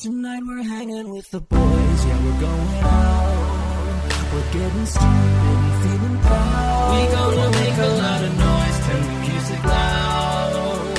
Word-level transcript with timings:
Tonight 0.00 0.40
we're 0.46 0.62
hanging 0.62 1.10
with 1.10 1.30
the 1.30 1.40
boys, 1.40 2.06
yeah, 2.06 2.24
we're 2.24 2.40
going 2.40 2.78
out. 2.84 4.32
We're 4.32 4.50
getting 4.50 4.86
stupid 4.86 5.04
and 5.04 5.82
feeling 5.82 6.18
proud. 6.20 6.88
We 6.94 7.00
gonna 7.14 7.50
make 7.50 7.76
a 7.76 7.90
lot 8.00 8.24
of 8.24 8.38
noise, 8.38 8.78
turn 8.86 9.02
the 9.02 9.28
music 9.28 9.62
loud. 9.62 10.98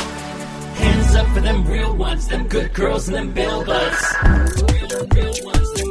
Hands 0.75 1.15
up 1.15 1.27
for 1.29 1.39
them 1.39 1.65
real 1.65 1.95
ones, 1.95 2.27
them 2.27 2.47
good 2.47 2.73
girls 2.75 3.07
and 3.07 3.17
them 3.17 3.33
bill 3.33 3.65
butts. 3.65 4.13
Real, 4.21 5.07
real 5.15 5.45
ones, 5.45 5.73
them 5.73 5.91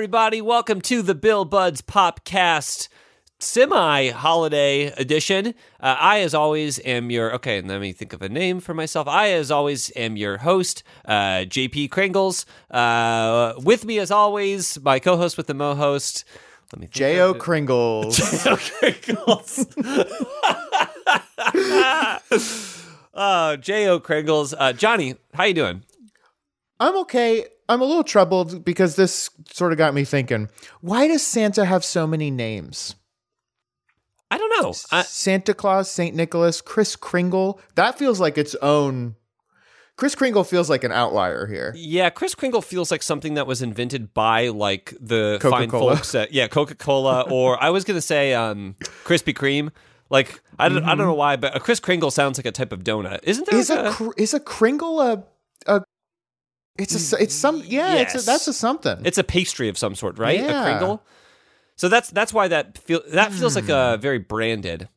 everybody, 0.00 0.40
welcome 0.40 0.80
to 0.80 1.02
the 1.02 1.14
Bill 1.14 1.44
Buds 1.44 1.82
Popcast 1.82 2.88
semi 3.38 4.08
holiday 4.08 4.86
edition. 4.86 5.48
Uh, 5.78 5.94
I, 6.00 6.20
as 6.20 6.32
always, 6.32 6.80
am 6.86 7.10
your 7.10 7.34
okay. 7.34 7.60
Let 7.60 7.82
me 7.82 7.92
think 7.92 8.14
of 8.14 8.22
a 8.22 8.30
name 8.30 8.60
for 8.60 8.72
myself. 8.72 9.06
I, 9.06 9.32
as 9.32 9.50
always, 9.50 9.92
am 9.94 10.16
your 10.16 10.38
host, 10.38 10.84
uh, 11.04 11.44
JP 11.44 11.90
Kringles. 11.90 12.46
Uh, 12.70 13.52
with 13.62 13.84
me, 13.84 13.98
as 13.98 14.10
always, 14.10 14.80
my 14.80 15.00
co 15.00 15.18
host 15.18 15.36
with 15.36 15.48
the 15.48 15.52
Mo 15.52 15.74
host. 15.74 16.24
Let 16.72 16.80
me 16.80 16.86
think 16.86 16.94
J.O. 16.94 17.32
of 17.32 17.36
J.O. 17.36 17.44
Kringles. 17.44 18.16
Kringles. 19.02 19.66
Oh, 23.12 23.56
J.O. 23.60 24.00
Kringles. 24.00 24.54
Uh, 24.58 24.72
Johnny, 24.72 25.16
how 25.34 25.44
you 25.44 25.52
doing? 25.52 25.82
I'm 26.80 26.96
okay. 27.00 27.44
I'm 27.70 27.80
a 27.80 27.84
little 27.84 28.02
troubled 28.02 28.64
because 28.64 28.96
this 28.96 29.30
sort 29.52 29.70
of 29.70 29.78
got 29.78 29.94
me 29.94 30.04
thinking. 30.04 30.48
Why 30.80 31.06
does 31.06 31.24
Santa 31.24 31.64
have 31.64 31.84
so 31.84 32.04
many 32.04 32.30
names? 32.30 32.96
I 34.28 34.38
don't 34.38 34.62
know. 34.62 34.74
I, 34.90 35.02
Santa 35.02 35.54
Claus, 35.54 35.88
Saint 35.88 36.16
Nicholas, 36.16 36.60
Chris 36.60 36.96
Kringle. 36.96 37.60
That 37.76 37.96
feels 37.96 38.18
like 38.18 38.36
its 38.36 38.56
own. 38.56 39.14
Chris 39.96 40.16
Kringle 40.16 40.42
feels 40.42 40.68
like 40.68 40.82
an 40.82 40.90
outlier 40.90 41.46
here. 41.46 41.72
Yeah, 41.76 42.10
Chris 42.10 42.34
Kringle 42.34 42.62
feels 42.62 42.90
like 42.90 43.04
something 43.04 43.34
that 43.34 43.46
was 43.46 43.62
invented 43.62 44.14
by 44.14 44.48
like 44.48 44.94
the 45.00 45.38
fine 45.40 45.68
Coca-Cola. 45.68 45.96
folks 45.96 46.14
at 46.14 46.32
yeah 46.32 46.48
Coca 46.48 46.74
Cola 46.74 47.20
or 47.30 47.62
I 47.62 47.70
was 47.70 47.84
gonna 47.84 48.00
say 48.00 48.34
um, 48.34 48.74
Krispy 49.04 49.34
Kreme. 49.34 49.70
Like 50.08 50.42
I 50.58 50.68
don't 50.68 50.82
I 50.84 50.88
don't 50.96 51.06
know 51.06 51.14
why, 51.14 51.36
but 51.36 51.54
a 51.54 51.60
Chris 51.60 51.78
Kringle 51.78 52.10
sounds 52.10 52.36
like 52.36 52.46
a 52.46 52.52
type 52.52 52.72
of 52.72 52.82
donut, 52.82 53.20
isn't 53.22 53.46
there? 53.48 53.60
Is 53.60 53.70
like 53.70 53.86
a 53.86 53.92
cr- 53.92 54.10
is 54.16 54.34
a 54.34 54.40
Kringle 54.40 55.00
a 55.00 55.24
a? 55.66 55.82
It's 56.80 56.94
a 56.94 57.16
s- 57.16 57.20
it's 57.22 57.34
some 57.34 57.62
yeah. 57.66 57.94
It's 57.96 58.14
Yes. 58.14 58.22
a, 58.22 58.26
that's 58.26 58.48
a 58.48 58.52
something. 58.52 58.98
it's 59.04 59.18
a 59.18 59.24
pastry 59.24 59.68
of 59.68 59.76
some 59.78 59.94
sort, 59.94 60.18
right? 60.18 60.40
Yeah. 60.40 60.60
A. 60.62 60.64
Kringle. 60.64 61.02
So 61.76 61.88
that's 61.88 62.10
that's 62.10 62.32
why 62.32 62.48
that 62.48 62.78
feel 62.78 63.00
that 63.12 63.32
feels 63.32 63.54
like 63.56 63.68
a 63.68 63.94
Hmm. 63.96 64.00
very 64.00 64.18
branded. 64.18 64.88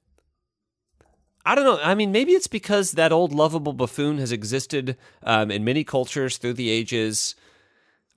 I 1.46 1.56
don't 1.56 1.66
know. 1.66 1.80
I 1.84 1.94
mean, 1.94 2.12
maybe 2.14 2.32
it's 2.32 2.48
because 2.48 2.94
that 2.94 3.12
old 3.12 3.34
lovable 3.34 3.74
buffoon 3.74 4.18
has 4.18 4.32
existed 4.32 4.98
um, 5.24 5.52
in 5.52 5.66
many 5.66 5.84
cultures 5.84 6.38
through 6.38 6.54
the 6.54 6.70
ages. 6.70 7.36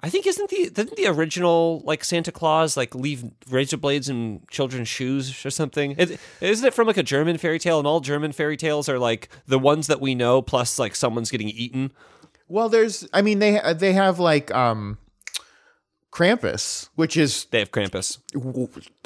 I 0.01 0.11
think 0.11 0.27
isn't 0.27 0.51
the 0.51 0.69
didn't 0.71 0.97
the 0.97 1.07
original 1.07 1.81
like 1.85 2.05
Santa 2.05 2.31
Claus 2.31 2.77
like 2.77 2.95
leave 2.95 3.25
razor 3.51 3.79
blades 3.79 4.09
in 4.09 4.43
children's 4.51 4.89
shoes 4.89 5.45
or 5.45 5.51
something? 5.51 5.93
Is, 5.93 6.19
isn't 6.41 6.67
it 6.67 6.75
from 6.75 6.87
like 6.87 6.99
a 6.99 7.03
German 7.03 7.39
fairy 7.39 7.59
tale? 7.59 7.79
And 7.79 7.87
all 7.89 8.01
German 8.01 8.31
fairy 8.33 8.57
tales 8.57 8.89
are 8.89 8.99
like 8.99 9.29
the 9.47 9.59
ones 9.59 9.87
that 9.89 10.01
we 10.01 10.15
know, 10.15 10.43
plus 10.43 10.79
like 10.79 10.95
someone's 10.95 11.31
getting 11.31 11.49
eaten. 11.49 11.93
Well, 12.49 12.69
there's. 12.69 13.09
I 13.13 13.23
mean, 13.23 13.39
they 13.39 13.61
they 13.75 13.93
have 13.93 14.19
like 14.19 14.53
um, 14.55 14.99
Krampus, 16.13 16.89
which 16.95 17.17
is 17.17 17.47
They 17.51 17.59
have 17.59 17.71
Krampus. 17.71 18.19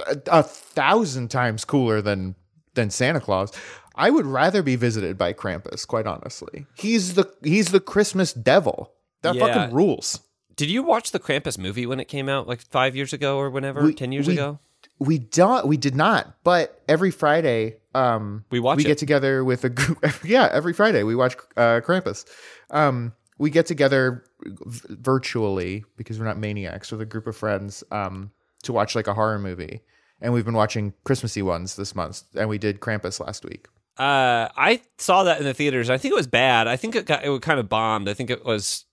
a, 0.07 0.21
a 0.39 0.43
thousand 0.43 1.29
times 1.31 1.65
cooler 1.65 2.01
than 2.03 2.35
than 2.75 2.91
Santa 2.91 3.21
Claus. 3.21 3.53
I 3.97 4.11
would 4.11 4.27
rather 4.27 4.63
be 4.63 4.77
visited 4.77 5.19
by 5.19 5.33
Krampus, 5.33 5.87
quite 5.87 6.07
honestly. 6.07 6.67
He's 6.75 7.15
the 7.15 7.33
he's 7.43 7.73
the 7.73 7.81
Christmas 7.81 8.33
devil. 8.33 8.93
That 9.23 9.35
Yeah. 9.35 9.47
fucking 9.47 9.75
rules. 9.75 10.21
Did 10.57 10.71
you 10.71 10.83
watch 10.83 11.11
the 11.13 11.19
Krampus 11.21 11.59
movie 11.59 11.87
when 11.87 12.01
it 12.01 12.07
came 12.09 12.29
out, 12.29 12.47
like 12.47 12.61
five 12.61 12.95
years 12.95 13.13
ago 13.13 13.39
or 13.39 13.51
whenever, 13.51 13.83
We- 13.83 13.95
ten 13.95 14.13
years 14.13 14.27
we- 14.27 14.35
ago? 14.35 14.59
We 14.99 15.19
don't 15.19 15.67
we 15.67 15.77
did 15.79 15.95
not, 15.95 16.37
but 16.45 16.81
every 16.89 17.11
Friday 17.11 17.77
um 17.95 18.45
We 18.51 18.61
watch 18.61 18.77
we 18.77 18.85
it. 18.85 18.87
get 18.87 18.99
together 18.99 19.43
with 19.45 19.65
a 19.65 19.69
group 19.71 19.99
yeah, 20.25 20.49
every 20.53 20.73
Friday 20.75 21.03
we 21.03 21.15
watch 21.17 21.37
uh 21.57 21.81
Krampus. 21.81 22.25
Um 22.71 23.13
we 23.41 23.49
get 23.49 23.65
together 23.65 24.23
v- 24.45 24.97
virtually 25.01 25.85
because 25.97 26.19
we're 26.19 26.27
not 26.27 26.39
maniacs 26.39 26.93
with 26.93 27.01
a 27.01 27.07
group 27.07 27.27
of 27.27 27.35
friends 27.35 27.83
um 27.91 28.31
to 28.63 28.73
watch 28.73 28.95
like 28.95 29.07
a 29.07 29.15
horror 29.15 29.39
movie. 29.39 29.81
And 30.21 30.35
we've 30.35 30.45
been 30.45 30.55
watching 30.55 30.93
Christmassy 31.05 31.41
ones 31.41 31.77
this 31.77 31.95
month 31.95 32.23
and 32.35 32.49
we 32.49 32.59
did 32.59 32.81
Krampus 32.81 33.19
last 33.19 33.43
week. 33.45 33.67
Uh, 33.97 34.49
I 34.57 34.83
saw 34.99 35.25
that 35.25 35.39
in 35.39 35.45
the 35.45 35.55
theaters. 35.55 35.89
I 35.89 35.97
think 35.97 36.13
it 36.13 36.17
was 36.17 36.27
bad. 36.27 36.69
I 36.69 36.77
think 36.77 36.95
it 36.95 37.07
got 37.07 37.25
it 37.25 37.43
kind 37.43 37.59
of 37.59 37.69
bombed. 37.71 38.09
I 38.09 38.15
think 38.15 38.29
it 38.29 38.45
was 38.45 38.85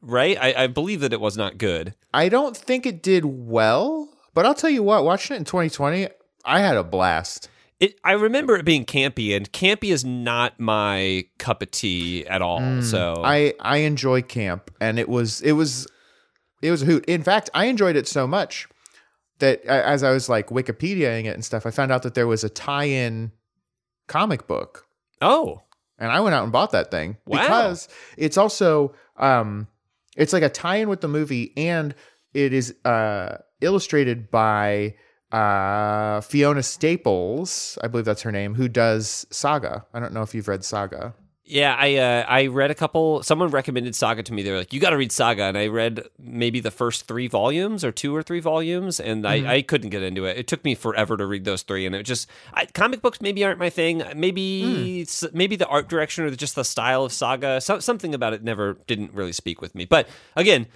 right. 0.00 0.36
I, 0.40 0.64
I 0.64 0.66
believe 0.68 1.00
that 1.00 1.12
it 1.12 1.20
was 1.20 1.36
not 1.36 1.58
good. 1.58 1.94
I 2.14 2.28
don't 2.28 2.56
think 2.56 2.86
it 2.86 3.02
did 3.02 3.24
well, 3.24 4.08
but 4.32 4.46
I'll 4.46 4.54
tell 4.54 4.70
you 4.70 4.84
what, 4.84 5.04
watching 5.04 5.34
it 5.34 5.40
in 5.40 5.44
2020, 5.44 6.08
I 6.44 6.60
had 6.60 6.76
a 6.76 6.84
blast. 6.84 7.48
It. 7.80 7.98
I 8.04 8.12
remember 8.12 8.56
it 8.56 8.64
being 8.64 8.84
campy, 8.84 9.34
and 9.34 9.50
campy 9.52 9.90
is 9.92 10.04
not 10.04 10.60
my 10.60 11.24
cup 11.38 11.62
of 11.62 11.70
tea 11.70 12.26
at 12.26 12.42
all. 12.42 12.82
so 12.82 13.16
Mm, 13.16 13.24
I 13.24 13.54
I 13.60 13.78
enjoy 13.78 14.22
camp 14.22 14.70
and 14.80 14.98
it 14.98 15.08
was 15.08 15.40
it 15.40 15.52
was 15.52 15.86
it 16.62 16.70
was 16.70 16.82
a 16.82 16.86
hoot. 16.86 17.04
In 17.06 17.22
fact, 17.22 17.48
I 17.54 17.64
enjoyed 17.66 17.96
it 17.96 18.06
so 18.06 18.26
much 18.26 18.68
that 19.38 19.64
as 19.64 20.02
I 20.02 20.10
was 20.10 20.28
like 20.28 20.48
Wikipediaing 20.50 21.24
it 21.24 21.34
and 21.34 21.42
stuff, 21.44 21.64
I 21.64 21.70
found 21.70 21.90
out 21.90 22.02
that 22.02 22.12
there 22.14 22.26
was 22.26 22.44
a 22.44 22.50
tie-in 22.50 23.32
comic 24.06 24.46
book 24.46 24.86
oh 25.22 25.62
and 25.98 26.10
I 26.10 26.18
went 26.20 26.34
out 26.34 26.42
and 26.42 26.50
bought 26.52 26.72
that 26.72 26.90
thing 26.90 27.16
Wow. 27.26 27.40
because 27.42 27.88
it's 28.18 28.36
also 28.36 28.92
um 29.16 29.68
it's 30.16 30.32
like 30.32 30.42
a 30.42 30.48
tie-in 30.48 30.88
with 30.88 31.00
the 31.00 31.08
movie 31.08 31.52
and 31.56 31.94
it 32.34 32.52
is 32.52 32.74
uh 32.84 33.36
illustrated 33.60 34.30
by 34.30 34.96
uh 35.32 36.20
Fiona 36.22 36.62
Staples, 36.62 37.78
I 37.82 37.88
believe 37.88 38.04
that's 38.04 38.22
her 38.22 38.32
name, 38.32 38.54
who 38.54 38.68
does 38.68 39.26
Saga. 39.30 39.84
I 39.94 40.00
don't 40.00 40.12
know 40.12 40.22
if 40.22 40.34
you've 40.34 40.48
read 40.48 40.64
Saga. 40.64 41.14
yeah, 41.44 41.74
I 41.78 41.96
uh, 41.96 42.24
I 42.28 42.46
read 42.46 42.70
a 42.70 42.74
couple. 42.76 43.22
Someone 43.24 43.50
recommended 43.50 43.94
Saga 43.96 44.22
to 44.22 44.32
me. 44.32 44.42
They 44.42 44.52
were 44.52 44.58
like, 44.58 44.72
"You 44.72 44.78
got 44.80 44.90
to 44.90 44.96
read 44.96 45.10
Saga," 45.12 45.44
and 45.44 45.58
I 45.58 45.66
read 45.66 46.04
maybe 46.18 46.60
the 46.60 46.70
first 46.70 47.06
three 47.08 47.26
volumes 47.28 47.84
or 47.84 47.90
two 47.92 48.14
or 48.14 48.22
three 48.22 48.38
volumes, 48.40 49.00
and 49.00 49.26
I, 49.26 49.54
I 49.54 49.62
couldn't 49.62 49.90
get 49.90 50.02
into 50.02 50.24
it. 50.26 50.36
It 50.38 50.46
took 50.46 50.64
me 50.64 50.74
forever 50.76 51.16
to 51.16 51.26
read 51.26 51.44
those 51.44 51.62
three, 51.62 51.86
and 51.86 51.94
it 51.94 52.04
just 52.04 52.28
I, 52.54 52.66
comic 52.66 53.00
books 53.02 53.20
maybe 53.20 53.44
aren't 53.44 53.58
my 53.58 53.70
thing. 53.70 54.02
Maybe 54.14 55.02
s- 55.02 55.24
maybe 55.32 55.56
the 55.56 55.66
art 55.66 55.88
direction 55.88 56.24
or 56.24 56.30
just 56.30 56.54
the 56.54 56.64
style 56.64 57.04
of 57.04 57.12
Saga, 57.12 57.60
so, 57.60 57.80
something 57.80 58.14
about 58.14 58.32
it 58.32 58.44
never 58.44 58.74
didn't 58.86 59.12
really 59.12 59.32
speak 59.32 59.60
with 59.60 59.74
me. 59.74 59.84
But 59.86 60.08
again. 60.36 60.66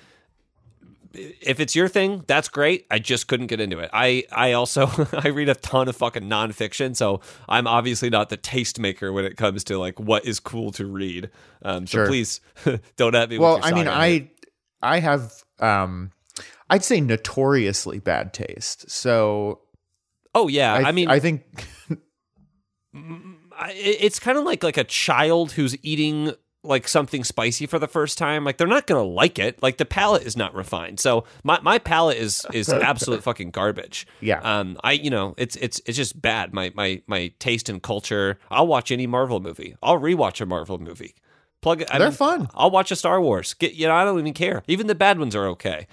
If 1.14 1.60
it's 1.60 1.76
your 1.76 1.88
thing, 1.88 2.24
that's 2.26 2.48
great. 2.48 2.86
I 2.90 2.98
just 2.98 3.28
couldn't 3.28 3.46
get 3.46 3.60
into 3.60 3.78
it. 3.78 3.90
I, 3.92 4.24
I 4.32 4.52
also 4.52 4.90
I 5.12 5.28
read 5.28 5.48
a 5.48 5.54
ton 5.54 5.88
of 5.88 5.96
fucking 5.96 6.24
nonfiction, 6.24 6.96
so 6.96 7.20
I'm 7.48 7.66
obviously 7.66 8.10
not 8.10 8.28
the 8.28 8.36
tastemaker 8.36 9.12
when 9.12 9.24
it 9.24 9.36
comes 9.36 9.64
to 9.64 9.78
like 9.78 10.00
what 10.00 10.24
is 10.24 10.40
cool 10.40 10.72
to 10.72 10.86
read. 10.86 11.30
Um, 11.62 11.86
so 11.86 11.98
Sure. 11.98 12.06
please 12.06 12.40
don't 12.96 13.14
at 13.14 13.30
me. 13.30 13.38
Well, 13.38 13.60
I 13.62 13.72
mean. 13.72 13.88
I 13.88 14.30
I 14.82 15.00
have 15.00 15.32
um 15.60 16.10
I'd 16.68 16.84
say 16.84 17.00
notoriously 17.00 18.00
bad 18.00 18.34
taste. 18.34 18.90
So 18.90 19.60
oh 20.34 20.48
yeah, 20.48 20.74
I, 20.74 20.88
I, 20.88 20.92
mean, 20.92 21.08
I 21.08 21.20
think 21.20 21.42
it's 22.94 24.18
kind 24.18 24.38
of 24.38 24.44
like 24.44 24.62
like 24.62 24.76
a 24.76 24.84
child 24.84 25.52
who's 25.52 25.76
eating 25.84 26.32
like 26.64 26.88
something 26.88 27.22
spicy 27.24 27.66
for 27.66 27.78
the 27.78 27.86
first 27.86 28.18
time. 28.18 28.44
Like 28.44 28.56
they're 28.56 28.66
not 28.66 28.86
gonna 28.86 29.02
like 29.04 29.38
it. 29.38 29.62
Like 29.62 29.76
the 29.76 29.84
palate 29.84 30.22
is 30.22 30.36
not 30.36 30.54
refined. 30.54 30.98
So 30.98 31.24
my, 31.42 31.60
my 31.60 31.78
palate 31.78 32.16
is 32.16 32.44
is 32.52 32.68
absolute 32.72 33.22
fucking 33.22 33.50
garbage. 33.50 34.06
Yeah. 34.20 34.40
Um. 34.40 34.78
I 34.82 34.92
you 34.92 35.10
know 35.10 35.34
it's 35.36 35.56
it's 35.56 35.80
it's 35.86 35.96
just 35.96 36.20
bad. 36.20 36.52
My 36.54 36.72
my 36.74 37.02
my 37.06 37.32
taste 37.38 37.68
and 37.68 37.82
culture. 37.82 38.38
I'll 38.50 38.66
watch 38.66 38.90
any 38.90 39.06
Marvel 39.06 39.40
movie. 39.40 39.76
I'll 39.82 40.00
rewatch 40.00 40.40
a 40.40 40.46
Marvel 40.46 40.78
movie. 40.78 41.14
Plug 41.62 41.80
it. 41.82 41.88
I 41.90 41.98
They're 41.98 42.08
mean, 42.08 42.16
fun. 42.16 42.48
I'll 42.54 42.70
watch 42.70 42.90
a 42.90 42.96
Star 42.96 43.20
Wars. 43.20 43.54
Get 43.54 43.74
you 43.74 43.86
know 43.86 43.94
I 43.94 44.04
don't 44.04 44.18
even 44.18 44.34
care. 44.34 44.62
Even 44.66 44.86
the 44.86 44.94
bad 44.94 45.18
ones 45.18 45.34
are 45.36 45.46
okay. 45.48 45.86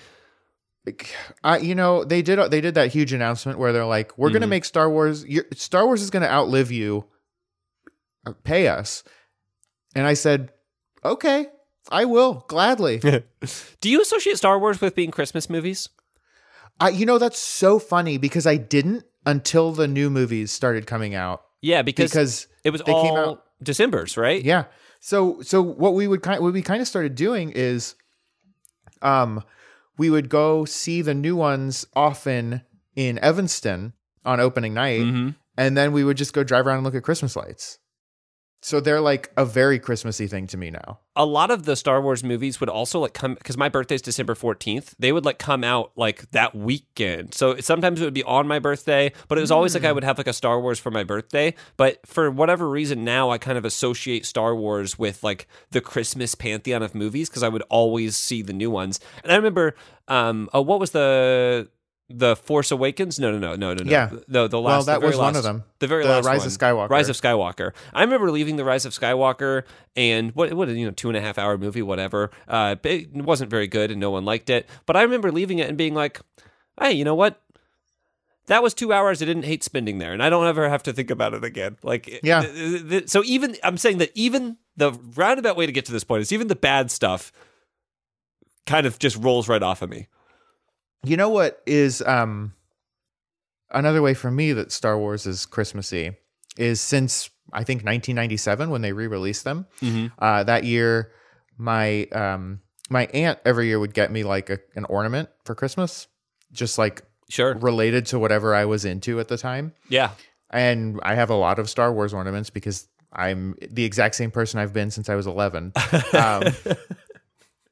I 1.44 1.60
you 1.60 1.76
know 1.76 2.04
they 2.04 2.22
did 2.24 2.40
they 2.50 2.60
did 2.60 2.74
that 2.74 2.92
huge 2.92 3.14
announcement 3.14 3.60
where 3.60 3.72
they're 3.72 3.86
like 3.86 4.18
we're 4.18 4.28
Mm-hmm. 4.30 4.34
going 4.34 4.42
to 4.42 4.48
make 4.48 4.66
Star 4.66 4.90
Wars 4.90 5.24
your, 5.26 5.46
Star 5.54 5.86
Wars 5.86 6.02
is 6.02 6.10
going 6.10 6.24
to 6.24 6.32
outlive 6.32 6.72
you 6.72 7.06
pay 8.44 8.68
us. 8.68 9.04
And 9.96 10.08
I 10.08 10.14
said, 10.14 10.52
"Okay, 11.04 11.48
I 11.90 12.06
will 12.06 12.46
gladly." 12.48 12.98
Do 13.82 13.90
you 13.90 14.02
associate 14.02 14.38
Star 14.38 14.60
Wars 14.60 14.80
with 14.82 14.96
being 14.96 15.12
Christmas 15.12 15.50
movies? 15.50 15.90
I 16.80 16.90
you 16.90 17.06
know 17.06 17.18
that's 17.18 17.40
so 17.40 17.80
funny 17.80 18.18
because 18.18 18.46
I 18.48 18.58
didn't 18.58 19.04
until 19.26 19.72
the 19.72 19.88
new 19.88 20.10
movies 20.10 20.52
started 20.52 20.88
coming 20.88 21.14
out 21.14 21.42
Yeah, 21.62 21.84
because, 21.84 22.12
because 22.12 22.48
it 22.64 22.72
was 22.72 22.82
they 22.86 22.92
all 22.92 23.04
came 23.04 23.16
out 23.16 23.44
December's, 23.62 24.18
right? 24.18 24.44
Yeah. 24.44 24.66
So 25.00 25.42
so 25.42 25.62
what 25.62 25.94
we 25.94 26.08
would 26.08 26.22
kind 26.24 26.42
what 26.42 26.54
we 26.54 26.62
kind 26.64 26.82
of 26.82 26.88
started 26.88 27.14
doing 27.16 27.52
is 27.52 27.96
um 29.02 29.44
we 29.98 30.10
would 30.10 30.30
go 30.30 30.66
see 30.66 31.02
the 31.02 31.14
new 31.14 31.36
ones 31.36 31.86
often 31.96 32.62
in 32.96 33.20
Evanston 33.20 33.94
on 34.26 34.40
opening 34.40 34.74
night, 34.74 35.02
Mm-hmm. 35.02 35.30
and 35.58 35.78
then 35.78 35.92
we 35.92 36.04
would 36.04 36.18
just 36.18 36.34
go 36.34 36.44
drive 36.44 36.66
around 36.66 36.78
and 36.78 36.86
look 36.86 36.96
at 36.96 37.04
Christmas 37.04 37.36
lights. 37.36 37.78
So 38.64 38.80
they're 38.80 39.02
like 39.02 39.32
a 39.38 39.46
very 39.46 39.80
Christmassy 39.80 40.28
thing 40.28 40.46
to 40.48 40.58
me 40.58 40.70
now. 40.70 41.00
a 41.16 41.26
lot 41.26 41.52
of 41.52 41.66
the 41.66 41.76
Star 41.76 42.02
Wars 42.02 42.24
movies 42.24 42.60
would 42.60 42.70
also 42.70 43.00
like 43.00 43.14
come 43.14 43.34
because 43.34 43.58
my 43.58 43.68
birthday's 43.70 44.02
December 44.02 44.34
14th. 44.34 44.94
They 44.98 45.12
would 45.12 45.26
like 45.26 45.40
come 45.40 45.64
out 45.64 45.92
like 45.96 46.30
that 46.32 46.56
weekend. 46.56 47.34
So 47.34 47.58
sometimes 47.58 48.00
it 48.00 48.06
would 48.06 48.14
be 48.14 48.24
on 48.24 48.48
my 48.48 48.60
birthday, 48.60 49.12
but 49.28 49.38
it 49.38 49.42
was 49.42 49.52
always 49.52 49.74
like 49.74 49.84
I 49.84 49.92
would 49.92 50.04
have 50.04 50.18
like 50.18 50.28
a 50.28 50.34
Star 50.34 50.62
Wars 50.62 50.80
for 50.80 50.90
my 50.92 51.04
birthday. 51.04 51.54
But 51.76 52.00
for 52.06 52.32
whatever 52.32 52.70
reason 52.70 53.04
now 53.04 53.30
I 53.30 53.38
kind 53.40 53.58
of 53.58 53.66
associate 53.66 54.26
Star 54.26 54.56
Wars 54.56 54.98
with 54.98 55.24
like 55.24 55.48
the 55.72 55.82
Christmas 55.82 56.36
pantheon 56.36 56.82
of 56.82 56.96
movies 56.96 57.30
because 57.30 57.44
I 57.44 57.50
would 57.50 57.64
always 57.70 58.16
see 58.16 58.42
the 58.42 58.54
new 58.54 58.72
ones. 58.72 59.00
And 59.24 59.32
I 59.32 59.36
remember 59.36 59.76
um 60.08 60.50
oh 60.54 60.62
what 60.62 60.80
was 60.80 60.92
the 60.92 61.68
the 62.18 62.36
Force 62.36 62.72
Awakens? 62.72 63.20
No, 63.20 63.32
no, 63.32 63.38
no, 63.40 63.56
no, 63.56 63.74
no, 63.74 63.84
no. 63.84 63.92
Yeah. 63.92 64.10
No, 64.28 64.48
the 64.48 64.60
Well, 64.62 64.76
last. 64.78 64.86
that 64.86 64.96
the 64.96 65.00
very 65.02 65.10
was 65.12 65.18
one 65.20 65.36
of 65.36 65.44
them. 65.44 65.64
The 65.80 65.88
very 65.88 66.04
The 66.04 66.10
last 66.10 66.26
Rise 66.26 66.40
one. 66.40 66.48
of 66.48 66.54
Skywalker. 66.54 66.90
Rise 66.90 67.10
of 67.10 67.16
Skywalker. 67.16 67.72
I 67.94 68.02
remember 68.02 68.32
leaving 68.32 68.56
the 68.56 68.66
Rise 68.66 68.86
of 68.86 68.94
Skywalker 68.94 69.64
and 69.96 70.32
what 70.36 70.54
what 70.54 70.70
you 70.70 70.86
know 70.86 70.92
two 70.92 71.10
and 71.10 71.18
a 71.18 71.22
half 71.22 71.38
hour 71.38 71.58
movie 71.58 71.82
whatever. 71.82 72.32
Uh, 72.48 72.76
it 72.84 73.14
wasn't 73.14 73.50
very 73.50 73.68
good 73.68 73.92
and 73.92 74.00
no 74.00 74.12
one 74.12 74.26
liked 74.26 74.50
it. 74.50 74.68
But 74.86 74.96
I 74.98 75.02
remember 75.04 75.32
leaving 75.32 75.60
it 75.60 75.68
and 75.70 75.78
being 75.78 75.94
like, 75.94 76.20
hey, 76.80 76.92
you 76.94 77.04
know 77.04 77.16
what? 77.16 77.42
That 78.48 78.64
was 78.64 78.74
two 78.74 78.92
hours 78.92 79.22
I 79.22 79.26
didn't 79.26 79.44
hate 79.44 79.64
spending 79.64 80.00
there, 80.00 80.12
and 80.14 80.22
I 80.22 80.30
don't 80.30 80.46
ever 80.48 80.68
have 80.68 80.84
to 80.84 80.92
think 80.94 81.10
about 81.12 81.34
it 81.34 81.44
again. 81.44 81.78
Like, 81.84 82.22
Yeah. 82.24 82.42
th- 82.42 82.90
th- 82.90 83.10
so 83.10 83.24
even 83.24 83.56
I'm 83.64 83.78
saying 83.78 84.00
that 84.00 84.12
even 84.16 84.58
the 84.76 84.92
roundabout 85.16 85.56
way 85.56 85.68
to 85.68 85.72
get 85.72 85.86
to 85.86 85.92
this 85.92 86.04
point 86.04 86.22
is 86.22 86.34
even 86.34 86.48
the 86.48 86.56
bad 86.56 86.90
stuff 86.92 87.32
kind 88.66 88.86
of 88.86 89.00
just 89.00 89.16
rolls 89.18 89.48
right 89.48 89.62
off 89.64 89.82
of 89.82 89.90
me. 89.90 90.08
You 91.04 91.18
know 91.18 91.30
what 91.30 91.62
is 91.66 92.02
um 92.04 92.54
another 93.72 94.02
way 94.02 94.14
for 94.14 94.30
me 94.32 94.54
that 94.54 94.72
Star 94.72 94.98
Wars 94.98 95.26
is 95.26 95.46
Christmassy 95.46 96.16
is 96.58 96.82
since 96.82 97.30
I 97.54 97.64
think 97.64 97.80
1997 97.80 98.70
when 98.70 98.82
they 98.82 98.94
re-released 98.94 99.44
them. 99.44 99.66
Uh, 100.20 100.44
that 100.44 100.64
year, 100.64 101.12
my 101.58 102.06
um 102.06 102.62
my 102.90 103.06
aunt 103.08 103.40
every 103.46 103.68
year 103.68 103.80
would 103.80 103.94
get 103.94 104.12
me 104.12 104.24
like 104.24 104.50
a, 104.50 104.60
an 104.76 104.86
ornament 104.86 105.30
for 105.46 105.56
Christmas, 105.56 106.08
just 106.52 106.78
like 106.78 107.04
Sure. 107.30 107.54
related 107.56 108.06
to 108.08 108.20
whatever 108.20 108.54
I 108.54 108.66
was 108.66 108.84
into 108.84 109.20
at 109.22 109.30
the 109.30 109.38
time. 109.38 109.74
Yeah. 109.88 110.12
And 110.50 111.00
I 111.02 111.16
have 111.16 111.30
a 111.30 111.36
lot 111.36 111.60
of 111.60 111.70
Star 111.70 111.94
Wars 111.94 112.14
ornaments 112.14 112.50
because 112.50 112.90
I'm 113.14 113.56
the 113.62 113.86
exact 113.86 114.16
same 114.16 114.32
person 114.32 114.60
I've 114.60 114.74
been 114.74 114.92
since 114.92 115.08
I 115.08 115.16
was 115.16 115.28
11. 115.28 115.72
Um, 116.14 116.44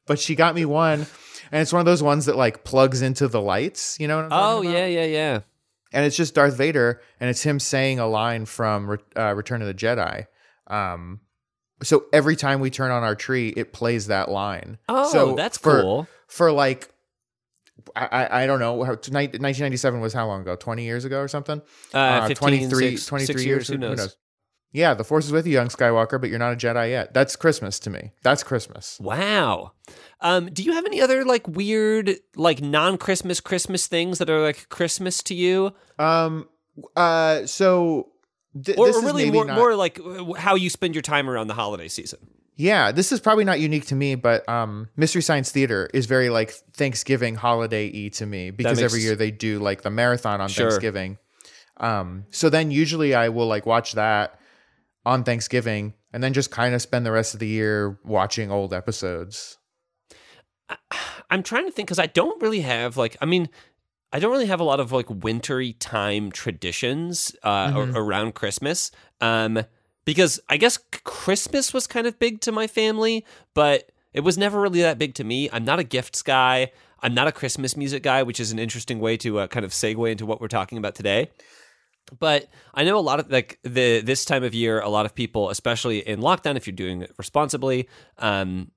but 0.08 0.18
she 0.18 0.34
got 0.36 0.56
me 0.56 0.64
one, 0.64 1.06
and 1.52 1.62
it's 1.62 1.74
one 1.74 1.80
of 1.80 1.86
those 1.86 2.04
ones 2.04 2.26
that 2.26 2.36
like 2.36 2.64
plugs 2.64 3.02
into 3.02 3.28
the 3.28 3.42
lights. 3.42 3.98
You 4.00 4.08
know? 4.08 4.28
Oh 4.32 4.62
yeah, 4.62 4.86
yeah, 4.86 5.06
yeah. 5.06 5.40
and 5.94 6.06
it's 6.06 6.16
just 6.16 6.36
Darth 6.36 6.56
Vader, 6.56 7.02
and 7.20 7.30
it's 7.30 7.42
him 7.44 7.60
saying 7.60 8.00
a 8.00 8.08
line 8.08 8.46
from 8.46 8.98
uh, 9.18 9.34
Return 9.36 9.62
of 9.62 9.68
the 9.68 9.74
Jedi. 9.74 10.28
Um, 10.68 11.22
so 11.82 12.06
every 12.12 12.36
time 12.36 12.60
we 12.60 12.70
turn 12.70 12.92
on 12.92 13.04
our 13.04 13.16
tree, 13.16 13.50
it 13.56 13.72
plays 13.74 14.08
that 14.08 14.30
line. 14.30 14.78
Oh, 14.90 15.12
so 15.12 15.36
that's 15.36 15.58
for, 15.58 15.82
cool. 15.82 16.08
For 16.28 16.52
like, 16.52 16.90
I, 17.96 18.44
I 18.44 18.48
don't 18.48 18.60
know. 18.60 18.84
how- 18.84 18.92
1997 18.92 20.02
was 20.02 20.14
how 20.14 20.28
long 20.28 20.42
ago? 20.42 20.56
20 20.56 20.84
years 20.84 21.06
ago 21.06 21.20
or 21.22 21.28
something? 21.28 21.62
Uh, 21.94 22.28
15, 22.28 22.68
23, 22.70 22.90
six- 22.92 23.06
23 23.06 23.26
six 23.26 23.46
years. 23.46 23.68
Who 23.70 23.78
knows? 23.78 24.18
Yeah, 24.72 24.94
the 24.94 25.04
Force 25.04 25.26
is 25.26 25.32
with 25.32 25.48
you, 25.48 25.54
young 25.54 25.68
Skywalker, 25.70 26.22
but 26.22 26.30
you're 26.30 26.38
not 26.40 26.54
a 26.54 26.56
Jedi 26.56 26.90
yet. 26.92 27.14
That's 27.14 27.36
Christmas 27.36 27.80
to 27.80 27.90
me. 27.90 28.12
That's 28.24 28.44
Christmas. 28.44 29.00
Wow. 29.02 29.72
Um, 30.22 30.48
do 30.54 30.62
you 30.62 30.74
have 30.74 30.86
any 30.86 31.02
other 31.02 31.26
like 31.26 31.48
weird, 31.48 32.16
like 32.36 32.62
non-Christmas 32.62 33.40
Christmas 33.40 33.88
things 33.88 34.20
that 34.20 34.30
are 34.30 34.42
like 34.42 34.70
Christmas 34.70 35.24
to 35.24 35.34
you, 35.34 35.74
Um. 35.98 36.48
Uh. 36.96 37.46
So. 37.46 38.10
Th- 38.64 38.78
or, 38.78 38.88
this 38.88 38.96
or 38.96 39.00
is 39.00 39.06
really 39.06 39.30
more, 39.32 39.46
not- 39.46 39.58
more 39.58 39.76
like 39.76 40.00
how 40.38 40.56
you 40.56 40.70
spend 40.72 40.96
your 40.96 41.04
time 41.04 41.30
around 41.30 41.48
the 41.48 41.54
holiday 41.54 41.88
season? 41.88 42.20
Yeah, 42.56 42.92
this 42.92 43.12
is 43.12 43.20
probably 43.20 43.46
not 43.46 43.60
unique 43.60 43.86
to 43.88 43.96
me, 43.96 44.16
but 44.16 44.48
um, 44.50 44.90
Mystery 44.98 45.22
Science 45.22 45.52
Theater 45.52 45.90
is 45.94 46.08
very 46.08 46.30
like 46.30 46.52
Thanksgiving 46.74 47.36
holiday 47.36 47.90
y 47.94 48.10
to 48.16 48.26
me 48.26 48.50
because 48.52 48.80
makes- 48.80 48.92
every 48.92 49.02
year 49.02 49.16
they 49.16 49.32
do 49.32 49.60
like 49.60 49.84
the 49.84 49.90
marathon 49.92 50.42
on 50.42 50.50
Sure. 50.50 50.70
Thanksgiving. 50.70 51.18
Um, 51.78 52.26
so 52.32 52.50
then 52.50 52.72
usually 52.72 53.14
I 53.16 53.30
will 53.30 53.48
like 53.48 53.66
watch 53.66 53.94
that 53.94 54.39
on 55.10 55.24
Thanksgiving 55.24 55.94
and 56.14 56.24
then 56.24 56.34
just 56.34 56.52
kind 56.52 56.74
of 56.76 56.82
spend 56.82 57.06
the 57.06 57.12
rest 57.12 57.34
of 57.34 57.40
the 57.40 57.48
year 57.48 58.00
watching 58.04 58.52
old 58.52 58.74
episodes. 58.74 59.58
I'm 61.32 61.44
trying 61.44 61.66
to 61.66 61.72
think 61.72 61.88
because 61.88 62.00
I 62.00 62.08
don't 62.08 62.42
really 62.42 62.62
have 62.62 62.98
like 62.98 63.18
I 63.22 63.26
mean 63.26 63.50
I 64.12 64.20
don't 64.20 64.32
really 64.32 64.48
have 64.48 64.60
a 64.60 64.64
lot 64.64 64.80
of 64.80 64.92
like 64.92 65.08
wintry 65.10 65.74
time 65.74 66.32
traditions 66.32 67.36
uh, 67.44 67.68
Mhm. 67.68 67.96
a- 67.96 68.00
around 68.02 68.34
Christmas. 68.36 68.92
Um, 69.22 69.64
because 70.06 70.40
I 70.50 70.58
guess 70.58 70.80
Christmas 71.04 71.74
was 71.74 71.86
kind 71.86 72.08
of 72.08 72.18
big 72.18 72.42
to 72.42 72.52
my 72.52 72.66
family, 72.66 73.24
but 73.54 73.92
it 74.14 74.22
was 74.22 74.36
never 74.38 74.60
really 74.60 74.82
that 74.82 74.98
big 74.98 75.14
to 75.16 75.24
me. 75.24 75.48
I'm 75.54 75.64
not 75.64 75.78
a 75.78 75.84
gifts 75.84 76.24
guy. 76.24 76.72
I'm 77.04 77.14
not 77.14 77.28
a 77.28 77.32
Christmas 77.32 77.78
music 77.78 78.02
guy, 78.02 78.24
which 78.24 78.40
is 78.40 78.52
an 78.52 78.58
interesting 78.58 79.00
way 79.00 79.18
to 79.18 79.40
uh, 79.40 79.48
kind 79.48 79.64
of 79.64 79.72
segue 79.72 80.10
into 80.12 80.26
what 80.26 80.42
we're 80.42 80.48
talking 80.48 80.80
about 80.80 80.96
today. 80.96 81.30
But 82.18 82.48
I 82.74 82.84
know 82.84 82.98
a 82.98 83.02
lot 83.02 83.20
of 83.20 83.30
like 83.32 83.60
the 83.64 84.02
this 84.02 84.26
time 84.26 84.44
of 84.44 84.54
year, 84.56 84.80
a 84.80 84.90
lot 84.90 85.06
of 85.06 85.14
people, 85.14 85.50
especially 85.50 86.00
in 86.00 86.20
lockdown, 86.22 86.56
if 86.56 86.66
you're 86.66 86.76
doing 86.76 87.02
it 87.04 87.12
responsibly, 87.18 87.88
um, 88.18 88.72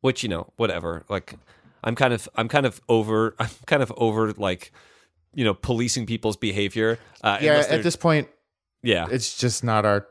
which 0.00 0.22
you 0.22 0.28
know, 0.28 0.52
whatever. 0.56 1.04
Like, 1.08 1.34
I'm 1.84 1.94
kind 1.94 2.12
of, 2.12 2.28
I'm 2.34 2.48
kind 2.48 2.66
of 2.66 2.80
over, 2.88 3.34
I'm 3.38 3.48
kind 3.66 3.82
of 3.82 3.92
over 3.96 4.32
like, 4.32 4.72
you 5.34 5.44
know, 5.44 5.54
policing 5.54 6.06
people's 6.06 6.36
behavior. 6.36 6.98
Uh, 7.22 7.38
Yeah, 7.40 7.58
at 7.70 7.82
this 7.82 7.96
point, 7.96 8.28
yeah, 8.82 9.06
it's 9.10 9.38
just 9.38 9.62
not 9.64 9.84
our 9.86 10.06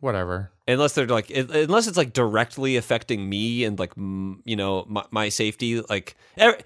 whatever. 0.00 0.52
unless 0.68 0.94
they're 0.94 1.06
like, 1.06 1.30
it, 1.30 1.50
unless 1.50 1.86
it's 1.86 1.96
like 1.96 2.12
directly 2.12 2.76
affecting 2.76 3.28
me 3.28 3.64
and 3.64 3.78
like, 3.78 3.92
m- 3.96 4.42
you 4.44 4.54
know, 4.56 4.84
my, 4.88 5.04
my 5.10 5.28
safety. 5.28 5.80
Like, 5.80 6.16
er- 6.40 6.58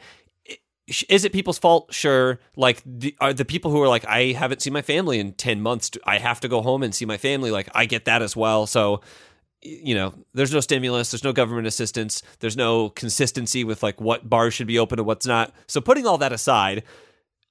is 1.09 1.25
it 1.25 1.33
people's 1.33 1.59
fault? 1.59 1.93
Sure. 1.93 2.39
Like, 2.57 2.83
the, 2.85 3.17
are 3.21 3.33
the 3.33 3.45
people 3.45 3.71
who 3.71 3.81
are 3.83 3.89
like, 3.89 4.05
I 4.07 4.33
haven't 4.33 4.63
seen 4.63 4.73
my 4.73 4.83
family 4.83 5.19
in 5.19 5.33
ten 5.33 5.61
months. 5.61 5.91
I 6.05 6.19
have 6.19 6.41
to 6.41 6.49
go 6.49 6.63
home 6.63 6.83
and 6.83 6.95
see 6.95 7.05
my 7.05 7.19
family. 7.19 7.51
Like, 7.51 7.69
I 7.75 7.87
get 7.87 8.05
that 8.05 8.23
as 8.23 8.37
well. 8.37 8.67
So, 8.67 9.01
you 9.63 9.95
know, 9.95 10.15
there's 10.35 10.53
no 10.53 10.61
stimulus, 10.61 11.13
there's 11.13 11.25
no 11.25 11.33
government 11.33 11.67
assistance, 11.67 12.23
there's 12.41 12.57
no 12.57 12.91
consistency 12.91 13.63
with 13.63 13.83
like 13.83 14.01
what 14.01 14.29
bars 14.29 14.55
should 14.55 14.67
be 14.67 14.79
open 14.79 14.99
and 14.99 15.07
what's 15.07 15.27
not. 15.27 15.55
So, 15.69 15.81
putting 15.81 16.07
all 16.07 16.19
that 16.19 16.33
aside, 16.33 16.83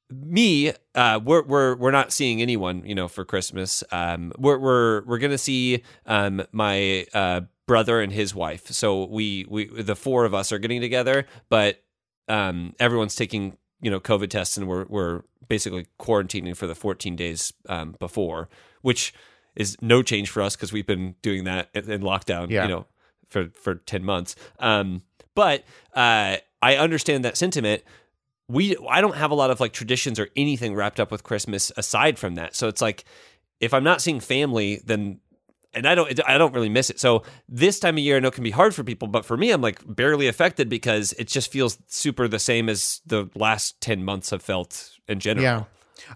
me, 0.10 0.74
uh, 0.94 1.20
we're 1.24 1.44
we're 1.44 1.76
we're 1.76 1.92
not 1.92 2.12
seeing 2.12 2.42
anyone, 2.42 2.84
you 2.86 2.96
know, 2.96 3.08
for 3.08 3.24
Christmas. 3.24 3.84
Um, 3.92 4.34
we're 4.38 4.58
we're 4.58 5.04
we're 5.06 5.20
gonna 5.20 5.38
see 5.38 5.84
um 6.06 6.44
my 6.52 7.06
uh 7.14 7.42
brother 7.72 8.02
and 8.02 8.12
his 8.12 8.36
wife. 8.36 8.68
So 8.68 9.06
we 9.06 9.46
we 9.50 9.82
the 9.82 9.96
four 9.96 10.26
of 10.26 10.34
us 10.34 10.52
are 10.52 10.60
getting 10.60 10.82
together, 10.82 11.26
but 11.48 11.82
um 12.28 12.74
everyone's 12.80 13.16
taking 13.16 13.58
you 13.82 13.92
know 13.92 14.00
COVID 14.00 14.30
tests 14.30 14.58
and 14.58 14.68
we're 14.68 14.86
we're 14.88 15.22
basically 15.48 15.88
quarantining 16.00 16.56
for 16.56 16.68
the 16.68 16.76
14 16.76 17.16
days 17.16 17.54
um 17.68 17.96
before, 18.00 18.50
which 18.82 19.14
is 19.56 19.78
no 19.82 20.02
change 20.02 20.30
for 20.30 20.42
us 20.42 20.56
because 20.56 20.72
we've 20.72 20.88
been 20.88 21.16
doing 21.22 21.44
that 21.44 21.70
in, 21.74 21.90
in 21.92 22.02
lockdown. 22.02 22.50
Yeah. 22.50 22.64
You 22.64 22.70
know, 22.70 22.86
for 23.28 23.50
for 23.50 23.76
10 23.76 24.04
months. 24.04 24.36
Um, 24.60 25.04
but 25.36 25.64
uh, 25.94 26.38
I 26.62 26.76
understand 26.76 27.26
that 27.26 27.38
sentiment 27.38 27.84
we 28.52 28.76
I 28.90 29.02
don't 29.02 29.16
have 29.16 29.32
a 29.32 29.36
lot 29.36 29.50
of 29.50 29.60
like 29.60 29.74
traditions 29.74 30.20
or 30.20 30.30
anything 30.36 30.76
wrapped 30.76 31.00
up 31.00 31.12
with 31.12 31.24
Christmas 31.24 31.72
aside 31.78 32.20
from 32.20 32.36
that. 32.36 32.56
So 32.56 32.68
it's 32.68 32.82
like 32.82 33.06
if 33.60 33.74
I'm 33.74 33.84
not 33.84 34.02
seeing 34.02 34.20
family, 34.20 34.82
then 34.86 35.20
and 35.74 35.86
I 35.88 35.96
don't 35.96 36.20
I 36.28 36.38
don't 36.38 36.54
really 36.54 36.70
miss 36.70 36.90
it. 36.90 37.00
So 37.00 37.24
this 37.48 37.80
time 37.80 37.96
of 37.96 38.00
year 38.04 38.18
I 38.18 38.20
know 38.20 38.32
can 38.32 38.44
be 38.44 38.52
hard 38.52 38.76
for 38.76 38.84
people, 38.84 39.08
but 39.08 39.26
for 39.26 39.38
me 39.38 39.52
I'm 39.52 39.62
like 39.62 39.80
barely 39.86 40.28
affected 40.28 40.70
because 40.70 41.14
it 41.14 41.28
just 41.28 41.52
feels 41.52 41.78
super 41.88 42.28
the 42.28 42.40
same 42.40 42.70
as 42.70 43.02
the 43.06 43.30
last 43.36 43.80
10 43.82 44.04
months 44.04 44.30
have 44.32 44.42
felt 44.42 44.92
in 45.08 45.20
general. 45.20 45.44
Yeah. 45.44 45.64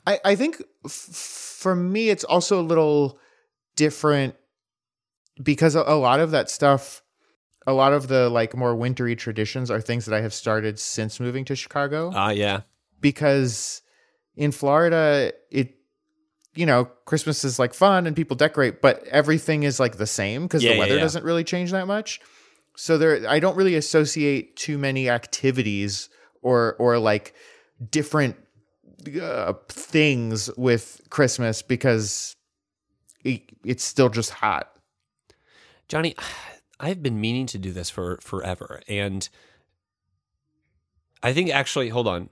I, 0.05 0.19
I 0.25 0.35
think 0.35 0.62
f- 0.83 0.91
for 0.91 1.75
me, 1.75 2.09
it's 2.09 2.24
also 2.24 2.59
a 2.59 2.63
little 2.63 3.19
different 3.75 4.35
because 5.41 5.75
a, 5.75 5.81
a 5.81 5.95
lot 5.95 6.19
of 6.19 6.31
that 6.31 6.50
stuff, 6.50 7.01
a 7.67 7.74
lot 7.74 7.93
of 7.93 8.07
the 8.07 8.29
like 8.29 8.55
more 8.55 8.75
wintry 8.75 9.15
traditions 9.15 9.71
are 9.71 9.81
things 9.81 10.05
that 10.05 10.15
I 10.15 10.21
have 10.21 10.33
started 10.33 10.79
since 10.79 11.19
moving 11.19 11.45
to 11.45 11.55
Chicago. 11.55 12.12
Ah 12.13 12.31
yeah. 12.31 12.62
because 13.01 13.81
in 14.35 14.51
Florida, 14.51 15.31
it, 15.50 15.75
you 16.55 16.65
know, 16.65 16.85
Christmas 17.05 17.43
is 17.43 17.59
like 17.59 17.74
fun 17.74 18.07
and 18.07 18.15
people 18.15 18.35
decorate, 18.35 18.81
but 18.81 19.03
everything 19.07 19.63
is 19.63 19.79
like 19.79 19.97
the 19.97 20.07
same 20.07 20.43
because 20.43 20.63
Yeah, 20.63 20.71
the 20.71 20.75
yeah, 20.75 20.79
weather 20.79 20.95
yeah. 20.95 21.01
doesn't 21.01 21.25
really 21.25 21.43
change 21.43 21.71
that 21.71 21.85
much. 21.88 22.21
So 22.77 22.97
there, 22.97 23.27
I 23.29 23.39
don't 23.39 23.55
really 23.55 23.75
associate 23.75 24.55
too 24.55 24.77
many 24.77 25.09
activities 25.09 26.09
or 26.41 26.75
or 26.79 26.97
like 27.00 27.33
different 27.91 28.38
uh, 29.21 29.53
things 29.69 30.50
with 30.57 31.01
Christmas 31.09 31.62
because 31.62 32.35
it, 33.24 33.43
it's 33.63 33.83
still 33.83 34.09
just 34.09 34.31
hot. 34.31 34.71
Johnny, 35.88 36.15
I've 36.79 37.03
been 37.03 37.21
meaning 37.21 37.45
to 37.47 37.57
do 37.57 37.71
this 37.71 37.89
for 37.89 38.17
forever, 38.21 38.81
and 38.88 39.27
I 41.24 41.33
think 41.33 41.50
actually, 41.50 41.89
hold 41.89 42.07
on. 42.07 42.29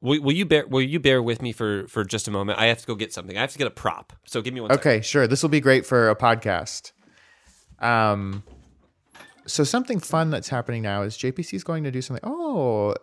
Will, 0.00 0.20
will 0.22 0.32
you 0.32 0.46
bear 0.46 0.66
will 0.66 0.82
you 0.82 0.98
bear 0.98 1.22
with 1.22 1.42
me 1.42 1.52
for 1.52 1.86
for 1.88 2.04
just 2.04 2.26
a 2.28 2.30
moment? 2.30 2.58
I 2.58 2.66
have 2.66 2.80
to 2.80 2.86
go 2.86 2.94
get 2.94 3.12
something. 3.12 3.36
I 3.36 3.40
have 3.42 3.52
to 3.52 3.58
get 3.58 3.66
a 3.66 3.70
prop. 3.70 4.12
So 4.26 4.40
give 4.40 4.54
me 4.54 4.60
one. 4.60 4.72
Okay, 4.72 5.00
sure. 5.00 5.26
This 5.26 5.42
will 5.42 5.50
be 5.50 5.60
great 5.60 5.84
for 5.84 6.08
a 6.08 6.16
podcast. 6.16 6.92
Um, 7.80 8.42
so 9.46 9.64
something 9.64 9.98
fun 10.00 10.30
that's 10.30 10.48
happening 10.48 10.82
now 10.82 11.02
is 11.02 11.16
JPC 11.16 11.54
is 11.54 11.64
going 11.64 11.84
to 11.84 11.90
do 11.90 12.00
something. 12.02 12.22
Oh, 12.24 12.94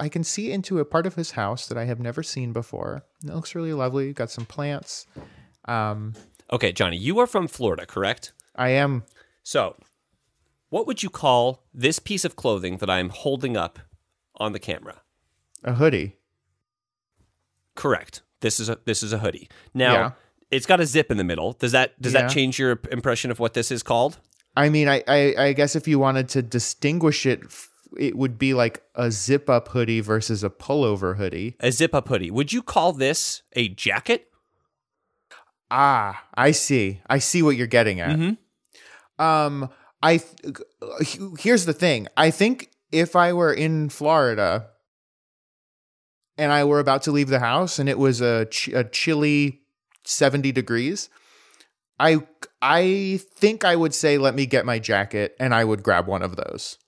I 0.00 0.08
can 0.08 0.22
see 0.24 0.52
into 0.52 0.78
a 0.78 0.84
part 0.84 1.06
of 1.06 1.14
his 1.14 1.32
house 1.32 1.66
that 1.68 1.78
I 1.78 1.84
have 1.84 2.00
never 2.00 2.22
seen 2.22 2.52
before. 2.52 3.04
It 3.24 3.32
looks 3.34 3.54
really 3.54 3.72
lovely. 3.72 4.12
Got 4.12 4.30
some 4.30 4.44
plants. 4.44 5.06
Um, 5.66 6.14
Okay, 6.52 6.72
Johnny, 6.72 6.98
you 6.98 7.18
are 7.20 7.26
from 7.26 7.48
Florida, 7.48 7.86
correct? 7.86 8.32
I 8.54 8.68
am 8.68 9.04
So, 9.42 9.76
what 10.68 10.86
would 10.86 11.02
you 11.02 11.08
call 11.08 11.64
this 11.72 11.98
piece 11.98 12.24
of 12.24 12.36
clothing 12.36 12.76
that 12.78 12.90
I'm 12.90 13.08
holding 13.08 13.56
up 13.56 13.78
on 14.36 14.52
the 14.52 14.58
camera? 14.58 15.00
a 15.64 15.72
hoodie. 15.74 16.16
Correct. 17.76 18.22
This 18.40 18.60
is 18.60 18.68
a 18.68 18.78
this 18.84 19.02
is 19.02 19.12
a 19.12 19.18
hoodie. 19.18 19.48
Now, 19.72 19.92
Yeah. 19.92 20.10
it's 20.50 20.66
got 20.66 20.80
a 20.80 20.86
zip 20.86 21.10
in 21.10 21.16
the 21.16 21.24
middle. 21.24 21.52
Does 21.54 21.72
that 21.72 22.00
does 22.00 22.12
Yeah. 22.14 22.22
that 22.22 22.30
change 22.30 22.58
your 22.58 22.80
impression 22.90 23.30
of 23.30 23.38
what 23.38 23.54
this 23.54 23.70
is 23.70 23.82
called? 23.82 24.18
I 24.56 24.68
mean, 24.68 24.88
I, 24.88 25.02
I, 25.08 25.34
I 25.38 25.52
guess 25.52 25.74
if 25.74 25.88
you 25.88 25.98
wanted 25.98 26.28
to 26.30 26.42
distinguish 26.42 27.26
it, 27.26 27.40
f- 27.44 27.70
it 27.98 28.16
would 28.16 28.38
be 28.38 28.54
like 28.54 28.82
a 28.94 29.10
zip 29.10 29.50
up 29.50 29.68
hoodie 29.68 30.00
versus 30.00 30.44
a 30.44 30.50
pullover 30.50 31.16
hoodie. 31.16 31.56
A 31.58 31.72
zip 31.72 31.92
up 31.94 32.06
hoodie. 32.08 32.30
Would 32.30 32.52
you 32.52 32.62
call 32.62 32.92
this 32.92 33.42
a 33.54 33.68
jacket? 33.70 34.28
Ah, 35.70 36.24
I 36.34 36.52
see. 36.52 37.00
I 37.08 37.18
see 37.18 37.42
what 37.42 37.56
you're 37.56 37.66
getting 37.66 37.98
at. 38.00 38.36
Um, 39.18 39.70
I 40.02 40.18
th- 40.18 41.18
here's 41.40 41.64
the 41.64 41.72
thing. 41.72 42.06
I 42.16 42.30
think 42.30 42.70
if 42.92 43.16
I 43.16 43.32
were 43.32 43.52
in 43.52 43.88
Florida 43.88 44.68
and 46.36 46.52
I 46.52 46.64
were 46.64 46.80
about 46.80 47.02
to 47.02 47.12
leave 47.12 47.28
the 47.28 47.40
house 47.40 47.78
and 47.78 47.88
it 47.88 47.98
was 47.98 48.20
a 48.20 48.46
ch- 48.46 48.68
a 48.68 48.84
chilly 48.84 49.60
70 50.04 50.52
degrees, 50.52 51.08
I 51.98 52.26
I 52.60 53.20
think 53.34 53.64
I 53.64 53.76
would 53.76 53.94
say 53.94 54.18
let 54.18 54.34
me 54.34 54.46
get 54.46 54.66
my 54.66 54.78
jacket 54.78 55.36
and 55.38 55.54
I 55.54 55.64
would 55.64 55.82
grab 55.82 56.06
one 56.06 56.22
of 56.22 56.36
those. 56.36 56.78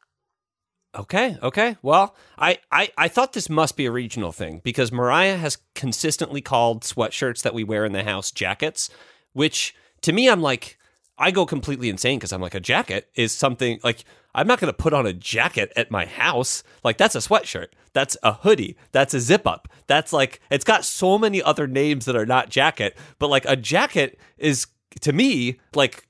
Okay, 0.96 1.36
okay. 1.42 1.76
Well, 1.82 2.16
I, 2.38 2.58
I, 2.72 2.90
I 2.96 3.08
thought 3.08 3.34
this 3.34 3.50
must 3.50 3.76
be 3.76 3.84
a 3.84 3.92
regional 3.92 4.32
thing 4.32 4.62
because 4.64 4.90
Mariah 4.90 5.36
has 5.36 5.58
consistently 5.74 6.40
called 6.40 6.84
sweatshirts 6.84 7.42
that 7.42 7.52
we 7.52 7.64
wear 7.64 7.84
in 7.84 7.92
the 7.92 8.02
house 8.02 8.30
jackets, 8.30 8.88
which 9.34 9.74
to 10.02 10.12
me, 10.12 10.30
I'm 10.30 10.40
like, 10.40 10.78
I 11.18 11.30
go 11.32 11.44
completely 11.44 11.90
insane 11.90 12.18
because 12.18 12.32
I'm 12.32 12.40
like, 12.40 12.54
a 12.54 12.60
jacket 12.60 13.08
is 13.14 13.32
something 13.32 13.78
like, 13.84 14.04
I'm 14.36 14.46
not 14.46 14.60
going 14.60 14.72
to 14.72 14.76
put 14.76 14.92
on 14.92 15.06
a 15.06 15.12
jacket 15.12 15.72
at 15.74 15.90
my 15.90 16.06
house. 16.06 16.62
Like, 16.84 16.98
that's 16.98 17.16
a 17.16 17.18
sweatshirt. 17.18 17.68
That's 17.92 18.16
a 18.22 18.34
hoodie. 18.34 18.76
That's 18.92 19.14
a 19.14 19.20
zip 19.20 19.46
up. 19.46 19.66
That's 19.88 20.12
like, 20.12 20.40
it's 20.50 20.64
got 20.64 20.84
so 20.84 21.18
many 21.18 21.42
other 21.42 21.66
names 21.66 22.04
that 22.04 22.14
are 22.14 22.26
not 22.26 22.50
jacket, 22.50 22.96
but 23.18 23.28
like 23.28 23.44
a 23.48 23.56
jacket 23.56 24.20
is 24.38 24.66
to 25.00 25.12
me 25.12 25.58
like 25.74 26.06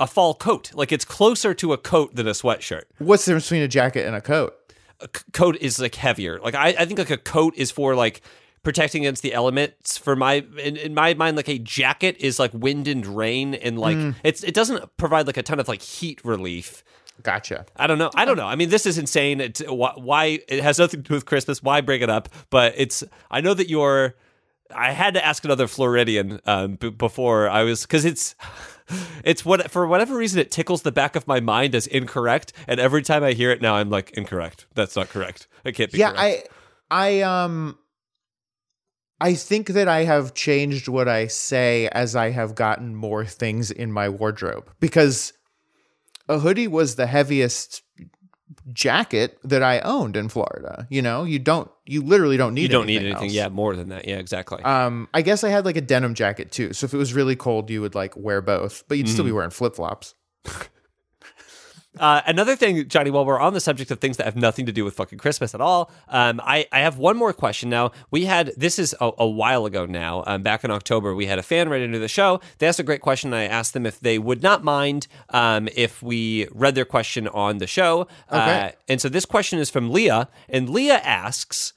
a 0.00 0.06
fall 0.08 0.34
coat. 0.34 0.72
Like, 0.74 0.90
it's 0.90 1.04
closer 1.04 1.54
to 1.54 1.72
a 1.72 1.78
coat 1.78 2.16
than 2.16 2.26
a 2.26 2.32
sweatshirt 2.32 2.84
What's 2.98 3.24
the 3.24 3.30
difference 3.30 3.46
between 3.46 3.62
a 3.62 3.68
jacket 3.68 4.06
and 4.06 4.16
a 4.16 4.20
coat? 4.20 4.54
a 5.00 5.08
c- 5.14 5.24
coat 5.32 5.56
is 5.60 5.78
like 5.78 5.94
heavier. 5.94 6.38
Like 6.40 6.54
I, 6.54 6.68
I 6.68 6.84
think 6.84 6.98
like 6.98 7.10
a 7.10 7.18
coat 7.18 7.54
is 7.56 7.70
for 7.70 7.94
like 7.94 8.22
protecting 8.62 9.04
against 9.04 9.22
the 9.22 9.34
elements. 9.34 9.98
For 9.98 10.16
my 10.16 10.44
in, 10.62 10.76
in 10.76 10.94
my 10.94 11.14
mind, 11.14 11.36
like 11.36 11.48
a 11.48 11.58
jacket 11.58 12.16
is 12.18 12.38
like 12.38 12.52
wind 12.54 12.88
and 12.88 13.06
rain, 13.06 13.54
and 13.54 13.78
like 13.78 13.96
mm. 13.96 14.14
it's 14.24 14.42
it 14.42 14.54
doesn't 14.54 14.96
provide 14.96 15.26
like 15.26 15.36
a 15.36 15.42
ton 15.42 15.60
of 15.60 15.68
like 15.68 15.82
heat 15.82 16.24
relief. 16.24 16.82
Gotcha. 17.22 17.66
I 17.76 17.86
don't 17.86 17.98
know. 17.98 18.10
I 18.14 18.24
don't 18.24 18.36
know. 18.36 18.46
I 18.46 18.54
mean, 18.56 18.68
this 18.68 18.86
is 18.86 18.98
insane. 18.98 19.40
It's 19.40 19.60
why, 19.60 20.40
it 20.48 20.62
has 20.62 20.78
nothing 20.78 21.02
to 21.02 21.08
do 21.08 21.14
with 21.14 21.24
Christmas. 21.26 21.62
Why 21.62 21.80
bring 21.80 22.02
it 22.02 22.10
up? 22.10 22.28
But 22.50 22.74
it's. 22.76 23.02
I 23.30 23.40
know 23.40 23.54
that 23.54 23.68
you're. 23.68 24.14
I 24.74 24.90
had 24.92 25.14
to 25.14 25.24
ask 25.24 25.44
another 25.44 25.66
Floridian 25.66 26.40
um, 26.44 26.74
b- 26.74 26.90
before 26.90 27.48
I 27.48 27.62
was 27.62 27.82
because 27.82 28.04
it's. 28.04 28.34
It's 29.24 29.44
what 29.44 29.68
for 29.72 29.84
whatever 29.88 30.16
reason 30.16 30.38
it 30.38 30.52
tickles 30.52 30.82
the 30.82 30.92
back 30.92 31.16
of 31.16 31.26
my 31.26 31.40
mind 31.40 31.74
as 31.74 31.88
incorrect, 31.88 32.52
and 32.68 32.78
every 32.78 33.02
time 33.02 33.24
I 33.24 33.32
hear 33.32 33.50
it 33.50 33.60
now, 33.60 33.74
I'm 33.74 33.90
like 33.90 34.12
incorrect. 34.12 34.66
That's 34.76 34.94
not 34.94 35.08
correct. 35.08 35.48
It 35.64 35.72
can't 35.72 35.90
be. 35.90 35.98
yeah 35.98 36.12
correct. 36.12 36.48
i 36.88 37.18
i 37.18 37.20
um 37.22 37.76
i 39.20 39.34
think 39.34 39.66
that 39.70 39.88
i 39.88 40.04
have 40.04 40.34
changed 40.34 40.86
what 40.86 41.08
i 41.08 41.26
say 41.26 41.88
as 41.88 42.14
i 42.14 42.30
have 42.30 42.54
gotten 42.54 42.94
more 42.94 43.24
things 43.24 43.72
in 43.72 43.90
my 43.90 44.08
wardrobe 44.08 44.70
because 44.78 45.32
a 46.28 46.38
hoodie 46.38 46.68
was 46.68 46.96
the 46.96 47.06
heaviest 47.06 47.82
jacket 48.72 49.38
that 49.44 49.62
i 49.62 49.80
owned 49.80 50.16
in 50.16 50.28
florida 50.28 50.86
you 50.90 51.00
know 51.02 51.24
you 51.24 51.38
don't 51.38 51.70
you 51.84 52.02
literally 52.02 52.36
don't 52.36 52.54
need 52.54 52.62
you 52.62 52.68
don't 52.68 52.86
need 52.86 52.96
anything 52.96 53.12
anything. 53.12 53.28
else. 53.28 53.34
Yeah, 53.34 53.48
more 53.48 53.76
than 53.76 53.88
that. 53.90 54.06
Yeah, 54.08 54.16
exactly. 54.18 54.62
um 54.64 55.08
i 55.14 55.22
guess 55.22 55.44
i 55.44 55.48
had 55.48 55.64
like 55.64 55.76
a 55.76 55.80
denim 55.80 56.14
jacket 56.14 56.50
too 56.52 56.72
so 56.72 56.84
if 56.84 56.94
it 56.94 56.96
was 56.96 57.12
really 57.14 57.36
cold 57.36 57.70
you 57.70 57.80
would 57.80 57.94
like 57.94 58.16
wear 58.16 58.40
both 58.40 58.82
but 58.88 58.98
you'd 58.98 59.08
still 59.08 59.24
Mm-hmm. 59.24 59.28
be 59.28 59.32
wearing 59.32 59.50
flip-flops 59.50 60.14
Uh, 61.98 62.22
another 62.26 62.56
thing, 62.56 62.88
Johnny, 62.88 63.10
while 63.10 63.24
we're 63.24 63.40
on 63.40 63.54
the 63.54 63.60
subject 63.60 63.90
of 63.90 64.00
things 64.00 64.16
that 64.16 64.24
have 64.24 64.36
nothing 64.36 64.66
to 64.66 64.72
do 64.72 64.84
with 64.84 64.94
fucking 64.94 65.18
Christmas 65.18 65.54
at 65.54 65.60
all, 65.60 65.90
um, 66.08 66.40
I, 66.44 66.66
I 66.72 66.80
have 66.80 66.98
one 66.98 67.16
more 67.16 67.32
question. 67.32 67.70
Now, 67.70 67.92
we 68.10 68.26
had 68.26 68.52
this 68.56 68.78
is 68.78 68.94
a, 69.00 69.10
a 69.18 69.26
while 69.26 69.66
ago 69.66 69.86
now. 69.86 70.24
Um, 70.26 70.42
back 70.42 70.64
in 70.64 70.70
October, 70.70 71.14
we 71.14 71.26
had 71.26 71.38
a 71.38 71.42
fan 71.42 71.68
write 71.68 71.82
into 71.82 71.98
the 71.98 72.08
show. 72.08 72.40
They 72.58 72.66
asked 72.66 72.80
a 72.80 72.82
great 72.82 73.00
question. 73.00 73.32
And 73.32 73.34
I 73.34 73.44
asked 73.44 73.72
them 73.72 73.86
if 73.86 74.00
they 74.00 74.18
would 74.18 74.42
not 74.42 74.62
mind 74.62 75.06
um, 75.30 75.68
if 75.74 76.02
we 76.02 76.48
read 76.52 76.74
their 76.74 76.84
question 76.84 77.28
on 77.28 77.58
the 77.58 77.66
show. 77.66 78.08
Okay. 78.30 78.60
Uh, 78.60 78.70
and 78.88 79.00
so 79.00 79.08
this 79.08 79.24
question 79.24 79.58
is 79.58 79.70
from 79.70 79.90
Leah, 79.90 80.28
and 80.48 80.68
Leah 80.68 81.00
asks. 81.02 81.72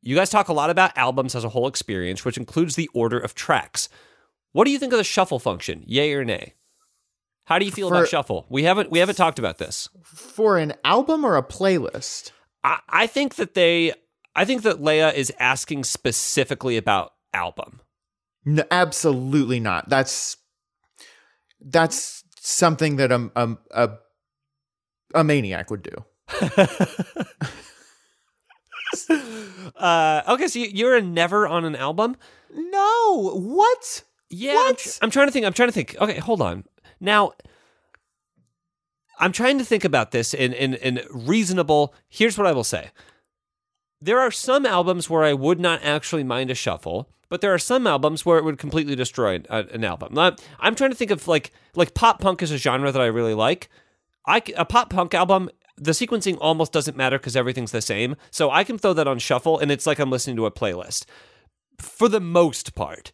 You 0.00 0.14
guys 0.14 0.30
talk 0.30 0.48
a 0.48 0.52
lot 0.52 0.70
about 0.70 0.96
albums 0.96 1.34
as 1.34 1.44
a 1.44 1.48
whole 1.50 1.66
experience, 1.66 2.24
which 2.24 2.38
includes 2.38 2.76
the 2.76 2.88
order 2.94 3.18
of 3.18 3.34
tracks. 3.34 3.88
What 4.52 4.64
do 4.64 4.70
you 4.70 4.78
think 4.78 4.92
of 4.92 4.98
the 4.98 5.04
shuffle 5.04 5.38
function? 5.38 5.82
Yay 5.86 6.14
or 6.14 6.24
nay? 6.24 6.54
How 7.48 7.58
do 7.58 7.64
you 7.64 7.72
feel 7.72 7.88
For- 7.88 7.94
about 7.96 8.08
shuffle? 8.08 8.46
We 8.50 8.62
haven't 8.64 8.90
we 8.90 8.98
haven't 8.98 9.14
talked 9.16 9.38
about 9.38 9.56
this. 9.58 9.88
for 10.04 10.58
an 10.58 10.74
album 10.84 11.24
or 11.24 11.36
a 11.36 11.42
playlist 11.42 12.30
I, 12.62 12.78
I 12.88 13.06
think 13.06 13.36
that 13.36 13.54
they 13.54 13.92
I 14.36 14.44
think 14.44 14.62
that 14.62 14.76
Leia 14.80 15.12
is 15.14 15.32
asking 15.40 15.84
specifically 15.84 16.76
about 16.76 17.12
album. 17.32 17.80
No, 18.44 18.62
absolutely 18.70 19.60
not. 19.60 19.88
That's 19.88 20.36
that's 21.60 22.22
something 22.40 22.96
that 22.96 23.10
a 23.10 23.30
a 23.34 23.56
a, 23.70 23.90
a 25.14 25.24
maniac 25.24 25.70
would 25.70 25.82
do. 25.82 26.04
Uh, 29.76 30.22
okay, 30.28 30.48
so 30.48 30.58
you- 30.58 30.70
you're 30.72 30.96
a 30.96 31.02
never 31.02 31.46
on 31.46 31.64
an 31.64 31.76
album. 31.76 32.16
No, 32.54 33.32
what? 33.34 34.02
Yeah, 34.30 34.64
I'm, 34.68 34.76
tr- 34.76 34.88
I'm 35.02 35.10
trying 35.10 35.26
to 35.28 35.32
think. 35.32 35.44
I'm 35.46 35.52
trying 35.52 35.68
to 35.68 35.72
think. 35.72 35.96
Okay, 36.00 36.18
hold 36.18 36.40
on. 36.42 36.64
Now, 37.00 37.32
I'm 39.18 39.32
trying 39.32 39.58
to 39.58 39.64
think 39.64 39.84
about 39.84 40.10
this 40.10 40.34
in 40.34 40.52
in, 40.52 40.74
in 40.74 41.00
reasonable. 41.10 41.94
Here's 42.08 42.38
what 42.38 42.46
I 42.46 42.52
will 42.52 42.64
say. 42.64 42.90
There 44.00 44.20
are 44.20 44.30
some 44.30 44.64
albums 44.64 45.10
where 45.10 45.24
I 45.24 45.32
would 45.32 45.58
not 45.58 45.82
actually 45.82 46.22
mind 46.22 46.50
a 46.50 46.54
shuffle, 46.54 47.10
but 47.28 47.40
there 47.40 47.52
are 47.52 47.58
some 47.58 47.86
albums 47.86 48.24
where 48.24 48.38
it 48.38 48.44
would 48.44 48.58
completely 48.58 48.94
destroy 48.94 49.42
an, 49.50 49.84
uh, 49.84 49.86
album. 49.86 50.16
I'm, 50.60 50.74
trying 50.76 50.90
to 50.90 50.96
think 50.96 51.10
of 51.10 51.26
like 51.26 51.52
like 51.74 51.94
pop 51.94 52.20
punk 52.20 52.42
is 52.42 52.52
a 52.52 52.58
genre 52.58 52.92
that 52.92 53.02
I 53.02 53.06
really 53.06 53.34
like. 53.34 53.68
I 54.26 54.42
a 54.56 54.64
pop 54.64 54.90
punk 54.90 55.14
album. 55.14 55.50
The 55.76 55.92
sequencing 55.92 56.38
almost 56.40 56.72
doesn't 56.72 56.96
matter 56.96 57.18
because 57.18 57.36
everything's 57.36 57.70
the 57.70 57.80
same. 57.80 58.16
So 58.30 58.50
I 58.50 58.64
can 58.64 58.78
throw 58.78 58.92
that 58.94 59.06
on 59.06 59.18
shuffle, 59.18 59.58
and 59.58 59.70
it's 59.70 59.86
like 59.86 59.98
I'm 59.98 60.10
listening 60.10 60.36
to 60.36 60.46
a 60.46 60.50
playlist 60.50 61.04
for 61.78 62.08
the 62.08 62.20
most 62.20 62.74
part 62.74 63.12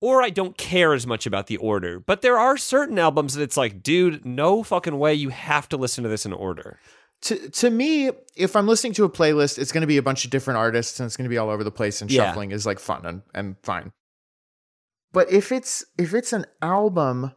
or 0.00 0.22
I 0.22 0.30
don't 0.30 0.56
care 0.56 0.94
as 0.94 1.06
much 1.06 1.26
about 1.26 1.46
the 1.48 1.56
order. 1.56 1.98
But 2.00 2.22
there 2.22 2.38
are 2.38 2.56
certain 2.56 2.98
albums 2.98 3.34
that 3.34 3.42
it's 3.42 3.56
like, 3.56 3.82
dude, 3.82 4.24
no 4.24 4.62
fucking 4.62 4.98
way 4.98 5.14
you 5.14 5.30
have 5.30 5.68
to 5.70 5.76
listen 5.76 6.04
to 6.04 6.10
this 6.10 6.24
in 6.26 6.32
order. 6.32 6.78
To 7.22 7.48
to 7.50 7.70
me, 7.70 8.10
if 8.36 8.54
I'm 8.54 8.68
listening 8.68 8.92
to 8.94 9.04
a 9.04 9.10
playlist, 9.10 9.58
it's 9.58 9.72
going 9.72 9.80
to 9.80 9.88
be 9.88 9.96
a 9.96 10.02
bunch 10.02 10.24
of 10.24 10.30
different 10.30 10.58
artists 10.58 11.00
and 11.00 11.06
it's 11.06 11.16
going 11.16 11.24
to 11.24 11.28
be 11.30 11.38
all 11.38 11.50
over 11.50 11.64
the 11.64 11.70
place. 11.72 12.00
And 12.00 12.10
Yeah. 12.10 12.26
shuffling 12.26 12.52
is 12.52 12.64
like 12.64 12.78
fun 12.78 13.04
and 13.04 13.22
and 13.34 13.56
fine. 13.64 13.92
But 15.12 15.32
if 15.32 15.50
it's 15.50 15.84
if 15.98 16.14
it's 16.14 16.32
an 16.32 16.46
album, 16.62 17.32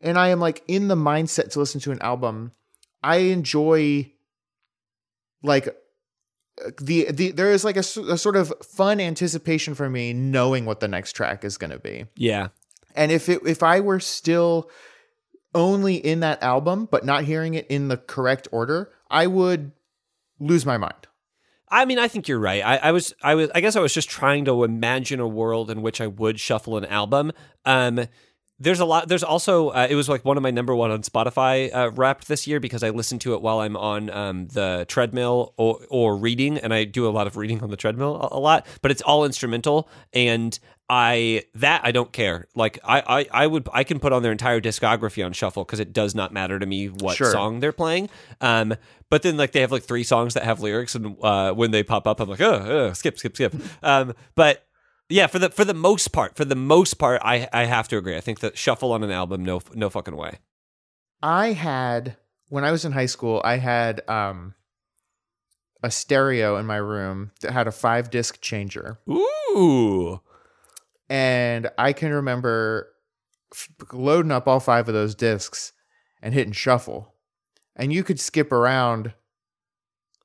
and 0.00 0.16
I 0.18 0.28
am 0.28 0.38
like 0.38 0.62
in 0.68 0.86
the 0.86 0.94
mindset 0.94 1.50
to 1.52 1.58
listen 1.58 1.80
to 1.80 1.90
an 1.90 2.00
album, 2.02 2.52
I 3.02 3.16
enjoy 3.16 4.12
like 5.42 5.74
the 6.80 7.10
the 7.10 7.32
there 7.32 7.50
is 7.50 7.64
like 7.64 7.76
a 7.76 7.82
sort 7.82 8.36
of 8.36 8.52
fun 8.62 9.00
anticipation 9.00 9.74
for 9.74 9.90
me 9.90 10.12
knowing 10.12 10.64
what 10.64 10.80
the 10.80 10.88
next 10.88 11.12
track 11.12 11.44
is 11.44 11.58
going 11.58 11.70
to 11.70 11.78
be. 11.78 12.06
Yeah. 12.16 12.48
And 12.94 13.12
if 13.12 13.28
it 13.28 13.42
if 13.46 13.62
I 13.62 13.80
were 13.80 14.00
still 14.00 14.70
only 15.54 15.96
in 15.96 16.20
that 16.20 16.42
album 16.42 16.88
but 16.90 17.04
not 17.04 17.24
hearing 17.24 17.54
it 17.54 17.66
in 17.68 17.88
the 17.88 17.96
correct 17.96 18.48
order, 18.52 18.90
I 19.10 19.26
would 19.26 19.72
lose 20.38 20.66
my 20.66 20.78
mind. 20.78 21.06
I 21.68 21.84
mean, 21.84 21.98
I 21.98 22.06
think 22.08 22.28
you're 22.28 22.38
right. 22.38 22.62
I, 22.64 22.76
I 22.76 22.92
was, 22.92 23.12
I 23.22 23.34
was, 23.34 23.50
I 23.52 23.60
guess 23.60 23.74
I 23.74 23.80
was 23.80 23.92
just 23.92 24.08
trying 24.08 24.44
to 24.44 24.62
imagine 24.62 25.18
a 25.18 25.26
world 25.26 25.68
in 25.68 25.82
which 25.82 26.00
I 26.00 26.06
would 26.06 26.38
shuffle 26.38 26.76
an 26.76 26.84
album. 26.84 27.32
Um, 27.64 28.06
there's 28.58 28.80
a 28.80 28.84
lot. 28.84 29.08
There's 29.08 29.22
also 29.22 29.68
uh, 29.68 29.86
it 29.88 29.94
was 29.94 30.08
like 30.08 30.24
one 30.24 30.36
of 30.36 30.42
my 30.42 30.50
number 30.50 30.74
one 30.74 30.90
on 30.90 31.02
Spotify 31.02 31.74
uh, 31.74 31.90
Wrapped 31.90 32.26
this 32.28 32.46
year 32.46 32.58
because 32.58 32.82
I 32.82 32.90
listen 32.90 33.18
to 33.20 33.34
it 33.34 33.42
while 33.42 33.60
I'm 33.60 33.76
on 33.76 34.10
um, 34.10 34.48
the 34.48 34.86
treadmill 34.88 35.52
or 35.56 35.80
or 35.90 36.16
reading, 36.16 36.58
and 36.58 36.72
I 36.72 36.84
do 36.84 37.06
a 37.06 37.10
lot 37.10 37.26
of 37.26 37.36
reading 37.36 37.62
on 37.62 37.70
the 37.70 37.76
treadmill 37.76 38.16
a, 38.16 38.36
a 38.36 38.40
lot. 38.40 38.66
But 38.80 38.90
it's 38.90 39.02
all 39.02 39.24
instrumental, 39.24 39.88
and 40.12 40.58
I 40.88 41.44
that 41.56 41.82
I 41.84 41.92
don't 41.92 42.12
care. 42.12 42.46
Like 42.54 42.78
I 42.84 43.00
I, 43.06 43.42
I 43.42 43.46
would 43.46 43.68
I 43.72 43.84
can 43.84 43.98
put 43.98 44.12
on 44.12 44.22
their 44.22 44.32
entire 44.32 44.60
discography 44.60 45.24
on 45.24 45.32
shuffle 45.32 45.64
because 45.64 45.80
it 45.80 45.92
does 45.92 46.14
not 46.14 46.32
matter 46.32 46.58
to 46.58 46.66
me 46.66 46.86
what 46.86 47.16
Sure. 47.16 47.30
song 47.30 47.60
they're 47.60 47.72
playing. 47.72 48.08
Um, 48.40 48.74
but 49.10 49.22
then 49.22 49.36
like 49.36 49.52
they 49.52 49.60
have 49.60 49.72
like 49.72 49.82
three 49.82 50.04
songs 50.04 50.34
that 50.34 50.44
have 50.44 50.60
lyrics, 50.60 50.94
and 50.94 51.16
uh, 51.22 51.52
when 51.52 51.72
they 51.72 51.82
pop 51.82 52.06
up, 52.06 52.20
I'm 52.20 52.28
like, 52.28 52.40
oh, 52.40 52.88
oh 52.88 52.92
skip, 52.92 53.18
skip, 53.18 53.36
skip. 53.36 53.54
um, 53.82 54.14
but 54.34 54.65
yeah, 55.08 55.26
for 55.26 55.38
the 55.38 55.50
for 55.50 55.64
the 55.64 55.74
most 55.74 56.08
part, 56.08 56.36
for 56.36 56.44
the 56.44 56.56
most 56.56 56.94
part, 56.94 57.20
I 57.24 57.48
I 57.52 57.64
have 57.64 57.88
to 57.88 57.96
agree. 57.96 58.16
I 58.16 58.20
think 58.20 58.40
that 58.40 58.58
shuffle 58.58 58.92
on 58.92 59.02
an 59.02 59.10
album, 59.10 59.44
no 59.44 59.60
no 59.74 59.90
fucking 59.90 60.16
way. 60.16 60.38
I 61.22 61.52
had 61.52 62.16
when 62.48 62.64
I 62.64 62.70
was 62.70 62.84
in 62.84 62.92
high 62.92 63.06
school, 63.06 63.40
I 63.44 63.56
had 63.56 64.08
um 64.08 64.54
a 65.82 65.90
stereo 65.90 66.56
in 66.56 66.66
my 66.66 66.76
room 66.76 67.30
that 67.40 67.52
had 67.52 67.68
a 67.68 67.72
five 67.72 68.10
disc 68.10 68.40
changer. 68.40 68.98
Ooh, 69.08 70.20
And 71.08 71.70
I 71.78 71.92
can 71.92 72.10
remember 72.12 72.88
f- 73.52 73.68
loading 73.92 74.32
up 74.32 74.48
all 74.48 74.58
five 74.58 74.88
of 74.88 74.94
those 74.94 75.14
discs 75.14 75.72
and 76.22 76.34
hitting 76.34 76.52
shuffle. 76.52 77.14
And 77.76 77.92
you 77.92 78.02
could 78.02 78.18
skip 78.18 78.52
around 78.52 79.12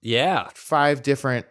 yeah. 0.02 0.48
five 0.56 1.04
different 1.04 1.46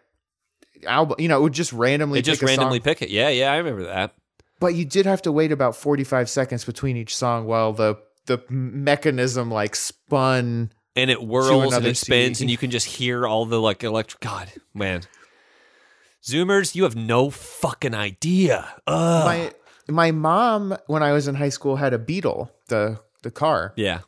album. 0.86 1.16
You 1.18 1.28
know, 1.28 1.38
it 1.38 1.42
would 1.42 1.52
just 1.52 1.72
randomly 1.72 2.18
It 2.20 2.24
just 2.24 2.42
randomly 2.42 2.78
song. 2.78 2.84
pick 2.84 3.02
it. 3.02 3.10
Yeah, 3.10 3.28
yeah, 3.28 3.52
I 3.52 3.56
remember 3.56 3.84
that. 3.84 4.14
But 4.58 4.74
you 4.74 4.84
did 4.84 5.06
have 5.06 5.22
to 5.22 5.32
wait 5.32 5.52
about 5.52 5.74
45 5.76 6.28
seconds 6.28 6.64
between 6.64 6.96
each 6.96 7.16
song 7.16 7.46
while 7.46 7.72
the 7.72 7.96
the 8.26 8.42
mechanism 8.50 9.50
like 9.50 9.74
spun. 9.74 10.72
And 10.96 11.10
it 11.10 11.18
whirls 11.18 11.72
and 11.74 11.86
it 11.86 11.96
spins, 11.96 12.38
CD. 12.38 12.44
and 12.44 12.50
you 12.50 12.58
can 12.58 12.70
just 12.70 12.86
hear 12.86 13.26
all 13.26 13.46
the 13.46 13.60
like 13.60 13.82
electric. 13.84 14.20
God, 14.20 14.52
man, 14.74 15.02
Zoomers, 16.22 16.74
you 16.74 16.82
have 16.84 16.96
no 16.96 17.30
fucking 17.30 17.94
idea. 17.94 18.74
Ugh. 18.86 19.24
My 19.24 19.52
my 19.88 20.10
mom 20.10 20.76
when 20.86 21.02
I 21.02 21.12
was 21.12 21.26
in 21.28 21.36
high 21.36 21.48
school 21.48 21.76
had 21.76 21.94
a 21.94 21.98
Beetle, 21.98 22.50
the 22.68 23.00
the 23.22 23.30
car. 23.30 23.72
yeah. 23.76 24.00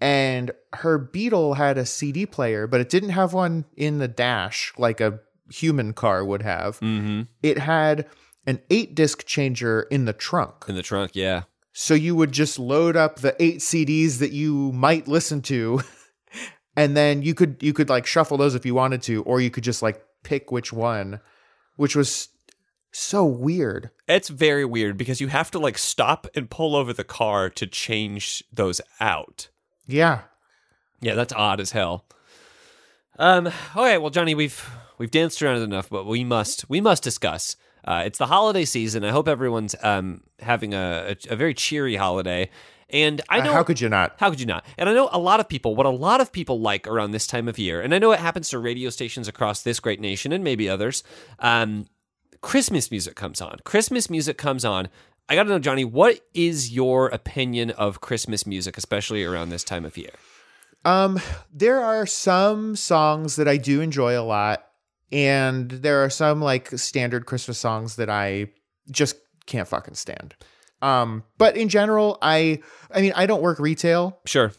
and 0.00 0.50
her 0.74 0.98
Beetle 0.98 1.54
had 1.54 1.76
a 1.78 1.84
CD 1.86 2.26
player, 2.26 2.66
but 2.66 2.80
it 2.80 2.88
didn't 2.88 3.10
have 3.10 3.32
one 3.32 3.64
in 3.76 3.98
the 3.98 4.08
dash 4.08 4.72
like 4.78 5.00
a 5.00 5.20
human 5.50 5.92
car 5.92 6.24
would 6.24 6.42
have. 6.42 6.80
Mm-hmm. 6.80 7.22
It 7.42 7.58
had 7.58 8.06
an 8.46 8.60
eight 8.70 8.94
disc 8.94 9.26
changer 9.26 9.82
in 9.82 10.04
the 10.04 10.12
trunk. 10.12 10.64
In 10.68 10.74
the 10.74 10.82
trunk. 10.82 11.12
Yeah. 11.14 11.42
So 11.72 11.94
you 11.94 12.14
would 12.16 12.32
just 12.32 12.58
load 12.58 12.96
up 12.96 13.16
the 13.16 13.40
eight 13.42 13.58
CDs 13.58 14.18
that 14.18 14.32
you 14.32 14.72
might 14.72 15.06
listen 15.06 15.40
to, 15.42 15.82
and 16.76 16.96
then 16.96 17.22
you 17.22 17.34
could 17.34 17.56
you 17.60 17.72
could 17.72 17.88
like 17.88 18.06
shuffle 18.06 18.36
those 18.36 18.54
if 18.54 18.66
you 18.66 18.74
wanted 18.74 19.02
to, 19.02 19.22
or 19.22 19.40
you 19.40 19.50
could 19.50 19.64
just 19.64 19.82
like 19.82 20.04
pick 20.24 20.50
which 20.50 20.72
one, 20.72 21.20
which 21.76 21.94
was 21.94 22.28
so 22.92 23.24
weird. 23.24 23.90
It's 24.08 24.28
very 24.28 24.64
weird 24.64 24.96
because 24.96 25.20
you 25.20 25.28
have 25.28 25.50
to 25.52 25.58
like 25.58 25.78
stop 25.78 26.26
and 26.34 26.50
pull 26.50 26.74
over 26.74 26.92
the 26.92 27.04
car 27.04 27.48
to 27.50 27.66
change 27.66 28.42
those 28.52 28.80
out. 28.98 29.48
Yeah. 29.86 30.22
Yeah, 31.00 31.14
that's 31.14 31.32
odd 31.32 31.60
as 31.60 31.70
hell. 31.70 32.04
Um. 33.18 33.46
Okay. 33.76 33.98
Well, 33.98 34.10
Johnny, 34.10 34.34
we've 34.34 34.68
we've 35.00 35.10
danced 35.10 35.42
around 35.42 35.56
it 35.56 35.64
enough, 35.64 35.88
but 35.90 36.06
we 36.06 36.22
must 36.22 36.68
we 36.68 36.80
must 36.80 37.02
discuss. 37.02 37.56
Uh, 37.84 38.02
it's 38.04 38.18
the 38.18 38.26
holiday 38.26 38.66
season. 38.66 39.02
I 39.02 39.10
hope 39.10 39.26
everyone's 39.26 39.74
um 39.82 40.20
having 40.38 40.74
a 40.74 41.16
a, 41.28 41.32
a 41.32 41.36
very 41.36 41.54
cheery 41.54 41.96
holiday. 41.96 42.50
And 42.90 43.20
I 43.28 43.38
Uh, 43.38 43.44
know 43.44 43.52
how 43.52 43.62
could 43.62 43.80
you 43.80 43.88
not? 43.88 44.14
How 44.18 44.30
could 44.30 44.40
you 44.40 44.46
not? 44.46 44.64
And 44.76 44.88
I 44.88 44.92
know 44.92 45.08
a 45.12 45.18
lot 45.18 45.40
of 45.40 45.48
people, 45.48 45.74
what 45.76 45.86
a 45.86 45.90
lot 45.90 46.20
of 46.20 46.32
people 46.32 46.60
like 46.60 46.86
around 46.88 47.12
this 47.12 47.26
time 47.26 47.48
of 47.48 47.56
year, 47.58 47.80
and 47.80 47.94
I 47.94 47.98
know 47.98 48.12
it 48.12 48.18
happens 48.20 48.50
to 48.50 48.58
radio 48.58 48.90
stations 48.90 49.28
across 49.28 49.62
this 49.62 49.80
great 49.80 50.00
nation 50.00 50.32
and 50.32 50.44
maybe 50.44 50.68
others. 50.68 51.02
Um, 51.38 51.86
Christmas 52.40 52.90
music 52.90 53.14
comes 53.14 53.40
on. 53.40 53.58
Christmas 53.64 54.10
music 54.10 54.36
comes 54.38 54.64
on. 54.64 54.88
I 55.28 55.36
got 55.36 55.44
to 55.44 55.50
know, 55.50 55.60
Johnny, 55.60 55.84
what 55.84 56.20
is 56.34 56.72
your 56.72 57.06
opinion 57.08 57.70
of 57.70 58.00
Christmas 58.00 58.44
music, 58.44 58.76
especially 58.76 59.22
around 59.22 59.50
this 59.50 59.62
time 59.62 59.84
of 59.84 59.96
year? 59.96 60.10
Um, 60.84 61.20
there 61.52 61.80
are 61.80 62.06
some 62.06 62.74
songs 62.74 63.36
that 63.36 63.46
I 63.46 63.56
do 63.56 63.80
enjoy 63.80 64.18
a 64.18 64.24
lot, 64.24 64.66
and 65.12 65.70
there 65.70 66.04
are 66.04 66.10
some 66.10 66.40
like 66.40 66.68
standard 66.78 67.26
Christmas 67.26 67.58
songs 67.58 67.96
that 67.96 68.10
I 68.10 68.48
just 68.90 69.16
can't 69.46 69.66
fucking 69.68 69.94
stand. 69.94 70.34
Um, 70.82 71.24
but 71.38 71.56
in 71.56 71.68
general, 71.68 72.18
I 72.22 72.60
I 72.94 73.00
mean, 73.02 73.12
I 73.14 73.26
don't 73.26 73.42
work 73.42 73.58
retail, 73.58 74.18
Sure. 74.24 74.52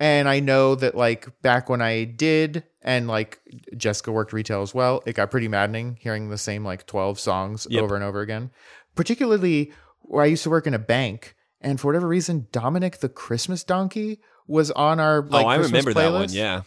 and 0.00 0.28
I 0.28 0.40
know 0.40 0.74
that 0.74 0.94
like 0.96 1.28
back 1.42 1.68
when 1.68 1.80
I 1.80 2.04
did, 2.04 2.64
and 2.82 3.06
like 3.06 3.40
Jessica 3.76 4.10
worked 4.10 4.32
retail 4.32 4.62
as 4.62 4.74
well, 4.74 5.02
it 5.06 5.14
got 5.14 5.30
pretty 5.30 5.48
maddening 5.48 5.96
hearing 6.00 6.28
the 6.30 6.38
same 6.38 6.64
like 6.64 6.86
twelve 6.86 7.20
songs 7.20 7.66
Yep. 7.70 7.82
over 7.82 7.94
and 7.94 8.02
over 8.04 8.20
again. 8.20 8.50
Particularly 8.96 9.72
where 10.00 10.24
I 10.24 10.26
used 10.26 10.42
to 10.42 10.50
work 10.50 10.66
in 10.66 10.74
a 10.74 10.78
bank, 10.80 11.36
and 11.60 11.80
for 11.80 11.86
whatever 11.88 12.08
reason, 12.08 12.48
Dominic 12.50 12.98
the 12.98 13.08
Christmas 13.08 13.62
Donkey 13.62 14.18
was 14.48 14.72
on 14.72 14.98
our 14.98 15.22
like 15.22 15.46
oh, 15.46 15.48
I 15.48 15.56
Christmas 15.58 15.84
remember 15.86 16.00
that 16.00 16.12
one. 16.12 16.32
Yeah. 16.32 16.62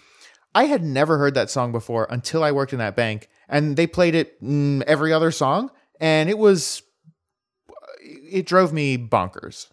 I 0.55 0.65
had 0.65 0.83
never 0.83 1.17
heard 1.17 1.33
that 1.33 1.49
song 1.49 1.71
before 1.71 2.07
until 2.09 2.43
I 2.43 2.51
worked 2.51 2.73
in 2.73 2.79
that 2.79 2.95
bank, 2.95 3.29
and 3.49 3.75
they 3.75 3.87
played 3.87 4.15
it 4.15 4.41
mm, 4.43 4.81
every 4.83 5.11
other 5.11 5.31
song, 5.31 5.71
and 5.99 6.29
it 6.29 6.37
was 6.37 6.83
it 8.01 8.45
drove 8.45 8.73
me 8.73 8.97
bonkers. 8.97 9.67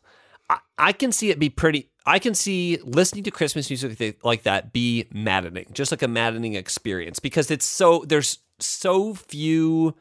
I, 0.48 0.58
I 0.78 0.92
can 0.92 1.12
see 1.12 1.30
it 1.30 1.38
be 1.38 1.50
pretty. 1.50 1.90
I 2.06 2.18
can 2.18 2.34
see 2.34 2.78
listening 2.82 3.24
to 3.24 3.30
Christmas 3.30 3.68
music 3.68 4.24
like 4.24 4.44
that 4.44 4.72
be 4.72 5.06
maddening, 5.12 5.66
just 5.72 5.90
like 5.92 6.02
a 6.02 6.08
maddening 6.08 6.54
experience 6.54 7.18
because 7.18 7.50
it's 7.50 7.66
so 7.66 8.04
there's 8.06 8.38
so 8.58 9.14
few 9.14 9.94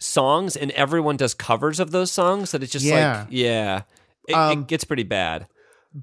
songs 0.00 0.56
and 0.56 0.70
everyone 0.72 1.16
does 1.16 1.34
covers 1.34 1.80
of 1.80 1.90
those 1.90 2.12
songs 2.12 2.52
that 2.52 2.62
it's 2.62 2.72
just 2.72 2.84
Yeah. 2.84 3.20
like 3.20 3.28
yeah, 3.30 3.82
it, 4.28 4.34
Um, 4.34 4.52
it 4.52 4.66
gets 4.68 4.84
pretty 4.84 5.02
bad. 5.02 5.48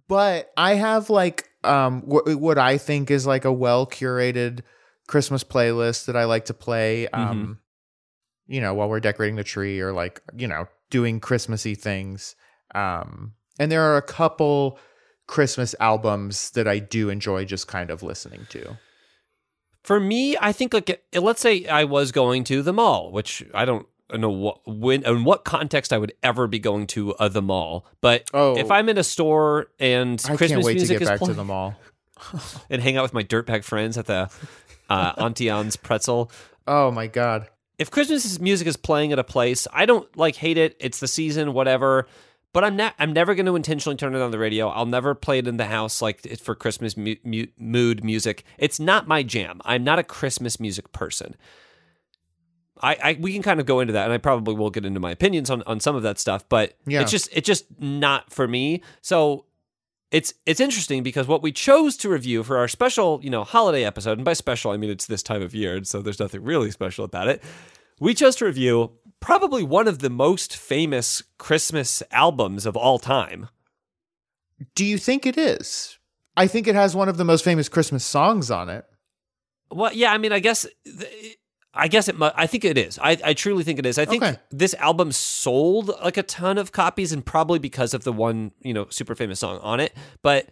But 0.08 0.52
I 0.58 0.74
have 0.74 1.10
like 1.10 1.50
um 1.65 2.01
wh- 2.01 2.39
what 2.39 2.58
I 2.58 2.78
think 2.78 3.12
is 3.12 3.25
like 3.25 3.45
a 3.45 3.51
well 3.51 3.86
curated 3.86 4.62
Christmas 5.08 5.43
playlist 5.43 6.06
that 6.06 6.15
I 6.15 6.25
like 6.25 6.45
to 6.45 6.54
play 6.54 7.08
um 7.10 7.60
you 8.47 8.62
know 8.62 8.73
while 8.73 8.89
we're 8.89 8.99
decorating 8.99 9.36
the 9.36 9.43
tree 9.43 9.80
or 9.80 9.91
like 9.91 10.21
you 10.36 10.47
know 10.47 10.67
doing 10.89 11.19
Christmassy 11.19 11.75
things. 11.75 12.36
Um 12.73 13.34
and 13.60 13.71
there 13.71 13.82
are 13.84 13.97
a 13.97 14.01
couple 14.01 14.80
Christmas 15.28 15.73
albums 15.80 16.51
that 16.51 16.67
I 16.67 16.80
do 16.80 17.10
enjoy 17.10 17.45
just 17.45 17.67
kind 17.67 17.89
of 17.89 18.04
listening 18.04 18.45
to. 18.49 18.78
For 19.84 19.99
me, 19.99 20.36
I 20.39 20.51
think 20.51 20.73
like 20.73 21.06
let's 21.13 21.41
say 21.41 21.65
I 21.65 21.84
was 21.84 22.12
going 22.12 22.43
to 22.45 22.62
the 22.62 22.73
mall, 22.73 23.12
which 23.12 23.43
I 23.54 23.65
don't 23.65 23.88
know 24.13 24.30
what 24.30 24.60
when 24.68 25.04
in 25.04 25.24
what 25.24 25.44
context 25.46 25.91
I 25.94 25.98
would 25.98 26.13
ever 26.24 26.48
be 26.48 26.60
going 26.60 26.88
to 26.88 27.13
uh, 27.15 27.28
the 27.28 27.41
mall. 27.41 27.86
But 28.02 28.30
Oh. 28.34 28.58
if 28.58 28.70
I'm 28.72 28.89
in 28.89 28.98
a 28.98 29.04
store 29.04 29.68
and 29.80 30.22
I 30.26 30.36
Christmas 30.36 30.52
can't 30.52 30.63
wait 30.65 30.74
to 30.74 30.80
music 30.80 31.00
get 31.00 31.02
is 31.04 31.10
back 31.10 31.20
to 31.20 31.26
playing, 31.26 31.38
the 31.38 31.44
mall. 31.44 31.76
and 32.70 32.82
hang 32.82 32.98
out 32.98 33.04
with 33.04 33.13
my 33.13 33.24
dirtbag 33.24 33.63
friends 33.63 33.98
at 33.98 34.06
the 34.06 34.30
uh, 34.89 35.13
Auntie 35.18 35.50
Anne's 35.50 35.76
Pretzel. 35.76 36.32
Oh 36.68 36.91
my 36.91 37.08
god. 37.08 37.48
If 37.78 37.91
Christmas 37.91 38.39
music 38.39 38.68
is 38.68 38.78
playing 38.78 39.12
at 39.12 39.20
a 39.20 39.24
place, 39.24 39.68
I 39.74 39.86
don't 39.86 40.15
like 40.15 40.36
hate 40.38 40.58
it. 40.58 40.78
It's 40.80 41.00
the 41.00 41.08
season, 41.10 41.54
whatever. 41.54 42.08
But 42.54 42.63
I'm 42.63 42.78
not. 42.78 42.96
I'm 43.00 43.12
never 43.12 43.36
going 43.36 43.48
to 43.48 43.58
intentionally 43.58 43.98
turn 43.98 44.15
it 44.15 44.22
on 44.22 44.32
the 44.32 44.39
radio. 44.39 44.70
I'll 44.70 44.86
never 44.86 45.13
play 45.13 45.39
it 45.39 45.48
in 45.48 45.58
the 45.58 45.65
house 45.65 46.02
like 46.02 46.26
it's 46.26 46.41
for 46.41 46.56
Christmas 46.56 46.96
mu- 46.96 47.18
mu- 47.26 47.48
mood 47.60 48.02
music. 48.02 48.46
It's 48.58 48.80
not 48.80 49.10
my 49.10 49.24
jam. 49.24 49.60
I'm 49.65 49.84
not 49.84 50.00
a 50.00 50.04
Christmas 50.04 50.58
music 50.58 50.94
person. 50.94 51.36
I, 52.82 52.98
I 53.04 53.18
we 53.20 53.34
can 53.34 53.42
kind 53.42 53.60
of 53.60 53.66
go 53.66 53.80
into 53.80 53.94
that, 53.94 54.04
and 54.06 54.14
I 54.14 54.18
probably 54.18 54.54
will 54.56 54.70
get 54.70 54.86
into 54.86 55.00
my 55.00 55.12
opinions 55.12 55.50
on, 55.50 55.64
on 55.64 55.80
some 55.80 55.96
of 55.96 56.04
that 56.04 56.20
stuff. 56.20 56.48
But 56.50 56.74
Yeah. 56.86 57.02
it's 57.02 57.12
just 57.12 57.30
it's 57.32 57.46
just 57.48 57.66
not 57.80 58.32
for 58.34 58.48
me. 58.48 58.82
So 59.02 59.46
it's 60.12 60.34
it's 60.46 60.60
interesting 60.60 61.02
because 61.04 61.28
what 61.28 61.42
we 61.42 61.52
chose 61.52 61.98
to 61.98 62.10
review 62.10 62.44
for 62.44 62.58
our 62.58 62.68
special 62.68 63.20
you 63.24 63.30
know 63.30 63.44
holiday 63.44 63.84
episode, 63.86 64.18
and 64.18 64.26
by 64.26 64.34
special 64.34 64.72
I 64.72 64.78
mean 64.78 64.90
it's 64.90 65.06
this 65.06 65.24
time 65.24 65.42
of 65.42 65.56
year, 65.56 65.76
and 65.78 65.88
so 65.88 66.02
there's 66.02 66.20
nothing 66.20 66.44
really 66.44 66.72
special 66.72 67.06
about 67.06 67.28
it. 67.28 67.42
We 68.00 68.14
chose 68.14 68.36
to 68.38 68.46
review 68.46 68.92
probably 69.22 69.64
one 69.64 69.88
of 69.88 70.00
the 70.00 70.10
most 70.10 70.56
famous 70.58 71.24
Christmas 71.38 72.04
albums 72.12 72.66
of 72.66 72.76
all 72.76 73.00
time. 73.00 73.48
Do 74.76 74.86
you 74.86 74.98
think 74.98 75.26
it 75.26 75.38
is? 75.38 75.98
I 76.38 76.48
think 76.48 76.68
it 76.68 76.76
has 76.76 76.96
one 76.96 77.08
of 77.10 77.16
the 77.18 77.24
most 77.26 77.44
famous 77.46 77.70
Christmas 77.70 78.04
songs 78.06 78.52
on 78.52 78.70
it. 78.70 78.86
Well, 79.72 79.94
yeah, 79.94 80.12
I 80.12 80.18
mean, 80.18 80.32
I 80.34 80.40
guess, 80.40 80.68
I 81.76 81.88
guess 81.90 82.08
it. 82.08 82.18
mu- 82.18 82.30
I 82.36 82.48
think 82.48 82.64
it 82.66 82.78
is. 82.78 82.98
I, 83.00 83.18
I 83.24 83.34
truly 83.34 83.64
think 83.64 83.80
it 83.80 83.86
is. 83.86 83.98
I 83.98 84.06
think 84.06 84.24
Okay. 84.24 84.38
this 84.52 84.74
album 84.76 85.12
sold 85.12 85.90
like 86.04 86.18
a 86.18 86.24
ton 86.24 86.58
of 86.58 86.72
copies, 86.72 87.12
and 87.12 87.26
probably 87.26 87.60
because 87.60 87.94
of 87.94 88.04
the 88.04 88.14
one 88.14 88.52
you 88.62 88.74
know 88.74 88.88
super 88.90 89.14
famous 89.16 89.40
song 89.42 89.60
on 89.60 89.80
it. 89.80 89.94
But 90.22 90.50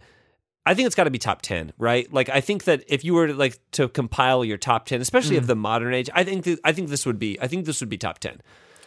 I 0.66 0.74
think 0.74 0.86
it's 0.86 0.94
got 0.94 1.04
to 1.04 1.10
be 1.10 1.18
top 1.18 1.42
ten, 1.42 1.72
right? 1.78 2.10
Like, 2.12 2.28
I 2.28 2.40
think 2.40 2.64
that 2.64 2.84
if 2.88 3.04
you 3.04 3.14
were 3.14 3.26
to, 3.28 3.34
like 3.34 3.58
to 3.72 3.88
compile 3.88 4.44
your 4.44 4.56
top 4.58 4.86
ten, 4.86 5.00
especially 5.00 5.36
Mm. 5.36 5.40
of 5.40 5.46
the 5.46 5.56
modern 5.56 5.92
age, 5.94 6.08
I 6.14 6.24
think 6.24 6.44
th- 6.44 6.58
I 6.64 6.72
think 6.72 6.88
this 6.90 7.04
would 7.06 7.18
be. 7.18 7.40
I 7.40 7.46
think 7.48 7.64
this 7.66 7.80
would 7.80 7.88
be 7.90 7.98
top 7.98 8.18
ten. 8.18 8.40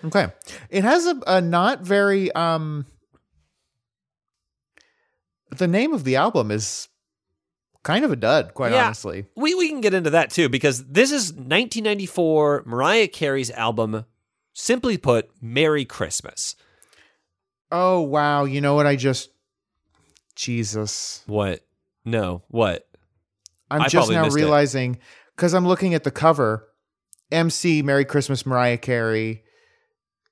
Okay. 0.06 0.28
It 0.70 0.84
has 0.84 1.06
a, 1.08 1.20
a 1.26 1.42
not 1.42 1.82
very 1.82 2.32
um 2.34 2.86
the 5.56 5.68
name 5.68 5.94
of 5.94 6.04
the 6.04 6.16
album 6.18 6.52
is 6.52 6.88
kind 7.88 8.04
of 8.04 8.12
a 8.12 8.18
dud, 8.18 8.54
quite 8.54 8.74
Yeah. 8.74 8.86
honestly. 8.86 9.26
We 9.38 9.56
we 9.56 9.70
can 9.70 9.80
get 9.80 9.94
into 9.94 10.10
that 10.10 10.30
too 10.30 10.50
because 10.50 10.84
this 10.86 11.10
is 11.12 11.32
1994 11.32 12.64
Mariah 12.66 13.08
Carey's 13.08 13.50
album. 13.52 14.04
Simply 14.54 14.98
put, 14.98 15.30
Merry 15.42 15.86
Christmas. 15.86 16.56
Oh 17.72 18.02
wow, 18.02 18.44
you 18.44 18.60
know 18.60 18.74
what 18.76 18.86
I 18.86 18.96
just 18.98 19.30
Jesus. 20.36 21.24
What? 21.28 21.62
No. 22.04 22.44
What? 22.50 22.88
I'm 23.72 23.82
I 23.84 23.88
just 23.88 24.12
now 24.12 24.28
realizing 24.30 25.00
because 25.36 25.54
I'm 25.54 25.68
looking 25.68 25.94
at 25.94 26.04
the 26.04 26.12
cover, 26.12 26.68
MC 27.32 27.82
Merry 27.82 28.06
Christmas 28.06 28.46
Mariah 28.46 28.78
Carey, 28.78 29.44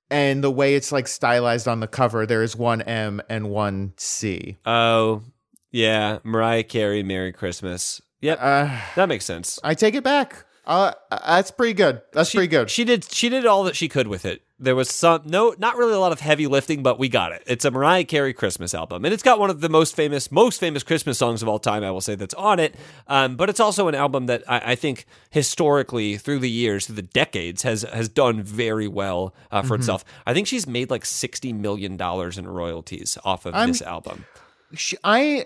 and 0.09 0.43
the 0.43 0.51
way 0.51 0.75
it's 0.75 0.91
like 0.91 1.07
stylized 1.07 1.67
on 1.67 1.79
the 1.79 1.87
cover, 1.87 2.25
there 2.25 2.43
is 2.43 2.55
one 2.55 2.81
M 2.81 3.21
and 3.29 3.49
one 3.49 3.93
C. 3.97 4.57
Oh, 4.65 5.23
yeah. 5.71 6.19
Mariah 6.23 6.63
Carey, 6.63 7.03
Merry 7.03 7.31
Christmas. 7.31 8.01
Yep. 8.21 8.39
Uh, 8.41 8.79
that 8.95 9.07
makes 9.09 9.25
sense. 9.25 9.59
I 9.63 9.73
take 9.75 9.93
it 9.95 10.03
back. 10.03 10.45
Uh, 10.65 10.93
that's 11.11 11.51
pretty 11.51 11.73
good. 11.73 12.01
That's 12.11 12.29
She- 12.31 12.37
pretty 12.39 12.47
good. 12.49 12.69
She 12.71 12.83
did 12.85 13.03
she 13.11 13.29
did 13.29 13.45
all 13.45 13.63
that 13.65 13.75
she 13.75 13.87
could 13.87 14.07
with 14.07 14.25
it. 14.25 14.41
There 14.57 14.73
was 14.75 14.89
some 14.89 15.21
no 15.25 15.53
not 15.59 15.77
really 15.77 15.93
a 15.93 15.99
lot 15.99 16.11
of 16.11 16.21
heavy 16.21 16.47
lifting, 16.47 16.81
but 16.81 16.97
we 16.97 17.07
got 17.07 17.33
it. 17.33 17.43
It's 17.45 17.65
a 17.65 17.71
Mariah 17.71 18.05
Carey 18.05 18.33
Christmas 18.33 18.73
album. 18.73 19.05
And 19.05 19.13
it's 19.13 19.21
got 19.21 19.37
one 19.37 19.51
of 19.51 19.61
the 19.61 19.69
most 19.69 19.95
famous 19.95 20.31
most 20.31 20.59
famous 20.59 20.81
Christmas 20.81 21.19
songs 21.19 21.43
of 21.43 21.49
all 21.49 21.59
time, 21.59 21.83
I 21.83 21.91
will 21.91 22.01
say 22.01 22.15
that's 22.15 22.33
on 22.33 22.59
it. 22.59 22.73
Um, 23.07 23.35
but 23.35 23.47
it's 23.49 23.59
also 23.59 23.87
an 23.89 23.93
album 23.95 24.25
that 24.25 24.43
I, 24.47 24.71
I 24.71 24.75
think 24.75 25.05
historically 25.29 26.17
through 26.17 26.39
the 26.39 26.49
years, 26.49 26.87
through 26.87 26.95
the 26.95 27.01
decades, 27.03 27.61
has 27.61 27.83
has 27.83 28.09
done 28.09 28.41
very 28.41 28.87
well 28.87 29.35
uh, 29.51 29.59
Mm-hmm. 29.59 29.67
for 29.67 29.75
itself. 29.75 30.03
I 30.25 30.33
think 30.33 30.47
she's 30.47 30.65
made 30.65 30.89
like 30.89 31.05
sixty 31.05 31.53
million 31.53 31.95
dollars 31.95 32.37
in 32.39 32.47
royalties 32.47 33.17
off 33.23 33.45
of 33.45 33.53
I'm- 33.53 33.67
this 33.67 33.83
album. 33.83 34.25
she, 34.73 34.97
I 35.03 35.45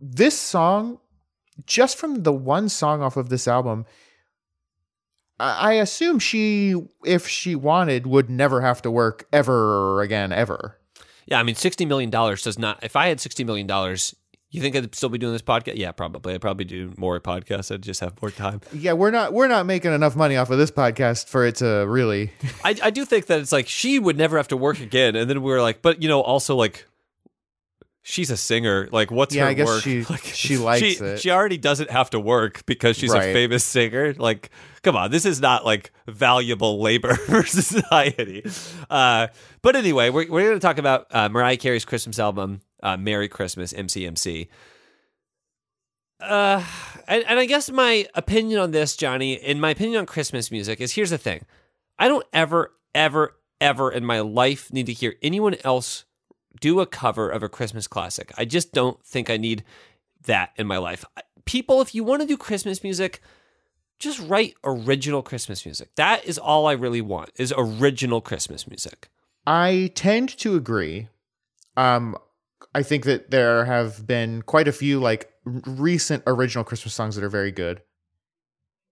this 0.00 0.38
song, 0.38 0.98
just 1.66 1.98
from 1.98 2.22
the 2.22 2.32
one 2.32 2.68
song 2.68 3.02
off 3.02 3.16
of 3.16 3.28
this 3.28 3.46
album, 3.46 3.86
I, 5.38 5.74
assume 5.74 6.18
she, 6.18 6.74
if 7.04 7.26
she 7.26 7.54
wanted, 7.54 8.06
would 8.06 8.28
never 8.28 8.60
have 8.60 8.82
to 8.82 8.90
work 8.90 9.26
ever 9.32 10.02
again, 10.02 10.32
ever. 10.32 10.78
Yeah, 11.26 11.38
I 11.38 11.42
mean, 11.44 11.54
sixty 11.54 11.86
million 11.86 12.10
dollars 12.10 12.42
does 12.42 12.58
not. 12.58 12.82
If 12.82 12.96
I 12.96 13.06
had 13.06 13.20
sixty 13.20 13.44
million 13.44 13.66
dollars, 13.66 14.14
you 14.50 14.60
think 14.60 14.74
I'd 14.74 14.94
still 14.94 15.08
be 15.08 15.18
doing 15.18 15.32
this 15.32 15.42
podcast? 15.42 15.76
Yeah, 15.76 15.92
probably. 15.92 16.34
I'd 16.34 16.40
probably 16.40 16.64
do 16.64 16.92
more 16.96 17.20
podcasts. 17.20 17.72
I'd 17.72 17.82
just 17.82 18.00
have 18.00 18.20
more 18.20 18.32
time. 18.32 18.60
Yeah, 18.72 18.94
we're 18.94 19.12
not 19.12 19.32
we're 19.32 19.46
not 19.46 19.64
making 19.64 19.92
enough 19.92 20.16
money 20.16 20.36
off 20.36 20.50
of 20.50 20.58
this 20.58 20.72
podcast 20.72 21.28
for 21.28 21.46
it 21.46 21.56
to 21.56 21.86
really. 21.86 22.32
I, 22.64 22.74
I 22.82 22.90
do 22.90 23.04
think 23.04 23.26
that 23.26 23.40
it's 23.40 23.52
like 23.52 23.68
she 23.68 23.98
would 23.98 24.18
never 24.18 24.36
have 24.36 24.48
to 24.48 24.56
work 24.56 24.80
again, 24.80 25.14
and 25.14 25.30
then 25.30 25.42
we 25.42 25.52
are 25.52 25.62
like, 25.62 25.82
but 25.82 26.02
you 26.02 26.08
know, 26.08 26.20
also 26.20 26.56
like. 26.56 26.86
She's 28.02 28.30
a 28.30 28.36
singer. 28.36 28.88
Like, 28.90 29.10
what's 29.10 29.34
Yeah, 29.34 29.44
her 29.44 29.48
I 29.50 29.54
guess 29.54 29.66
work? 29.66 29.82
she- 29.82 30.04
like, 30.10 30.22
she 30.24 30.56
likes 30.56 30.80
she, 30.86 30.92
it. 31.04 31.20
She 31.20 31.30
already 31.30 31.58
doesn't 31.58 31.90
have 31.90 32.10
to 32.10 32.20
work 32.20 32.64
because 32.66 32.96
she's 32.96 33.12
a 33.12 33.20
famous 33.20 33.62
singer. 33.62 34.14
Like, 34.14 34.50
come 34.82 34.96
on, 34.96 35.10
this 35.10 35.26
is 35.26 35.40
not 35.40 35.64
like 35.66 35.92
valuable 36.06 36.80
labor 36.80 37.14
for 37.26 37.44
society. 37.44 38.42
Uh, 38.88 39.26
but 39.62 39.76
anyway, 39.76 40.08
we're, 40.08 40.30
we're 40.30 40.48
going 40.48 40.54
to 40.54 40.66
talk 40.66 40.78
about 40.78 41.06
uh, 41.10 41.28
Mariah 41.28 41.58
Carey's 41.58 41.84
Christmas 41.84 42.18
album, 42.18 42.62
uh, 42.82 42.96
"Merry 42.96 43.28
Christmas" 43.28 43.72
(MCMC). 43.74 44.48
Uh, 46.20 46.64
and, 47.08 47.24
and 47.26 47.38
I 47.38 47.46
guess 47.46 47.70
my 47.70 48.06
opinion 48.14 48.60
on 48.60 48.70
this, 48.72 48.96
Johnny, 48.96 49.40
and 49.40 49.60
my 49.60 49.70
opinion 49.70 50.00
on 50.00 50.06
Christmas 50.06 50.50
music 50.50 50.80
is 50.80 50.92
here's 50.92 51.10
the 51.10 51.18
thing. 51.18 51.44
I 51.98 52.08
don't 52.08 52.26
ever, 52.32 52.72
ever, 52.94 53.36
ever 53.60 53.90
in 53.90 54.04
my 54.04 54.20
life 54.20 54.72
need 54.72 54.86
to 54.86 54.92
hear 54.92 55.14
anyone 55.22 55.56
else 55.64 56.04
do 56.58 56.80
a 56.80 56.86
cover 56.86 57.30
of 57.30 57.42
a 57.42 57.48
Christmas 57.48 57.86
classic. 57.86 58.32
I 58.36 58.44
just 58.44 58.72
don't 58.72 59.02
think 59.04 59.30
I 59.30 59.36
need 59.36 59.64
that 60.24 60.52
in 60.56 60.66
my 60.66 60.78
life. 60.78 61.04
People, 61.44 61.80
if 61.80 61.94
you 61.94 62.04
want 62.04 62.22
to 62.22 62.28
do 62.28 62.36
Christmas 62.36 62.82
music, 62.82 63.20
just 63.98 64.20
write 64.20 64.54
original 64.64 65.22
Christmas 65.22 65.64
music. 65.64 65.94
That 65.96 66.24
is 66.24 66.38
all 66.38 66.66
I 66.66 66.72
really 66.72 67.00
want 67.00 67.30
is 67.36 67.54
original 67.56 68.20
Christmas 68.20 68.66
music. 68.66 69.08
I 69.46 69.92
tend 69.94 70.36
to 70.38 70.56
agree. 70.56 71.08
Um, 71.76 72.16
I 72.74 72.82
think 72.82 73.04
that 73.04 73.30
there 73.30 73.64
have 73.64 74.06
been 74.06 74.42
quite 74.42 74.68
a 74.68 74.72
few 74.72 75.00
like 75.00 75.32
recent 75.44 76.22
original 76.26 76.64
Christmas 76.64 76.94
songs 76.94 77.14
that 77.16 77.24
are 77.24 77.30
very 77.30 77.52
good. 77.52 77.82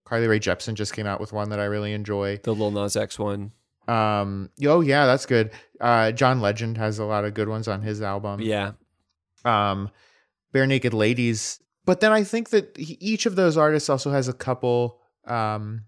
Carly 0.05 0.27
Rae 0.27 0.39
Jepsen 0.39 0.73
just 0.73 0.93
came 0.93 1.05
out 1.05 1.19
with 1.19 1.33
one 1.33 1.49
that 1.49 1.59
I 1.59 1.65
really 1.65 1.93
enjoy. 1.93 2.39
The 2.43 2.53
Lil 2.55 2.71
Nas 2.71 2.95
X 2.95 3.19
one. 3.19 3.51
Um, 3.89 4.49
oh 4.65 4.81
yeah, 4.81 5.05
that's 5.05 5.25
good. 5.25 5.51
Uh, 5.81 6.11
John 6.11 6.41
Legend 6.41 6.77
has 6.77 6.99
a 6.99 7.05
lot 7.05 7.25
of 7.25 7.33
good 7.33 7.49
ones 7.49 7.67
on 7.67 7.81
his 7.81 8.01
album. 8.01 8.41
Yeah. 8.41 8.73
um, 9.45 9.89
Barenaked 10.53 10.93
Ladies. 10.93 11.59
But 11.85 12.01
then 12.01 12.11
I 12.11 12.23
think 12.23 12.49
that 12.49 12.75
he, 12.77 12.97
each 12.99 13.25
of 13.25 13.35
those 13.35 13.57
artists 13.57 13.89
also 13.89 14.11
has 14.11 14.27
a 14.27 14.33
couple 14.33 14.99
um, 15.25 15.85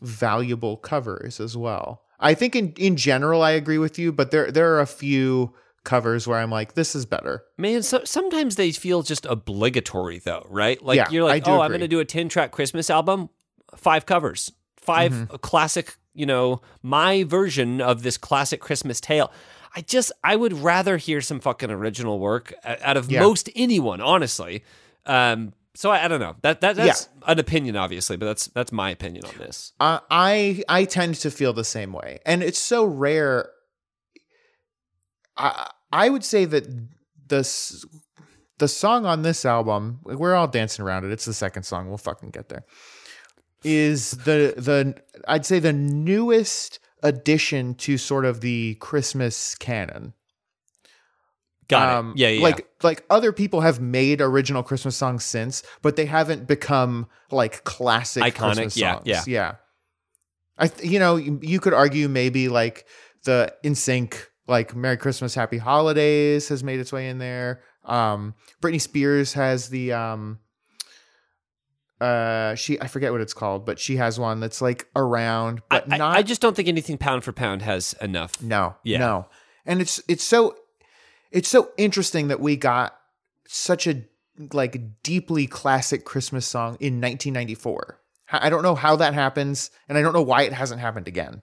valuable 0.00 0.76
covers 0.76 1.40
as 1.40 1.56
well. 1.56 2.02
I 2.20 2.34
think 2.34 2.54
in 2.54 2.72
in 2.76 2.96
general 2.96 3.42
I 3.42 3.50
agree 3.52 3.78
with 3.78 3.98
you, 3.98 4.12
but 4.12 4.30
there 4.30 4.50
there 4.50 4.72
are 4.74 4.80
a 4.80 4.86
few 4.86 5.52
covers 5.84 6.26
where 6.26 6.38
I'm 6.38 6.50
like, 6.50 6.74
this 6.74 6.94
is 6.94 7.04
better. 7.04 7.44
Man, 7.58 7.82
so, 7.82 8.02
sometimes 8.04 8.56
they 8.56 8.72
feel 8.72 9.02
just 9.02 9.26
obligatory, 9.26 10.18
though, 10.18 10.46
right? 10.48 10.82
Like 10.82 10.96
Yeah, 10.96 11.10
you're 11.10 11.24
like, 11.24 11.46
oh, 11.46 11.60
I'm 11.60 11.68
going 11.70 11.80
to 11.80 11.88
do 11.88 12.00
a 12.00 12.06
10 12.06 12.30
track 12.30 12.52
Christmas 12.52 12.88
album, 12.88 13.28
five 13.76 14.06
covers, 14.06 14.50
5 14.78 15.12
Mm-hmm. 15.12 15.36
classic, 15.42 15.96
you 16.14 16.26
know, 16.26 16.60
my 16.82 17.24
version 17.24 17.80
of 17.80 18.02
this 18.02 18.16
classic 18.16 18.60
Christmas 18.60 19.00
tale. 19.00 19.30
I 19.76 19.80
just, 19.80 20.12
I 20.22 20.36
would 20.36 20.52
rather 20.52 20.96
hear 20.96 21.20
some 21.20 21.40
fucking 21.40 21.70
original 21.70 22.20
work 22.20 22.54
out 22.64 22.96
of 22.96 23.10
Yeah. 23.10 23.20
most 23.20 23.50
anyone, 23.56 24.00
honestly. 24.00 24.62
Um, 25.04 25.52
so 25.74 25.90
I, 25.90 26.04
I 26.04 26.08
don't 26.08 26.20
know. 26.20 26.36
That 26.42 26.60
that 26.60 26.76
that's 26.76 27.08
an 27.26 27.40
opinion, 27.40 27.74
obviously, 27.74 28.16
but 28.16 28.26
that's 28.26 28.46
that's 28.46 28.70
my 28.70 28.90
opinion 28.90 29.24
on 29.24 29.36
this. 29.38 29.72
Uh, 29.80 29.98
I 30.08 30.62
I 30.68 30.84
tend 30.84 31.16
to 31.16 31.30
feel 31.32 31.52
the 31.52 31.64
same 31.64 31.92
way, 31.92 32.20
and 32.24 32.44
it's 32.44 32.60
so 32.60 32.84
rare. 32.84 33.50
I 35.36 35.70
I 35.92 36.08
would 36.10 36.24
say 36.24 36.44
that 36.44 36.64
the 37.26 37.84
the 38.58 38.68
song 38.68 39.04
on 39.04 39.22
this 39.22 39.44
album, 39.44 39.98
we're 40.04 40.34
all 40.34 40.46
dancing 40.46 40.84
around 40.84 41.04
it. 41.04 41.10
It's 41.10 41.24
the 41.24 41.34
second 41.34 41.64
song. 41.64 41.88
We'll 41.88 41.98
fucking 41.98 42.30
get 42.30 42.48
there. 42.48 42.64
Is 43.64 44.12
the 44.12 44.54
the 44.56 44.94
I'd 45.26 45.46
say 45.46 45.58
the 45.58 45.72
newest 45.72 46.78
addition 47.02 47.74
to 47.74 47.98
sort 47.98 48.24
of 48.24 48.40
the 48.40 48.76
Christmas 48.76 49.54
canon. 49.54 50.14
Got 51.68 52.06
it. 52.10 52.18
Yeah, 52.18 52.28
yeah. 52.28 52.36
Um, 52.36 52.42
Like 52.42 52.68
like 52.82 53.04
other 53.08 53.32
people 53.32 53.62
have 53.62 53.80
made 53.80 54.20
original 54.20 54.62
Christmas 54.62 54.96
songs 54.96 55.24
since, 55.24 55.62
but 55.82 55.96
they 55.96 56.06
haven't 56.06 56.46
become 56.46 57.06
like 57.30 57.64
classic 57.64 58.22
Iconic, 58.22 58.36
Christmas 58.36 58.76
yeah, 58.76 58.94
songs. 58.94 59.06
yeah. 59.06 59.22
yeah. 59.26 59.54
I 60.58 60.68
th- 60.68 60.90
you 60.90 60.98
know 60.98 61.16
you, 61.16 61.38
you 61.42 61.60
could 61.60 61.72
argue 61.74 62.08
maybe 62.08 62.48
like 62.48 62.86
the 63.24 63.52
NSYNC 63.64 64.14
like 64.46 64.76
Merry 64.76 64.98
Christmas 64.98 65.34
Happy 65.34 65.56
Holidays 65.58 66.48
has 66.48 66.62
made 66.62 66.80
its 66.80 66.92
way 66.92 67.08
in 67.08 67.18
there. 67.18 67.62
Um, 67.84 68.34
Britney 68.62 68.80
Spears 68.80 69.32
has 69.32 69.70
the 69.70 69.92
um 69.94 70.38
uh 72.04 72.54
she 72.54 72.80
I 72.80 72.86
forget 72.88 73.12
what 73.12 73.20
it's 73.20 73.34
called, 73.34 73.64
but 73.64 73.78
she 73.78 73.96
has 73.96 74.18
one 74.18 74.40
that's 74.40 74.60
like 74.60 74.86
around 74.94 75.62
but 75.70 75.92
I- 75.92 75.96
not 75.96 76.16
I 76.16 76.22
just 76.22 76.40
don't 76.40 76.54
think 76.56 76.68
anything 76.68 76.98
pound 76.98 77.24
for 77.24 77.32
pound 77.32 77.62
has 77.62 77.94
enough. 78.00 78.32
no, 78.42 78.76
Yeah. 78.84 78.98
no, 78.98 79.26
and 79.66 79.80
it's 79.80 80.00
it's 80.08 80.24
so 80.24 80.56
it's 81.30 81.48
so 81.48 81.70
interesting 81.76 82.28
that 82.28 82.40
we 82.40 82.56
got 82.56 82.96
such 83.48 83.86
a 83.86 84.02
like 84.52 85.02
deeply 85.02 85.46
classic 85.46 86.04
Christmas 86.04 86.46
song 86.46 86.76
in 86.80 87.00
1994. 87.00 87.98
i 88.32 88.48
don't 88.50 88.62
know 88.62 88.74
how 88.74 88.96
that 88.96 89.14
happens, 89.14 89.70
and 89.88 89.96
I 89.96 90.02
don't 90.02 90.12
know 90.12 90.22
why 90.22 90.42
it 90.42 90.52
hasn't 90.52 90.80
happened 90.80 91.06
again. 91.08 91.42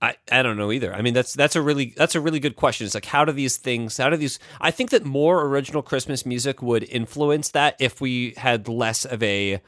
I, 0.00 0.14
I 0.30 0.42
don't 0.42 0.56
know 0.56 0.70
either. 0.70 0.94
I 0.94 1.02
mean 1.02 1.14
that's 1.14 1.34
that's 1.34 1.56
a 1.56 1.62
really 1.62 1.92
that's 1.96 2.14
a 2.14 2.20
really 2.20 2.40
good 2.40 2.56
question. 2.56 2.84
It's 2.84 2.94
like 2.94 3.06
how 3.06 3.24
do 3.24 3.32
these 3.32 3.56
things 3.56 3.96
how 3.96 4.10
do 4.10 4.16
these 4.16 4.38
I 4.60 4.70
think 4.70 4.90
that 4.90 5.04
more 5.04 5.44
original 5.44 5.82
Christmas 5.82 6.24
music 6.24 6.62
would 6.62 6.84
influence 6.84 7.50
that 7.50 7.76
if 7.80 8.00
we 8.00 8.34
had 8.36 8.68
less 8.68 9.04
of 9.04 9.22
a 9.22 9.60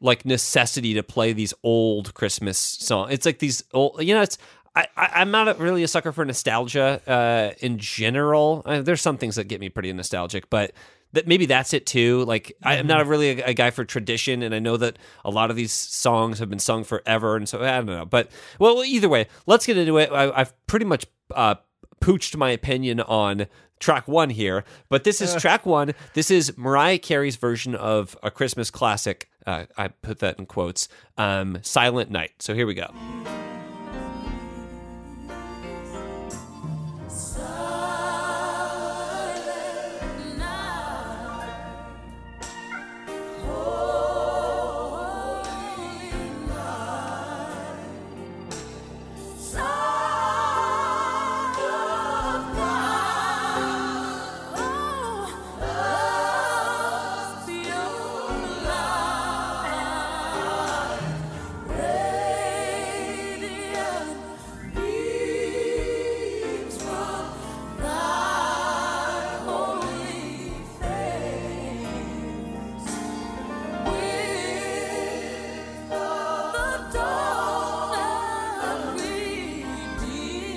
like 0.00 0.24
necessity 0.24 0.94
to 0.94 1.02
play 1.02 1.32
these 1.32 1.54
old 1.62 2.14
Christmas 2.14 2.58
songs. 2.58 3.12
It's 3.12 3.26
like 3.26 3.38
these 3.38 3.62
old 3.72 4.02
you 4.02 4.14
know 4.14 4.22
it's 4.22 4.38
I, 4.74 4.86
I 4.96 5.08
I'm 5.14 5.30
not 5.30 5.58
really 5.58 5.82
a 5.82 5.88
sucker 5.88 6.12
for 6.12 6.24
nostalgia 6.24 7.00
uh, 7.06 7.54
in 7.60 7.78
general. 7.78 8.62
Uh, 8.66 8.82
there's 8.82 9.00
some 9.00 9.16
things 9.16 9.36
that 9.36 9.44
get 9.44 9.60
me 9.60 9.68
pretty 9.68 9.92
nostalgic, 9.92 10.50
but 10.50 10.72
that 11.12 11.26
maybe 11.26 11.46
that's 11.46 11.72
it 11.72 11.86
too. 11.86 12.24
Like 12.24 12.52
I, 12.62 12.78
I'm 12.78 12.86
not 12.86 13.06
really 13.06 13.40
a, 13.40 13.46
a 13.46 13.54
guy 13.54 13.70
for 13.70 13.84
tradition, 13.84 14.42
and 14.42 14.54
I 14.54 14.58
know 14.58 14.76
that 14.76 14.98
a 15.24 15.30
lot 15.30 15.50
of 15.50 15.56
these 15.56 15.72
songs 15.72 16.38
have 16.38 16.50
been 16.50 16.58
sung 16.58 16.84
forever, 16.84 17.36
and 17.36 17.48
so 17.48 17.62
I 17.62 17.76
don't 17.76 17.86
know. 17.86 18.04
But 18.04 18.30
well, 18.58 18.84
either 18.84 19.08
way, 19.08 19.26
let's 19.46 19.66
get 19.66 19.76
into 19.76 19.98
it. 19.98 20.10
I, 20.12 20.30
I've 20.30 20.66
pretty 20.66 20.84
much 20.84 21.06
uh, 21.34 21.56
pooched 22.00 22.36
my 22.36 22.50
opinion 22.50 23.00
on 23.00 23.46
track 23.80 24.08
one 24.08 24.30
here, 24.30 24.64
but 24.88 25.04
this 25.04 25.20
is 25.20 25.34
track 25.36 25.64
one. 25.64 25.94
This 26.14 26.30
is 26.30 26.56
Mariah 26.58 26.98
Carey's 26.98 27.36
version 27.36 27.74
of 27.74 28.16
a 28.22 28.30
Christmas 28.30 28.70
classic. 28.70 29.30
Uh, 29.46 29.64
I 29.76 29.88
put 29.88 30.18
that 30.18 30.38
in 30.38 30.46
quotes. 30.46 30.88
Um, 31.16 31.58
Silent 31.62 32.10
Night. 32.10 32.32
So 32.40 32.54
here 32.54 32.66
we 32.66 32.74
go. 32.74 32.92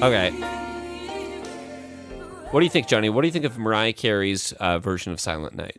Okay. 0.01 0.31
What 2.51 2.59
do 2.59 2.65
you 2.65 2.69
think, 2.69 2.87
Johnny? 2.87 3.09
What 3.09 3.21
do 3.21 3.27
you 3.27 3.31
think 3.31 3.45
of 3.45 3.57
Mariah 3.57 3.93
Carey's 3.93 4.51
uh, 4.53 4.79
version 4.79 5.11
of 5.13 5.19
Silent 5.19 5.55
Night? 5.55 5.77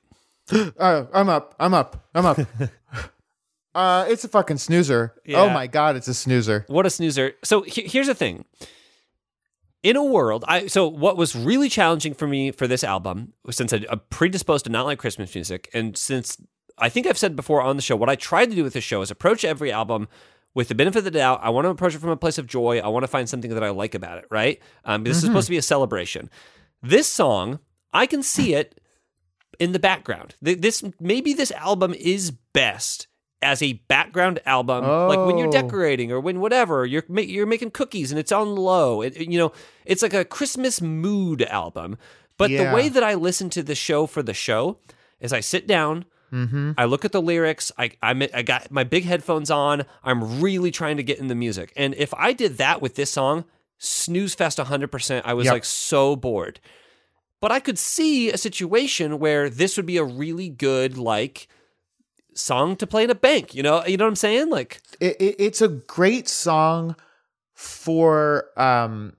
Uh, 0.79 1.07
I'm 1.15 1.29
up. 1.29 1.55
I'm 1.59 1.73
up. 1.73 2.09
I'm 2.15 2.27
up. 2.27 2.39
uh, 3.75 4.07
it's 4.09 4.25
a 4.25 4.29
fucking 4.29 4.59
snoozer. 4.59 5.15
Oh 5.35 5.49
my 5.49 5.67
god, 5.67 5.97
it's 5.97 6.09
a 6.09 6.15
snoozer. 6.15 6.65
What 6.69 6.85
a 6.85 6.91
snoozer. 6.91 7.33
So 7.43 7.63
he- 7.63 7.87
here's 7.87 8.09
the 8.09 8.15
thing. 8.15 8.45
In 9.83 9.97
a 9.97 10.05
world, 10.05 10.45
I 10.49 10.67
so 10.67 10.87
what 10.89 11.17
was 11.17 11.35
really 11.35 11.69
challenging 11.69 12.13
for 12.13 12.27
me 12.27 12.51
for 12.51 12.67
this 12.67 12.85
album, 12.85 13.33
since 13.51 13.73
I, 13.73 13.85
I'm 13.89 14.01
predisposed 14.11 14.65
to 14.67 14.71
not 14.71 14.85
like 14.85 14.99
Christmas 14.99 15.35
music, 15.35 15.71
and 15.73 15.97
since 15.97 16.37
I 16.77 16.89
think 16.89 17.07
I've 17.07 17.19
said 17.19 17.35
before 17.35 17.63
on 17.63 17.77
the 17.77 17.83
show, 17.83 17.97
what 17.97 18.09
I 18.11 18.17
tried 18.17 18.51
to 18.51 18.57
do 18.57 18.63
with 18.65 18.75
this 18.75 18.85
show 18.85 19.01
is 19.01 19.11
approach 19.11 19.45
every 19.45 19.73
album 19.73 20.09
with 20.55 20.69
the 20.69 20.75
benefit 20.75 20.99
of 20.99 21.05
the 21.05 21.11
doubt. 21.11 21.41
I 21.43 21.51
want 21.51 21.65
to 21.67 21.71
approach 21.71 21.95
it 21.95 21.99
from 22.01 22.11
a 22.11 22.17
place 22.17 22.39
of 22.39 22.47
joy. 22.47 22.79
I 22.79 22.89
want 22.89 23.03
to 23.05 23.09
find 23.09 23.29
something 23.29 23.53
that 23.55 23.65
I 23.65 23.71
like 23.71 23.95
about 23.95 24.19
it. 24.19 24.27
Right? 24.31 24.61
Um, 24.85 25.05
this 25.05 25.17
is 25.19 25.25
supposed 25.25 25.47
to 25.47 25.51
be 25.53 25.57
a 25.59 25.63
celebration. 25.63 26.31
This 26.83 27.09
song, 27.09 27.59
I 27.93 28.07
can 28.07 28.23
see 28.23 28.55
it 28.55 28.81
in 29.59 29.73
the 29.73 29.79
background. 29.79 30.35
This 30.43 30.83
maybe 31.01 31.35
this 31.35 31.53
album 31.53 31.95
is 31.95 32.31
best 32.53 33.07
as 33.41 33.61
a 33.61 33.73
background 33.89 34.41
album, 34.47 34.85
like 34.85 35.19
when 35.27 35.37
you're 35.37 35.49
Oh. 35.49 35.53
decorating 35.53 36.13
or 36.13 36.21
when 36.21 36.41
whatever 36.41 36.87
you're 36.87 37.03
ma- 37.09 37.21
you're 37.23 37.45
making 37.47 37.73
cookies 37.73 38.13
and 38.13 38.19
it's 38.19 38.31
on 38.33 38.55
low. 38.55 39.03
It, 39.03 39.17
you 39.17 39.39
know, 39.39 39.53
it's 39.85 40.01
like 40.03 40.15
a 40.15 40.25
Christmas 40.25 40.81
mood 40.81 41.43
album. 41.43 41.99
But 42.39 42.51
the 42.51 42.71
way 42.73 42.89
that 42.89 43.03
I 43.03 43.15
listen 43.15 43.51
to 43.51 43.63
the 43.63 43.75
show 43.75 44.07
for 44.07 44.23
the 44.23 44.33
show 44.35 44.79
is 45.21 45.33
I 45.33 45.41
sit 45.41 45.67
down. 45.67 46.05
I 46.79 46.87
look 46.87 47.05
at 47.05 47.13
the 47.13 47.21
lyrics. 47.21 47.71
I 47.79 47.91
I'm, 48.03 48.23
I 48.33 48.43
got 48.43 48.71
my 48.71 48.85
big 48.85 49.05
headphones 49.05 49.51
on. 49.51 49.85
I'm 50.03 50.41
really 50.41 50.71
trying 50.71 50.97
to 50.97 51.03
get 51.03 51.19
in 51.19 51.29
the 51.29 51.35
music. 51.35 51.73
And 51.77 51.95
if 51.95 52.15
I 52.15 52.33
did 52.33 52.57
that 52.57 52.81
with 52.81 52.95
this 52.95 53.11
song, 53.11 53.45
snooze 53.77 54.35
fest 54.35 54.57
100%. 54.59 55.23
I 55.27 55.35
was 55.35 55.45
Yep. 55.47 55.53
like 55.53 55.65
so 55.67 56.17
bored. 56.17 56.59
But 57.41 57.53
I 57.53 57.61
could 57.61 57.79
see 57.79 58.31
a 58.31 58.39
situation 58.39 59.19
where 59.19 59.51
this 59.51 59.77
would 59.77 59.85
be 59.85 59.99
a 59.99 60.05
really 60.05 60.49
good 60.49 60.97
like 60.97 61.49
song 62.35 62.77
to 62.77 62.87
play 62.87 63.05
in 63.05 63.11
a 63.11 63.15
bank. 63.15 63.55
You 63.55 63.63
know, 63.63 63.85
you 63.85 63.99
know 63.99 64.05
what 64.05 64.11
I'm 64.11 64.17
saying? 64.17 64.49
Like, 64.49 64.81
It, 65.01 65.17
it, 65.21 65.37
it's 65.39 65.61
a 65.61 65.69
great 65.69 66.29
song 66.29 66.97
for 67.53 68.47
um 68.57 69.17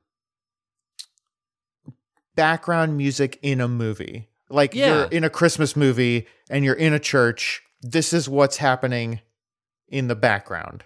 background 2.36 2.98
music 2.98 3.38
in 3.42 3.62
a 3.62 3.68
movie. 3.68 4.30
Like 4.50 4.74
Yeah. 4.74 4.88
you're 4.96 5.04
in 5.06 5.24
a 5.24 5.30
Christmas 5.30 5.76
movie 5.76 6.28
and 6.50 6.64
you're 6.66 6.74
in 6.76 6.94
a 6.94 7.00
church. 7.00 7.62
This 7.82 8.14
is 8.14 8.28
what's 8.30 8.58
happening 8.58 9.22
in 9.88 10.08
the 10.08 10.16
background. 10.16 10.84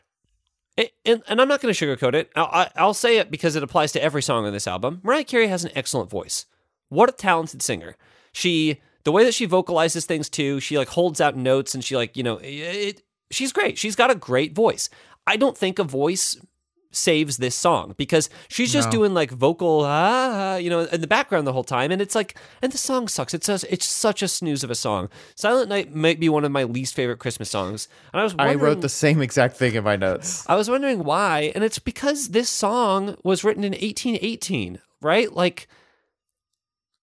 a- 0.80 0.92
and, 1.06 1.24
and 1.28 1.42
I'm 1.42 1.48
not 1.48 1.60
going 1.62 1.74
to 1.74 1.86
sugarcoat 1.86 2.14
it. 2.14 2.30
I'll, 2.36 2.46
I- 2.52 2.72
I'll 2.76 2.94
say 2.94 3.18
it 3.18 3.32
because 3.32 3.56
it 3.56 3.64
applies 3.64 3.92
to 3.94 4.04
every 4.04 4.22
song 4.22 4.46
on 4.46 4.54
this 4.54 4.68
album. 4.68 5.02
Mariah 5.04 5.24
Carey 5.24 5.48
has 5.48 5.66
an 5.66 5.72
excellent 5.76 6.10
voice. 6.10 6.46
What 6.90 7.10
a 7.10 7.14
talented 7.14 7.62
singer. 7.64 7.96
She, 8.32 8.80
the 9.04 9.12
way 9.12 9.24
that 9.24 9.34
she 9.34 9.46
vocalizes 9.46 10.06
things 10.06 10.30
too, 10.30 10.60
she 10.60 10.78
like 10.78 10.90
holds 10.90 11.20
out 11.20 11.36
notes 11.36 11.74
and 11.74 11.84
she 11.84 11.96
like, 11.96 12.16
you 12.16 12.22
know, 12.24 12.40
it, 12.44 13.02
she's 13.32 13.52
great. 13.52 13.78
She's 13.80 13.96
got 13.96 14.12
a 14.12 14.16
great 14.16 14.54
voice. 14.54 14.90
I 15.26 15.36
don't 15.36 15.58
think 15.58 15.80
a 15.80 15.84
voice 15.84 16.38
saves 16.92 17.38
this 17.38 17.56
song 17.56 17.94
because 17.98 18.30
she's 18.48 18.72
just 18.74 18.88
No. 18.88 18.92
doing 18.94 19.14
like 19.14 19.32
vocal 19.32 19.82
ah, 19.86 20.56
you 20.56 20.70
know 20.70 20.82
in 20.82 21.02
the 21.02 21.08
background 21.08 21.46
the 21.46 21.54
whole 21.54 21.64
time 21.64 21.92
and 21.92 22.02
it's 22.02 22.16
like 22.16 22.38
and 22.62 22.72
the 22.72 22.78
song 22.78 23.08
sucks 23.08 23.34
it's 23.34 23.50
a, 23.50 23.60
it's 23.70 23.86
such 23.86 24.22
a 24.22 24.28
snooze 24.28 24.64
of 24.64 24.72
a 24.72 24.76
song 24.76 25.10
silent 25.36 25.70
night 25.70 25.94
might 25.94 26.20
be 26.20 26.30
one 26.30 26.44
of 26.46 26.52
my 26.52 26.64
least 26.64 26.96
favorite 26.96 27.20
christmas 27.20 27.50
songs 27.50 27.88
and 28.14 28.20
i 28.22 28.24
was 28.24 28.36
I 28.40 28.56
wrote 28.56 28.82
the 28.82 28.90
same 28.90 29.22
exact 29.22 29.58
thing 29.58 29.76
in 29.76 29.84
my 29.84 29.96
notes. 29.96 30.44
I 30.48 30.56
was 30.56 30.70
wondering 30.70 31.04
why, 31.04 31.52
and 31.56 31.64
it's 31.64 31.80
because 31.80 32.30
this 32.30 32.50
song 32.50 33.16
was 33.24 33.44
written 33.44 33.64
in 33.64 33.72
1818, 33.74 34.80
right? 35.02 35.32
Like, 35.34 35.68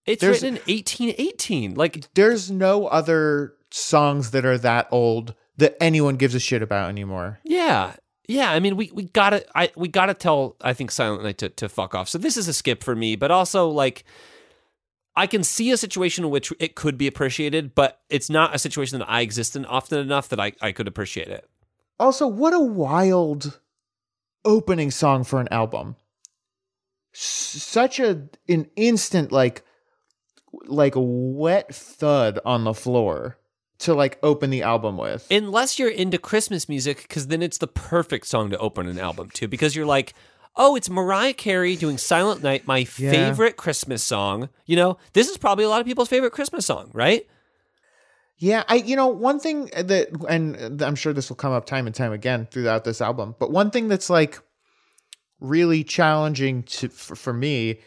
it's 0.07 0.21
There's- 0.21 0.43
written 0.43 0.57
in 0.57 0.63
1818. 0.67 1.75
Like, 1.75 2.07
There's 2.15 2.51
no 2.51 2.87
other 2.87 3.55
songs 3.71 4.31
that 4.33 4.45
are 4.45 4.59
that 4.59 4.89
old 4.91 5.35
that 5.57 5.77
anyone 5.81 6.17
gives 6.17 6.35
a 6.35 6.41
shit 6.41 6.63
about 6.63 6.89
anymore. 6.89 7.41
yeah, 7.45 7.95
yeah. 8.27 8.53
I 8.53 8.61
mean, 8.61 8.77
we 8.77 8.91
we 8.93 9.05
gotta, 9.05 9.45
I 9.57 9.71
we 9.77 9.89
gotta 9.89 10.15
tell, 10.15 10.57
I 10.61 10.73
think, 10.73 10.91
Silent 10.91 11.23
Night 11.23 11.39
to 11.39 11.49
to 11.49 11.69
fuck 11.69 11.95
off. 11.95 12.09
So 12.09 12.19
this 12.19 12.37
is 12.37 12.49
a 12.49 12.53
skip 12.53 12.83
for 12.83 12.95
me, 12.95 13.17
but 13.17 13.31
also 13.31 13.69
like. 13.69 14.05
I 15.17 15.29
can 15.29 15.45
see 15.45 15.71
a 15.71 15.77
situation 15.77 16.25
in 16.25 16.33
which 16.33 16.53
it 16.59 16.75
could 16.75 16.99
be 16.99 17.07
appreciated, 17.07 17.77
but 17.77 18.01
it's 18.11 18.29
not 18.29 18.53
a 18.53 18.59
situation 18.59 18.99
that 18.99 19.09
I 19.09 19.21
exist 19.21 19.55
in 19.55 19.65
often 19.65 20.01
enough 20.01 20.29
that 20.31 20.41
I, 20.41 20.55
I 20.61 20.73
could 20.73 20.89
appreciate 20.89 21.29
it. 21.29 21.49
Also, 22.01 22.27
what 22.27 22.53
a 22.53 22.59
wild 22.59 23.61
opening 24.45 24.91
song 24.91 25.23
for 25.23 25.41
an 25.41 25.47
album. 25.53 25.95
Such 27.13 28.01
a 28.01 28.29
an 28.49 28.69
instant 28.75 29.31
like 29.31 29.63
like 30.67 30.95
wet 30.97 31.73
thud 31.73 32.41
on 32.45 32.65
the 32.65 32.75
floor 32.75 33.39
to 33.81 33.95
like 33.95 34.19
open 34.23 34.51
the 34.51 34.63
album 34.63 34.97
with. 34.97 35.27
unless 35.31 35.79
you're 35.79 35.91
into 35.91 36.19
Christmas 36.19 36.69
music, 36.69 37.03
because 37.03 37.27
then 37.27 37.43
it's 37.43 37.59
the 37.59 37.67
perfect 37.67 38.27
song 38.27 38.51
to 38.51 38.59
open 38.59 38.87
an 38.89 38.99
album 38.99 39.31
to. 39.35 39.49
Because 39.49 39.75
you're 39.75 39.87
like, 39.87 40.15
oh, 40.57 40.77
it's 40.77 40.89
Mariah 40.89 41.35
Carey 41.35 41.75
doing 41.77 41.99
Silent 41.99 42.43
Night, 42.43 42.67
my 42.67 42.79
Yeah. 42.99 43.11
favorite 43.11 43.57
Christmas 43.57 44.03
song. 44.05 44.49
You 44.67 44.77
know, 44.77 44.99
this 45.13 45.29
is 45.29 45.37
probably 45.37 45.65
a 45.65 45.69
lot 45.69 45.81
of 45.81 45.87
people's 45.87 46.09
favorite 46.09 46.33
Christmas 46.33 46.67
song, 46.67 46.91
right? 46.93 47.27
Yeah, 48.39 48.65
I 48.69 48.77
you 48.77 48.97
know 48.97 49.07
one 49.09 49.39
thing 49.39 49.71
that 49.77 50.09
and 50.29 50.83
I'm 50.83 50.97
sure 50.97 51.13
this 51.13 51.29
will 51.29 51.37
come 51.37 51.53
up 51.53 51.67
time 51.67 51.87
and 51.87 51.95
time 51.95 52.13
again 52.13 52.47
throughout 52.51 52.85
this 52.85 53.01
album, 53.01 53.35
but 53.39 53.51
one 53.53 53.71
thing 53.71 53.87
that's 53.89 54.11
like 54.11 54.41
really 55.41 55.85
challenging 55.85 56.63
to 56.65 56.89
for, 56.89 57.15
for 57.17 57.33
me 57.33 57.81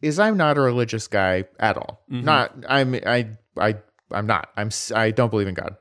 is 0.00 0.18
I'm 0.18 0.36
not 0.36 0.58
a 0.58 0.60
religious 0.60 1.06
guy 1.06 1.44
at 1.60 1.76
all. 1.76 2.02
Mm-hmm. 2.10 2.24
Not 2.24 2.52
I'm 2.68 2.94
I 2.94 3.28
I 3.56 3.76
I'm 4.12 4.26
not. 4.26 4.48
I'm 4.56 4.70
I 4.94 5.10
don't 5.10 5.30
believe 5.30 5.48
in 5.48 5.54
God. 5.54 5.76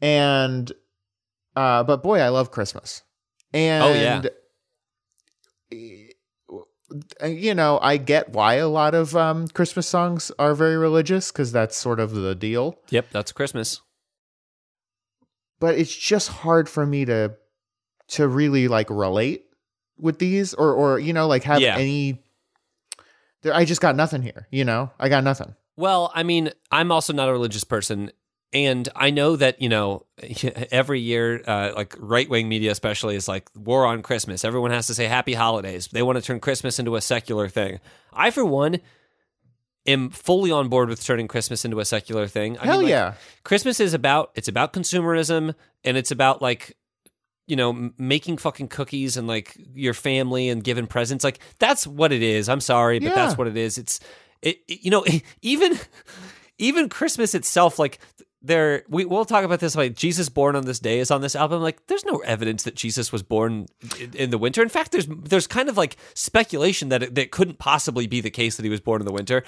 And 0.00 0.70
uh 1.56 1.84
but 1.84 2.02
boy, 2.02 2.20
I 2.20 2.28
love 2.28 2.50
Christmas. 2.50 3.02
And 3.52 4.28
uh, 7.22 7.26
you 7.26 7.54
know, 7.54 7.78
I 7.82 7.96
get 7.96 8.30
why 8.30 8.54
a 8.54 8.68
lot 8.68 8.94
of 8.94 9.16
um 9.16 9.48
Christmas 9.48 9.86
songs 9.86 10.30
are 10.38 10.54
very 10.54 10.76
religious 10.76 11.30
cuz 11.30 11.52
that's 11.52 11.76
sort 11.76 12.00
of 12.00 12.12
the 12.12 12.34
deal. 12.34 12.78
Yep, 12.90 13.06
that's 13.12 13.32
Christmas. 13.32 13.80
but 15.60 15.78
it's 15.78 15.94
just 15.94 16.28
hard 16.28 16.68
for 16.68 16.84
me 16.84 17.04
to 17.06 17.34
to 18.08 18.28
really 18.28 18.68
like 18.68 18.90
relate 18.90 19.46
with 19.98 20.18
these 20.18 20.52
or 20.52 20.72
or 20.74 20.98
you 20.98 21.12
know 21.12 21.26
like 21.26 21.44
have 21.44 21.62
Yeah. 21.62 21.76
any 21.78 22.22
there 23.42 23.54
I 23.54 23.64
just 23.64 23.80
got 23.80 23.96
nothing 23.96 24.20
here, 24.22 24.46
you 24.50 24.64
know? 24.64 24.90
I 24.98 25.08
got 25.08 25.24
nothing. 25.24 25.54
Well, 25.76 26.12
I 26.14 26.22
mean, 26.22 26.50
I'm 26.70 26.92
also 26.92 27.12
not 27.12 27.28
a 27.28 27.32
religious 27.32 27.64
person. 27.64 28.10
And 28.52 28.88
I 28.94 29.10
know 29.10 29.34
that, 29.34 29.60
you 29.60 29.68
know, 29.68 30.06
every 30.70 31.00
year, 31.00 31.42
uh, 31.46 31.72
like 31.74 31.96
right 31.98 32.28
wing 32.28 32.48
media, 32.48 32.70
especially, 32.70 33.16
is 33.16 33.26
like 33.26 33.48
war 33.56 33.84
on 33.84 34.02
Christmas. 34.02 34.44
Everyone 34.44 34.70
has 34.70 34.86
to 34.86 34.94
say 34.94 35.06
happy 35.06 35.34
holidays. 35.34 35.88
They 35.88 36.02
want 36.02 36.16
to 36.16 36.22
turn 36.22 36.38
Christmas 36.38 36.78
into 36.78 36.94
a 36.94 37.00
secular 37.00 37.48
thing. 37.48 37.80
I, 38.12 38.30
for 38.30 38.44
one, 38.44 38.80
am 39.86 40.10
fully 40.10 40.50
on 40.50 40.68
board 40.68 40.88
with 40.88 41.04
turning 41.04 41.28
Christmas 41.28 41.64
into 41.64 41.80
a 41.80 41.84
secular 41.84 42.26
thing. 42.26 42.58
I 42.58 42.66
Hell 42.66 42.78
mean, 42.78 42.84
like, 42.84 42.90
yeah. 42.90 43.14
Christmas 43.42 43.80
is 43.80 43.94
about 43.94 44.30
it's 44.34 44.48
about 44.48 44.72
consumerism 44.72 45.54
and 45.84 45.96
it's 45.96 46.10
about 46.10 46.40
like 46.40 46.76
you 47.46 47.56
know 47.56 47.90
making 47.98 48.38
fucking 48.38 48.68
cookies 48.68 49.16
and 49.16 49.26
like 49.26 49.56
your 49.74 49.94
family 49.94 50.48
and 50.48 50.64
giving 50.64 50.86
presents 50.86 51.22
like 51.24 51.40
that's 51.58 51.86
what 51.86 52.10
it 52.10 52.22
is 52.22 52.48
i'm 52.48 52.60
sorry 52.60 52.98
but 52.98 53.14
that's 53.14 53.36
what 53.36 53.46
it 53.46 53.54
is 53.54 53.76
it's 53.76 54.00
it, 54.42 54.58
it- 54.68 54.84
you 54.84 54.90
know 54.90 55.04
even 55.42 55.78
even 56.58 56.88
christmas 56.88 57.34
itself 57.34 57.78
like 57.78 57.98
there 58.42 58.84
we, 58.88 59.06
we'll 59.06 59.24
talk 59.24 59.42
about 59.44 59.58
this 59.60 59.74
like 59.74 59.94
jesus 59.96 60.28
born 60.28 60.54
on 60.54 60.66
this 60.66 60.78
day 60.78 60.98
is 60.98 61.10
on 61.10 61.22
this 61.22 61.34
album. 61.34 61.62
Like 61.62 61.86
there's 61.86 62.04
no 62.04 62.18
evidence 62.18 62.64
that 62.64 62.74
jesus 62.74 63.10
was 63.10 63.22
born 63.22 63.66
in, 63.98 64.12
in 64.12 64.30
the 64.30 64.36
winter. 64.36 64.62
In 64.62 64.68
fact 64.68 64.92
there's 64.92 65.06
there's 65.06 65.46
kind 65.46 65.70
of 65.70 65.78
like 65.78 65.96
speculation 66.12 66.90
that 66.90 67.02
it, 67.02 67.14
that 67.14 67.30
couldn't 67.30 67.58
possibly 67.58 68.06
be 68.06 68.20
the 68.20 68.30
case 68.30 68.56
that 68.56 68.62
he 68.62 68.68
was 68.68 68.80
born 68.82 69.00
in 69.00 69.06
the 69.06 69.12
winter. 69.14 69.44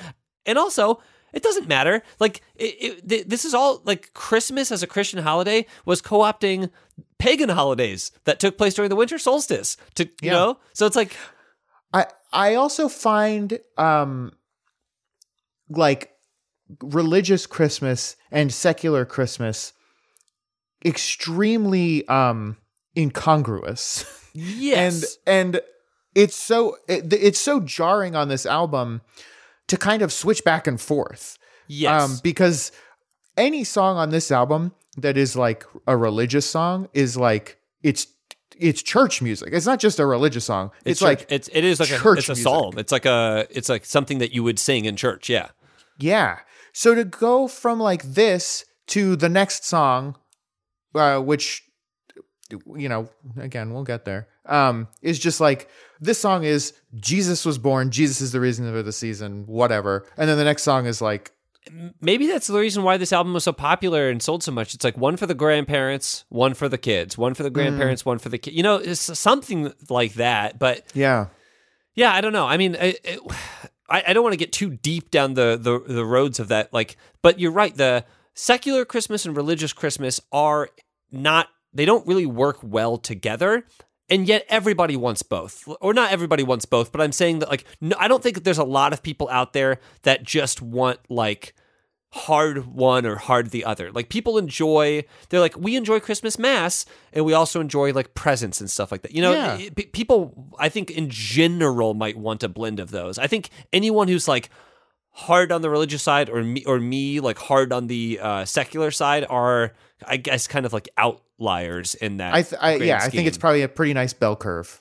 And 0.46 0.57
also 0.57 1.03
it 1.35 1.42
doesn't 1.42 1.68
matter. 1.68 2.03
Like 2.20 2.40
it, 2.55 2.75
it, 2.81 3.09
th- 3.09 3.27
this 3.27 3.44
is 3.44 3.53
all 3.53 3.83
like 3.85 4.14
christmas 4.14 4.72
as 4.72 4.83
a 4.83 4.87
christian 4.87 5.22
holiday 5.22 5.66
was 5.85 6.01
co-opting 6.01 6.70
pagan 7.18 7.51
holidays 7.51 8.12
that 8.25 8.40
took 8.40 8.57
place 8.57 8.72
during 8.72 8.88
the 8.88 8.96
winter 8.96 9.18
solstice 9.18 9.77
to 9.96 10.05
you 10.05 10.11
Yeah. 10.22 10.33
know? 10.33 10.59
So 10.72 10.87
it's 10.87 10.96
like 10.96 11.14
I 11.92 12.07
I 12.33 12.55
also 12.55 12.88
find 12.88 13.59
um 13.77 14.33
like 15.68 16.12
religious 16.83 17.46
Christmas 17.46 18.16
and 18.31 18.52
secular 18.52 19.05
Christmas 19.05 19.72
extremely 20.85 22.07
um 22.09 22.57
incongruous. 22.96 24.05
yes 24.35 25.16
and 25.26 25.55
and 25.55 25.61
it's 26.14 26.37
so 26.37 26.76
it, 26.88 27.12
it's 27.12 27.40
so 27.40 27.61
jarring 27.61 28.14
on 28.14 28.29
this 28.29 28.46
album 28.46 29.00
to 29.68 29.76
kind 29.76 30.02
of 30.02 30.12
switch 30.12 30.44
back 30.44 30.66
and 30.66 30.81
forth 30.81 31.38
yes 31.66 32.02
um 32.02 32.18
because 32.22 32.70
any 33.37 33.64
song 33.64 33.96
on 33.96 34.11
this 34.11 34.31
album 34.31 34.72
that 34.96 35.16
is 35.16 35.37
like 35.37 35.64
a 35.87 35.96
religious 35.96 36.48
song 36.48 36.88
is 36.92 37.16
like 37.16 37.59
it's 37.83 38.07
it's 38.59 38.83
church 38.83 39.20
music. 39.20 39.50
It's 39.52 39.66
not 39.66 39.81
just 39.81 39.98
a 39.98 40.07
religious 40.07 40.46
song. 40.46 40.70
It's, 40.85 41.00
church- 41.00 41.07
like 41.07 41.26
it's 41.31 41.48
it 41.52 41.62
is 41.64 41.79
like 41.79 41.90
a 41.90 41.98
church 41.98 42.20
it's 42.20 42.29
a 42.29 42.33
music. 42.33 42.44
psalm. 42.44 42.79
It's 42.79 42.92
like 42.92 43.05
a 43.05 43.46
it's 43.50 43.68
like 43.68 43.85
something 43.85 44.18
that 44.18 44.33
you 44.33 44.42
would 44.42 44.59
sing 44.59 44.87
in 44.87 44.96
church. 44.96 45.29
Yeah. 45.29 45.48
Yeah. 45.99 46.39
So 46.73 46.95
to 46.95 47.05
go 47.05 47.49
from 47.49 47.81
like 47.81 48.03
this 48.03 48.65
to 48.89 49.17
the 49.17 49.29
next 49.29 49.65
song, 49.65 50.17
uh, 50.95 51.21
which 51.21 51.63
you 52.77 52.89
know, 52.89 53.09
again, 53.39 53.73
we'll 53.73 53.83
get 53.83 54.05
there. 54.05 54.29
Um, 54.47 54.89
is 55.03 55.19
just 55.19 55.41
like 55.41 55.69
this 56.01 56.21
song 56.21 56.45
is 56.45 56.73
Jesus 56.95 57.45
was 57.45 57.59
born, 57.59 57.91
Jesus 57.91 58.21
is 58.21 58.33
the 58.33 58.41
reason 58.41 58.71
for 58.71 58.83
the 58.83 58.93
season, 58.93 59.45
whatever. 59.47 60.07
And 60.17 60.29
then 60.29 60.39
the 60.39 60.45
next 60.45 60.63
song 60.63 60.87
is 60.87 61.03
like 61.03 61.33
Maybe 62.01 62.29
that's 62.29 62.47
the 62.47 62.59
reason 62.59 62.85
why 62.85 62.97
this 62.97 63.13
album 63.13 63.35
was 63.35 63.45
so 63.45 63.53
popular 63.53 64.09
and 64.09 64.23
sold 64.23 64.43
so 64.43 64.53
much. 64.53 64.75
It's 64.75 64.85
like 64.85 64.97
one 64.97 65.17
for 65.17 65.27
the 65.27 65.35
grandparents, 65.35 66.25
one 66.29 66.55
for 66.55 66.69
the 66.69 66.79
kids, 66.79 67.19
one 67.19 67.35
for 67.35 67.43
the 67.43 67.51
grandparents, 67.51 68.05
one 68.05 68.19
for 68.19 68.29
the 68.29 68.39
kid. 68.39 68.55
You 68.55 68.63
know, 68.63 68.77
it's 68.77 69.19
something 69.19 69.73
like 69.89 70.15
that. 70.15 70.59
But 70.59 70.85
yeah. 70.95 71.27
Yeah, 71.95 72.13
I 72.13 72.21
don't 72.21 72.33
know. 72.33 72.47
I 72.47 72.57
mean, 72.57 72.75
it, 72.77 73.01
it, 73.03 73.21
I, 73.88 74.05
I 74.09 74.12
don't 74.12 74.22
want 74.22 74.33
to 74.33 74.38
get 74.38 74.53
too 74.53 74.70
deep 74.70 75.11
down 75.11 75.35
the, 75.35 75.59
the 75.61 75.92
the 75.92 76.05
roads 76.05 76.40
of 76.40 76.49
that. 76.49 76.72
Like, 76.72 76.96
but 77.22 77.38
you're 77.38 77.53
right. 77.53 77.75
The 77.75 78.05
secular 78.35 78.85
Christmas 78.85 79.27
and 79.27 79.37
religious 79.37 79.72
Christmas 79.72 80.20
are 80.33 80.70
not. 81.11 81.49
They 81.72 81.85
don't 81.85 82.07
really 82.07 82.27
work 82.27 82.59
well 82.62 82.96
together. 82.96 83.66
And 84.09 84.29
yet 84.29 84.46
everybody 84.49 84.96
wants 84.96 85.22
both. 85.22 85.68
Or 85.81 85.92
not 85.92 86.12
everybody 86.12 86.44
wants 86.44 86.64
both, 86.64 86.92
but 86.92 87.01
I'm 87.01 87.12
saying 87.12 87.40
that 87.40 87.49
like 87.49 87.64
no, 87.81 87.96
I 87.99 88.09
don't 88.09 88.22
think 88.22 88.37
that 88.37 88.44
there's 88.44 88.59
a 88.59 88.64
lot 88.64 88.92
of 88.92 89.03
people 89.03 89.29
out 89.31 89.53
there 89.53 89.81
that 90.03 90.22
just 90.22 90.62
want 90.62 91.01
like 91.09 91.55
hard 92.11 92.66
one 92.66 93.05
or 93.05 93.16
hard 93.16 93.51
the 93.51 93.64
other. 93.64 93.90
Like 93.92 94.09
people 94.09 94.38
enjoy, 94.38 95.05
they're 95.29 95.40
like, 95.40 95.57
we 95.59 95.77
enjoy 95.77 96.01
Christmas 96.01 96.38
Mass 96.38 96.87
and 97.12 97.25
we 97.25 97.33
also 97.35 97.61
enjoy 97.61 97.92
like 97.92 98.14
presents 98.14 98.61
and 98.61 98.71
stuff 98.71 98.90
like 98.90 99.03
that. 99.03 99.12
You 99.12 99.23
know, 99.23 99.33
Yeah. 99.33 99.59
it- 99.59 99.92
people, 99.92 100.55
I 100.59 100.69
think 100.69 100.90
in 100.90 101.11
general 101.11 101.95
might 101.95 102.16
want 102.16 102.42
a 102.42 102.49
blend 102.49 102.81
of 102.81 102.90
those. 102.90 103.19
I 103.19 103.27
think 103.27 103.51
anyone 103.73 104.09
who's 104.09 104.29
like 104.29 104.49
hard 105.11 105.51
on 105.53 105.62
the 105.62 105.69
religious 105.71 106.03
side 106.03 106.31
or 106.31 106.42
me, 106.42 106.64
or 106.64 106.79
me 106.79 107.21
like 107.21 107.38
hard 107.38 107.73
on 107.73 107.87
the 107.87 108.19
uh, 108.23 108.45
secular 108.45 108.90
side 108.90 109.27
are, 109.29 109.75
I 110.07 110.16
guess, 110.16 110.47
kind 110.47 110.64
of 110.66 110.73
like 110.73 110.88
outliers 110.97 111.95
in 111.95 112.19
that. 112.19 112.35
I, 112.35 112.42
th- 112.42 112.61
I 112.62 112.75
yeah, 112.77 112.99
I 113.03 113.09
think 113.09 113.27
it's 113.27 113.38
probably 113.38 113.62
a 113.62 113.69
pretty 113.69 113.95
nice 113.95 114.12
bell 114.12 114.37
curve. 114.37 114.79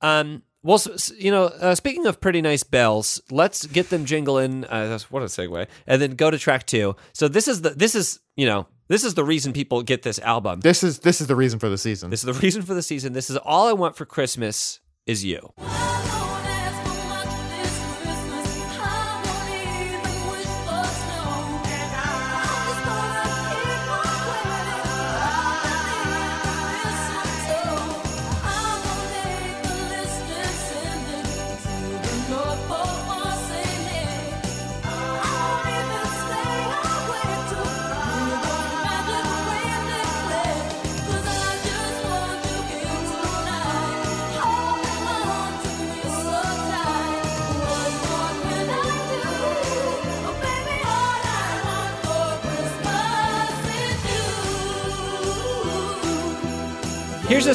Um, 0.00 0.42
well, 0.62 0.80
you 1.16 1.30
know, 1.30 1.44
uh, 1.44 1.74
speaking 1.74 2.06
of 2.06 2.20
pretty 2.20 2.42
nice 2.42 2.62
bells, 2.62 3.20
let's 3.30 3.66
get 3.66 3.90
them 3.90 4.04
jingling. 4.04 4.64
Uh, 4.64 4.84
that's- 4.84 5.10
what 5.10 5.22
a 5.22 5.26
segue! 5.26 5.66
And 5.86 6.02
then 6.02 6.12
go 6.12 6.30
to 6.30 6.38
track 6.38 6.66
two. 6.66 6.96
So 7.12 7.28
this 7.28 7.46
is 7.48 7.62
the 7.62 7.70
this 7.70 7.94
is 7.94 8.20
you 8.36 8.46
know 8.46 8.66
this 8.88 9.04
is 9.04 9.14
the 9.14 9.24
reason 9.24 9.52
people 9.52 9.82
get 9.82 10.02
this 10.02 10.18
album. 10.20 10.60
This 10.60 10.82
is 10.82 11.00
this 11.00 11.20
is 11.20 11.26
the 11.26 11.36
reason 11.36 11.58
for 11.58 11.68
the 11.68 11.78
season. 11.78 12.10
This 12.10 12.20
is 12.24 12.26
the 12.26 12.40
reason 12.40 12.62
for 12.62 12.74
the 12.74 12.82
season. 12.82 13.12
This 13.12 13.30
is 13.30 13.36
all 13.36 13.68
I 13.68 13.72
want 13.72 13.96
for 13.96 14.04
Christmas 14.06 14.80
is 15.06 15.24
you. 15.24 15.52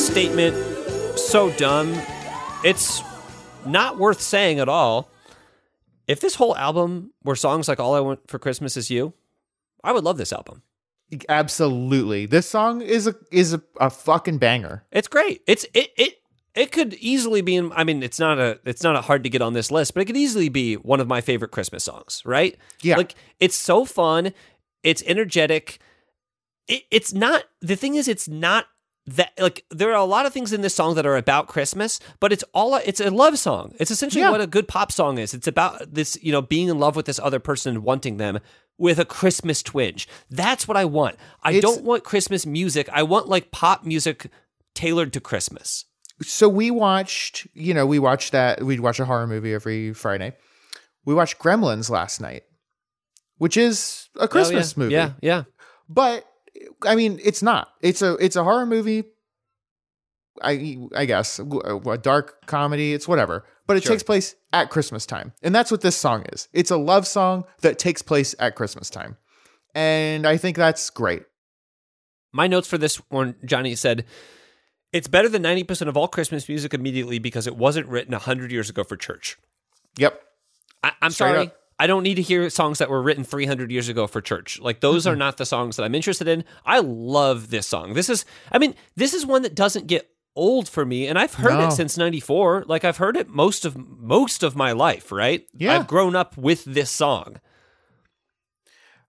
Statement 0.01 0.55
so 1.17 1.51
dumb, 1.51 1.93
it's 2.63 3.03
not 3.67 3.99
worth 3.99 4.19
saying 4.19 4.59
at 4.59 4.67
all. 4.67 5.11
If 6.07 6.19
this 6.19 6.35
whole 6.35 6.57
album 6.57 7.13
were 7.23 7.35
songs 7.35 7.67
like 7.67 7.79
All 7.79 7.93
I 7.93 7.99
Want 7.99 8.19
for 8.27 8.39
Christmas 8.39 8.75
Is 8.75 8.89
You, 8.89 9.13
I 9.83 9.91
would 9.91 10.03
love 10.03 10.17
this 10.17 10.33
album. 10.33 10.63
Absolutely. 11.29 12.25
This 12.25 12.49
song 12.49 12.81
is 12.81 13.05
a 13.05 13.15
is 13.31 13.53
a, 13.53 13.61
a 13.79 13.89
fucking 13.89 14.39
banger. 14.39 14.83
It's 14.91 15.07
great. 15.07 15.43
It's 15.45 15.65
it 15.73 15.91
it 15.95 16.15
it 16.55 16.71
could 16.71 16.95
easily 16.95 17.41
be 17.41 17.55
in 17.55 17.71
I 17.73 17.83
mean 17.83 18.01
it's 18.01 18.19
not 18.19 18.39
a 18.39 18.59
it's 18.65 18.81
not 18.81 18.95
a 18.95 19.01
hard 19.01 19.23
to 19.23 19.29
get 19.29 19.41
on 19.41 19.53
this 19.53 19.69
list, 19.69 19.93
but 19.93 20.01
it 20.01 20.05
could 20.05 20.17
easily 20.17 20.49
be 20.49 20.75
one 20.75 20.99
of 20.99 21.07
my 21.07 21.21
favorite 21.21 21.51
Christmas 21.51 21.83
songs, 21.83 22.23
right? 22.25 22.57
Yeah. 22.81 22.97
Like 22.97 23.13
it's 23.39 23.55
so 23.55 23.85
fun, 23.85 24.33
it's 24.83 25.03
energetic. 25.05 25.79
It, 26.67 26.83
it's 26.89 27.13
not 27.13 27.43
the 27.61 27.75
thing 27.75 27.95
is 27.95 28.07
it's 28.07 28.27
not 28.27 28.65
that 29.07 29.31
like 29.39 29.65
there 29.71 29.89
are 29.89 29.95
a 29.97 30.03
lot 30.05 30.25
of 30.25 30.33
things 30.33 30.53
in 30.53 30.61
this 30.61 30.75
song 30.75 30.95
that 30.95 31.05
are 31.05 31.17
about 31.17 31.47
Christmas, 31.47 31.99
but 32.19 32.31
it's 32.31 32.43
all 32.53 32.75
it's 32.75 32.99
a 32.99 33.09
love 33.09 33.37
song. 33.39 33.73
It's 33.79 33.91
essentially 33.91 34.21
Yeah. 34.21 34.31
what 34.31 34.41
a 34.41 34.47
good 34.47 34.67
pop 34.67 34.91
song 34.91 35.17
is. 35.17 35.33
It's 35.33 35.47
about 35.47 35.93
this, 35.93 36.17
you 36.21 36.31
know, 36.31 36.41
being 36.41 36.67
in 36.69 36.77
love 36.79 36.95
with 36.95 37.05
this 37.07 37.19
other 37.19 37.39
person 37.39 37.75
and 37.75 37.83
wanting 37.83 38.17
them 38.17 38.39
with 38.77 38.99
a 38.99 39.05
Christmas 39.05 39.61
twinge. 39.63 40.07
That's 40.29 40.67
what 40.67 40.77
I 40.77 40.85
want. 40.85 41.15
I 41.43 41.51
It's- 41.53 41.61
don't 41.61 41.83
want 41.83 42.03
Christmas 42.03 42.45
music. 42.45 42.89
I 42.91 43.03
want 43.03 43.27
like 43.27 43.51
pop 43.51 43.83
music 43.83 44.27
tailored 44.75 45.13
to 45.13 45.19
Christmas. 45.19 45.85
So 46.21 46.47
we 46.47 46.69
watched, 46.69 47.47
you 47.53 47.73
know, 47.73 47.85
we 47.87 47.97
watched 47.97 48.31
that 48.33 48.61
we'd 48.63 48.79
watch 48.79 48.99
a 48.99 49.05
horror 49.05 49.25
movie 49.25 49.53
every 49.53 49.93
Friday. 49.93 50.33
We 51.05 51.15
watched 51.15 51.39
Gremlins 51.39 51.89
last 51.89 52.21
night, 52.21 52.43
which 53.37 53.57
is 53.57 54.09
a 54.19 54.27
Christmas 54.27 54.73
Oh, 54.73 54.73
yeah. 54.77 54.83
movie. 54.83 54.93
Yeah, 54.93 55.11
yeah. 55.21 55.43
But 55.89 56.25
I 56.83 56.95
mean, 56.95 57.19
it's 57.23 57.41
not. 57.41 57.69
It's 57.81 58.01
a 58.01 58.13
it's 58.15 58.35
a 58.35 58.43
horror 58.43 58.65
movie. 58.65 59.03
I 60.41 60.77
I 60.95 61.05
guess 61.05 61.39
a, 61.39 61.97
dark 61.97 62.45
comedy. 62.47 62.93
It's 62.93 63.07
whatever, 63.07 63.45
but 63.67 63.77
it 63.77 63.83
Sure. 63.83 63.91
takes 63.93 64.03
place 64.03 64.35
at 64.53 64.69
Christmas 64.69 65.05
time, 65.05 65.33
and 65.43 65.53
that's 65.53 65.71
what 65.71 65.81
this 65.81 65.95
song 65.95 66.25
is. 66.31 66.47
It's 66.53 66.71
a 66.71 66.77
love 66.77 67.05
song 67.05 67.45
that 67.61 67.77
takes 67.77 68.01
place 68.01 68.33
at 68.39 68.55
Christmas 68.55 68.89
time, 68.89 69.17
and 69.75 70.25
I 70.25 70.37
think 70.37 70.57
that's 70.57 70.89
great. 70.89 71.23
My 72.33 72.47
notes 72.47 72.67
for 72.67 72.77
this 72.77 72.95
one, 73.09 73.35
Johnny 73.43 73.75
said, 73.75 74.05
it's 74.93 75.09
better 75.09 75.27
than 75.27 75.43
90% 75.43 75.89
of 75.89 75.97
all 75.97 76.07
Christmas 76.07 76.47
music 76.47 76.73
immediately 76.73 77.19
because 77.19 77.45
it 77.45 77.57
wasn't 77.57 77.87
written 77.87 78.13
100 78.13 78.53
years 78.53 78.69
ago 78.69 78.85
for 78.85 78.95
church. 78.95 79.37
Yep. 79.97 80.17
I, 80.81 80.93
I'm 81.01 81.11
Straight 81.11 81.27
sorry. 81.27 81.47
up. 81.47 81.55
I 81.81 81.87
don't 81.87 82.03
need 82.03 82.15
to 82.15 82.21
hear 82.21 82.47
songs 82.51 82.77
that 82.77 82.89
were 82.91 83.01
written 83.01 83.23
300 83.23 83.71
years 83.71 83.89
ago 83.89 84.05
for 84.05 84.21
church. 84.21 84.59
Like 84.59 84.81
those 84.81 85.07
are 85.07 85.15
not 85.15 85.37
the 85.37 85.45
songs 85.45 85.77
that 85.77 85.83
I'm 85.83 85.95
interested 85.95 86.27
in. 86.27 86.43
I 86.63 86.77
love 86.79 87.49
this 87.49 87.65
song. 87.67 87.93
This 87.95 88.07
is, 88.07 88.23
I 88.51 88.59
mean, 88.59 88.75
this 88.95 89.15
is 89.15 89.25
one 89.25 89.41
that 89.41 89.55
doesn't 89.55 89.87
get 89.87 90.07
old 90.35 90.69
for 90.69 90.85
me, 90.85 91.07
and 91.07 91.17
I've 91.17 91.33
heard 91.33 91.53
No. 91.57 91.67
it 91.67 91.71
since 91.71 91.97
'94. 91.97 92.65
Like 92.67 92.85
I've 92.85 92.97
heard 92.97 93.17
it 93.17 93.29
most 93.29 93.65
of 93.65 93.75
most 93.75 94.43
of 94.43 94.55
my 94.55 94.73
life. 94.73 95.11
Right? 95.11 95.47
Yeah. 95.53 95.73
I've 95.75 95.87
grown 95.87 96.15
up 96.15 96.37
with 96.37 96.63
this 96.65 96.91
song. 96.91 97.37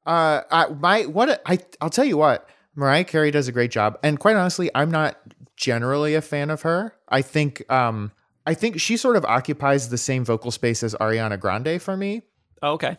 Uh, 0.07 0.41
I, 0.51 0.67
my 0.69 1.03
what 1.03 1.43
I 1.47 1.59
I'll 1.81 1.91
tell 1.91 2.05
you 2.07 2.17
what, 2.17 2.49
Mariah 2.75 3.05
Carey 3.05 3.31
does 3.31 3.49
a 3.49 3.53
great 3.53 3.71
job, 3.71 3.99
and 4.03 4.19
quite 4.19 4.35
honestly, 4.37 4.71
I'm 4.75 4.91
not 4.91 5.17
generally 5.57 6.15
a 6.15 6.23
fan 6.23 6.51
of 6.51 6.63
her. 6.63 6.95
I 7.09 7.23
think 7.23 7.71
um 7.71 8.13
I 8.47 8.55
think 8.55 8.81
she 8.81 8.97
sort 8.97 9.17
of 9.17 9.25
occupies 9.25 9.91
the 9.91 9.99
same 9.99 10.25
vocal 10.25 10.51
space 10.51 10.83
as 10.83 10.95
Ariana 10.97 11.39
Grande 11.39 11.81
for 11.81 11.97
me, 11.97 12.23
Oh, 12.63 12.73
okay. 12.75 12.97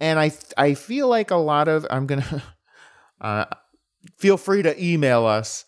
and 0.00 0.18
I 0.18 0.32
I 0.56 0.74
feel 0.74 1.08
like 1.08 1.30
a 1.30 1.36
lot 1.36 1.68
of 1.68 1.86
I'm 1.90 2.06
gonna 2.06 2.42
uh 3.20 3.44
feel 4.16 4.36
free 4.36 4.62
to 4.62 4.82
email 4.84 5.26
us, 5.26 5.64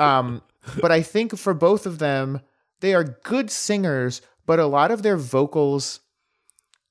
um, 0.00 0.42
but 0.80 0.90
I 0.92 1.02
think 1.02 1.36
for 1.38 1.54
both 1.54 1.86
of 1.86 1.98
them, 1.98 2.40
they 2.80 2.94
are 2.94 3.04
good 3.24 3.50
singers, 3.50 4.20
but 4.46 4.58
a 4.58 4.66
lot 4.66 4.90
of 4.90 5.02
their 5.02 5.16
vocals 5.16 6.00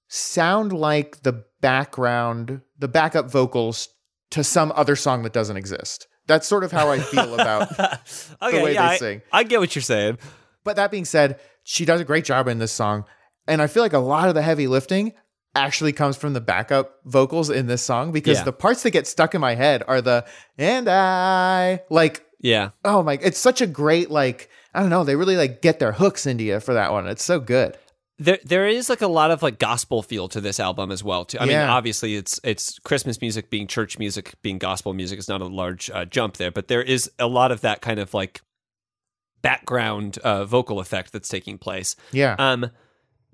sound 0.08 0.72
like 0.74 1.24
the 1.24 1.44
background, 1.62 2.62
the 2.78 2.88
backup 2.88 3.30
vocals 3.30 3.90
to 4.32 4.44
some 4.44 4.72
other 4.76 4.96
song 4.96 5.24
that 5.24 5.34
doesn't 5.34 5.58
exist. 5.58 6.08
That's 6.28 6.48
sort 6.48 6.64
of 6.64 6.72
how 6.72 6.90
I 6.90 7.00
feel 7.00 7.34
about. 7.34 7.72
okay, 8.42 8.64
way 8.64 8.74
yeah, 8.74 8.88
they 8.90 8.94
I- 8.94 8.98
sing. 8.98 9.22
I 9.32 9.44
get 9.44 9.60
what 9.60 9.76
you're 9.76 9.82
saying. 9.84 10.18
But 10.64 10.76
that 10.76 10.92
being 10.92 11.06
said, 11.06 11.40
she 11.64 11.86
does 11.86 12.02
a 12.02 12.06
great 12.06 12.26
job 12.26 12.48
in 12.50 12.60
this 12.60 12.72
song, 12.74 13.06
and 13.48 13.62
I 13.62 13.68
feel 13.68 13.84
like 13.84 13.94
a 13.94 14.00
lot 14.00 14.28
of 14.28 14.36
the 14.36 14.42
heavy 14.42 14.68
lifting 14.68 15.14
actually 15.56 15.92
comes 15.94 16.16
from 16.18 16.34
the 16.34 16.42
backup 16.42 17.00
vocals 17.06 17.50
in 17.50 17.66
this 17.68 17.82
song 17.82 18.12
because 18.12 18.38
Yeah. 18.40 18.44
the 18.44 18.54
parts 18.54 18.84
that 18.84 18.92
get 18.92 19.08
stuck 19.08 19.34
in 19.34 19.42
my 19.42 19.56
head 19.56 19.84
are 19.88 20.02
the 20.02 20.26
and 20.58 20.88
I 20.88 21.82
like 21.90 22.26
Yeah. 22.40 22.70
oh 22.86 23.02
my 23.04 23.18
it's 23.22 23.40
such 23.40 23.62
a 23.62 23.68
great 23.68 24.12
like 24.12 24.50
I 24.74 24.82
don't 24.82 24.90
know 24.90 25.04
they 25.04 25.16
really 25.16 25.38
like 25.38 25.62
get 25.64 25.80
their 25.80 25.94
hooks 25.94 26.26
into 26.28 26.44
you 26.44 26.60
for 26.60 26.74
that 26.76 26.92
one. 26.92 27.08
It's 27.08 27.24
so 27.24 27.40
good. 27.40 27.76
There, 28.20 28.40
there 28.44 28.68
is 28.68 28.90
like 28.90 29.02
a 29.02 29.08
lot 29.08 29.30
of 29.30 29.44
like 29.44 29.60
gospel 29.60 30.02
feel 30.02 30.28
to 30.30 30.42
this 30.42 30.60
album 30.60 30.92
as 30.92 31.04
well. 31.04 31.24
Too. 31.26 31.38
I 31.40 31.46
mean, 31.46 31.56
obviously, 31.56 32.16
it's 32.16 32.40
it's 32.44 32.80
Christmas 32.80 33.22
music 33.22 33.52
being 33.52 33.68
church 33.68 34.00
music, 34.00 34.34
being 34.42 34.58
gospel 34.58 34.94
music 34.96 35.20
is 35.20 35.28
not 35.28 35.40
a 35.42 35.46
large 35.46 35.92
uh, 35.92 36.04
jump 36.06 36.38
there, 36.38 36.50
but 36.50 36.68
there 36.68 36.82
is 36.82 37.12
a 37.20 37.28
lot 37.28 37.52
of 37.52 37.62
that 37.62 37.82
kind 37.82 38.00
of 38.00 38.16
like 38.16 38.42
background 39.42 40.18
uh, 40.20 40.46
vocal 40.46 40.80
effect 40.80 41.12
that's 41.14 41.30
taking 41.30 41.58
place. 41.58 41.96
Yeah. 42.12 42.36
Um, 42.40 42.72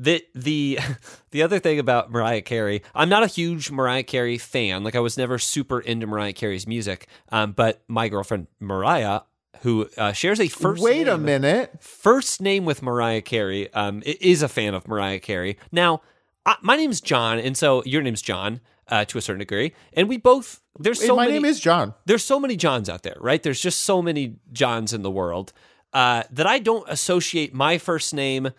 the 0.03 0.23
the 0.35 0.79
the 1.31 1.41
other 1.43 1.59
thing 1.59 1.79
about 1.79 2.11
Mariah 2.11 2.41
Carey, 2.41 2.81
I'm 2.93 3.09
not 3.09 3.23
a 3.23 3.27
huge 3.27 3.71
Mariah 3.71 4.03
Carey 4.03 4.37
fan. 4.37 4.83
Like 4.83 4.95
I 4.95 4.99
was 4.99 5.17
never 5.17 5.37
super 5.39 5.79
into 5.79 6.05
Mariah 6.07 6.33
Carey's 6.33 6.67
music. 6.67 7.07
Um, 7.29 7.51
but 7.53 7.81
my 7.87 8.09
girlfriend 8.09 8.47
Mariah, 8.59 9.21
who 9.61 9.89
uh, 9.97 10.11
shares 10.11 10.39
a 10.39 10.47
first 10.47 10.83
Wait 10.83 11.07
a 11.07 11.11
name- 11.17 11.23
minute. 11.25 11.81
first 11.81 12.41
name 12.41 12.65
with 12.65 12.81
Mariah 12.81 13.21
Carey, 13.21 13.71
um, 13.73 14.03
is 14.05 14.41
a 14.41 14.47
fan 14.49 14.73
of 14.73 14.87
Mariah 14.87 15.19
Carey. 15.19 15.57
Now, 15.71 16.01
I, 16.45 16.57
my 16.61 16.75
name's 16.75 16.99
John, 17.01 17.39
and 17.39 17.55
so 17.57 17.83
your 17.85 18.01
name's 18.01 18.21
John 18.21 18.59
uh, 18.89 19.05
to 19.05 19.17
a 19.17 19.21
certain 19.21 19.39
degree, 19.39 19.73
and 19.93 20.09
we 20.09 20.17
both 20.17 20.59
there's 20.79 20.99
so 21.05 21.15
My 21.15 21.23
many 21.23 21.33
name 21.35 21.45
is 21.45 21.59
John. 21.59 21.93
there's 22.05 22.25
so 22.25 22.39
many 22.39 22.55
Johns 22.57 22.89
out 22.89 23.03
there, 23.03 23.15
right? 23.21 23.41
There's 23.41 23.61
just 23.61 23.81
so 23.81 24.01
many 24.01 24.35
Johns 24.51 24.91
in 24.91 25.01
the 25.03 25.11
world 25.11 25.53
uh, 25.93 26.23
that 26.31 26.47
I 26.47 26.59
don't 26.59 26.83
associate 26.89 27.53
my 27.53 27.77
first 27.77 28.13
name 28.13 28.49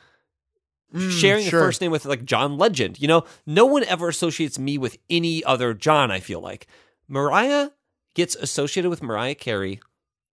sharing 1.11 1.45
Mm, 1.47 1.51
sure. 1.51 1.61
a 1.61 1.63
first 1.65 1.81
name 1.81 1.91
with 1.91 2.05
like 2.05 2.25
John 2.25 2.57
Legend. 2.59 3.01
You 3.01 3.09
know, 3.09 3.25
no 3.47 3.67
one 3.67 3.85
ever 3.85 4.09
associates 4.09 4.59
me 4.59 4.79
with 4.79 4.97
any 5.11 5.43
other 5.45 5.75
John. 5.75 6.11
I 6.11 6.21
feel 6.21 6.41
like 6.41 6.67
Mariah 7.09 7.71
gets 8.15 8.37
associated 8.37 8.91
with 8.91 9.03
Mariah 9.03 9.35
Carey 9.35 9.81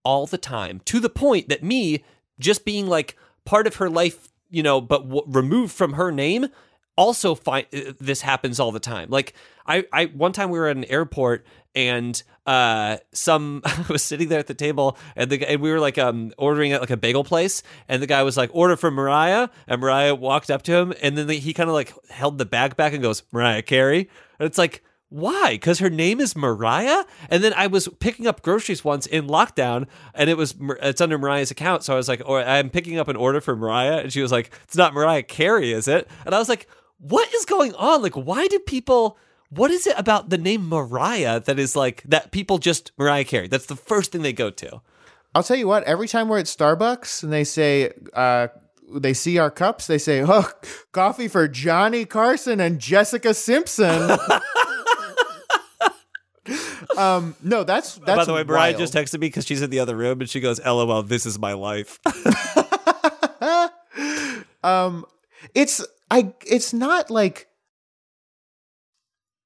all 0.04 0.26
the 0.26 0.38
time 0.38 0.82
to 0.86 1.00
the 1.00 1.10
point 1.10 1.50
that 1.50 1.64
me 1.64 2.04
just 2.40 2.66
being 2.66 2.88
like 2.88 3.16
part 3.46 3.68
of 3.68 3.76
her 3.76 3.90
life, 3.90 4.30
you 4.50 4.64
know, 4.64 4.82
but 4.82 5.04
w- 5.04 5.24
removed 5.28 5.74
from 5.74 5.94
her 5.94 6.12
name. 6.12 6.48
Also, 6.98 7.34
find 7.36 7.66
this 8.00 8.22
happens 8.22 8.60
all 8.60 8.72
the 8.72 8.80
time. 8.80 9.10
Like 9.10 9.34
I, 9.66 9.86
I 9.94 10.06
one 10.06 10.34
time 10.34 10.50
we 10.50 10.60
were 10.60 10.68
at 10.68 10.78
an 10.78 10.86
airport 10.86 11.46
and 11.74 12.22
uh, 12.52 12.98
some 13.14 13.62
was 13.90 14.04
sitting 14.04 14.28
there 14.28 14.40
at 14.40 14.48
the 14.48 14.54
table 14.54 14.98
and 15.16 15.30
the 15.30 15.50
and 15.50 15.62
we 15.62 15.72
were 15.72 15.80
like 15.80 15.98
um 15.98 16.34
ordering 16.38 16.74
at 16.74 16.82
like 16.82 16.90
a 16.90 16.98
bagel 16.98 17.24
place 17.24 17.64
and 17.88 18.02
the 18.02 18.08
guy 18.08 18.24
was 18.24 18.36
like 18.36 18.50
order 18.54 18.76
for 18.76 18.92
Mariah 18.92 19.48
and 19.68 19.80
Mariah 19.80 20.16
walked 20.16 20.52
up 20.52 20.62
to 20.64 20.74
him 20.74 20.94
and 21.02 21.18
then 21.18 21.30
he 21.30 21.54
kind 21.54 21.70
of 21.70 21.74
like 21.74 21.94
held 22.10 22.38
the 22.38 22.46
bag 22.46 22.76
back 22.76 22.92
and 22.92 23.02
goes 23.02 23.24
Mariah 23.32 23.62
Carey 23.62 24.10
and 24.38 24.46
it's 24.46 24.58
like 24.58 24.84
why? 25.08 25.56
Because 25.56 25.80
her 25.80 25.90
name 25.90 26.22
is 26.22 26.38
Mariah. 26.38 27.04
And 27.30 27.44
then 27.44 27.52
I 27.58 27.68
was 27.68 27.90
picking 28.00 28.28
up 28.28 28.42
groceries 28.42 28.86
once 28.86 29.06
in 29.06 29.28
lockdown, 29.28 29.88
and 30.16 30.30
it 30.30 30.38
was 30.38 30.56
it's 30.82 31.02
under 31.02 31.18
Mariah's 31.18 31.52
account. 31.52 31.84
So 31.84 31.92
I 31.92 31.98
was 31.98 32.08
like, 32.08 32.22
"Or 32.26 32.42
I'm 32.42 32.70
picking 32.70 32.98
up 32.98 33.10
an 33.10 33.18
order 33.18 33.42
for 33.42 33.54
Mariah," 33.54 33.98
and 33.98 34.14
she 34.14 34.22
was 34.22 34.32
like, 34.32 34.52
"It's 34.64 34.78
not 34.78 34.94
Mariah 34.94 35.24
Carey, 35.24 35.74
is 35.74 35.90
it?" 35.90 36.08
And 36.26 36.34
I 36.34 36.40
was 36.40 36.48
like, 36.48 36.66
"What 36.98 37.28
is 37.34 37.44
going 37.44 37.76
on? 37.76 38.02
Like, 38.02 38.16
why 38.16 38.48
do 38.48 38.58
people?" 38.60 39.18
What 39.52 39.70
is 39.70 39.86
it 39.86 39.96
about 39.98 40.30
the 40.30 40.38
name 40.38 40.70
Mariah 40.70 41.42
that 41.42 41.60
is 41.60 41.76
like 41.76 42.04
that 42.04 42.32
people 42.32 42.58
just 42.58 42.94
Mariah 42.98 43.26
Carey? 43.26 43.50
That's 43.50 43.66
the 43.66 43.76
first 43.76 44.14
thing 44.14 44.22
they 44.22 44.32
go 44.32 44.50
to. 44.50 44.82
I'll 45.36 45.44
tell 45.44 45.58
you 45.58 45.68
what. 45.68 45.84
Every 45.84 46.08
time 46.08 46.30
we're 46.30 46.40
at 46.40 46.46
Starbucks 46.46 47.22
and 47.24 47.34
they 47.34 47.44
say, 47.44 47.92
uh, 48.14 48.48
they 48.94 49.14
see 49.14 49.38
our 49.38 49.52
cups, 49.52 49.88
they 49.88 49.98
say, 49.98 50.24
"Oh, 50.26 50.50
coffee 50.94 51.28
for 51.28 51.50
Johnny 51.50 52.06
Carson 52.06 52.62
and 52.62 52.80
Jessica 52.80 53.34
Simpson." 53.34 54.12
um, 56.98 57.36
no, 57.44 57.66
that's 57.66 57.96
that's. 57.96 58.18
By 58.18 58.26
the 58.26 58.34
way, 58.34 58.44
Mariah 58.44 58.72
wild. 58.72 58.80
just 58.80 58.94
texted 58.94 59.20
me 59.20 59.28
because 59.28 59.46
she's 59.46 59.62
in 59.62 59.70
the 59.70 59.80
other 59.80 59.98
room 59.98 60.22
and 60.22 60.30
she 60.30 60.40
goes, 60.40 60.64
"LOL, 60.66 61.04
this 61.04 61.26
is 61.26 61.38
my 61.38 61.54
life." 61.54 62.00
um, 64.64 65.06
it's 65.54 65.86
I. 66.10 66.34
It's 66.46 66.74
not 66.74 67.10
like. 67.12 67.48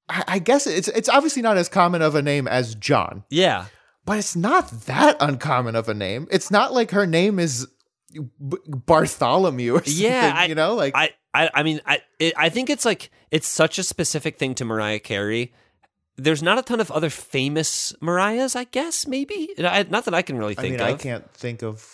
I, 0.08 0.24
I 0.28 0.38
guess 0.38 0.66
it's 0.66 0.88
it's 0.88 1.08
obviously 1.08 1.42
not 1.42 1.56
as 1.56 1.68
common 1.68 2.02
of 2.02 2.14
a 2.14 2.22
name 2.22 2.46
as 2.48 2.74
John, 2.74 3.24
yeah, 3.30 3.66
but 4.04 4.18
it's 4.18 4.36
not 4.36 4.70
that 4.86 5.16
uncommon 5.20 5.74
of 5.76 5.88
a 5.88 5.94
name. 5.94 6.28
It's 6.30 6.50
not 6.50 6.72
like 6.72 6.90
her 6.92 7.06
name 7.06 7.38
is 7.38 7.66
B- 8.12 8.56
Bartholomew 8.68 9.74
or 9.74 9.84
something. 9.84 10.02
Yeah, 10.04 10.32
I- 10.36 10.46
you 10.46 10.54
know, 10.54 10.74
like 10.74 10.94
I, 10.96 11.10
I, 11.34 11.50
I 11.54 11.62
mean, 11.62 11.80
I, 11.86 12.00
it, 12.18 12.34
I 12.36 12.48
think 12.48 12.70
it's 12.70 12.84
like 12.84 13.10
it's 13.30 13.48
such 13.48 13.78
a 13.78 13.82
specific 13.82 14.38
thing 14.38 14.54
to 14.56 14.64
Mariah 14.64 15.00
Carey. 15.00 15.52
There's 16.18 16.42
not 16.42 16.56
a 16.58 16.62
ton 16.62 16.80
of 16.80 16.90
other 16.90 17.10
famous 17.10 17.92
Mariahs, 18.00 18.56
I 18.56 18.64
guess. 18.64 19.06
Maybe 19.06 19.50
I, 19.58 19.82
not 19.90 20.06
that 20.06 20.14
I 20.14 20.22
can 20.22 20.38
really 20.38 20.56
I 20.56 20.62
think 20.62 20.78
mean, 20.78 20.80
I 20.80 20.94
can't 20.94 21.30
think 21.34 21.62
of. 21.62 21.84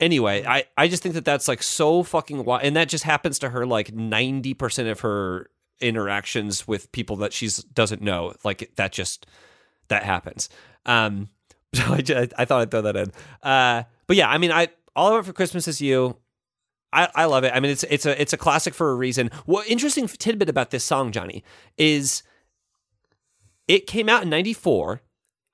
Anyway, 0.00 0.44
I, 0.46 0.64
I 0.76 0.86
just 0.88 1.02
think 1.02 1.16
that 1.16 1.24
that's 1.24 1.48
like 1.48 1.62
so 1.62 2.02
fucking 2.02 2.44
wild, 2.44 2.62
and 2.62 2.76
that 2.76 2.88
just 2.88 3.04
happens 3.04 3.40
to 3.40 3.50
her 3.50 3.66
like 3.66 3.92
ninety 3.92 4.54
percent 4.54 4.88
of 4.88 5.00
her 5.00 5.50
interactions 5.80 6.66
with 6.66 6.90
people 6.92 7.16
that 7.16 7.32
she's 7.32 7.58
doesn't 7.58 8.02
know. 8.02 8.34
Like 8.44 8.72
that 8.76 8.92
just 8.92 9.26
that 9.88 10.04
happens. 10.04 10.48
Um, 10.86 11.28
so 11.74 11.94
I, 11.94 12.00
ju- 12.00 12.28
I 12.36 12.44
thought 12.44 12.62
I'd 12.62 12.70
throw 12.70 12.82
that 12.82 12.96
in. 12.96 13.12
Uh, 13.42 13.82
but 14.06 14.16
yeah, 14.16 14.28
I 14.28 14.38
mean, 14.38 14.52
I 14.52 14.68
all 14.96 15.08
I 15.08 15.12
want 15.12 15.26
for 15.26 15.32
Christmas 15.32 15.68
is 15.68 15.80
you. 15.80 16.16
I, 16.92 17.08
I 17.14 17.24
love 17.26 17.44
it. 17.44 17.52
I 17.54 17.60
mean, 17.60 17.70
it's 17.70 17.84
it's 17.84 18.06
a 18.06 18.20
it's 18.20 18.32
a 18.32 18.38
classic 18.38 18.74
for 18.74 18.90
a 18.90 18.94
reason. 18.94 19.30
What 19.44 19.68
interesting 19.68 20.08
tidbit 20.08 20.48
about 20.48 20.70
this 20.70 20.84
song, 20.84 21.12
Johnny, 21.12 21.44
is 21.76 22.22
it 23.66 23.86
came 23.86 24.08
out 24.08 24.22
in 24.22 24.30
'94. 24.30 25.02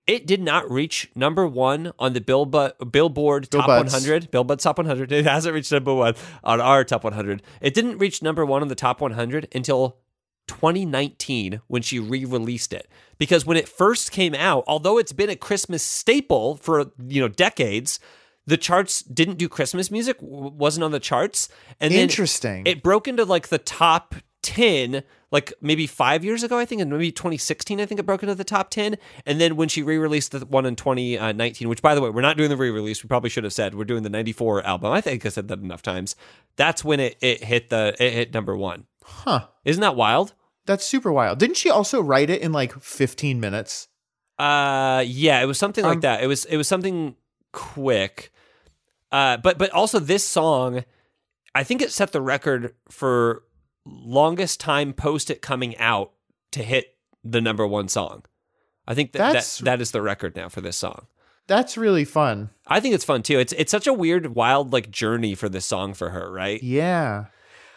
It 0.06 0.26
did 0.26 0.42
not 0.42 0.70
reach 0.70 1.10
number 1.14 1.46
one 1.46 1.92
on 1.98 2.12
the 2.12 2.20
Billboard 2.20 2.72
Billboard 2.92 3.50
Top 3.50 3.66
Billbuds. 3.66 3.92
100. 3.92 4.30
Billboard 4.30 4.60
Top 4.60 4.76
100. 4.76 5.10
It 5.12 5.24
hasn't 5.24 5.54
reached 5.54 5.72
number 5.72 5.94
one 5.94 6.14
on 6.44 6.60
our 6.60 6.84
Top 6.84 7.04
100. 7.04 7.42
It 7.62 7.72
didn't 7.72 7.98
reach 7.98 8.22
number 8.22 8.44
one 8.44 8.60
on 8.60 8.68
the 8.68 8.74
Top 8.74 9.00
100 9.00 9.48
until 9.54 9.96
2019 10.46 11.60
when 11.66 11.82
she 11.82 11.98
re-released 11.98 12.72
it. 12.72 12.88
Because 13.18 13.46
when 13.46 13.56
it 13.56 13.68
first 13.68 14.10
came 14.10 14.34
out, 14.34 14.64
although 14.66 14.98
it's 14.98 15.12
been 15.12 15.30
a 15.30 15.36
Christmas 15.36 15.82
staple 15.82 16.56
for 16.56 16.92
you 17.06 17.20
know 17.20 17.28
decades, 17.28 18.00
the 18.46 18.56
charts 18.56 19.02
didn't 19.02 19.38
do 19.38 19.48
Christmas 19.48 19.90
music. 19.90 20.16
wasn't 20.20 20.84
on 20.84 20.90
the 20.90 21.00
charts. 21.00 21.48
And 21.80 21.92
Interesting. 21.92 22.66
it 22.66 22.82
broke 22.82 23.08
into 23.08 23.24
like 23.24 23.48
the 23.48 23.58
top 23.58 24.14
10 24.42 25.02
like 25.32 25.52
maybe 25.62 25.86
five 25.86 26.22
years 26.22 26.42
ago 26.42 26.58
i 26.58 26.66
think 26.66 26.82
and 26.82 26.90
maybe 26.90 27.10
2016 27.10 27.80
i 27.80 27.86
think 27.86 27.98
it 27.98 28.04
broke 28.04 28.22
into 28.22 28.34
the 28.34 28.44
top 28.44 28.68
10 28.68 28.98
and 29.24 29.40
then 29.40 29.56
when 29.56 29.70
she 29.70 29.82
re-released 29.82 30.32
the 30.32 30.44
one 30.44 30.66
in 30.66 30.76
2019 30.76 31.66
which 31.66 31.80
by 31.80 31.94
the 31.94 32.02
way 32.02 32.10
we're 32.10 32.20
not 32.20 32.36
doing 32.36 32.50
the 32.50 32.56
re-release 32.56 33.02
we 33.02 33.08
probably 33.08 33.30
should 33.30 33.42
have 33.42 33.54
said 33.54 33.74
we're 33.74 33.84
doing 33.84 34.02
the 34.02 34.10
94 34.10 34.62
album 34.66 34.92
i 34.92 35.00
think 35.00 35.24
i 35.24 35.30
said 35.30 35.48
that 35.48 35.60
enough 35.60 35.80
times 35.80 36.14
that's 36.56 36.84
when 36.84 37.00
it, 37.00 37.16
it 37.22 37.42
hit 37.42 37.70
the 37.70 37.96
it 37.98 38.12
hit 38.12 38.34
number 38.34 38.54
one 38.54 38.84
huh. 39.04 39.46
isn't 39.64 39.80
that 39.80 39.96
wild 39.96 40.34
That's 40.66 40.84
super 40.84 41.12
wild. 41.12 41.38
Didn't 41.38 41.56
she 41.58 41.68
also 41.70 42.00
write 42.00 42.30
it 42.30 42.40
in 42.40 42.52
like 42.52 42.72
15 42.80 43.38
minutes? 43.38 43.88
Uh, 44.38 45.04
yeah, 45.06 45.40
it 45.42 45.46
was 45.46 45.58
something 45.58 45.84
like 45.84 45.96
Um, 45.96 46.00
that. 46.00 46.22
It 46.22 46.26
was 46.26 46.44
it 46.46 46.56
was 46.56 46.66
something 46.66 47.14
quick. 47.52 48.32
Uh, 49.12 49.36
but 49.36 49.58
but 49.58 49.70
also 49.70 49.98
this 50.00 50.24
song, 50.26 50.84
I 51.54 51.62
think 51.64 51.82
it 51.82 51.92
set 51.92 52.12
the 52.12 52.20
record 52.22 52.74
for 52.90 53.42
longest 53.86 54.58
time 54.58 54.92
post 54.92 55.30
it 55.30 55.42
coming 55.42 55.76
out 55.76 56.12
to 56.52 56.62
hit 56.62 56.96
the 57.22 57.40
number 57.40 57.66
one 57.66 57.88
song. 57.88 58.24
I 58.88 58.94
think 58.94 59.12
that 59.12 59.18
That's- 59.18 59.58
that, 59.58 59.64
that 59.64 59.80
is 59.80 59.90
the 59.92 60.02
record 60.02 60.34
now 60.36 60.48
for 60.48 60.60
this 60.62 60.76
song. 60.76 61.06
That's 61.46 61.76
really 61.76 62.04
fun. 62.06 62.50
I 62.66 62.80
think 62.80 62.94
it's 62.94 63.04
fun 63.04 63.22
too. 63.22 63.38
It's 63.38 63.52
it's 63.52 63.70
such 63.70 63.86
a 63.86 63.92
weird, 63.92 64.34
wild 64.34 64.72
like 64.72 64.90
journey 64.90 65.34
for 65.34 65.48
this 65.50 65.66
song 65.66 65.92
for 65.92 66.08
her, 66.10 66.32
right? 66.32 66.62
Yeah. 66.62 67.26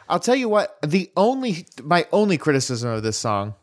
I'll 0.09 0.19
tell 0.19 0.35
you 0.35 0.49
what, 0.49 0.77
the 0.85 1.11
only 1.17 1.65
my 1.83 2.05
only 2.11 2.37
criticism 2.37 2.89
of 2.89 3.03
this 3.03 3.17
song. 3.17 3.55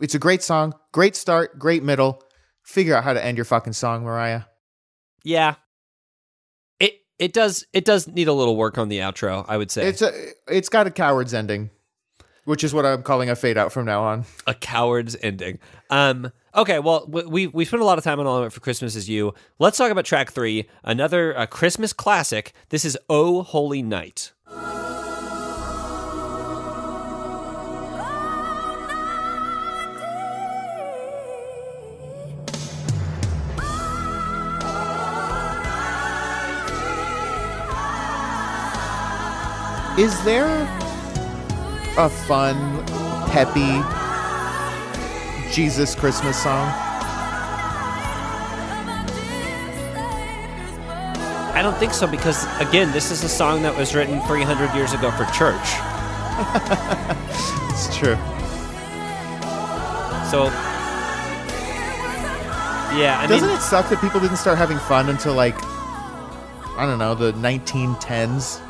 It's 0.00 0.14
a 0.14 0.18
great 0.18 0.42
song, 0.42 0.74
great 0.92 1.16
start, 1.16 1.58
great 1.58 1.82
middle. 1.82 2.22
Figure 2.62 2.94
out 2.94 3.02
how 3.04 3.12
to 3.12 3.24
end 3.24 3.36
your 3.36 3.44
fucking 3.44 3.72
song, 3.72 4.04
Mariah. 4.04 4.42
Yeah. 5.24 5.56
It 6.78 7.00
it 7.18 7.32
does 7.32 7.66
it 7.72 7.84
does 7.84 8.06
need 8.06 8.28
a 8.28 8.32
little 8.32 8.56
work 8.56 8.78
on 8.78 8.88
the 8.88 8.98
outro, 8.98 9.44
I 9.48 9.56
would 9.56 9.70
say. 9.70 9.88
It's 9.88 10.02
a 10.02 10.12
it's 10.46 10.68
got 10.68 10.86
a 10.86 10.90
coward's 10.90 11.34
ending, 11.34 11.70
which 12.44 12.62
is 12.62 12.72
what 12.72 12.86
I'm 12.86 13.02
calling 13.02 13.30
a 13.30 13.34
fade 13.36 13.58
out 13.58 13.72
from 13.72 13.86
now 13.86 14.04
on. 14.04 14.24
a 14.46 14.54
coward's 14.54 15.16
ending. 15.20 15.58
Um, 15.90 16.30
okay, 16.54 16.78
well, 16.78 17.06
we 17.08 17.48
we 17.48 17.64
spent 17.64 17.82
a 17.82 17.86
lot 17.86 17.98
of 17.98 18.04
time 18.04 18.20
on 18.20 18.26
All 18.26 18.36
I 18.36 18.40
Want 18.40 18.52
for 18.52 18.60
Christmas 18.60 18.94
Is 18.94 19.08
You. 19.08 19.34
Let's 19.58 19.78
talk 19.78 19.90
about 19.90 20.04
track 20.04 20.30
three, 20.30 20.68
another 20.84 21.36
uh, 21.36 21.46
Christmas 21.46 21.92
classic. 21.92 22.52
This 22.68 22.84
is 22.84 22.96
Oh 23.08 23.42
Holy 23.42 23.82
Night. 23.82 24.32
Is 39.98 40.22
there 40.22 40.46
a 41.96 42.08
fun, 42.08 42.86
peppy 43.32 43.82
Jesus 45.52 45.96
Christmas 45.96 46.40
song? 46.40 46.68
I 51.52 51.60
don't 51.60 51.76
think 51.78 51.92
so 51.94 52.06
because 52.06 52.44
again, 52.60 52.92
this 52.92 53.10
is 53.10 53.24
a 53.24 53.28
song 53.28 53.62
that 53.62 53.76
was 53.76 53.92
written 53.96 54.20
300 54.20 54.72
years 54.72 54.92
ago 54.92 55.10
for 55.10 55.24
church. 55.34 55.66
It's 57.70 57.96
true. 57.96 58.14
So 60.30 60.44
yeah, 62.94 63.18
I 63.18 63.26
Doesn't 63.26 63.48
mean, 63.48 63.56
it 63.56 63.60
suck 63.62 63.88
that 63.88 64.00
people 64.00 64.20
didn't 64.20 64.36
start 64.36 64.58
having 64.58 64.78
fun 64.78 65.08
until 65.08 65.34
like 65.34 65.56
I 66.76 66.86
don't 66.86 67.00
know, 67.00 67.16
the 67.16 67.32
1910s. 67.32 68.62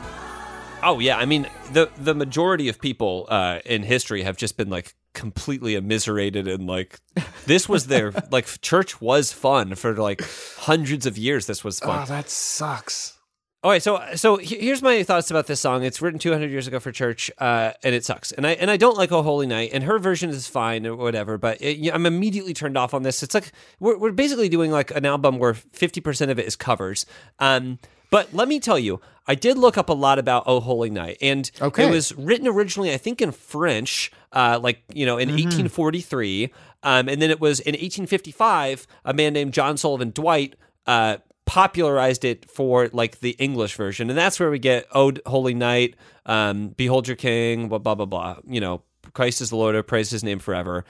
Oh 0.82 1.00
yeah, 1.00 1.18
I 1.18 1.24
mean 1.24 1.48
the 1.72 1.90
the 1.96 2.14
majority 2.14 2.68
of 2.68 2.80
people 2.80 3.26
uh, 3.28 3.60
in 3.64 3.82
history 3.82 4.22
have 4.22 4.36
just 4.36 4.56
been 4.56 4.70
like 4.70 4.94
completely 5.12 5.74
immiserated 5.74 6.46
and 6.46 6.66
like 6.66 7.00
this 7.46 7.68
was 7.68 7.88
their 7.88 8.12
like 8.30 8.46
church 8.60 9.00
was 9.00 9.32
fun 9.32 9.74
for 9.74 9.94
like 9.94 10.22
hundreds 10.56 11.06
of 11.06 11.18
years. 11.18 11.46
This 11.46 11.64
was 11.64 11.80
fun. 11.80 12.02
Oh, 12.02 12.06
that 12.06 12.30
sucks. 12.30 13.18
All 13.64 13.72
right, 13.72 13.82
so 13.82 14.00
so 14.14 14.36
here's 14.36 14.82
my 14.82 15.02
thoughts 15.02 15.32
about 15.32 15.48
this 15.48 15.60
song. 15.60 15.82
It's 15.82 16.00
written 16.00 16.20
200 16.20 16.48
years 16.48 16.68
ago 16.68 16.78
for 16.78 16.92
church, 16.92 17.28
uh, 17.38 17.72
and 17.82 17.92
it 17.92 18.04
sucks. 18.04 18.30
And 18.30 18.46
I 18.46 18.52
and 18.52 18.70
I 18.70 18.76
don't 18.76 18.96
like 18.96 19.10
"Oh 19.10 19.22
Holy 19.22 19.48
Night," 19.48 19.70
and 19.72 19.82
her 19.82 19.98
version 19.98 20.30
is 20.30 20.46
fine 20.46 20.86
or 20.86 20.94
whatever. 20.94 21.38
But 21.38 21.60
it, 21.60 21.76
you 21.76 21.90
know, 21.90 21.96
I'm 21.96 22.06
immediately 22.06 22.54
turned 22.54 22.78
off 22.78 22.94
on 22.94 23.02
this. 23.02 23.20
It's 23.24 23.34
like 23.34 23.50
we're 23.80 23.98
we're 23.98 24.12
basically 24.12 24.48
doing 24.48 24.70
like 24.70 24.92
an 24.92 25.04
album 25.04 25.40
where 25.40 25.54
50 25.54 26.00
percent 26.00 26.30
of 26.30 26.38
it 26.38 26.46
is 26.46 26.54
covers. 26.54 27.04
Um, 27.40 27.80
but 28.10 28.32
let 28.34 28.48
me 28.48 28.60
tell 28.60 28.78
you, 28.78 29.00
I 29.26 29.34
did 29.34 29.58
look 29.58 29.76
up 29.76 29.88
a 29.88 29.94
lot 29.94 30.18
about 30.18 30.44
"Oh 30.46 30.60
Holy 30.60 30.90
Night," 30.90 31.18
and 31.20 31.50
Okay. 31.60 31.86
it 31.86 31.90
was 31.90 32.14
written 32.16 32.46
originally, 32.48 32.92
I 32.92 32.96
think, 32.96 33.20
in 33.20 33.32
French, 33.32 34.10
uh, 34.32 34.58
like 34.62 34.82
you 34.92 35.04
know, 35.06 35.18
in 35.18 35.28
1843, 35.28 36.50
um, 36.82 37.08
and 37.08 37.20
then 37.20 37.30
it 37.30 37.40
was 37.40 37.60
in 37.60 37.74
1855. 37.74 38.86
A 39.04 39.12
man 39.12 39.32
named 39.32 39.52
John 39.52 39.76
Sullivan 39.76 40.10
Dwight. 40.10 40.54
Uh, 40.86 41.18
popularized 41.44 42.26
it 42.26 42.50
for 42.50 42.90
like 42.92 43.20
the 43.20 43.30
English 43.38 43.74
version, 43.74 44.10
and 44.10 44.18
that's 44.18 44.38
where 44.38 44.50
we 44.50 44.58
get 44.58 44.86
"Ode 44.92 45.20
Holy 45.26 45.54
Night," 45.54 45.94
um, 46.26 46.68
"Behold 46.76 47.08
Your 47.08 47.16
King," 47.16 47.68
blah 47.68 47.78
blah 47.78 47.94
blah 47.94 48.04
blah. 48.06 48.36
You 48.46 48.60
know, 48.60 48.82
Christ 49.14 49.40
is 49.40 49.48
the 49.50 49.56
Lord, 49.56 49.74
I 49.74 49.80
praise 49.82 50.10
His 50.10 50.22
name 50.22 50.38
forever, 50.40 50.84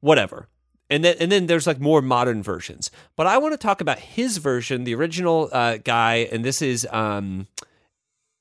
whatever. 0.00 0.48
And 0.94 1.04
then 1.04 1.16
and 1.18 1.32
then 1.32 1.46
there's 1.46 1.66
like 1.66 1.80
more 1.80 2.00
modern 2.00 2.40
versions, 2.40 2.92
but 3.16 3.26
I 3.26 3.36
want 3.38 3.52
to 3.52 3.58
talk 3.58 3.80
about 3.80 3.98
his 3.98 4.36
version, 4.36 4.84
the 4.84 4.94
original 4.94 5.48
uh, 5.50 5.78
guy, 5.78 6.28
and 6.30 6.44
this 6.44 6.62
is 6.62 6.86
um, 6.92 7.48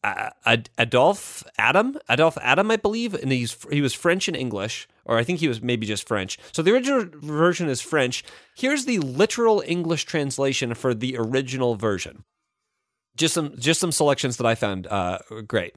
Ad- 0.04 0.70
Adolphe 0.78 1.43
Adam, 1.58 1.97
Adolphe 2.08 2.39
Adam, 2.43 2.70
I 2.70 2.76
believe, 2.76 3.16
and 3.16 3.32
he's 3.32 3.58
he 3.72 3.82
was 3.82 3.95
French 3.95 4.28
and 4.28 4.38
English, 4.38 4.88
or 5.04 5.18
I 5.18 5.24
think 5.24 5.39
he 5.39 5.47
was 5.47 5.64
maybe 5.64 5.88
just 5.88 6.08
French. 6.08 6.38
So 6.51 6.62
the 6.62 6.74
original 6.74 7.08
version 7.24 7.70
is 7.70 7.82
French. 7.82 8.24
Here's 8.56 8.86
the 8.86 8.99
literal 8.99 9.64
English 9.66 10.04
translation 10.04 10.76
for 10.76 10.93
the 10.93 11.18
original 11.18 11.74
version. 11.76 12.24
Just 13.18 13.34
some 13.34 13.58
just 13.58 13.80
some 13.80 13.91
selections 13.91 14.38
that 14.38 14.45
I 14.45 14.54
found 14.54 14.86
uh, 14.86 15.18
great. 15.47 15.74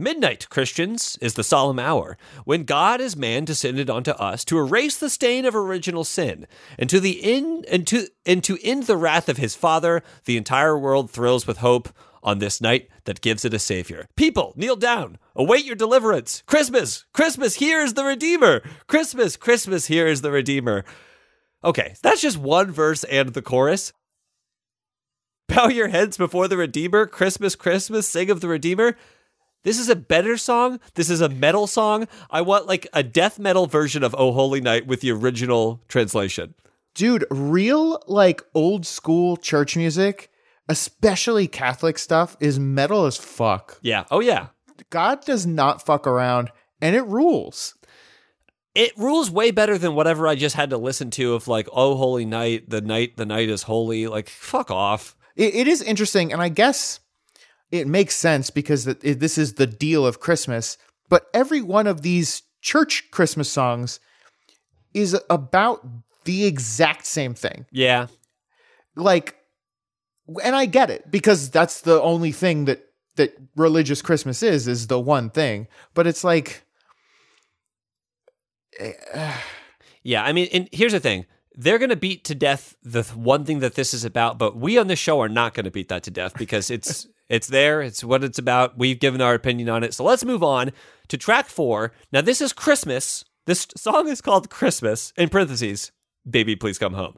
Midnight, 0.00 0.48
Christians, 0.48 1.18
is 1.20 1.34
the 1.34 1.42
solemn 1.42 1.80
hour 1.80 2.16
when 2.44 2.62
God 2.62 3.00
as 3.00 3.16
man 3.16 3.44
descended 3.44 3.90
onto 3.90 4.12
us 4.12 4.44
to 4.44 4.58
erase 4.58 4.96
the 4.96 5.10
stain 5.10 5.44
of 5.44 5.56
original 5.56 6.04
sin, 6.04 6.46
and 6.78 6.88
to 6.88 7.00
the 7.00 7.20
end 7.24 7.66
and 7.66 7.84
to 7.88 8.06
and 8.24 8.44
to 8.44 8.58
end 8.62 8.84
the 8.84 8.96
wrath 8.96 9.28
of 9.28 9.38
his 9.38 9.56
Father. 9.56 10.04
The 10.24 10.36
entire 10.36 10.78
world 10.78 11.10
thrills 11.10 11.48
with 11.48 11.58
hope 11.58 11.88
on 12.22 12.38
this 12.38 12.60
night 12.60 12.88
that 13.06 13.20
gives 13.20 13.44
it 13.44 13.54
a 13.54 13.58
savior. 13.58 14.06
People, 14.14 14.52
kneel 14.56 14.76
down, 14.76 15.18
await 15.34 15.64
your 15.64 15.74
deliverance. 15.74 16.44
Christmas, 16.46 17.04
Christmas, 17.12 17.56
here 17.56 17.80
is 17.80 17.94
the 17.94 18.04
Redeemer. 18.04 18.62
Christmas, 18.86 19.36
Christmas, 19.36 19.86
here 19.86 20.06
is 20.06 20.20
the 20.20 20.30
Redeemer. 20.30 20.84
Okay, 21.64 21.96
that's 22.02 22.20
just 22.20 22.38
one 22.38 22.70
verse 22.70 23.02
and 23.04 23.30
the 23.30 23.42
chorus. 23.42 23.92
Bow 25.48 25.66
your 25.66 25.88
heads 25.88 26.16
before 26.16 26.46
the 26.46 26.56
Redeemer. 26.56 27.06
Christmas, 27.06 27.56
Christmas, 27.56 28.08
sing 28.08 28.30
of 28.30 28.40
the 28.40 28.48
Redeemer. 28.48 28.96
This 29.68 29.78
is 29.78 29.90
a 29.90 29.96
better 29.96 30.38
song. 30.38 30.80
This 30.94 31.10
is 31.10 31.20
a 31.20 31.28
metal 31.28 31.66
song. 31.66 32.08
I 32.30 32.40
want 32.40 32.66
like 32.66 32.86
a 32.94 33.02
death 33.02 33.38
metal 33.38 33.66
version 33.66 34.02
of 34.02 34.14
Oh 34.16 34.32
Holy 34.32 34.62
Night 34.62 34.86
with 34.86 35.02
the 35.02 35.12
original 35.12 35.82
translation. 35.88 36.54
Dude, 36.94 37.26
real 37.30 38.02
like 38.06 38.40
old 38.54 38.86
school 38.86 39.36
church 39.36 39.76
music, 39.76 40.30
especially 40.70 41.48
Catholic 41.48 41.98
stuff, 41.98 42.34
is 42.40 42.58
metal 42.58 43.04
as 43.04 43.18
fuck. 43.18 43.78
Yeah. 43.82 44.04
Oh 44.10 44.20
yeah. 44.20 44.46
God 44.88 45.22
does 45.26 45.46
not 45.46 45.84
fuck 45.84 46.06
around 46.06 46.50
and 46.80 46.96
it 46.96 47.04
rules. 47.04 47.74
It 48.74 48.96
rules 48.96 49.30
way 49.30 49.50
better 49.50 49.76
than 49.76 49.94
whatever 49.94 50.26
I 50.26 50.34
just 50.34 50.56
had 50.56 50.70
to 50.70 50.78
listen 50.78 51.10
to 51.10 51.34
of 51.34 51.46
like 51.46 51.68
Oh 51.74 51.94
Holy 51.96 52.24
Night, 52.24 52.70
the 52.70 52.80
night 52.80 53.18
the 53.18 53.26
night 53.26 53.50
is 53.50 53.64
holy. 53.64 54.06
Like 54.06 54.30
fuck 54.30 54.70
off. 54.70 55.14
It, 55.36 55.54
it 55.54 55.68
is 55.68 55.82
interesting, 55.82 56.32
and 56.32 56.40
I 56.40 56.48
guess 56.48 57.00
it 57.70 57.86
makes 57.86 58.16
sense 58.16 58.50
because 58.50 58.84
this 58.84 59.38
is 59.38 59.54
the 59.54 59.66
deal 59.66 60.06
of 60.06 60.20
Christmas. 60.20 60.78
But 61.08 61.28
every 61.32 61.62
one 61.62 61.86
of 61.86 62.02
these 62.02 62.42
church 62.60 63.10
Christmas 63.10 63.50
songs 63.50 64.00
is 64.94 65.18
about 65.30 65.86
the 66.24 66.44
exact 66.44 67.06
same 67.06 67.34
thing. 67.34 67.66
Yeah. 67.70 68.08
Like, 68.96 69.36
and 70.42 70.54
I 70.54 70.66
get 70.66 70.90
it 70.90 71.10
because 71.10 71.50
that's 71.50 71.80
the 71.82 72.00
only 72.02 72.32
thing 72.32 72.66
that 72.66 72.84
that 73.16 73.36
religious 73.56 74.00
Christmas 74.00 74.42
is 74.42 74.68
is 74.68 74.86
the 74.86 75.00
one 75.00 75.30
thing. 75.30 75.66
But 75.94 76.06
it's 76.06 76.24
like, 76.24 76.62
eh, 78.78 78.92
Yeah, 80.02 80.24
I 80.24 80.32
mean, 80.32 80.48
and 80.52 80.68
here's 80.72 80.92
the 80.92 81.00
thing. 81.00 81.26
They're 81.54 81.78
going 81.78 81.90
to 81.90 81.96
beat 81.96 82.24
to 82.26 82.34
death 82.34 82.76
the 82.82 83.02
th- 83.02 83.16
one 83.16 83.44
thing 83.44 83.58
that 83.60 83.74
this 83.74 83.92
is 83.92 84.04
about, 84.04 84.38
but 84.38 84.56
we 84.56 84.78
on 84.78 84.86
the 84.86 84.96
show 84.96 85.20
are 85.20 85.28
not 85.28 85.54
going 85.54 85.64
to 85.64 85.70
beat 85.70 85.88
that 85.88 86.04
to 86.04 86.10
death 86.10 86.34
because 86.38 86.70
it's 86.70 87.06
it's 87.28 87.46
there, 87.46 87.82
it's 87.82 88.02
what 88.02 88.24
it's 88.24 88.38
about. 88.38 88.78
We've 88.78 88.98
given 88.98 89.20
our 89.20 89.34
opinion 89.34 89.68
on 89.68 89.84
it. 89.84 89.94
So 89.94 90.04
let's 90.04 90.24
move 90.24 90.42
on 90.42 90.72
to 91.08 91.16
track 91.16 91.46
4. 91.46 91.92
Now 92.12 92.20
this 92.20 92.40
is 92.40 92.52
Christmas. 92.52 93.24
This 93.46 93.66
song 93.76 94.08
is 94.08 94.20
called 94.20 94.50
Christmas 94.50 95.12
in 95.16 95.28
parentheses. 95.28 95.92
Baby, 96.28 96.56
please 96.56 96.78
come 96.78 96.94
home. 96.94 97.16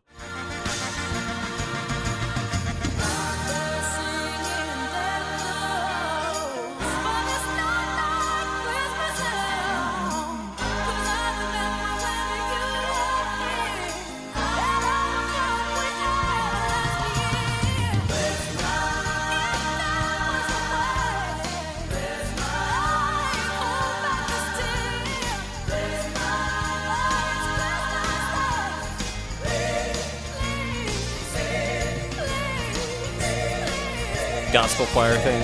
Choir 35.00 35.16
thing. 35.20 35.40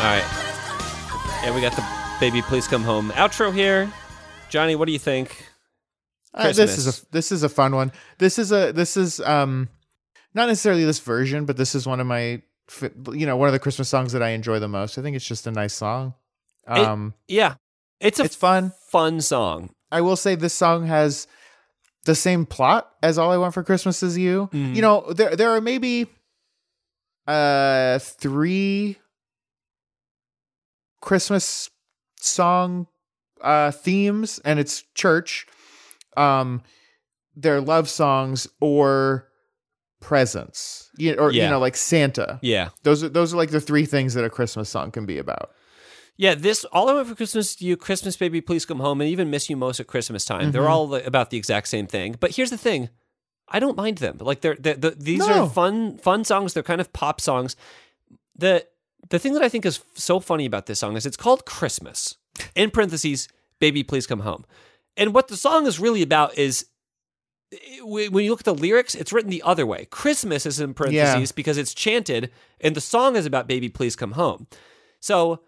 All 0.00 0.06
right. 0.06 0.24
And 1.44 1.54
we 1.54 1.60
got 1.60 1.72
the 1.76 1.84
Baby, 2.20 2.40
please 2.42 2.66
come 2.68 2.82
home 2.82 3.10
outro 3.12 3.52
here. 3.52 3.90
Johnny, 4.50 4.74
what 4.76 4.84
do 4.86 4.92
you 4.92 4.98
think? 4.98 5.46
Uh, 6.34 6.52
this 6.52 6.76
is 6.78 6.86
a 7.02 7.06
this 7.12 7.32
is 7.32 7.42
a 7.42 7.48
fun 7.48 7.74
one. 7.74 7.92
This 8.18 8.38
is 8.38 8.50
a 8.52 8.72
this 8.72 8.96
is 8.96 9.20
um 9.20 9.68
not 10.34 10.48
necessarily 10.48 10.84
this 10.84 10.98
version, 11.00 11.44
but 11.46 11.56
this 11.58 11.74
is 11.74 11.86
one 11.86 11.98
of 12.00 12.06
my 12.06 12.42
you 13.12 13.26
know 13.26 13.36
one 13.36 13.48
of 13.48 13.52
the 13.52 13.58
Christmas 13.58 13.88
songs 13.90 14.12
that 14.12 14.22
I 14.22 14.30
enjoy 14.30 14.58
the 14.58 14.68
most. 14.68 14.96
I 14.98 15.02
think 15.02 15.16
it's 15.16 15.24
just 15.26 15.46
a 15.46 15.50
nice 15.50 15.74
song. 15.74 16.14
It- 16.66 16.78
Um, 16.78 17.14
Yeah. 17.28 17.54
It's 18.00 18.18
a 18.20 18.24
it's 18.24 18.36
fun. 18.36 18.72
fun 18.90 19.20
song. 19.20 19.70
I 19.90 20.00
will 20.00 20.16
say 20.16 20.34
this 20.34 20.54
song 20.54 20.86
has 20.86 21.26
the 22.04 22.14
same 22.14 22.46
plot 22.46 22.90
as 23.02 23.18
All 23.18 23.30
I 23.30 23.36
Want 23.36 23.54
for 23.54 23.62
Christmas 23.62 24.02
Is 24.02 24.16
You. 24.18 24.48
Mhm. 24.52 24.74
You 24.74 24.82
know, 24.82 25.12
there 25.12 25.36
there 25.36 25.50
are 25.50 25.60
maybe 25.60 26.06
uh 27.26 27.98
three 27.98 28.96
Christmas 31.00 31.70
song 32.18 32.86
uh 33.40 33.70
themes 33.70 34.38
and 34.44 34.58
it's 34.58 34.82
church. 34.94 35.46
Um 36.16 36.62
they're 37.36 37.60
love 37.60 37.88
songs 37.88 38.46
or 38.60 39.28
presents. 40.00 40.90
You 40.98 41.14
or 41.14 41.30
Yeah. 41.32 41.44
you 41.44 41.50
know 41.50 41.58
like 41.58 41.76
Santa. 41.76 42.38
Yeah. 42.42 42.70
Those 42.82 43.04
are 43.04 43.08
those 43.08 43.32
are 43.32 43.36
like 43.36 43.50
the 43.50 43.60
three 43.60 43.86
things 43.86 44.14
that 44.14 44.24
a 44.24 44.30
Christmas 44.30 44.68
song 44.68 44.90
can 44.90 45.06
be 45.06 45.18
about. 45.18 45.50
Yeah, 46.16 46.34
this 46.34 46.64
all 46.66 46.88
I 46.88 46.94
want 46.94 47.08
for 47.08 47.14
Christmas 47.14 47.54
to 47.56 47.64
you, 47.64 47.76
Christmas 47.76 48.16
baby, 48.16 48.40
please 48.40 48.64
come 48.66 48.80
home, 48.80 49.00
and 49.00 49.08
even 49.10 49.30
miss 49.30 49.48
you 49.48 49.56
most 49.56 49.80
at 49.80 49.86
Christmas 49.86 50.24
time. 50.24 50.52
They're 50.52 50.62
Mhm. 50.62 50.68
all 50.70 50.86
the- 50.88 51.06
about 51.06 51.30
the 51.30 51.38
exact 51.38 51.68
same 51.68 51.86
thing. 51.86 52.16
But 52.20 52.34
here's 52.36 52.50
the 52.50 52.58
thing, 52.58 52.90
I 53.48 53.58
don't 53.58 53.76
mind 53.76 53.98
them. 53.98 54.18
Like 54.20 54.42
they're, 54.42 54.56
they're, 54.58 54.74
the 54.76 54.90
these 54.90 55.20
No. 55.26 55.44
are 55.44 55.50
fun 55.50 55.98
fun 55.98 56.24
songs. 56.24 56.52
They're 56.54 56.62
kind 56.62 56.80
of 56.80 56.92
pop 56.92 57.20
songs. 57.20 57.56
The 58.36 58.66
the 59.08 59.18
thing 59.18 59.32
that 59.32 59.42
I 59.42 59.48
think 59.48 59.64
is 59.66 59.80
so 59.94 60.20
funny 60.20 60.44
about 60.46 60.66
this 60.66 60.78
song 60.78 60.96
is 60.96 61.04
it's 61.06 61.16
called 61.16 61.46
Christmas. 61.46 62.16
In 62.54 62.70
parentheses, 62.70 63.28
baby, 63.58 63.82
please 63.82 64.06
come 64.06 64.20
home. 64.20 64.44
And 64.96 65.12
what 65.14 65.28
the 65.28 65.36
song 65.36 65.66
is 65.66 65.80
really 65.80 66.02
about 66.02 66.36
is 66.38 66.66
when 67.82 68.22
you 68.24 68.30
look 68.30 68.42
at 68.42 68.44
the 68.44 68.54
lyrics, 68.54 68.94
it's 68.94 69.12
written 69.12 69.30
the 69.30 69.42
other 69.42 69.66
way. 69.66 69.86
Christmas 69.90 70.46
is 70.46 70.60
in 70.60 70.74
parentheses 70.74 71.32
because 71.32 71.58
it's 71.58 71.74
chanted, 71.74 72.30
and 72.60 72.76
the 72.76 72.80
song 72.80 73.16
is 73.16 73.26
about 73.26 73.48
baby, 73.48 73.68
please 73.68 73.96
come 73.96 74.12
home. 74.12 74.46
So 75.00 75.40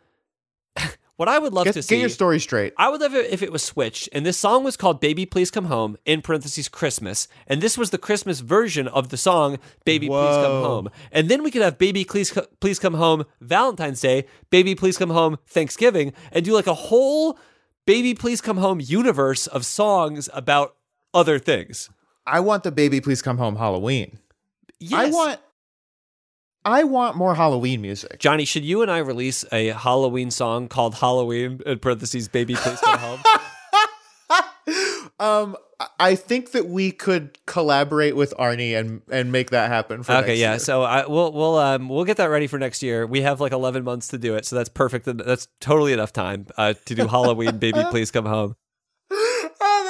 What 1.16 1.28
I 1.28 1.38
would 1.38 1.52
love 1.52 1.66
Get, 1.66 1.74
to 1.74 1.82
see. 1.82 1.96
get 1.96 2.00
your 2.00 2.08
story 2.08 2.40
straight. 2.40 2.72
I 2.78 2.88
would 2.88 3.00
love 3.00 3.14
it 3.14 3.30
if 3.30 3.42
it 3.42 3.52
was 3.52 3.62
switched, 3.62 4.08
and 4.12 4.24
this 4.24 4.38
song 4.38 4.64
was 4.64 4.76
called 4.76 5.00
"Baby 5.00 5.26
Please 5.26 5.50
Come 5.50 5.66
Home" 5.66 5.96
in 6.04 6.22
parentheses 6.22 6.68
Christmas, 6.68 7.28
and 7.46 7.60
this 7.60 7.76
was 7.76 7.90
the 7.90 7.98
Christmas 7.98 8.40
version 8.40 8.88
of 8.88 9.10
the 9.10 9.16
song 9.16 9.58
"Baby 9.84 10.08
Please 10.08 10.36
Come 10.36 10.62
Home," 10.64 10.88
and 11.12 11.28
then 11.28 11.42
we 11.42 11.50
could 11.50 11.62
have 11.62 11.78
"Baby 11.78 12.04
Please 12.04 12.36
Please 12.60 12.78
Come 12.78 12.94
Home" 12.94 13.24
Valentine's 13.40 14.00
Day, 14.00 14.24
"Baby 14.50 14.74
Please 14.74 14.96
Come 14.96 15.10
Home" 15.10 15.38
Thanksgiving, 15.46 16.12
and 16.32 16.44
do 16.44 16.54
like 16.54 16.66
a 16.66 16.74
whole 16.74 17.38
"Baby 17.86 18.14
Please 18.14 18.40
Come 18.40 18.56
Home" 18.56 18.80
universe 18.80 19.46
of 19.46 19.66
songs 19.66 20.28
about 20.32 20.76
other 21.12 21.38
things. 21.38 21.90
I 22.26 22.40
want 22.40 22.62
the 22.62 22.72
baby 22.72 23.00
please 23.00 23.20
come 23.20 23.38
home 23.38 23.56
Halloween. 23.56 24.18
Yes. 24.78 24.92
I 24.92 25.10
want 25.10 25.40
I 26.64 26.84
want 26.84 27.16
more 27.16 27.34
Halloween 27.34 27.80
music. 27.82 28.18
Johnny. 28.18 28.44
Should 28.44 28.64
you 28.64 28.82
and 28.82 28.90
I 28.90 28.98
release 28.98 29.44
a 29.52 29.68
Halloween 29.68 30.30
song 30.30 30.68
called 30.68 30.94
"Halloween" 30.96 31.60
in 31.66 31.78
parentheses 31.78 32.28
"Baby 32.28 32.54
Please 32.54 32.80
Come 32.80 32.98
Home"? 32.98 33.20
Um 35.20 35.56
I 36.00 36.14
think 36.14 36.52
that 36.52 36.66
we 36.66 36.90
could 36.90 37.38
collaborate 37.46 38.16
with 38.16 38.34
Arnie 38.38 38.78
and 38.78 39.02
and 39.10 39.30
make 39.32 39.50
that 39.50 39.68
happen 39.68 40.02
for 40.02 40.12
Okay, 40.12 40.36
yeah. 40.36 40.52
year. 40.52 40.58
So 40.58 40.82
I 40.82 41.06
we'll 41.06 41.32
we'll 41.32 41.58
um 41.58 41.88
we'll 41.88 42.04
get 42.04 42.16
that 42.16 42.26
ready 42.26 42.46
for 42.46 42.58
next 42.58 42.82
year. 42.82 43.06
We 43.06 43.20
have 43.22 43.40
like 43.40 43.52
eleven 43.52 43.84
months 43.84 44.08
to 44.08 44.18
do 44.18 44.34
it, 44.34 44.44
so 44.46 44.56
that's 44.56 44.68
perfect. 44.68 45.04
That's 45.06 45.48
totally 45.60 45.92
enough 45.92 46.12
time 46.12 46.46
uh, 46.56 46.74
to 46.86 46.94
do 46.94 47.06
Halloween. 47.06 47.58
Baby, 47.58 47.82
please 47.90 48.10
come 48.10 48.26
home. 48.26 48.56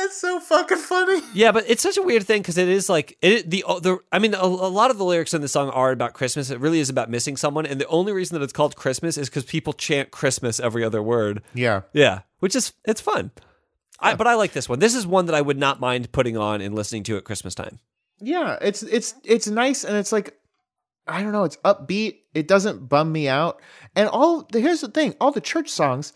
That's 0.03 0.21
so 0.21 0.41
fucking 0.41 0.79
funny. 0.79 1.21
Yeah, 1.35 1.53
but 1.53 1.65
it's 1.67 1.83
such 1.83 1.97
a 1.97 2.03
weird 2.03 2.25
thing 2.25 2.43
because 2.43 2.59
it 2.59 2.69
is 2.69 2.89
like 2.89 3.17
it 3.23 3.49
the 3.51 3.65
uh, 3.67 3.81
the. 3.81 3.99
I 4.11 4.19
mean, 4.19 4.35
a, 4.35 4.43
a 4.43 4.45
lot 4.45 4.91
of 4.91 4.99
the 4.99 5.05
lyrics 5.05 5.33
in 5.33 5.41
the 5.41 5.49
song 5.49 5.71
are 5.71 5.93
about 5.93 6.13
Christmas. 6.13 6.51
It 6.51 6.61
really 6.61 6.81
is 6.81 6.91
about 6.91 7.09
missing 7.09 7.37
someone, 7.37 7.65
and 7.65 7.81
the 7.81 7.87
only 7.87 8.13
reason 8.13 8.39
that 8.39 8.45
it's 8.45 8.53
called 8.53 8.77
Christmas 8.77 9.17
is 9.17 9.29
because 9.29 9.45
people 9.45 9.73
chant 9.73 10.11
Christmas 10.11 10.61
every 10.61 10.85
other 10.85 11.03
word. 11.03 11.43
Yeah. 11.55 11.83
Yeah, 11.93 12.21
which 12.41 12.55
is 12.55 12.73
it's 12.85 13.01
fun. 13.01 13.31
I, 14.01 14.15
but 14.15 14.27
I 14.27 14.35
like 14.35 14.53
this 14.53 14.69
one. 14.69 14.81
This 14.81 14.95
is 14.95 15.07
one 15.07 15.27
that 15.27 15.35
I 15.35 15.41
would 15.41 15.59
not 15.59 15.81
mind 15.81 16.11
putting 16.13 16.37
on 16.37 16.61
and 16.61 16.75
listening 16.75 17.05
to 17.05 17.17
at 17.17 17.25
Christmas 17.25 17.55
time. 17.55 17.79
Yeah, 18.21 18.59
it's 18.61 18.83
it's 18.83 19.15
it's 19.25 19.47
nice 19.47 19.85
and 19.85 19.97
it's 19.97 20.13
like 20.13 20.37
I 21.07 21.23
don't 21.23 21.33
know, 21.33 21.45
it's 21.45 21.57
upbeat. 21.59 22.19
It 22.35 22.47
doesn't 22.47 22.89
bum 22.89 23.11
me 23.11 23.29
out. 23.29 23.61
And 23.97 24.09
all 24.09 24.43
the, 24.51 24.61
here's 24.61 24.81
the 24.81 24.89
thing, 24.89 25.15
all 25.21 25.33
the 25.33 25.41
church 25.41 25.69
songs 25.69 26.13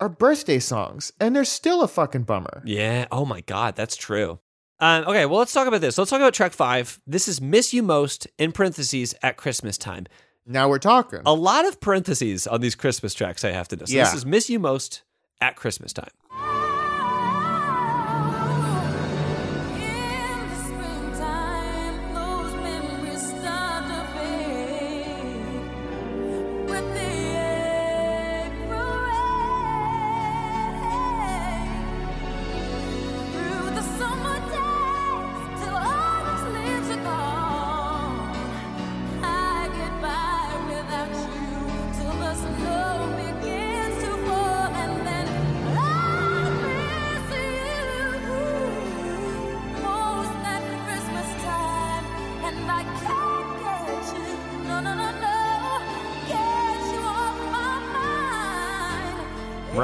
are 0.00 0.08
birthday 0.08 0.58
songs 0.58 1.12
and 1.20 1.34
they're 1.36 1.44
still 1.44 1.82
a 1.82 1.88
fucking 1.88 2.22
bummer. 2.24 2.62
Yeah. 2.64 3.06
Oh 3.12 3.24
my 3.24 3.40
God, 3.42 3.76
that's 3.76 3.96
true. 3.96 4.38
Um, 4.80 5.04
okay, 5.06 5.26
well, 5.26 5.38
let's 5.38 5.52
talk 5.52 5.68
about 5.68 5.82
this. 5.82 5.98
Let's 5.98 6.10
talk 6.10 6.20
about 6.20 6.32
track 6.34 6.52
five. 6.52 7.00
This 7.06 7.28
is 7.28 7.40
Miss 7.40 7.74
You 7.74 7.82
Most 7.82 8.26
in 8.38 8.50
parentheses 8.52 9.14
at 9.22 9.36
Christmas 9.36 9.76
time. 9.76 10.06
Now 10.46 10.68
we're 10.70 10.78
talking. 10.78 11.20
A 11.26 11.34
lot 11.34 11.66
of 11.66 11.80
parentheses 11.80 12.46
on 12.46 12.60
these 12.62 12.74
Christmas 12.74 13.12
tracks, 13.12 13.44
I 13.44 13.50
have 13.50 13.68
to 13.68 13.76
know. 13.76 13.84
So 13.84 13.94
Yeah. 13.94 14.04
this 14.04 14.14
is 14.14 14.24
Miss 14.26 14.48
You 14.48 14.58
Most 14.58 15.02
at 15.40 15.54
Christmas 15.56 15.92
time. 15.92 16.08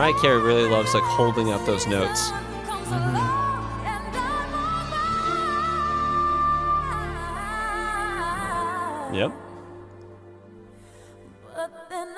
Mariah 0.06 0.20
Carey 0.20 0.40
really 0.40 0.68
loves 0.70 0.94
like 0.94 1.02
holding 1.02 1.50
up 1.50 1.66
those 1.66 1.88
notes. 1.88 2.30
Comes 2.64 2.86
along 2.86 3.74
and 3.84 4.16
I'm 4.16 4.54
alright. 9.10 9.14
Yep. 9.16 9.32
But 11.56 11.90
then 11.90 12.16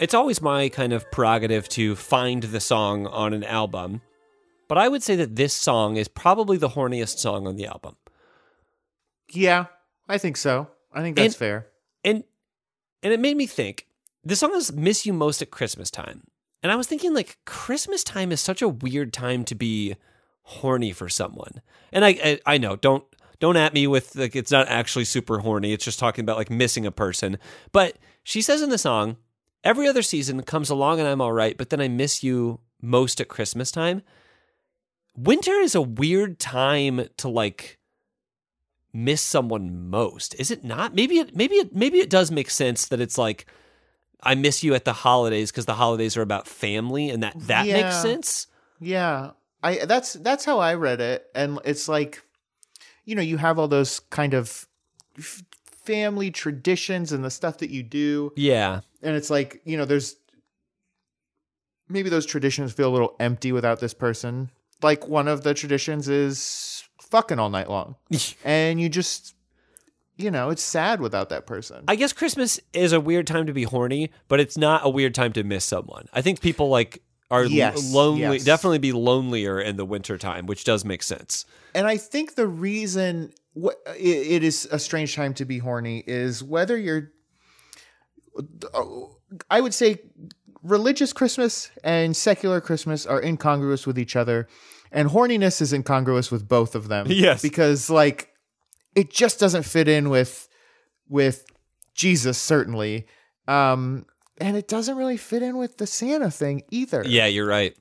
it's 0.00 0.14
always 0.14 0.40
my 0.42 0.68
kind 0.68 0.92
of 0.92 1.08
prerogative 1.12 1.68
to 1.70 1.94
find 1.94 2.42
the 2.42 2.60
song 2.60 3.06
on 3.06 3.32
an 3.32 3.44
album, 3.44 4.00
but 4.68 4.78
I 4.78 4.88
would 4.88 5.02
say 5.02 5.14
that 5.16 5.36
this 5.36 5.54
song 5.54 5.96
is 5.96 6.08
probably 6.08 6.56
the 6.56 6.70
horniest 6.70 7.18
song 7.18 7.46
on 7.46 7.56
the 7.56 7.66
album. 7.66 7.96
yeah, 9.32 9.66
I 10.08 10.18
think 10.18 10.36
so. 10.36 10.68
I 10.92 11.02
think 11.02 11.16
that's 11.16 11.26
And- 11.34 11.36
fair. 11.36 11.66
and 12.04 12.24
and 13.02 13.12
it 13.12 13.20
made 13.20 13.36
me 13.36 13.46
think 13.46 13.86
the 14.24 14.34
song 14.36 14.54
is 14.54 14.72
miss 14.72 15.06
you 15.06 15.12
most 15.12 15.40
at 15.40 15.50
christmas 15.50 15.90
time 15.90 16.24
and 16.62 16.70
i 16.72 16.76
was 16.76 16.86
thinking 16.86 17.14
like 17.14 17.38
christmas 17.46 18.02
time 18.04 18.30
is 18.32 18.40
such 18.40 18.60
a 18.60 18.68
weird 18.68 19.12
time 19.12 19.44
to 19.44 19.54
be 19.54 19.94
horny 20.42 20.92
for 20.92 21.08
someone 21.08 21.60
and 21.92 22.04
i 22.04 22.08
i, 22.24 22.40
I 22.54 22.58
know 22.58 22.76
don't 22.76 23.04
don't 23.38 23.56
at 23.56 23.72
me 23.72 23.86
with 23.86 24.16
like 24.16 24.34
it's 24.36 24.50
not 24.50 24.68
actually 24.68 25.04
super 25.06 25.38
horny 25.38 25.72
it's 25.72 25.84
just 25.84 25.98
talking 25.98 26.22
about 26.24 26.36
like 26.36 26.50
missing 26.50 26.84
a 26.84 26.90
person 26.90 27.38
but 27.72 27.96
she 28.24 28.42
says 28.42 28.60
in 28.62 28.68
the 28.70 28.76
song 28.78 29.16
every 29.64 29.86
other 29.86 30.02
season 30.02 30.42
comes 30.42 30.70
along 30.70 30.98
and 30.98 31.08
i'm 31.08 31.20
all 31.20 31.32
right 31.32 31.56
but 31.56 31.70
then 31.70 31.80
i 31.80 31.88
miss 31.88 32.22
you 32.22 32.60
most 32.82 33.20
at 33.20 33.28
christmas 33.28 33.70
time. 33.70 34.02
Winter 35.16 35.52
is 35.52 35.74
a 35.74 35.82
weird 35.82 36.38
time 36.38 37.08
to 37.18 37.28
like 37.28 37.78
miss 38.92 39.20
someone 39.20 39.90
most 39.90 40.34
is 40.38 40.50
it 40.50 40.64
not? 40.64 40.94
Maybe 40.94 41.18
it 41.18 41.36
maybe 41.36 41.56
it 41.56 41.74
maybe 41.74 41.98
it 41.98 42.10
does 42.10 42.30
make 42.30 42.50
sense 42.50 42.86
that 42.88 43.00
it's 43.00 43.18
like 43.18 43.46
i 44.22 44.34
miss 44.34 44.62
you 44.62 44.74
at 44.74 44.84
the 44.84 44.92
holidays 44.92 45.50
because 45.50 45.66
the 45.66 45.74
holidays 45.74 46.16
are 46.16 46.22
about 46.22 46.46
family 46.46 47.10
and 47.10 47.22
that 47.22 47.34
that 47.40 47.66
makes 47.66 48.00
sense? 48.00 48.46
Yeah. 48.80 49.32
I 49.62 49.84
that's 49.84 50.14
that's 50.14 50.44
how 50.44 50.58
I 50.58 50.74
read 50.74 51.00
it. 51.00 51.26
And 51.34 51.58
it's 51.64 51.88
like 51.88 52.22
you 53.04 53.14
know, 53.14 53.22
you 53.22 53.36
have 53.38 53.58
all 53.58 53.68
those 53.68 54.00
kind 54.00 54.34
of 54.34 54.66
f- 55.18 55.42
family 55.64 56.30
traditions 56.30 57.12
and 57.12 57.24
the 57.24 57.30
stuff 57.30 57.58
that 57.58 57.70
you 57.70 57.82
do. 57.82 58.32
Yeah 58.36 58.80
and 59.02 59.16
it's 59.16 59.30
like, 59.30 59.60
you 59.64 59.76
know, 59.76 59.84
there's 59.84 60.16
maybe 61.88 62.08
those 62.10 62.26
traditions 62.26 62.72
feel 62.72 62.88
a 62.90 62.92
little 62.94 63.16
empty 63.20 63.52
without 63.52 63.80
this 63.80 63.94
person. 63.94 64.50
Like 64.82 65.08
one 65.08 65.28
of 65.28 65.42
the 65.42 65.54
traditions 65.54 66.08
is 66.08 66.84
fucking 67.02 67.38
all 67.38 67.50
night 67.50 67.68
long. 67.68 67.96
and 68.44 68.80
you 68.80 68.88
just 68.88 69.34
you 70.16 70.30
know, 70.30 70.50
it's 70.50 70.62
sad 70.62 71.00
without 71.00 71.30
that 71.30 71.46
person. 71.46 71.82
i 71.88 71.96
guess 71.96 72.12
christmas 72.12 72.60
is 72.74 72.92
a 72.92 73.00
weird 73.00 73.26
time 73.26 73.46
to 73.46 73.54
be 73.54 73.62
horny 73.62 74.10
but 74.28 74.38
it's 74.38 74.58
not 74.58 74.84
a 74.84 74.88
weird 74.90 75.14
time 75.14 75.32
to 75.32 75.42
miss 75.42 75.64
someone 75.64 76.06
i 76.12 76.20
think 76.20 76.42
people 76.42 76.68
like 76.68 77.02
are 77.30 77.44
Yes, 77.44 77.94
lonely 77.94 78.20
yes. 78.36 78.44
definitely 78.44 78.78
be 78.80 78.92
lonelier 78.92 79.58
in 79.60 79.76
the 79.78 79.84
winter 79.86 80.18
time 80.18 80.44
which 80.46 80.64
does 80.64 80.84
make 80.84 81.02
sense 81.02 81.46
And 81.74 81.86
I 81.86 81.96
think 81.96 82.34
the 82.34 82.46
reason 82.46 83.32
it 83.96 84.42
is 84.44 84.68
a 84.70 84.78
strange 84.78 85.14
time 85.14 85.32
to 85.34 85.44
be 85.46 85.58
horny 85.58 86.04
is 86.06 86.42
whether 86.42 86.76
you're 86.76 87.12
I 89.50 89.60
would 89.60 89.74
say 89.74 90.00
religious 90.62 91.12
Christmas 91.12 91.70
and 91.82 92.16
secular 92.16 92.60
Christmas 92.60 93.06
are 93.06 93.22
incongruous 93.22 93.86
with 93.86 93.98
each 93.98 94.16
other 94.16 94.48
and 94.92 95.08
horniness 95.08 95.62
is 95.62 95.72
incongruous 95.72 96.30
with 96.30 96.48
both 96.48 96.74
of 96.74 96.88
them. 96.88 97.06
Yes. 97.08 97.42
Because 97.42 97.88
like 97.88 98.28
it 98.94 99.10
just 99.10 99.40
doesn't 99.40 99.62
fit 99.62 99.88
in 99.88 100.10
with 100.10 100.48
with 101.08 101.44
Jesus 101.94 102.38
certainly. 102.38 103.06
Um 103.48 104.06
and 104.38 104.56
it 104.56 104.68
doesn't 104.68 104.96
really 104.96 105.16
fit 105.16 105.42
in 105.42 105.56
with 105.56 105.78
the 105.78 105.86
Santa 105.86 106.30
thing 106.30 106.62
either 106.70 107.04
yeah 107.06 107.26
you're 107.26 107.46
right 107.46 107.76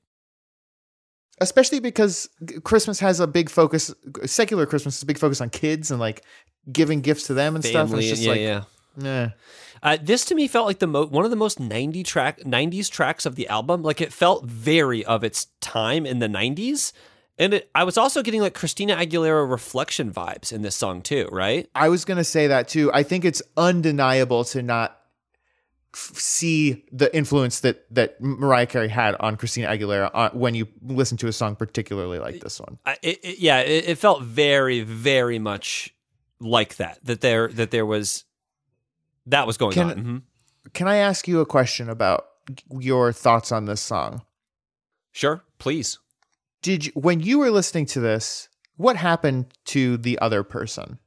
especially 1.42 1.80
because 1.80 2.30
Christmas 2.64 3.00
has 3.00 3.20
a 3.20 3.28
big 3.28 3.50
focus. 3.50 3.94
Secular 4.26 4.66
Christmas 4.66 4.98
is 4.98 5.04
a 5.04 5.06
big 5.06 5.18
focus 5.18 5.42
on 5.42 5.50
kids 5.50 5.92
and 5.92 6.00
like 6.00 6.24
giving 6.72 7.02
gifts 7.02 7.28
to 7.28 7.34
them 7.34 7.56
and 7.56 7.64
stuff. 7.64 7.90
And 7.92 8.00
it's 8.00 8.10
just 8.10 8.22
yeah 8.22 8.32
like, 8.32 8.42
yeah 8.42 8.64
eh. 9.06 9.30
Uh, 9.84 9.98
this 10.02 10.26
to 10.26 10.36
me 10.36 10.48
felt 10.48 10.68
like 10.68 10.80
the 10.80 10.88
mo- 10.88 11.06
one 11.06 11.24
of 11.26 11.32
the 11.32 11.38
most 11.38 11.60
90 11.60 12.04
track 12.04 12.40
90s 12.42 12.90
tracks 12.90 13.26
of 13.26 13.36
the 13.36 13.48
album. 13.48 13.82
Like 13.84 14.02
it 14.02 14.12
felt 14.14 14.46
very 14.46 15.06
of 15.06 15.24
its 15.24 15.48
time 15.62 16.06
in 16.06 16.20
the 16.20 16.28
90s. 16.28 16.92
And 17.38 17.54
it, 17.54 17.70
I 17.74 17.86
was 17.86 17.98
also 17.98 18.22
getting 18.22 18.42
like 18.42 18.54
Christina 18.54 18.96
Aguilera 18.98 19.50
reflection 19.50 20.12
vibes 20.12 20.52
in 20.52 20.62
this 20.62 20.76
song 20.76 21.02
too, 21.02 21.30
right? 21.32 21.70
I 21.74 21.88
was 21.90 22.04
gonna 22.04 22.24
say 22.26 22.48
that 22.48 22.68
too. 22.68 22.92
I 22.94 23.04
think 23.04 23.24
it's 23.24 23.42
undeniable 23.56 24.44
to 24.46 24.62
not 24.62 25.00
f- 25.94 26.12
see 26.16 26.84
the 26.92 27.16
influence 27.16 27.62
that 27.62 27.86
that 27.96 28.20
Mariah 28.20 28.66
Carey 28.66 28.90
had 28.90 29.16
on 29.22 29.38
Christina 29.38 29.68
Aguilera 29.70 30.12
uh, 30.14 30.30
when 30.34 30.54
you 30.54 30.68
listen 30.82 31.18
to 31.20 31.28
a 31.28 31.32
song 31.32 31.56
particularly 31.56 32.20
like 32.20 32.42
this 32.42 32.60
one. 32.60 32.78
I, 32.86 32.98
it, 33.02 33.20
it- 33.24 33.40
yeah, 33.40 33.60
it, 33.62 33.88
it 33.88 33.98
felt 33.98 34.22
very, 34.24 34.82
very 34.82 35.40
much 35.40 35.94
like 36.42 36.76
that. 36.76 37.00
That 37.06 37.22
there, 37.22 37.48
that 37.50 37.72
there 37.72 37.86
was 37.86 38.26
that 39.28 39.46
was 39.48 39.58
going 39.58 39.74
Can- 39.74 39.90
on. 39.90 39.96
Mhm. 40.04 40.22
Can 40.74 40.88
I 40.88 40.98
ask 40.98 41.28
you 41.28 41.40
a 41.40 41.46
question 41.46 41.90
about 41.90 42.26
your 42.80 43.12
thoughts 43.14 43.52
on 43.52 43.66
this 43.66 43.82
song? 43.82 44.22
Sure, 45.12 45.44
please. 45.58 45.98
Did 46.62 46.88
you, 46.88 46.92
when 46.94 47.20
you 47.22 47.40
were 47.40 47.50
listening 47.52 47.86
to 47.88 48.00
this, 48.00 48.50
what 48.76 48.96
happened 48.98 49.54
to 49.66 49.98
the 49.98 50.20
other 50.20 50.44
person? 50.44 51.00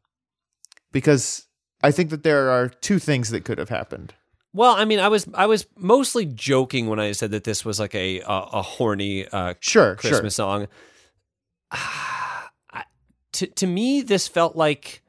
Because 0.92 1.46
I 1.82 1.90
think 1.90 2.10
that 2.10 2.22
there 2.22 2.50
are 2.50 2.68
two 2.68 2.98
things 2.98 3.30
that 3.30 3.44
could 3.44 3.58
have 3.58 3.68
happened. 3.68 4.14
Well, 4.54 4.74
I 4.76 4.84
mean, 4.84 4.98
I 5.00 5.08
was 5.08 5.26
I 5.34 5.46
was 5.46 5.66
mostly 5.76 6.26
joking 6.26 6.86
when 6.88 7.00
I 7.00 7.12
said 7.12 7.30
that 7.30 7.44
this 7.44 7.64
was 7.64 7.80
like 7.80 7.94
a 7.94 8.20
a, 8.20 8.26
a 8.52 8.62
horny 8.62 9.26
uh, 9.28 9.54
Sure, 9.60 9.96
Christmas 9.96 10.34
song. 10.34 10.68
To 13.36 13.46
to 13.46 13.66
me, 13.66 14.02
this 14.02 14.28
felt 14.28 14.56
like 14.56 15.02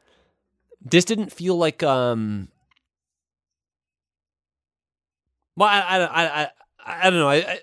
this 0.81 1.03
didn't 1.03 1.33
feel 1.33 1.57
like 1.57 1.83
um. 1.83 2.47
Well, 5.55 5.69
I 5.69 5.79
I 5.79 6.03
I 6.05 6.41
I, 6.43 7.07
I 7.07 7.09
don't 7.09 7.19
know. 7.19 7.29
I, 7.29 7.59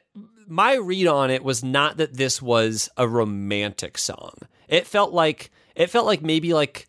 my 0.49 0.75
read 0.75 1.07
on 1.07 1.31
it 1.31 1.45
was 1.45 1.63
not 1.63 1.97
that 1.99 2.15
this 2.17 2.41
was 2.43 2.89
a 2.97 3.07
romantic 3.07 3.99
song. 3.99 4.35
It 4.69 4.87
felt 4.87 5.13
like 5.13 5.51
it 5.75 5.91
felt 5.91 6.07
like 6.07 6.23
maybe 6.23 6.53
like 6.55 6.87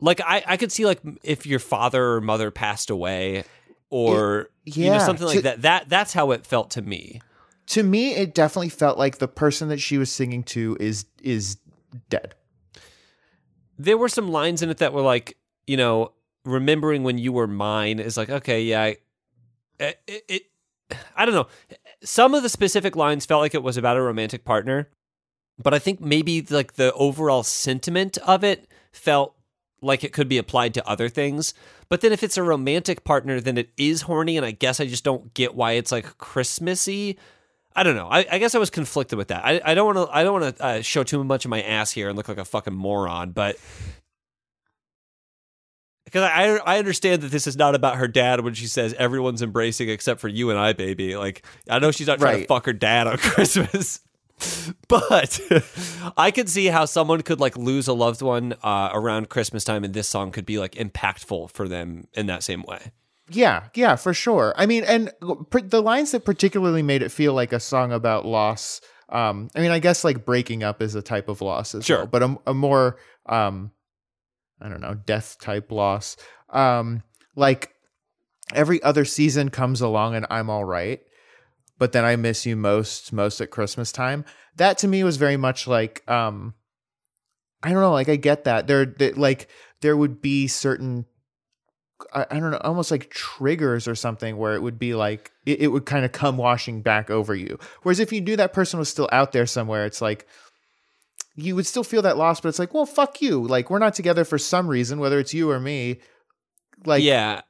like 0.00 0.20
I 0.20 0.42
I 0.46 0.56
could 0.56 0.72
see 0.72 0.84
like 0.86 1.00
if 1.22 1.46
your 1.46 1.58
father 1.58 2.14
or 2.14 2.20
mother 2.20 2.50
passed 2.50 2.90
away 2.90 3.44
or 3.90 4.50
you 4.64 4.86
know 4.86 4.92
yeah, 4.92 4.98
something 4.98 5.26
like 5.26 5.36
to- 5.36 5.42
that. 5.42 5.62
That 5.62 5.88
that's 5.88 6.12
how 6.12 6.30
it 6.32 6.46
felt 6.46 6.70
to 6.72 6.82
me. 6.82 7.20
To 7.68 7.82
me, 7.82 8.14
it 8.14 8.34
definitely 8.34 8.70
felt 8.70 8.96
like 8.96 9.18
the 9.18 9.28
person 9.28 9.68
that 9.68 9.78
she 9.80 9.98
was 9.98 10.10
singing 10.10 10.42
to 10.44 10.76
is 10.80 11.04
is 11.22 11.58
dead. 12.08 12.34
there 13.78 13.98
were 13.98 14.08
some 14.08 14.30
lines 14.30 14.62
in 14.62 14.70
it 14.70 14.78
that 14.78 14.92
were 14.92 15.02
like, 15.02 15.36
you 15.66 15.76
know, 15.76 16.12
remembering 16.44 17.02
when 17.02 17.18
you 17.18 17.32
were 17.32 17.46
mine 17.46 17.98
is 17.98 18.16
like, 18.16 18.30
okay, 18.30 18.62
yeah, 18.62 18.82
I, 18.82 18.96
it, 19.78 20.00
it, 20.06 20.24
it, 20.28 20.42
I 21.16 21.24
don't 21.24 21.34
know. 21.34 21.48
Some 22.02 22.34
of 22.34 22.42
the 22.42 22.48
specific 22.48 22.96
lines 22.96 23.26
felt 23.26 23.40
like 23.40 23.54
it 23.54 23.62
was 23.62 23.76
about 23.76 23.96
a 23.96 24.02
romantic 24.02 24.44
partner, 24.44 24.88
but 25.62 25.74
I 25.74 25.78
think 25.78 26.00
maybe 26.00 26.42
like 26.42 26.74
the 26.74 26.92
overall 26.94 27.42
sentiment 27.42 28.18
of 28.18 28.44
it 28.44 28.68
felt 28.92 29.34
like 29.80 30.04
it 30.04 30.12
could 30.12 30.28
be 30.28 30.38
applied 30.38 30.74
to 30.74 30.88
other 30.88 31.08
things. 31.08 31.54
But 31.88 32.00
then 32.00 32.12
if 32.12 32.22
it's 32.22 32.36
a 32.36 32.42
romantic 32.42 33.04
partner, 33.04 33.40
then 33.40 33.58
it 33.58 33.70
is 33.76 34.02
horny, 34.02 34.36
and 34.36 34.44
I 34.44 34.50
guess 34.50 34.80
I 34.80 34.86
just 34.86 35.04
don't 35.04 35.32
get 35.34 35.54
why 35.54 35.72
it's 35.72 35.92
like 35.92 36.18
Christmassy. 36.18 37.18
I 37.76 37.82
don't 37.82 37.94
know. 37.94 38.08
I, 38.08 38.26
I 38.30 38.38
guess 38.38 38.54
I 38.54 38.58
was 38.58 38.70
conflicted 38.70 39.18
with 39.18 39.28
that. 39.28 39.44
I, 39.44 39.60
I 39.64 39.74
don't 39.74 39.94
want 39.94 40.08
to. 40.08 40.16
I 40.16 40.24
don't 40.24 40.40
want 40.40 40.56
to 40.56 40.64
uh, 40.64 40.82
show 40.82 41.04
too 41.04 41.22
much 41.22 41.44
of 41.44 41.50
my 41.50 41.62
ass 41.62 41.92
here 41.92 42.08
and 42.08 42.16
look 42.16 42.28
like 42.28 42.38
a 42.38 42.44
fucking 42.44 42.74
moron, 42.74 43.30
but 43.30 43.56
because 46.08 46.22
I 46.24 46.56
I 46.74 46.78
understand 46.78 47.22
that 47.22 47.30
this 47.30 47.46
is 47.46 47.56
not 47.56 47.74
about 47.74 47.96
her 47.96 48.08
dad 48.08 48.40
when 48.40 48.54
she 48.54 48.66
says 48.66 48.94
everyone's 48.94 49.42
embracing 49.42 49.88
except 49.88 50.20
for 50.20 50.28
you 50.28 50.50
and 50.50 50.58
I, 50.58 50.72
baby. 50.72 51.16
Like 51.16 51.44
I 51.68 51.78
know 51.78 51.90
she's 51.90 52.06
not 52.06 52.18
trying 52.18 52.40
to 52.42 52.46
fuck 52.46 52.66
her 52.66 52.72
dad 52.72 53.06
on 53.06 53.16
Christmas. 53.18 54.00
But 54.86 55.40
I 56.16 56.30
could 56.30 56.48
see 56.48 56.66
how 56.66 56.84
someone 56.84 57.22
could 57.22 57.40
like 57.40 57.56
lose 57.56 57.88
a 57.88 57.92
loved 57.92 58.22
one 58.22 58.54
uh, 58.62 58.90
around 58.92 59.28
Christmas 59.28 59.64
time, 59.64 59.82
and 59.84 59.92
this 59.94 60.08
song 60.08 60.30
could 60.30 60.46
be 60.46 60.58
like 60.58 60.72
impactful 60.76 61.50
for 61.50 61.66
them 61.68 62.06
in 62.14 62.26
that 62.26 62.42
same 62.42 62.62
way. 62.62 62.92
Yeah, 63.30 63.64
yeah, 63.74 63.96
for 63.96 64.14
sure. 64.14 64.54
I 64.56 64.66
mean, 64.66 64.84
and 64.84 65.12
pr- 65.50 65.58
the 65.60 65.82
lines 65.82 66.12
that 66.12 66.24
particularly 66.24 66.82
made 66.82 67.02
it 67.02 67.10
feel 67.10 67.34
like 67.34 67.52
a 67.52 67.60
song 67.60 67.92
about 67.92 68.24
loss. 68.24 68.80
Um, 69.10 69.48
I 69.54 69.60
mean, 69.60 69.70
I 69.70 69.80
guess 69.80 70.04
like 70.04 70.24
breaking 70.24 70.62
up 70.62 70.80
is 70.80 70.94
a 70.94 71.02
type 71.02 71.28
of 71.28 71.40
loss 71.40 71.74
as 71.74 71.84
Sure. 71.84 71.98
well, 71.98 72.06
but 72.06 72.22
a, 72.22 72.38
a 72.46 72.54
more, 72.54 72.96
um, 73.26 73.70
I 74.60 74.68
don't 74.68 74.80
know, 74.80 74.94
death 74.94 75.36
type 75.40 75.70
loss. 75.70 76.16
Um, 76.50 77.02
like 77.36 77.74
every 78.54 78.82
other 78.82 79.04
season 79.04 79.50
comes 79.50 79.80
along 79.80 80.14
and 80.14 80.26
I'm 80.30 80.50
all 80.50 80.64
right, 80.64 81.00
but 81.78 81.92
then 81.92 82.04
I 82.04 82.16
miss 82.16 82.46
you 82.46 82.56
most, 82.56 83.12
most 83.12 83.40
at 83.40 83.50
Christmas 83.50 83.92
time. 83.92 84.24
That 84.56 84.78
to 84.78 84.88
me 84.88 85.04
was 85.04 85.16
very 85.16 85.36
much 85.36 85.66
like, 85.66 86.08
um, 86.10 86.54
I 87.62 87.70
don't 87.72 87.80
know, 87.80 87.92
like 87.92 88.08
I 88.08 88.16
get 88.16 88.44
that 88.44 88.66
there, 88.66 88.94
like 89.16 89.48
there 89.80 89.96
would 89.96 90.20
be 90.20 90.46
certain 90.46 91.06
I, 92.12 92.26
I 92.30 92.40
don't 92.40 92.50
know, 92.50 92.60
almost 92.62 92.90
like 92.90 93.10
triggers 93.10 93.88
or 93.88 93.94
something 93.94 94.36
where 94.36 94.54
it 94.54 94.62
would 94.62 94.78
be 94.78 94.94
like 94.94 95.32
it, 95.46 95.60
it 95.62 95.68
would 95.68 95.86
kind 95.86 96.04
of 96.04 96.12
come 96.12 96.36
washing 96.36 96.82
back 96.82 97.10
over 97.10 97.34
you. 97.34 97.58
Whereas 97.82 98.00
if 98.00 98.12
you 98.12 98.20
knew 98.20 98.36
that 98.36 98.52
person 98.52 98.78
was 98.78 98.88
still 98.88 99.08
out 99.12 99.32
there 99.32 99.46
somewhere, 99.46 99.84
it's 99.84 100.00
like 100.00 100.26
you 101.38 101.54
would 101.54 101.66
still 101.66 101.84
feel 101.84 102.02
that 102.02 102.16
loss, 102.16 102.40
but 102.40 102.48
it's 102.48 102.58
like, 102.58 102.74
well, 102.74 102.84
fuck 102.84 103.22
you. 103.22 103.46
Like 103.46 103.70
we're 103.70 103.78
not 103.78 103.94
together 103.94 104.24
for 104.24 104.38
some 104.38 104.66
reason, 104.66 104.98
whether 104.98 105.18
it's 105.18 105.32
you 105.32 105.50
or 105.50 105.60
me. 105.60 106.00
Like, 106.84 107.02
yeah, 107.02 107.42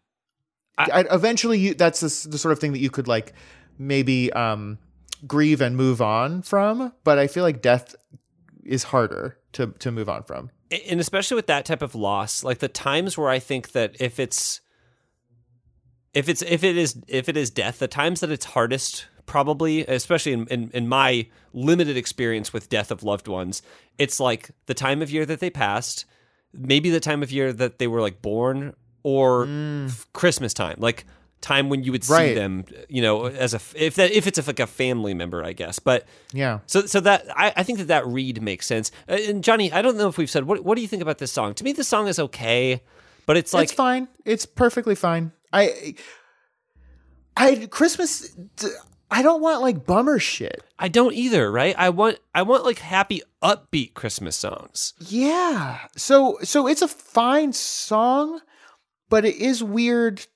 I, 0.76 1.05
eventually, 1.11 1.59
you 1.59 1.74
that's 1.74 2.01
the, 2.01 2.28
the 2.28 2.39
sort 2.39 2.53
of 2.53 2.59
thing 2.59 2.72
that 2.72 2.80
you 2.80 2.91
could 2.91 3.09
like 3.09 3.32
maybe 3.78 4.32
um, 4.32 4.78
grieve 5.26 5.61
and 5.61 5.76
move 5.76 6.03
on 6.03 6.43
from. 6.43 6.93
But 7.03 7.18
I 7.18 7.26
feel 7.26 7.45
like 7.45 7.62
death 7.62 7.95
is 8.62 8.84
harder 8.84 9.39
to 9.53 9.68
to 9.78 9.91
move 9.91 10.09
on 10.09 10.22
from. 10.22 10.51
and 10.89 11.01
especially 11.01 11.36
with 11.36 11.47
that 11.47 11.64
type 11.64 11.80
of 11.80 11.95
loss 11.95 12.45
like 12.45 12.59
the 12.59 12.68
times 12.68 13.16
where 13.16 13.30
i 13.30 13.39
think 13.39 13.72
that 13.72 13.97
if 13.99 14.20
it's 14.20 14.61
if 16.12 16.28
it's 16.28 16.43
if 16.43 16.62
it 16.62 16.76
is 16.76 17.01
if 17.09 17.28
it 17.28 17.36
is 17.36 17.49
death 17.51 17.78
the 17.78 17.89
times 17.89 18.20
that 18.20 18.30
it's 18.30 18.45
hardest 18.45 19.07
probably 19.29 19.87
especially 19.87 20.33
in, 20.33 20.47
in, 20.49 20.70
in 20.74 20.89
my 20.89 21.26
limited 21.53 21.97
experience 21.97 22.53
with 22.53 22.68
death 22.68 22.91
of 22.91 23.03
loved 23.05 23.29
ones 23.29 23.62
it's 23.99 24.18
like 24.18 24.51
the 24.66 24.74
time 24.74 25.03
of 25.03 25.11
year 25.11 25.24
that 25.24 25.39
they 25.41 25.51
passed 25.51 26.05
maybe 26.53 26.91
the 26.91 26.99
time 27.01 27.22
of 27.22 27.31
year 27.31 27.53
that 27.53 27.79
they 27.79 27.87
were 27.87 28.01
like 28.01 28.20
born 28.22 28.74
or 29.05 29.47
f- 29.87 30.07
christmas 30.12 30.53
time 30.55 30.76
like 30.79 31.05
time 31.41 31.68
when 31.68 31.85
you 31.85 31.93
would 31.93 32.03
see 32.03 32.12
Right. 32.12 32.35
them 32.35 32.64
you 32.89 33.01
know 33.01 33.26
as 33.26 33.55
a 33.55 33.61
if 33.76 33.95
that 33.95 34.11
if 34.11 34.26
it's 34.26 34.39
a, 34.39 34.43
like 34.43 34.59
a 34.59 34.66
family 34.66 35.14
member 35.14 35.45
i 35.45 35.53
guess 35.53 35.79
but 35.79 36.05
Yeah. 36.33 36.59
so, 36.66 36.87
so 36.87 36.99
that 37.01 37.26
I, 37.37 37.53
I 37.55 37.62
think 37.62 37.79
that 37.79 37.87
that 37.89 38.05
read 38.09 38.43
makes 38.43 38.66
sense. 38.66 38.91
Uh, 39.09 39.18
And 39.29 39.45
Johnny, 39.45 39.70
I 39.72 39.81
don't 39.83 39.97
know 39.97 40.09
if 40.09 40.18
we've 40.18 40.29
said 40.29 40.45
what. 40.45 40.64
What 40.64 40.74
do 40.74 40.83
you 40.83 40.89
think 40.89 41.01
about 41.03 41.18
this 41.18 41.31
song? 41.31 41.55
To 41.55 41.64
me, 41.64 41.72
this 41.72 41.87
song 41.87 42.09
is 42.09 42.18
okay, 42.18 42.83
but 43.24 43.37
it's 43.37 43.55
like 43.55 43.64
it's 43.64 43.72
fine. 43.72 44.09
It's 44.24 44.47
perfectly 44.47 44.97
fine. 44.97 45.31
I, 45.53 45.95
I 47.37 47.66
Christmas. 47.70 48.37
I 49.11 49.22
don't 49.22 49.40
want 49.40 49.62
like 49.62 49.86
bummer 49.86 50.18
shit. 50.18 50.62
I 50.78 50.88
don't 50.88 51.14
either. 51.14 51.50
Right? 51.50 51.74
I 51.78 51.90
want 51.90 52.18
I 52.34 52.42
want 52.42 52.64
like 52.64 52.78
happy, 52.78 53.22
upbeat 53.42 53.94
Christmas 53.94 54.36
songs. 54.36 54.94
Yeah. 55.00 55.78
So 55.96 56.38
so 56.42 56.66
it's 56.66 56.82
a 56.82 56.88
fine 56.88 57.52
song, 57.52 58.40
but 59.09 59.24
it 59.24 59.36
is 59.36 59.62
weird 59.62 60.26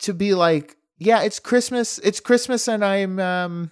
to 0.00 0.14
be 0.14 0.34
like, 0.34 0.76
yeah, 0.98 1.22
it's 1.22 1.38
Christmas. 1.38 1.98
It's 1.98 2.20
Christmas, 2.20 2.68
and 2.68 2.84
I'm 2.84 3.18
um 3.18 3.70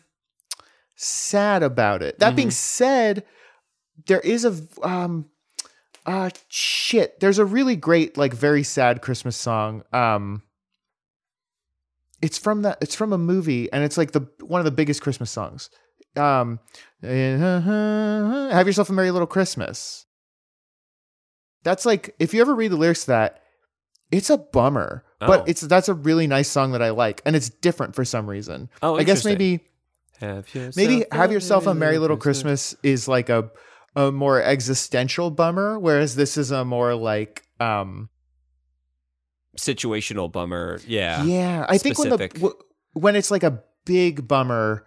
sad 0.94 1.62
about 1.62 2.02
it. 2.02 2.18
That 2.18 2.36
being 2.36 2.50
said, 2.50 3.24
there 4.06 4.20
is 4.20 4.44
a 4.44 4.56
um 4.82 5.26
uh 6.06 6.30
shit. 6.48 7.20
There's 7.20 7.38
a 7.38 7.44
really 7.44 7.76
great 7.76 8.16
like 8.16 8.32
very 8.32 8.62
sad 8.62 9.02
Christmas 9.02 9.36
song. 9.36 9.82
Um 9.92 10.42
it's 12.22 12.38
from 12.38 12.62
that 12.62 12.78
it's 12.80 12.94
from 12.94 13.12
a 13.12 13.18
movie 13.18 13.70
and 13.72 13.84
it's 13.84 13.98
like 13.98 14.12
the 14.12 14.26
one 14.40 14.60
of 14.60 14.64
the 14.64 14.70
biggest 14.70 15.02
Christmas 15.02 15.30
songs. 15.30 15.70
Um 16.16 16.60
Have 17.02 18.66
yourself 18.66 18.88
a 18.90 18.92
merry 18.92 19.10
little 19.10 19.26
Christmas. 19.26 20.06
That's 21.62 21.84
like 21.84 22.14
if 22.18 22.32
you 22.32 22.40
ever 22.40 22.54
read 22.54 22.70
the 22.72 22.76
lyrics 22.76 23.02
to 23.02 23.08
that, 23.08 23.42
it's 24.10 24.30
a 24.30 24.38
bummer. 24.38 25.04
Oh. 25.20 25.26
But 25.26 25.48
it's 25.48 25.60
that's 25.62 25.88
a 25.88 25.94
really 25.94 26.26
nice 26.26 26.48
song 26.48 26.72
that 26.72 26.82
I 26.82 26.90
like 26.90 27.22
and 27.26 27.36
it's 27.36 27.50
different 27.50 27.94
for 27.94 28.04
some 28.04 28.28
reason. 28.28 28.70
Oh, 28.82 28.96
I 28.96 29.02
guess 29.02 29.24
maybe 29.24 29.60
Have 30.20 30.54
yourself 30.54 30.76
maybe 30.76 31.04
a 31.10 31.14
have 31.14 31.32
yourself 31.32 31.66
a 31.66 31.74
merry 31.74 31.92
merry 31.92 31.98
little 31.98 32.16
Christmas 32.16 32.74
is 32.82 33.08
like 33.08 33.28
a 33.28 33.50
a 33.94 34.12
more 34.12 34.42
existential 34.42 35.30
bummer 35.30 35.78
whereas 35.78 36.14
this 36.16 36.36
is 36.36 36.50
a 36.50 36.64
more 36.64 36.94
like 36.94 37.42
um 37.60 38.10
situational 39.56 40.30
bummer. 40.30 40.80
Yeah. 40.86 41.24
yeah, 41.24 41.66
I 41.68 41.78
think 41.78 41.98
when 41.98 42.10
the 42.10 42.56
when 42.92 43.16
it's 43.16 43.30
like 43.30 43.42
a 43.42 43.62
big 43.84 44.26
bummer 44.26 44.86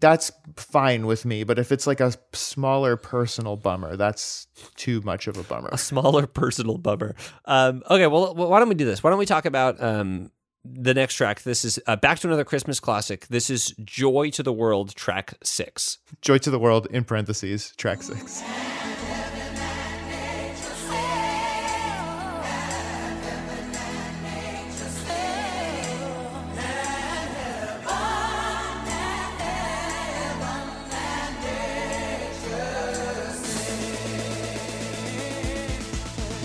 that's 0.00 0.30
fine 0.56 1.06
with 1.06 1.24
me, 1.24 1.44
but 1.44 1.58
if 1.58 1.72
it's 1.72 1.86
like 1.86 2.00
a 2.00 2.12
smaller 2.32 2.96
personal 2.96 3.56
bummer, 3.56 3.96
that's 3.96 4.46
too 4.76 5.00
much 5.00 5.26
of 5.26 5.36
a 5.38 5.42
bummer. 5.42 5.70
A 5.72 5.78
smaller 5.78 6.26
personal 6.26 6.78
bummer. 6.78 7.14
Um, 7.46 7.82
okay, 7.90 8.06
well, 8.06 8.34
why 8.34 8.58
don't 8.58 8.68
we 8.68 8.74
do 8.74 8.84
this? 8.84 9.02
Why 9.02 9.10
don't 9.10 9.18
we 9.18 9.26
talk 9.26 9.46
about 9.46 9.82
um, 9.82 10.30
the 10.64 10.92
next 10.92 11.14
track? 11.14 11.42
This 11.42 11.64
is 11.64 11.80
uh, 11.86 11.96
back 11.96 12.18
to 12.20 12.26
another 12.26 12.44
Christmas 12.44 12.80
classic. 12.80 13.28
This 13.28 13.48
is 13.48 13.74
"Joy 13.82 14.30
to 14.30 14.42
the 14.42 14.52
World" 14.52 14.94
track 14.94 15.34
six. 15.42 15.98
Joy 16.20 16.38
to 16.38 16.50
the 16.50 16.58
World 16.58 16.86
in 16.90 17.04
parentheses, 17.04 17.72
track 17.76 18.02
6. 18.02 18.42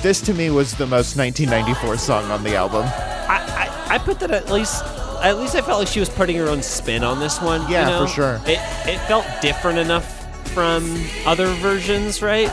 This 0.03 0.21
to 0.21 0.33
me 0.33 0.49
was 0.49 0.73
the 0.75 0.85
most 0.85 1.17
1994 1.17 1.97
song 1.97 2.29
on 2.29 2.43
the 2.43 2.55
album. 2.55 2.83
I, 2.85 3.71
I, 3.89 3.95
I 3.95 3.97
put 3.97 4.19
that 4.19 4.31
at 4.31 4.49
least 4.51 4.83
at 5.23 5.37
least 5.37 5.55
I 5.55 5.61
felt 5.61 5.79
like 5.79 5.87
she 5.87 6.01
was 6.01 6.09
putting 6.09 6.35
her 6.35 6.49
own 6.49 6.61
spin 6.61 7.03
on 7.03 7.19
this 7.19 7.41
one. 7.41 7.61
you 7.63 7.69
Yeah, 7.69 7.89
know? 7.89 8.05
for 8.05 8.11
sure. 8.13 8.41
It 8.45 8.59
it 8.87 8.99
felt 9.07 9.25
different 9.41 9.79
enough 9.79 10.19
from 10.49 10.83
other 11.25 11.47
versions, 11.55 12.21
right? 12.21 12.49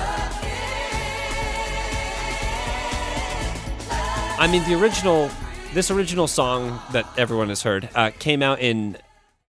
I 4.38 4.48
mean, 4.50 4.62
the 4.66 4.80
original, 4.80 5.30
this 5.74 5.90
original 5.90 6.26
song 6.26 6.80
that 6.92 7.06
everyone 7.18 7.50
has 7.50 7.62
heard 7.62 7.90
uh, 7.94 8.10
came 8.18 8.42
out 8.42 8.58
in 8.60 8.96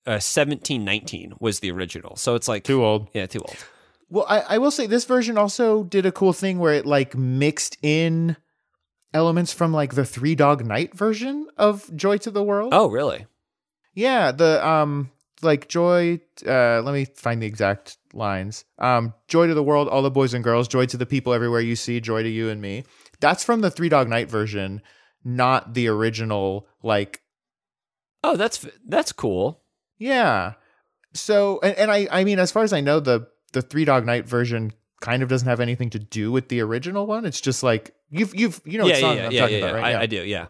uh, 0.06 0.20
1719 0.20 1.36
was 1.40 1.62
the 1.62 1.72
original. 1.72 2.18
So 2.18 2.36
it's 2.36 2.50
like 2.50 2.64
Too 2.66 2.84
old. 2.84 3.08
Yeah, 3.14 3.26
too 3.26 3.40
old. 3.40 3.56
Well, 4.12 4.26
I, 4.28 4.42
I 4.42 4.58
will 4.58 4.72
say 4.72 4.86
this 4.88 5.06
version 5.06 5.38
also 5.38 5.84
did 5.84 6.06
a 6.06 6.12
cool 6.12 6.34
thing 6.34 6.60
where 6.60 6.74
it 6.74 6.86
like 6.86 7.16
mixed 7.16 7.78
in 7.82 8.36
elements 9.14 9.54
from 9.54 9.72
like 9.74 9.96
the 9.96 10.06
Three 10.06 10.36
Dog 10.36 10.66
Night 10.66 10.96
version 10.96 11.48
of 11.58 11.90
Joy 11.96 12.18
to 12.18 12.30
the 12.32 12.44
World. 12.44 12.74
Oh, 12.74 12.90
really? 12.90 13.26
Yeah, 13.94 14.32
the 14.32 14.66
um 14.68 15.12
like 15.42 15.68
joy 15.70 16.20
uh 16.46 16.82
let 16.82 16.94
me 16.94 17.06
find 17.16 17.42
the 17.42 17.48
exact 17.48 17.98
lines. 18.14 18.64
Um 18.78 19.14
joy 19.28 19.48
to 19.48 19.54
the 19.54 19.64
world, 19.64 19.88
all 19.88 20.02
the 20.02 20.12
boys 20.12 20.34
and 20.34 20.44
girls, 20.44 20.68
joy 20.68 20.86
to 20.88 20.98
the 20.98 21.06
people 21.06 21.34
everywhere 21.34 21.62
you 21.62 21.76
see, 21.76 22.00
joy 22.00 22.22
to 22.22 22.30
you 22.30 22.50
and 22.50 22.62
me. 22.62 22.84
That's 23.22 23.44
from 23.44 23.62
the 23.62 23.72
Three 23.72 23.90
Dog 23.90 24.08
Night 24.10 24.30
version, 24.30 24.82
not 25.24 25.74
the 25.74 25.88
original 25.88 26.68
like 26.84 27.22
Oh, 28.24 28.36
that's 28.36 28.68
that's 28.86 29.12
cool. 29.14 29.62
yeah. 29.98 30.54
So 31.14 31.60
and, 31.64 31.76
and 31.78 31.92
I 31.92 32.08
I 32.12 32.24
mean 32.24 32.40
as 32.40 32.52
far 32.52 32.64
as 32.64 32.72
I 32.74 32.82
know 32.82 33.00
the 33.00 33.28
the 33.52 33.62
Three 33.62 33.86
Dog 33.86 34.06
Night 34.06 34.26
version 34.26 34.74
kind 35.02 35.24
of 35.24 35.30
doesn't 35.30 35.48
have 35.48 35.60
anything 35.60 35.90
to 35.90 36.00
do 36.00 36.32
with 36.32 36.48
the 36.50 36.62
original 36.62 37.08
one. 37.08 37.26
It's 37.26 37.42
just 37.42 37.64
like 37.64 37.94
you've 38.10 38.34
you've 38.36 38.62
you 38.66 38.78
know 38.78 38.86
yeah, 38.86 38.94
what 38.94 39.00
song 39.00 39.18
yeah, 39.18 39.26
I'm 39.26 39.32
yeah, 39.32 39.42
talking 39.42 39.58
yeah, 39.58 39.66
about, 39.66 39.76
yeah. 39.76 39.82
right? 39.82 39.96
I, 39.96 40.02
I 40.02 40.06
do, 40.06 40.24
yeah. 40.24 40.48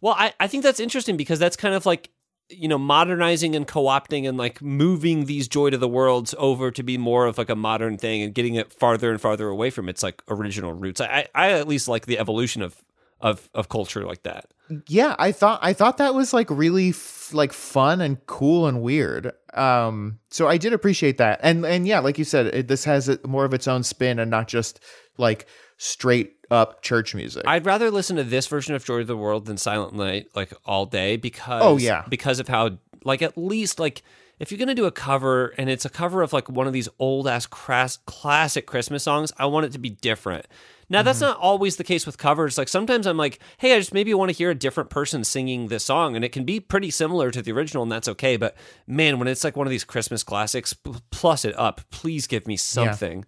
Well, 0.00 0.14
I, 0.16 0.34
I 0.40 0.46
think 0.46 0.62
that's 0.62 0.80
interesting 0.80 1.16
because 1.16 1.38
that's 1.38 1.56
kind 1.56 1.74
of 1.74 1.86
like 1.86 2.10
you 2.50 2.68
know 2.68 2.78
modernizing 2.78 3.54
and 3.54 3.66
co-opting 3.66 4.28
and 4.28 4.38
like 4.38 4.62
moving 4.62 5.26
these 5.26 5.48
joy 5.48 5.70
to 5.70 5.78
the 5.78 5.88
worlds 5.88 6.34
over 6.38 6.70
to 6.70 6.82
be 6.82 6.98
more 6.98 7.26
of 7.26 7.38
like 7.38 7.50
a 7.50 7.56
modern 7.56 7.96
thing 7.98 8.22
and 8.22 8.34
getting 8.34 8.54
it 8.54 8.72
farther 8.72 9.10
and 9.10 9.20
farther 9.20 9.48
away 9.48 9.70
from 9.70 9.88
its 9.88 10.02
like 10.02 10.22
original 10.28 10.72
roots. 10.72 11.00
I 11.00 11.28
I 11.34 11.52
at 11.52 11.68
least 11.68 11.88
like 11.88 12.06
the 12.06 12.18
evolution 12.18 12.62
of 12.62 12.76
of 13.20 13.48
of 13.54 13.68
culture 13.68 14.04
like 14.04 14.22
that. 14.22 14.52
Yeah 14.86 15.14
i 15.18 15.32
thought 15.32 15.58
i 15.62 15.72
thought 15.72 15.98
that 15.98 16.14
was 16.14 16.32
like 16.32 16.48
really 16.50 16.90
f- 16.90 17.30
like 17.32 17.52
fun 17.52 18.00
and 18.00 18.24
cool 18.26 18.66
and 18.66 18.82
weird 18.82 19.32
um 19.54 20.18
so 20.30 20.46
i 20.48 20.56
did 20.56 20.72
appreciate 20.72 21.18
that 21.18 21.40
and 21.42 21.64
and 21.66 21.86
yeah 21.86 21.98
like 22.00 22.18
you 22.18 22.24
said 22.24 22.46
it, 22.46 22.68
this 22.68 22.84
has 22.84 23.08
a, 23.08 23.18
more 23.26 23.44
of 23.44 23.54
its 23.54 23.66
own 23.68 23.82
spin 23.82 24.18
and 24.18 24.30
not 24.30 24.48
just 24.48 24.80
like 25.16 25.46
straight 25.76 26.34
up 26.50 26.82
church 26.82 27.14
music 27.14 27.42
I'd 27.46 27.66
rather 27.66 27.90
listen 27.90 28.16
to 28.16 28.24
this 28.24 28.46
version 28.46 28.74
of 28.74 28.84
Joy 28.84 29.00
of 29.02 29.06
the 29.06 29.16
World 29.16 29.44
than 29.46 29.58
Silent 29.58 29.94
Night 29.94 30.28
like 30.34 30.52
all 30.64 30.86
day 30.86 31.16
because 31.16 31.62
Oh, 31.62 31.76
yeah. 31.76 32.04
because 32.08 32.40
of 32.40 32.48
how 32.48 32.78
like 33.04 33.20
at 33.22 33.36
least 33.36 33.78
like 33.78 34.02
if 34.40 34.50
you're 34.50 34.58
gonna 34.58 34.74
do 34.74 34.86
a 34.86 34.90
cover 34.90 35.48
and 35.58 35.68
it's 35.68 35.84
a 35.84 35.90
cover 35.90 36.22
of 36.22 36.32
like 36.32 36.48
one 36.48 36.66
of 36.66 36.72
these 36.72 36.88
old 36.98 37.28
ass 37.28 37.44
crass 37.46 37.98
classic 38.06 38.66
Christmas 38.66 39.02
songs, 39.02 39.30
I 39.36 39.46
want 39.46 39.66
it 39.66 39.72
to 39.72 39.78
be 39.78 39.90
different. 39.90 40.46
Now 40.90 41.02
that's 41.02 41.18
Mm-hmm. 41.18 41.28
not 41.28 41.38
always 41.38 41.76
the 41.76 41.84
case 41.84 42.06
with 42.06 42.16
covers. 42.18 42.56
Like 42.56 42.68
sometimes 42.68 43.06
I'm 43.06 43.16
like, 43.18 43.38
hey, 43.58 43.74
I 43.74 43.78
just 43.78 43.92
maybe 43.92 44.14
want 44.14 44.30
to 44.30 44.36
hear 44.36 44.50
a 44.50 44.54
different 44.54 44.88
person 44.90 45.22
singing 45.24 45.68
this 45.68 45.84
song, 45.84 46.16
and 46.16 46.24
it 46.24 46.32
can 46.32 46.44
be 46.44 46.60
pretty 46.60 46.90
similar 46.90 47.30
to 47.30 47.42
the 47.42 47.52
original, 47.52 47.82
and 47.82 47.92
that's 47.92 48.08
okay. 48.08 48.36
But 48.36 48.56
man, 48.86 49.18
when 49.18 49.28
it's 49.28 49.44
like 49.44 49.56
one 49.56 49.66
of 49.66 49.70
these 49.70 49.84
Christmas 49.84 50.22
classics, 50.22 50.74
plus 51.10 51.44
it 51.44 51.58
up. 51.58 51.82
Please 51.90 52.26
give 52.26 52.46
me 52.46 52.56
something. 52.56 53.24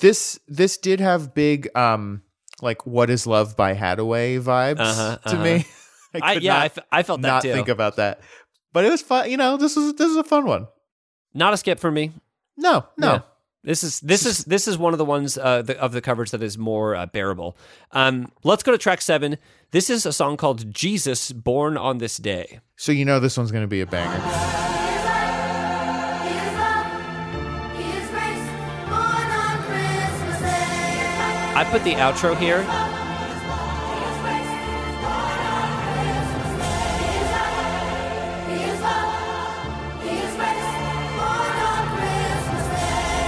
this 0.00 0.38
this 0.48 0.78
did 0.78 1.00
have 1.00 1.34
big 1.34 1.68
um 1.76 2.22
like 2.62 2.86
what 2.86 3.10
is 3.10 3.26
love 3.26 3.56
by 3.56 3.74
Haddaway 3.74 4.40
vibes 4.40 4.78
Uh-huh, 4.80 5.16
to 5.30 5.38
me 5.38 5.66
I, 6.22 6.34
yeah, 6.34 6.58
I, 6.58 6.64
f- 6.66 6.78
I 6.90 7.02
felt 7.02 7.20
that 7.22 7.28
not 7.28 7.42
too. 7.42 7.52
think 7.52 7.68
about 7.68 7.96
that 7.96 8.20
but 8.72 8.84
it 8.84 8.90
was 8.90 9.02
fun 9.02 9.30
you 9.30 9.36
know 9.36 9.56
this 9.56 9.76
is 9.76 9.94
this 9.94 10.08
is 10.08 10.16
a 10.16 10.24
fun 10.24 10.46
one 10.46 10.66
not 11.34 11.52
a 11.54 11.56
skip 11.56 11.78
for 11.78 11.90
me. 11.90 12.12
no 12.56 12.86
no 12.96 13.12
Yeah. 13.14 13.20
This 13.62 13.84
is 13.84 14.00
this 14.00 14.24
is 14.24 14.44
this 14.46 14.66
is 14.66 14.78
one 14.78 14.94
of 14.94 14.98
the 14.98 15.04
ones 15.04 15.36
uh, 15.36 15.60
the, 15.60 15.78
of 15.78 15.92
the 15.92 16.00
covers 16.00 16.30
that 16.30 16.42
is 16.42 16.56
more 16.56 16.96
uh, 16.96 17.06
bearable. 17.06 17.58
Um, 17.92 18.32
let's 18.42 18.62
go 18.62 18.72
to 18.72 18.78
track 18.78 19.02
seven. 19.02 19.36
This 19.70 19.90
is 19.90 20.06
a 20.06 20.12
song 20.14 20.38
called 20.38 20.72
"Jesus 20.72 21.30
Born 21.30 21.76
on 21.76 21.98
This 21.98 22.16
Day." 22.16 22.60
so 22.76 22.92
you 22.92 23.04
know 23.04 23.20
this 23.20 23.36
one's 23.36 23.52
gonna 23.52 23.66
be 23.66 23.82
a 23.82 23.86
banger 23.86 24.20
I 31.52 31.64
put 31.70 31.84
the 31.84 31.92
outro 31.92 32.34
here. 32.38 32.64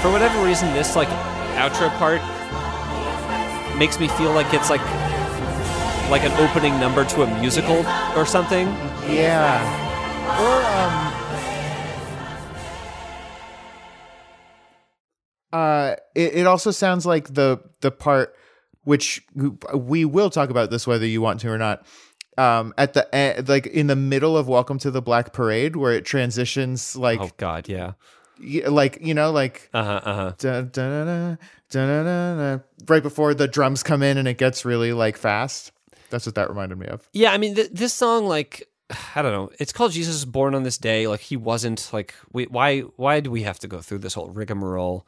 For 0.02 0.10
whatever 0.10 0.44
reason, 0.44 0.72
this 0.74 0.96
like 0.96 1.06
outro 1.54 1.88
part 1.98 2.20
makes 3.78 4.00
me 4.00 4.08
feel 4.08 4.32
like 4.32 4.52
it's 4.52 4.68
like 4.68 4.80
like 6.10 6.24
an 6.24 6.32
opening 6.32 6.78
number 6.80 7.04
to 7.04 7.22
a 7.22 7.40
musical 7.40 7.86
or 8.16 8.26
something. 8.26 8.66
Yeah. 9.08 9.62
Or 10.42 10.56
um 10.76 11.12
uh 15.52 15.94
it, 16.16 16.34
it 16.34 16.46
also 16.48 16.72
sounds 16.72 17.06
like 17.06 17.32
the 17.32 17.60
the 17.80 17.92
part 17.92 18.34
which 18.82 19.24
we 19.72 20.04
will 20.04 20.30
talk 20.30 20.50
about 20.50 20.70
this 20.70 20.84
whether 20.84 21.06
you 21.06 21.22
want 21.22 21.38
to 21.40 21.48
or 21.48 21.58
not. 21.58 21.86
Um 22.36 22.74
at 22.76 22.94
the 22.94 23.14
end, 23.14 23.48
like 23.48 23.68
in 23.68 23.86
the 23.86 23.94
middle 23.94 24.36
of 24.36 24.48
Welcome 24.48 24.80
to 24.80 24.90
the 24.90 25.00
Black 25.00 25.32
Parade 25.32 25.76
where 25.76 25.92
it 25.92 26.04
transitions 26.04 26.96
like 26.96 27.20
Oh 27.20 27.30
God, 27.36 27.68
yeah. 27.68 27.92
Like 28.42 28.98
you 29.00 29.14
know 29.14 29.30
like 29.30 29.70
Uh. 29.72 30.32
Uh 30.38 31.36
right 32.88 33.02
before 33.02 33.34
the 33.34 33.48
drums 33.48 33.82
come 33.82 34.02
in 34.02 34.18
and 34.18 34.28
it 34.28 34.38
gets 34.38 34.64
really 34.64 34.92
like 34.92 35.16
fast. 35.16 35.72
That's 36.10 36.26
what 36.26 36.34
that 36.34 36.50
reminded 36.50 36.78
me 36.78 36.86
of. 36.86 37.08
Yeah, 37.12 37.32
I 37.32 37.38
mean, 37.38 37.54
th- 37.54 37.70
this 37.72 37.94
song, 37.94 38.26
like, 38.26 38.68
I 39.16 39.22
don't 39.22 39.32
know. 39.32 39.50
It's 39.58 39.72
called 39.72 39.92
"Jesus 39.92 40.16
is 40.16 40.24
Born 40.26 40.54
on 40.54 40.62
This 40.62 40.78
Day." 40.78 41.08
Like, 41.08 41.20
he 41.20 41.36
wasn't 41.36 41.88
like, 41.92 42.14
we, 42.32 42.44
why? 42.44 42.80
Why 42.80 43.20
do 43.20 43.30
we 43.30 43.42
have 43.42 43.58
to 43.60 43.68
go 43.68 43.80
through 43.80 43.98
this 43.98 44.14
whole 44.14 44.28
rigmarole? 44.28 45.06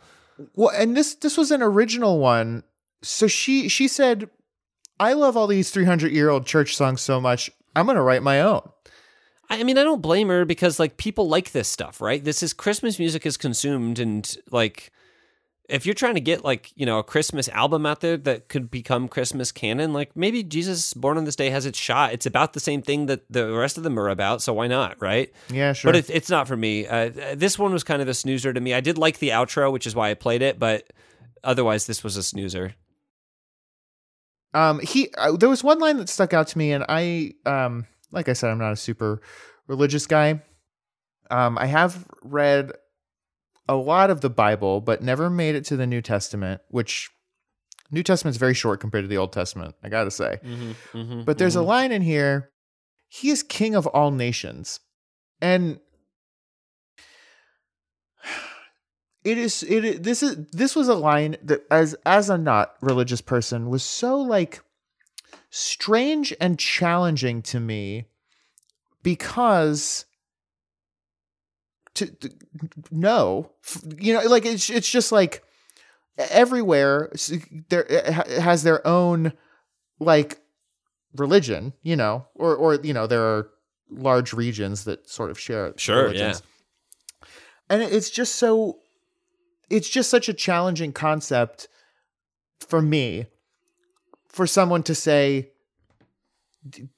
Well, 0.57 0.73
and 0.75 0.97
this 0.97 1.15
this 1.17 1.37
was 1.37 1.51
an 1.51 1.63
original 1.63 2.19
one. 2.19 2.63
So 3.03 3.27
she 3.27 3.69
she 3.69 3.87
said, 3.87 4.31
"I 4.99 5.13
love 5.13 5.37
all 5.37 5.47
these 5.47 5.71
300-year-old 5.71 6.47
church 6.47 6.75
songs 6.75 7.03
so 7.03 7.21
much. 7.21 7.51
I'm 7.77 7.85
going 7.85 7.97
to 7.97 8.03
write 8.03 8.23
my 8.23 8.41
own." 8.41 8.71
I 9.51 9.63
mean, 9.63 9.79
I 9.79 9.85
don't 9.85 10.03
blame 10.03 10.29
her 10.29 10.45
because 10.45 10.79
like 10.79 10.97
people 10.97 11.29
like 11.29 11.53
this 11.53 11.69
stuff, 11.69 12.01
right? 12.01 12.23
This 12.23 12.43
is 12.43 12.53
Christmas 12.53 12.99
music 12.99 13.27
is 13.27 13.37
consumed, 13.37 13.99
and 13.99 14.37
like, 14.51 14.91
if 15.69 15.87
you're 15.87 15.95
trying 15.95 16.15
to 16.15 16.21
get 16.21 16.45
like 16.45 16.73
you 16.75 16.85
know 16.87 16.99
a 16.99 17.05
Christmas 17.05 17.49
album 17.51 17.87
out 17.87 18.01
there 18.01 18.17
that 18.17 18.49
could 18.49 18.71
become 18.71 19.09
Christmas 19.09 19.53
canon, 19.53 19.93
like 19.93 20.17
maybe 20.17 20.43
Jesus 20.43 20.93
Born 20.95 21.17
on 21.19 21.25
This 21.25 21.37
Day 21.37 21.51
has 21.51 21.67
its 21.67 21.79
shot. 21.79 22.13
It's 22.13 22.27
about 22.27 22.53
the 22.53 22.61
same 22.61 22.83
thing 22.83 23.07
that 23.07 23.23
the 23.31 23.53
rest 23.53 23.77
of 23.79 23.85
them 23.85 23.99
are 23.99 24.09
about, 24.09 24.43
so 24.43 24.53
why 24.53 24.67
not, 24.67 25.01
right? 25.01 25.33
Yeah, 25.51 25.73
sure. 25.73 25.91
But 25.91 25.97
it's 25.97 26.11
it's 26.11 26.31
not 26.31 26.49
for 26.49 26.57
me. 26.57 26.87
Uh, 26.87 27.11
this 27.35 27.59
one 27.59 27.73
was 27.73 27.85
kind 27.85 28.03
of 28.03 28.09
a 28.09 28.15
snoozer 28.15 28.53
to 28.53 28.61
me. 28.61 28.75
I 28.75 28.81
did 28.81 28.99
like 28.99 29.19
the 29.19 29.31
outro, 29.31 29.73
which 29.73 29.87
is 29.87 29.95
why 29.95 30.11
I 30.11 30.15
played 30.15 30.43
it, 30.43 30.59
but 30.59 30.93
otherwise, 31.43 31.87
this 31.87 32.03
was 32.03 32.17
a 32.17 32.23
snoozer. 32.23 32.75
um 34.55 34.81
he 34.81 35.09
uh, 35.19 35.37
there 35.37 35.49
was 35.49 35.65
one 35.65 35.79
line 35.79 35.97
that 35.99 36.09
stuck 36.09 36.33
out 36.33 36.47
to 36.49 36.59
me 36.59 36.73
and 36.73 36.85
I 36.89 37.35
um 37.45 37.87
like 38.15 38.29
I 38.29 38.33
said 38.33 38.51
I'm 38.51 38.59
not 38.59 38.73
a 38.73 38.77
super 38.77 39.21
religious 39.67 40.07
guy. 40.07 40.43
Um 41.31 41.59
I 41.59 41.67
have 41.67 42.07
read 42.23 42.73
a 43.69 43.77
lot 43.77 44.11
of 44.11 44.21
the 44.21 44.31
Bible 44.31 44.81
but 44.81 45.03
never 45.03 45.31
made 45.31 45.55
it 45.55 45.65
to 45.67 45.77
the 45.77 45.87
New 45.87 46.03
Testament, 46.03 46.61
which 46.69 47.11
New 47.91 48.03
Testament's 48.03 48.39
very 48.39 48.55
short 48.55 48.81
compared 48.81 49.05
to 49.05 49.09
the 49.09 49.19
Old 49.19 49.33
Testament, 49.33 49.75
I 49.83 49.89
got 49.89 50.05
to 50.05 50.11
say. 50.11 50.41
Mm-hmm, 50.43 50.99
mm-hmm, 50.99 51.23
but 51.23 51.39
there's 51.39 51.57
a 51.57 51.61
mm-hmm. 51.61 51.69
line 51.69 51.93
in 51.93 52.03
here. 52.03 52.51
He 53.09 53.31
is 53.31 53.43
king 53.43 53.75
of 53.75 53.87
all 53.87 54.11
nations. 54.11 54.81
And 55.41 55.79
it 59.25 59.39
is 59.39 59.63
it 59.63 59.85
is, 59.85 60.01
this 60.01 60.23
is 60.23 60.37
this 60.53 60.75
was 60.75 60.89
a 60.89 60.95
line 60.95 61.37
that 61.43 61.65
as 61.71 61.95
as 62.05 62.31
a 62.31 62.39
not 62.39 62.75
religious 62.81 63.21
person 63.21 63.69
was 63.69 63.83
so 63.83 64.19
like 64.19 64.61
strange 65.57 66.35
and 66.41 66.59
challenging 66.59 67.41
to 67.41 67.61
me 67.61 68.07
because 69.05 70.05
to, 71.95 72.07
to 72.07 72.31
no 72.91 73.53
you 73.99 74.13
know 74.13 74.21
like 74.23 74.45
it's 74.45 74.69
it's 74.69 74.91
just 74.91 75.13
like 75.13 75.45
everywhere 76.19 77.09
there 77.69 77.85
it 77.85 78.13
ha- 78.13 78.25
it 78.27 78.41
has 78.41 78.65
their 78.65 78.85
own 78.85 79.33
like 80.01 80.41
religion 81.15 81.73
you 81.85 81.95
know 81.95 82.27
or 82.35 82.57
or 82.57 82.75
you 82.83 82.93
know 82.93 83.07
there 83.07 83.23
are 83.23 83.49
large 83.89 84.33
regions 84.33 84.83
that 84.83 85.09
sort 85.09 85.31
of 85.31 85.39
share 85.39 85.73
Sure, 85.77 86.03
religions. 86.07 86.43
and 87.71 87.81
it's 87.81 88.11
just 88.11 88.35
so 88.35 88.81
it's 89.71 89.89
just 89.89 90.11
such 90.11 90.29
a 90.29 90.35
challenging 90.35 90.93
concept 90.93 91.69
for 92.59 92.83
me 92.83 93.27
for 94.35 94.47
someone 94.47 94.83
to 94.85 94.95
say 94.95 95.51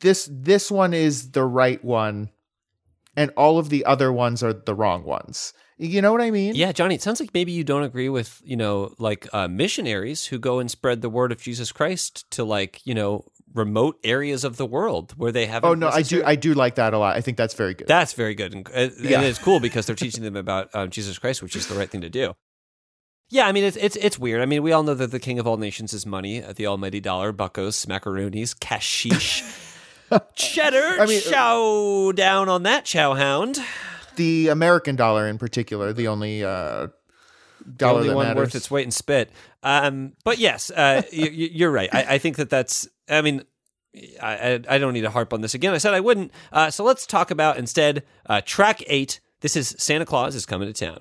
this 0.00 0.28
this 0.32 0.70
one 0.70 0.94
is 0.94 1.32
the 1.32 1.44
right 1.44 1.84
one 1.84 2.30
and 3.16 3.30
all 3.36 3.58
of 3.58 3.68
the 3.68 3.84
other 3.84 4.12
ones 4.12 4.42
are 4.42 4.52
the 4.52 4.74
wrong 4.74 5.04
ones. 5.04 5.52
You 5.78 6.00
know 6.00 6.12
what 6.12 6.22
I 6.22 6.30
mean? 6.30 6.54
Yeah, 6.54 6.72
Johnny, 6.72 6.94
it 6.94 7.02
sounds 7.02 7.20
like 7.20 7.34
maybe 7.34 7.52
you 7.52 7.62
don't 7.64 7.82
agree 7.82 8.08
with, 8.08 8.40
you 8.44 8.56
know, 8.56 8.94
like 8.98 9.28
uh, 9.34 9.46
missionaries 9.48 10.26
who 10.26 10.38
go 10.38 10.58
and 10.58 10.70
spread 10.70 11.02
the 11.02 11.10
word 11.10 11.32
of 11.32 11.42
Jesus 11.42 11.70
Christ 11.72 12.30
to 12.30 12.44
like, 12.44 12.80
you 12.84 12.94
know, 12.94 13.24
remote 13.52 13.98
areas 14.04 14.44
of 14.44 14.56
the 14.56 14.66
world 14.66 15.12
where 15.16 15.32
they 15.32 15.46
haven't. 15.46 15.68
Oh 15.68 15.74
no, 15.74 15.88
I 15.88 16.02
do 16.02 16.22
I 16.24 16.36
do 16.36 16.54
like 16.54 16.76
that 16.76 16.94
a 16.94 16.98
lot. 16.98 17.16
I 17.16 17.20
think 17.20 17.36
that's 17.36 17.54
very 17.54 17.74
good. 17.74 17.88
That's 17.88 18.12
very 18.14 18.34
good. 18.34 18.54
And, 18.54 18.68
uh, 18.68 18.88
Yeah. 19.02 19.20
it's 19.22 19.38
cool 19.38 19.60
because 19.60 19.86
they're 19.86 19.96
teaching 20.06 20.22
them 20.22 20.36
about 20.36 20.74
um, 20.74 20.90
Jesus 20.90 21.18
Christ, 21.18 21.42
which 21.42 21.56
is 21.56 21.66
the 21.66 21.74
right 21.74 21.90
thing 21.90 22.02
to 22.02 22.10
do. 22.10 22.34
Yeah, 23.28 23.46
I 23.46 23.52
mean 23.52 23.64
it's 23.64 23.76
it's 23.76 23.96
it's 23.96 24.18
weird. 24.18 24.40
I 24.40 24.46
mean, 24.46 24.62
we 24.62 24.70
all 24.72 24.82
know 24.84 24.94
that 24.94 25.10
the 25.10 25.18
king 25.18 25.38
of 25.38 25.46
all 25.46 25.56
nations 25.56 25.92
is 25.92 26.06
money, 26.06 26.42
uh, 26.42 26.52
the 26.52 26.66
almighty 26.66 27.00
dollar, 27.00 27.32
buckos, 27.32 27.84
macaroonies, 27.86 28.58
cashish, 28.58 29.42
cheddar. 30.36 31.00
I 31.00 31.06
mean- 31.06 31.20
chow 31.22 32.12
down 32.14 32.48
on 32.48 32.62
that 32.64 32.84
chow 32.84 33.14
hound. 33.14 33.58
the 34.14 34.48
American 34.48 34.94
dollar 34.96 35.26
in 35.28 35.38
particular, 35.38 35.92
the 35.92 36.06
only 36.08 36.44
uh, 36.44 36.86
The 36.88 37.72
dollar 37.76 37.96
only 37.96 38.08
that 38.10 38.14
one 38.16 38.26
matters. 38.28 38.40
worth 38.40 38.54
its 38.54 38.70
weight 38.70 38.84
in 38.84 38.90
spit. 38.92 39.30
Um, 39.64 40.12
but 40.22 40.38
yes, 40.38 40.70
uh, 40.70 41.02
you, 41.10 41.26
you're 41.28 41.70
right. 41.72 41.90
I, 41.92 42.14
I 42.14 42.18
think 42.18 42.36
that 42.36 42.48
that's. 42.48 42.86
I 43.08 43.22
mean, 43.22 43.42
I, 44.22 44.36
I 44.36 44.60
I 44.76 44.78
don't 44.78 44.92
need 44.92 45.00
to 45.00 45.10
harp 45.10 45.32
on 45.32 45.40
this 45.40 45.54
again. 45.54 45.74
I 45.74 45.78
said 45.78 45.94
I 45.94 46.00
wouldn't. 46.00 46.30
Uh, 46.52 46.70
so 46.70 46.84
let's 46.84 47.06
talk 47.06 47.32
about 47.32 47.56
instead 47.58 48.04
uh, 48.26 48.40
track 48.44 48.84
eight. 48.86 49.18
This 49.40 49.56
is 49.56 49.74
Santa 49.78 50.06
Claus 50.06 50.36
is 50.36 50.46
coming 50.46 50.72
to 50.72 50.72
town. 50.72 51.00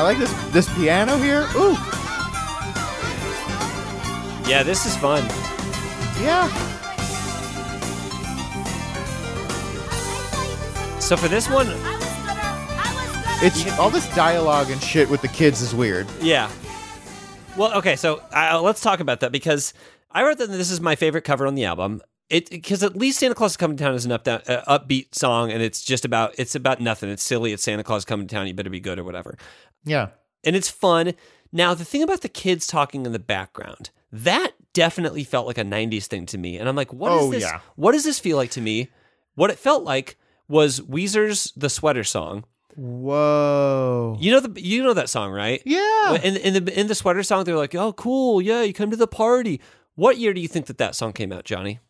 I 0.00 0.02
like 0.02 0.16
this 0.18 0.32
this 0.50 0.74
piano 0.76 1.18
here. 1.18 1.42
Ooh, 1.56 1.76
Yeah, 4.48 4.62
this 4.64 4.86
is 4.86 4.96
fun. 4.96 5.22
yeah. 6.22 6.48
So 11.00 11.16
for 11.18 11.28
this 11.28 11.50
one, 11.50 11.66
It's 13.42 13.78
all 13.78 13.90
this 13.90 14.08
dialogue 14.14 14.70
and 14.70 14.82
shit 14.82 15.08
with 15.10 15.20
the 15.20 15.28
kids 15.28 15.60
is 15.60 15.74
weird. 15.74 16.06
yeah. 16.22 16.50
Well, 17.58 17.74
okay, 17.74 17.96
so 17.96 18.22
uh, 18.34 18.58
let's 18.62 18.80
talk 18.80 19.00
about 19.00 19.20
that 19.20 19.32
because 19.32 19.74
I 20.12 20.22
wrote 20.22 20.38
that 20.38 20.46
this 20.50 20.70
is 20.70 20.80
my 20.80 20.94
favorite 20.96 21.24
cover 21.24 21.46
on 21.46 21.56
the 21.56 21.64
album. 21.66 22.00
It 22.30 22.48
because 22.48 22.84
at 22.84 22.96
least 22.96 23.18
Santa 23.18 23.34
Claus 23.34 23.50
is 23.52 23.56
coming 23.56 23.76
to 23.76 23.82
town 23.82 23.94
is 23.94 24.04
an 24.06 24.12
up 24.12 24.22
down, 24.22 24.40
uh, 24.46 24.78
upbeat 24.78 25.14
song, 25.16 25.50
and 25.50 25.60
it's 25.60 25.82
just 25.82 26.04
about 26.04 26.32
it's 26.38 26.54
about 26.54 26.80
nothing. 26.80 27.10
It's 27.10 27.24
silly. 27.24 27.52
It's 27.52 27.62
Santa 27.64 27.82
Claus 27.82 28.04
coming 28.04 28.28
to 28.28 28.34
town. 28.34 28.46
You 28.46 28.54
better 28.54 28.70
be 28.70 28.78
good 28.78 29.00
or 29.00 29.04
whatever. 29.04 29.36
Yeah. 29.84 30.08
and 30.44 30.54
it's 30.56 30.68
fun. 30.70 31.14
Now, 31.52 31.74
the 31.74 31.84
thing 31.84 32.02
about 32.02 32.20
the 32.20 32.28
kids 32.28 32.66
talking 32.66 33.04
in 33.06 33.12
the 33.12 33.18
background, 33.18 33.90
that 34.12 34.52
definitely 34.72 35.24
felt 35.24 35.46
like 35.46 35.58
a 35.58 35.64
90s 35.64 36.06
thing 36.06 36.26
to 36.26 36.38
me. 36.38 36.56
And 36.58 36.68
I'm 36.68 36.76
like, 36.76 36.92
what 36.92 37.12
is 37.12 37.22
Oh, 37.22 37.30
this? 37.30 37.42
yeah. 37.42 37.60
What 37.76 37.92
does 37.92 38.04
this 38.04 38.18
feel 38.20 38.36
like 38.36 38.50
to 38.52 38.60
me? 38.60 38.88
What 39.34 39.50
it 39.50 39.58
felt 39.58 39.82
like 39.84 40.16
was 40.48 40.80
Weezer's 40.80 41.52
The 41.56 41.68
Sweater 41.68 42.04
Song. 42.04 42.44
Whoa. 42.76 44.16
You 44.20 44.30
know 44.32 44.40
the 44.40 44.60
you 44.60 44.82
know 44.82 44.94
that 44.94 45.08
song, 45.10 45.32
right? 45.32 45.60
Yeah. 45.66 46.14
In, 46.22 46.36
in 46.36 46.64
the 46.64 46.80
in 46.80 46.86
the 46.86 46.94
sweater 46.94 47.22
song, 47.22 47.44
they're 47.44 47.56
like, 47.56 47.74
"Oh, 47.74 47.92
cool, 47.92 48.40
yeah, 48.40 48.62
you 48.62 48.72
come 48.72 48.90
to 48.90 48.96
the 48.96 49.06
party." 49.08 49.60
What 49.96 50.18
year 50.18 50.32
do 50.32 50.40
you 50.40 50.48
think 50.48 50.66
that 50.66 50.78
that 50.78 50.94
song 50.94 51.12
came 51.12 51.32
out, 51.32 51.44
Johnny? 51.44 51.80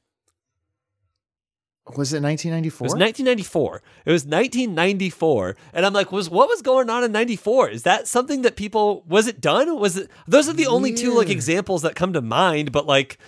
Was 1.97 2.13
it 2.13 2.23
1994? 2.23 2.85
It 2.85 2.89
was 2.89 2.93
1994. 2.95 3.83
It 4.07 4.13
was 4.13 4.25
1994, 4.25 5.57
and 5.73 5.87
I'm 5.87 5.93
like, 5.93 6.13
was 6.13 6.31
what 6.31 6.49
was 6.49 6.63
going 6.63 6.91
on 6.91 7.05
in 7.05 7.13
94? 7.13 7.71
Is 7.71 7.83
that 7.85 8.09
something 8.09 8.43
that 8.43 8.57
people 8.57 9.05
was 9.07 9.27
it 9.27 9.41
done? 9.41 9.79
Was 9.79 9.97
it? 9.97 10.11
Those 10.27 10.49
are 10.49 10.53
the 10.53 10.67
only 10.67 10.95
two 10.95 11.15
like 11.15 11.31
examples 11.31 11.83
that 11.83 11.95
come 11.95 12.13
to 12.13 12.23
mind. 12.23 12.73
But 12.73 12.87
like, 12.87 13.19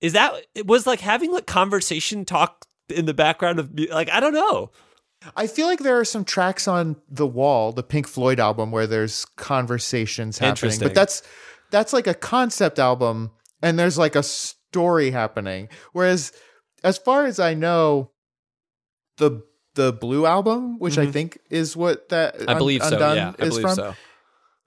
is 0.00 0.12
that 0.12 0.34
it 0.54 0.66
was 0.66 0.86
like 0.86 1.00
having 1.00 1.32
like 1.32 1.46
conversation 1.46 2.24
talk 2.24 2.66
in 2.88 3.06
the 3.06 3.14
background 3.14 3.58
of 3.58 3.78
like 3.90 4.10
I 4.10 4.20
don't 4.20 4.34
know. 4.34 4.70
I 5.36 5.46
feel 5.48 5.66
like 5.66 5.80
there 5.80 5.98
are 5.98 6.04
some 6.04 6.24
tracks 6.24 6.68
on 6.68 6.96
The 7.08 7.26
Wall, 7.26 7.72
the 7.72 7.82
Pink 7.82 8.06
Floyd 8.06 8.38
album, 8.38 8.70
where 8.70 8.86
there's 8.86 9.24
conversations 9.36 10.38
happening. 10.38 10.78
But 10.78 10.94
that's 10.94 11.22
that's 11.70 11.92
like 11.92 12.06
a 12.06 12.14
concept 12.14 12.78
album, 12.78 13.32
and 13.62 13.78
there's 13.78 13.98
like 13.98 14.14
a 14.14 14.22
story 14.22 15.10
happening. 15.10 15.68
Whereas, 15.92 16.32
as 16.84 16.98
far 16.98 17.26
as 17.26 17.38
I 17.40 17.54
know, 17.54 18.10
the 19.18 19.42
the 19.74 19.92
Blue 19.92 20.26
album, 20.26 20.78
which 20.78 20.98
I 20.98 21.06
think 21.06 21.38
is 21.50 21.76
what 21.76 22.08
that 22.08 22.34
Mm-hmm. 22.36 22.48
I 22.48 22.52
Un- 22.52 22.58
believe 22.58 22.82
so. 22.82 22.92
Undone 22.94 23.16
Yeah, 23.16 23.32
I 23.38 23.42
is 23.44 23.48
believe 23.50 23.62
from, 23.62 23.74
so. 23.74 23.94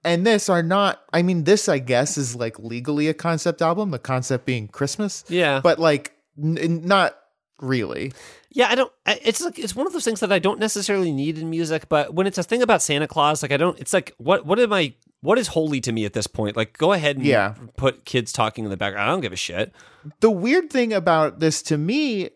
and 0.04 0.26
this 0.26 0.48
are 0.48 0.62
not. 0.62 1.02
I 1.12 1.22
mean, 1.22 1.44
this 1.44 1.68
I 1.68 1.78
guess 1.78 2.16
is 2.16 2.34
like 2.36 2.58
legally 2.58 3.08
a 3.08 3.14
concept 3.14 3.60
album. 3.62 3.90
The 3.90 3.98
concept 3.98 4.46
being 4.46 4.68
Christmas, 4.68 5.24
Yeah, 5.28 5.60
but 5.62 5.78
like 5.78 6.12
n- 6.42 6.58
n- 6.58 6.86
not 6.86 7.18
really. 7.60 8.12
Yeah, 8.50 8.68
I 8.70 8.74
don't. 8.74 8.92
I- 9.06 9.20
It's 9.22 9.40
like 9.42 9.58
it's 9.58 9.74
one 9.76 9.86
of 9.86 9.92
those 9.92 10.04
things 10.04 10.20
that 10.20 10.32
I 10.32 10.38
don't 10.38 10.58
necessarily 10.60 11.12
need 11.12 11.38
in 11.38 11.48
music, 11.50 11.88
but 11.88 12.14
when 12.14 12.26
it's 12.26 12.38
a 12.38 12.42
thing 12.42 12.62
about 12.62 12.82
Santa 12.82 13.06
Claus, 13.08 13.42
like 13.42 13.52
I 13.52 13.56
don't. 13.56 13.78
It's 13.80 13.92
like 13.92 14.14
what 14.18 14.46
what 14.46 14.58
am 14.58 14.72
I? 14.72 14.94
What 15.22 15.38
is 15.38 15.48
holy 15.48 15.80
to 15.82 15.92
me 15.92 16.04
at 16.04 16.12
this 16.12 16.26
point? 16.26 16.56
Like, 16.56 16.76
go 16.76 16.92
ahead 16.92 17.16
and 17.16 17.24
Yeah. 17.24 17.54
put 17.76 18.04
kids 18.04 18.32
talking 18.32 18.64
in 18.64 18.70
the 18.70 18.76
background. 18.76 19.08
I 19.08 19.12
don't 19.12 19.20
give 19.22 19.32
a 19.32 19.36
shit. 19.36 19.72
the 20.20 20.30
weird 20.30 20.68
thing 20.68 20.92
about 20.92 21.38
this 21.40 21.62
to 21.62 21.78
me, 21.78 22.28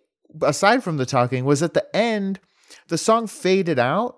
aside 0.43 0.83
from 0.85 0.97
the 0.97 1.05
talking, 1.07 1.45
was 1.45 1.63
at 1.65 1.75
the 1.75 1.85
end, 1.95 2.39
the 2.89 2.97
song 2.97 3.27
faded 3.27 3.79
out, 3.79 4.17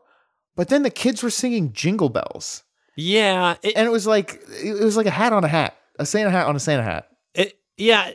but 0.54 0.68
then 0.68 0.82
the 0.82 0.90
kids 0.90 1.22
were 1.22 1.30
singing 1.30 1.72
Jingle 1.72 2.10
Bells, 2.10 2.62
Yeah, 2.94 3.56
it, 3.62 3.72
and 3.76 3.86
it 3.86 3.90
was 3.90 4.06
like 4.06 4.40
it 4.62 4.82
was 4.84 4.96
like 4.98 5.06
a 5.06 5.10
hat 5.10 5.32
on 5.32 5.44
a 5.44 5.48
hat, 5.48 5.76
a 5.98 6.04
Santa 6.04 6.30
hat 6.30 6.46
on 6.46 6.56
a 6.56 6.60
Santa 6.60 6.82
hat. 6.82 7.08
it 7.34 7.58
yeah. 7.79 8.12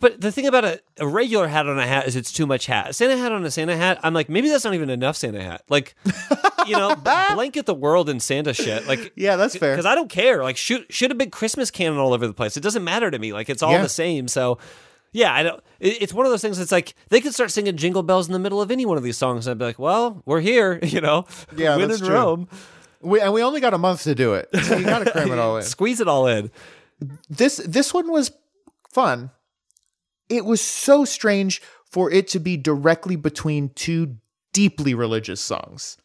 But 0.00 0.20
the 0.20 0.30
thing 0.30 0.46
about 0.46 0.64
a, 0.64 0.80
a 0.98 1.06
regular 1.06 1.48
hat 1.48 1.66
on 1.66 1.78
a 1.78 1.86
hat 1.86 2.06
is 2.06 2.14
it's 2.14 2.30
too 2.32 2.46
much 2.46 2.66
hat. 2.66 2.90
A 2.90 2.92
Santa 2.92 3.16
hat 3.16 3.32
on 3.32 3.44
a 3.44 3.50
Santa 3.50 3.76
hat. 3.76 3.98
I'm 4.04 4.14
like 4.14 4.28
maybe 4.28 4.48
that's 4.48 4.64
not 4.64 4.74
even 4.74 4.90
enough 4.90 5.16
Santa 5.16 5.42
hat. 5.42 5.62
Like, 5.68 5.94
you 6.66 6.76
know, 6.76 6.94
blanket 7.34 7.66
the 7.66 7.74
world 7.74 8.08
in 8.08 8.20
Santa 8.20 8.54
shit. 8.54 8.86
Like. 8.86 9.12
Yeah, 9.16 9.36
that's 9.36 9.56
fair. 9.56 9.72
Because 9.72 9.86
I 9.86 9.94
don't 9.96 10.10
care. 10.10 10.42
Like, 10.44 10.56
shoot, 10.56 10.86
shoot 10.90 11.10
a 11.10 11.14
big 11.14 11.32
Christmas 11.32 11.70
cannon 11.72 11.98
all 11.98 12.12
over 12.12 12.26
the 12.26 12.34
place. 12.34 12.56
It 12.56 12.62
doesn't 12.62 12.84
matter 12.84 13.10
to 13.10 13.18
me. 13.18 13.32
Like, 13.32 13.48
it's 13.48 13.62
all 13.62 13.72
Yeah. 13.72 13.82
the 13.82 13.88
same. 13.88 14.28
So, 14.28 14.58
yeah, 15.12 15.32
I 15.34 15.42
don't. 15.42 15.62
It, 15.80 16.02
it's 16.02 16.12
one 16.12 16.26
of 16.26 16.32
those 16.32 16.42
things. 16.42 16.58
That's 16.58 16.72
like 16.72 16.94
they 17.08 17.20
could 17.22 17.32
start 17.32 17.50
singing 17.50 17.76
Jingle 17.76 18.02
Bells 18.02 18.26
in 18.26 18.32
the 18.34 18.38
middle 18.38 18.60
of 18.60 18.70
any 18.70 18.84
one 18.84 18.98
of 18.98 19.02
these 19.02 19.16
songs, 19.16 19.46
and 19.46 19.52
I'd 19.52 19.58
be 19.58 19.64
like, 19.64 19.78
"Well, 19.78 20.20
we're 20.26 20.40
here," 20.40 20.78
you 20.82 21.00
know. 21.00 21.24
Yeah, 21.56 21.76
win 21.76 21.88
that's 21.88 22.00
in 22.00 22.06
true. 22.08 22.14
Rome. 22.16 22.48
We, 23.00 23.20
and 23.20 23.32
we 23.32 23.42
only 23.42 23.60
got 23.60 23.72
a 23.72 23.78
month 23.78 24.02
to 24.02 24.14
do 24.14 24.34
it, 24.34 24.48
so 24.64 24.76
you 24.76 24.84
got 24.84 25.04
to 25.04 25.10
cram 25.10 25.30
it 25.32 25.38
all 25.38 25.56
in. 25.56 25.62
Squeeze 25.62 26.00
it 26.00 26.08
all 26.08 26.26
in. 26.26 26.50
This 27.30 27.56
this 27.64 27.94
one 27.94 28.10
was 28.10 28.30
fun. 28.96 29.30
It 30.30 30.46
was 30.46 30.62
so 30.62 31.04
strange 31.04 31.60
for 31.84 32.10
it 32.10 32.28
to 32.28 32.38
be 32.38 32.56
directly 32.56 33.14
between 33.14 33.68
two 33.74 34.16
deeply 34.54 34.94
religious 34.94 35.40
songs. 35.42 35.98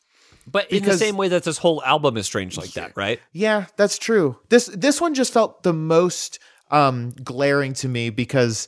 But 0.45 0.69
in 0.69 0.83
the 0.83 0.97
same 0.97 1.15
way 1.15 1.29
that 1.29 1.43
this 1.43 1.57
whole 1.57 1.81
album 1.83 2.17
is 2.17 2.25
strange 2.25 2.57
like 2.57 2.73
that, 2.73 2.91
right? 2.97 3.21
Yeah, 3.31 3.67
that's 3.77 3.97
true. 3.97 4.37
This 4.49 4.65
this 4.65 4.99
one 4.99 5.13
just 5.13 5.31
felt 5.31 5.63
the 5.63 5.71
most 5.71 6.39
um 6.69 7.11
glaring 7.23 7.73
to 7.75 7.87
me 7.87 8.09
because 8.09 8.67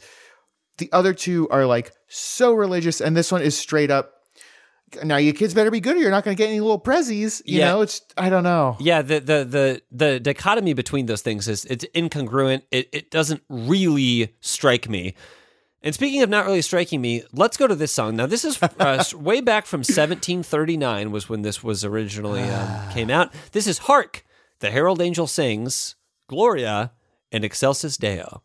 the 0.77 0.89
other 0.93 1.13
two 1.13 1.49
are 1.49 1.65
like 1.65 1.91
so 2.07 2.53
religious 2.53 3.01
and 3.01 3.17
this 3.17 3.29
one 3.29 3.41
is 3.41 3.57
straight 3.57 3.91
up 3.91 4.22
now 5.03 5.17
you 5.17 5.33
kids 5.33 5.53
better 5.53 5.71
be 5.71 5.79
good 5.79 5.95
or 5.95 5.99
you're 5.99 6.11
not 6.11 6.23
going 6.23 6.35
to 6.35 6.41
get 6.41 6.49
any 6.49 6.59
little 6.59 6.79
prezzies, 6.79 7.41
you 7.45 7.59
Yeah. 7.59 7.69
know? 7.69 7.81
It's 7.81 8.01
I 8.17 8.29
don't 8.29 8.43
know. 8.43 8.77
Yeah, 8.79 9.01
the 9.01 9.19
the 9.19 9.45
the 9.45 9.81
the 9.91 10.19
dichotomy 10.19 10.73
between 10.73 11.05
those 11.05 11.21
things 11.21 11.47
is 11.47 11.65
it's 11.65 11.85
incongruent. 11.95 12.63
It 12.71 12.89
it 12.91 13.11
doesn't 13.11 13.41
really 13.49 14.35
strike 14.41 14.89
me. 14.89 15.15
And 15.85 15.93
speaking 15.93 16.21
of 16.21 16.29
not 16.29 16.45
really 16.45 16.61
striking 16.61 17.01
me, 17.01 17.23
let's 17.33 17.57
go 17.57 17.67
to 17.67 17.75
this 17.75 17.91
song. 17.91 18.15
Now, 18.15 18.25
this 18.25 18.45
is 18.45 18.57
uh, 18.63 19.03
way 19.15 19.41
back 19.41 19.65
from 19.65 19.79
1739 19.79 21.11
was 21.11 21.27
when 21.27 21.41
this 21.41 21.61
was 21.61 21.83
originally 21.83 22.43
um, 22.43 22.91
came 22.91 23.09
out. 23.09 23.33
This 23.51 23.67
is 23.67 23.79
"Hark." 23.79 24.23
The 24.59 24.71
Herald 24.71 25.01
Angel 25.01 25.27
sings 25.27 25.95
"Gloria" 26.29 26.93
and 27.33 27.43
"Excelsis 27.43 27.97
Deo." 27.97 28.43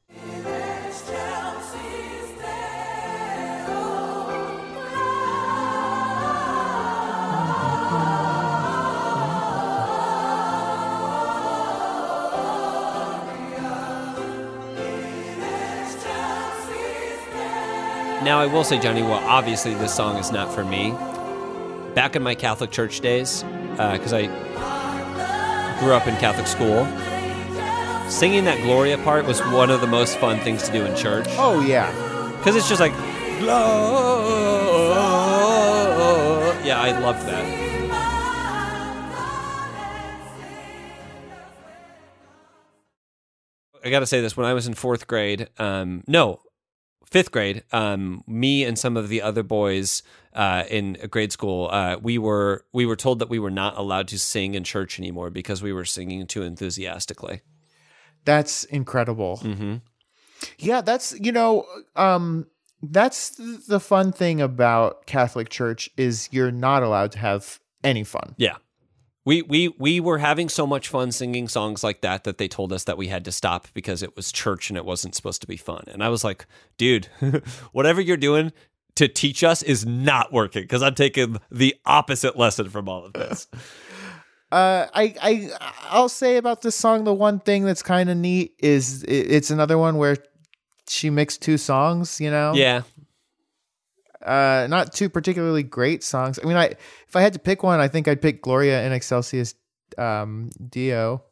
Now, 18.29 18.41
I 18.41 18.47
will 18.47 18.63
say, 18.63 18.79
Johnny, 18.79 19.01
well, 19.01 19.27
obviously 19.27 19.73
this 19.73 19.95
song 19.95 20.19
is 20.19 20.31
not 20.31 20.53
for 20.53 20.63
me. 20.63 20.91
Back 21.95 22.15
in 22.15 22.23
my 22.23 22.35
Catholic 22.35 22.71
church 22.71 23.01
days, 23.01 23.43
because 23.71 24.13
I 24.13 24.27
grew 25.81 25.95
up 25.95 26.07
in 26.07 26.15
Catholic 26.17 26.47
school, 26.47 26.85
singing 28.11 28.45
that 28.45 28.61
Gloria 28.61 28.99
part 28.99 29.25
was 29.25 29.41
one 29.45 29.71
of 29.71 29.81
the 29.81 29.87
most 29.87 30.19
fun 30.19 30.41
things 30.41 30.63
to 30.65 30.73
do 30.73 30.85
in 30.85 30.95
church. 30.95 31.25
Oh 31.39 31.63
yeah. 31.63 31.91
Because 32.37 32.55
it's 32.55 32.69
just 32.69 32.83
like, 32.83 32.93
Gloria. 33.39 33.57
Yeah, 36.67 36.83
I 36.83 36.99
loved 37.01 37.27
that. 37.27 37.47
I 43.83 43.89
got 43.89 44.01
to 44.01 44.07
say 44.07 44.21
this: 44.21 44.37
when 44.37 44.45
I 44.45 44.53
was 44.53 44.67
in 44.67 44.75
fourth 44.75 45.07
grade, 45.07 45.49
um, 45.57 46.05
no, 46.07 46.41
fifth 47.11 47.33
grade, 47.33 47.65
um, 47.73 48.23
me 48.27 48.65
and 48.65 48.79
some 48.79 48.97
of 48.97 49.09
the 49.09 49.23
other 49.23 49.43
boys 49.43 50.03
uh, 50.35 50.65
in 50.71 50.99
grade 51.11 51.33
school, 51.33 51.69
uh, 51.73 51.97
we 52.01 52.19
were 52.19 52.65
we 52.73 52.87
were 52.87 52.97
told 52.97 53.19
that 53.19 53.29
we 53.29 53.39
were 53.39 53.51
not 53.51 53.77
allowed 53.77 54.09
to 54.09 54.19
sing 54.19 54.55
in 54.55 54.65
church 54.65 54.99
anymore 54.99 55.31
because 55.31 55.63
we 55.63 55.73
were 55.73 55.85
singing 55.85 56.27
too 56.27 56.43
enthusiastically. 56.43 57.41
That's 58.25 58.65
incredible. 58.65 59.41
Mm-hmm. 59.43 59.77
Yeah, 60.59 60.83
that's 60.83 61.19
you 61.19 61.33
know, 61.33 61.67
um, 61.97 62.47
that's 62.83 63.31
the 63.67 63.81
fun 63.81 64.13
thing 64.13 64.41
about 64.41 65.07
Catholic 65.07 65.49
Church 65.49 65.91
is 65.97 66.29
you're 66.31 66.53
not 66.53 66.83
allowed 66.83 67.13
to 67.13 67.19
have 67.19 67.59
any 67.83 68.05
fun. 68.05 68.35
Yeah. 68.37 68.57
We, 69.29 69.43
we 69.43 69.69
we 69.77 70.01
were 70.01 70.17
having 70.17 70.49
so 70.49 70.67
much 70.67 70.89
fun 70.89 71.13
singing 71.13 71.49
songs 71.49 71.85
like 71.85 72.01
that 72.01 72.25
that 72.25 72.39
they 72.39 72.49
told 72.49 72.73
us 72.73 72.85
that 72.85 72.97
we 72.97 73.09
had 73.09 73.27
to 73.27 73.31
stop 73.31 73.69
because 73.75 74.03
it 74.03 74.17
was 74.17 74.33
church 74.33 74.71
and 74.71 74.79
it 74.79 74.87
wasn't 74.87 75.15
supposed 75.15 75.43
to 75.43 75.47
be 75.47 75.59
fun. 75.59 75.85
And 75.89 76.03
I 76.03 76.09
was 76.09 76.25
like, 76.25 76.47
dude, 76.79 77.11
whatever 77.73 78.01
you're 78.01 78.17
doing 78.17 78.53
to 78.95 79.07
teach 79.07 79.45
us 79.45 79.63
is 79.63 79.85
not 79.85 80.33
working 80.33 80.63
because 80.63 80.83
I'm 80.83 80.95
taking 80.95 81.37
the 81.51 81.75
opposite 81.85 82.39
lesson 82.39 82.71
from 82.71 82.89
all 82.89 83.05
of 83.05 83.13
this. 83.13 83.49
Uh, 84.51 84.87
I 84.95 85.15
I 85.21 85.51
I'll 85.91 86.09
say 86.09 86.39
about 86.39 86.63
this 86.63 86.75
song 86.75 87.05
the 87.05 87.13
one 87.13 87.39
thing 87.39 87.67
that's 87.67 87.83
kind 87.83 88.09
of 88.09 88.17
neat 88.17 88.55
is 88.59 89.03
it, 89.03 89.31
it's 89.31 89.51
another 89.51 89.77
one 89.77 89.99
where 89.99 90.17
she 90.89 91.11
mixed 91.11 91.43
two 91.43 91.59
songs. 91.59 92.19
You 92.19 92.31
know, 92.31 92.55
yeah. 92.55 92.85
Uh, 94.25 94.67
not 94.69 94.93
two 94.93 95.09
particularly 95.09 95.63
great 95.63 96.03
songs. 96.03 96.39
I 96.43 96.47
mean, 96.47 96.57
I 96.57 96.75
if 97.07 97.17
I 97.17 97.21
had 97.21 97.33
to 97.35 97.39
pick 97.39 97.63
one, 97.63 97.81
I 97.81 97.89
think 97.89 98.09
I'd 98.09 98.23
pick 98.23 98.43
Gloria 98.43 98.85
in 98.85 98.93
Excelsis 98.93 99.55
um, 99.97 100.51
Dio, 100.69 101.25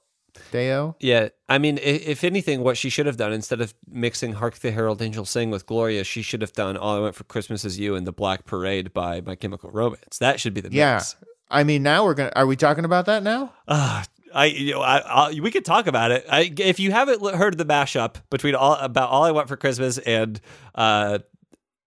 Deo. 0.52 0.96
Yeah, 1.00 1.28
I 1.48 1.58
mean, 1.58 1.78
if 1.82 2.24
anything, 2.24 2.62
what 2.62 2.76
she 2.76 2.90
should 2.90 3.06
have 3.06 3.16
done 3.16 3.32
instead 3.32 3.60
of 3.60 3.74
mixing 3.88 4.32
"Hark 4.32 4.56
the 4.56 4.70
Herald 4.70 5.02
Angels 5.02 5.30
Sing" 5.30 5.50
with 5.50 5.66
Gloria, 5.66 6.04
she 6.04 6.22
should 6.22 6.40
have 6.40 6.52
done 6.52 6.76
"All 6.76 6.96
I 6.96 7.00
Want 7.00 7.14
for 7.14 7.24
Christmas 7.24 7.64
Is 7.64 7.78
You" 7.78 7.94
and 7.94 8.06
"The 8.06 8.12
Black 8.12 8.44
Parade" 8.44 8.92
by 8.92 9.20
My 9.20 9.34
Chemical 9.34 9.70
Romance. 9.70 10.18
That 10.18 10.40
should 10.40 10.54
be 10.54 10.60
the 10.60 10.70
mix. 10.70 10.76
Yeah. 10.76 11.02
I 11.50 11.64
mean, 11.64 11.82
now 11.82 12.04
we're 12.04 12.14
gonna. 12.14 12.32
Are 12.34 12.46
we 12.46 12.56
talking 12.56 12.84
about 12.84 13.06
that 13.06 13.22
now? 13.22 13.52
Ah, 13.68 14.04
I, 14.34 14.46
you 14.46 14.74
know, 14.74 14.82
I, 14.82 14.98
I, 14.98 15.40
we 15.40 15.50
could 15.50 15.64
talk 15.64 15.86
about 15.86 16.10
it. 16.10 16.26
I, 16.30 16.52
if 16.58 16.80
you 16.80 16.90
haven't 16.90 17.22
heard 17.36 17.56
the 17.56 17.64
mashup 17.64 18.16
between 18.30 18.54
all 18.54 18.74
about 18.74 19.10
"All 19.10 19.24
I 19.24 19.30
Want 19.30 19.48
for 19.48 19.56
Christmas" 19.56 19.98
and 19.98 20.40
uh, 20.74 21.20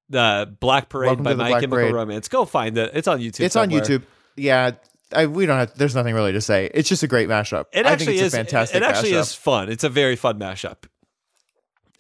the 0.09 0.55
Black 0.59 0.89
Parade 0.89 1.07
Welcome 1.07 1.23
by 1.23 1.33
My 1.33 1.49
Black 1.49 1.61
Chemical 1.61 1.77
Parade. 1.77 1.93
Romance, 1.93 2.27
go 2.27 2.45
find 2.45 2.77
it. 2.77 2.91
It's 2.93 3.07
on 3.07 3.19
YouTube. 3.19 3.41
It's 3.41 3.55
on. 3.55 3.69
YouTube. 3.69 4.03
Yeah, 4.35 4.71
I, 5.13 5.25
we 5.25 5.45
don't 5.45 5.57
have. 5.57 5.75
There's 5.75 5.95
nothing 5.95 6.15
really 6.15 6.33
to 6.33 6.41
say. 6.41 6.69
It's 6.73 6.89
just 6.89 7.03
a 7.03 7.07
great 7.07 7.29
mashup. 7.29 7.65
It 7.73 7.85
I 7.85 7.91
actually 7.91 8.05
think 8.07 8.17
it's 8.17 8.27
is 8.27 8.33
a 8.33 8.37
fantastic. 8.37 8.77
It 8.77 8.83
actually 8.83 9.11
mashup. 9.11 9.19
is 9.21 9.35
fun. 9.35 9.71
It's 9.71 9.83
a 9.83 9.89
very 9.89 10.15
fun 10.15 10.39
mashup. 10.39 10.85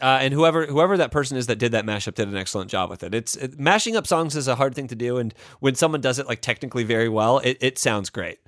Uh, 0.01 0.19
and 0.21 0.33
whoever 0.33 0.65
whoever 0.65 0.95
that 0.97 1.11
person 1.11 1.37
is 1.37 1.47
that 1.47 1.57
did 1.57 1.73
that 1.73 1.85
mashup 1.85 2.15
did 2.15 2.27
an 2.27 2.37
excellent 2.37 2.71
job 2.71 2.89
with 2.89 3.03
it. 3.03 3.13
It's 3.13 3.35
it, 3.35 3.59
mashing 3.59 3.97
up 3.97 4.07
songs 4.07 4.35
is 4.35 4.47
a 4.47 4.55
hard 4.55 4.73
thing 4.73 4.87
to 4.87 4.95
do, 4.95 5.17
and 5.17 5.33
when 5.59 5.75
someone 5.75 6.01
does 6.01 6.19
it 6.19 6.27
like 6.27 6.41
technically 6.41 6.83
very 6.83 7.09
well, 7.09 7.39
it, 7.39 7.57
it 7.59 7.77
sounds 7.77 8.09
great. 8.09 8.39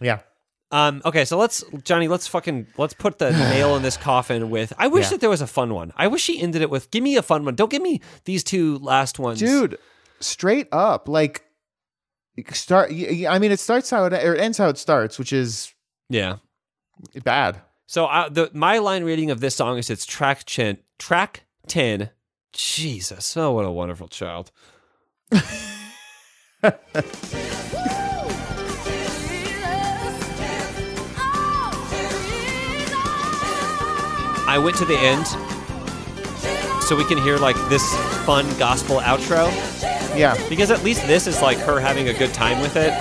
Yeah. 0.00 0.20
Um, 0.72 1.00
okay, 1.04 1.24
so 1.24 1.38
let's 1.38 1.62
Johnny, 1.84 2.08
let's 2.08 2.26
fucking 2.26 2.66
let's 2.76 2.94
put 2.94 3.18
the 3.18 3.30
nail 3.50 3.76
in 3.76 3.82
this 3.82 3.96
coffin 3.96 4.50
with. 4.50 4.72
I 4.78 4.88
wish 4.88 5.04
Yeah. 5.06 5.10
that 5.10 5.20
there 5.20 5.30
was 5.30 5.40
a 5.40 5.46
fun 5.46 5.72
one. 5.74 5.92
I 5.96 6.08
wish 6.08 6.22
she 6.22 6.40
ended 6.40 6.62
it 6.62 6.70
with. 6.70 6.90
Give 6.90 7.02
me 7.02 7.16
a 7.16 7.22
fun 7.22 7.44
one. 7.44 7.54
Don't 7.54 7.70
give 7.70 7.82
me 7.82 8.00
these 8.24 8.42
two 8.44 8.78
last 8.78 9.18
ones, 9.18 9.38
dude 9.40 9.78
straight 10.18 10.66
up 10.72 11.08
like 11.08 11.44
start 12.52 12.90
I 12.90 13.38
mean 13.38 13.52
it 13.52 13.60
starts 13.60 13.90
how 13.90 14.06
it 14.06 14.14
or 14.14 14.34
it 14.34 14.40
ends 14.40 14.56
how 14.56 14.68
it 14.68 14.78
starts 14.78 15.18
which 15.18 15.30
is 15.30 15.74
Yeah. 16.08 16.36
bad 17.22 17.60
So 17.86 18.06
uh, 18.06 18.30
the 18.30 18.50
my 18.54 18.78
line 18.78 19.04
reading 19.04 19.30
of 19.30 19.40
this 19.40 19.54
song 19.54 19.76
is 19.76 19.90
it's 19.90 20.06
track 20.06 20.44
ten. 20.44 20.78
Track 20.98 21.42
ten. 21.68 22.08
Jesus, 22.54 23.36
oh 23.36 23.52
what 23.52 23.66
a 23.66 23.70
wonderful 23.70 24.08
child. 24.08 24.50
I 34.48 34.58
went 34.58 34.76
to 34.78 34.84
the 34.84 34.96
end 34.98 35.26
so 36.82 36.94
we 36.96 37.04
can 37.04 37.18
hear 37.18 37.36
like 37.36 37.56
this 37.68 37.82
fun 38.24 38.46
gospel 38.58 38.98
outro 39.00 39.46
yeah 40.16 40.36
because 40.48 40.70
at 40.70 40.84
least 40.84 41.04
this 41.06 41.26
is 41.26 41.42
like 41.42 41.58
her 41.58 41.80
having 41.80 42.08
a 42.08 42.14
good 42.14 42.32
time 42.32 42.60
with 42.60 42.76
it. 42.76 42.92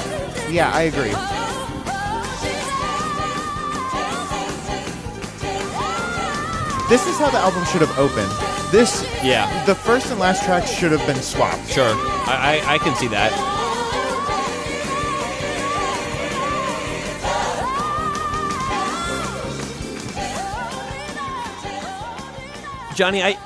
yeah 0.51 0.71
i 0.73 0.83
agree 0.83 1.13
this 6.89 7.07
is 7.07 7.17
how 7.17 7.29
the 7.31 7.37
album 7.37 7.63
should 7.65 7.81
have 7.81 7.97
opened 7.97 8.31
this 8.71 9.03
Yeah. 9.23 9.47
the 9.65 9.75
first 9.75 10.11
and 10.11 10.19
last 10.19 10.43
tracks 10.43 10.69
should 10.71 10.91
have 10.91 11.05
been 11.07 11.21
swapped 11.21 11.67
Sure, 11.69 11.93
I 12.27 12.61
I, 12.65 12.73
I 12.75 12.77
can 12.79 12.95
see 12.95 13.07
that. 13.07 13.31
Johnny, 22.95 23.21
I, 23.21 23.37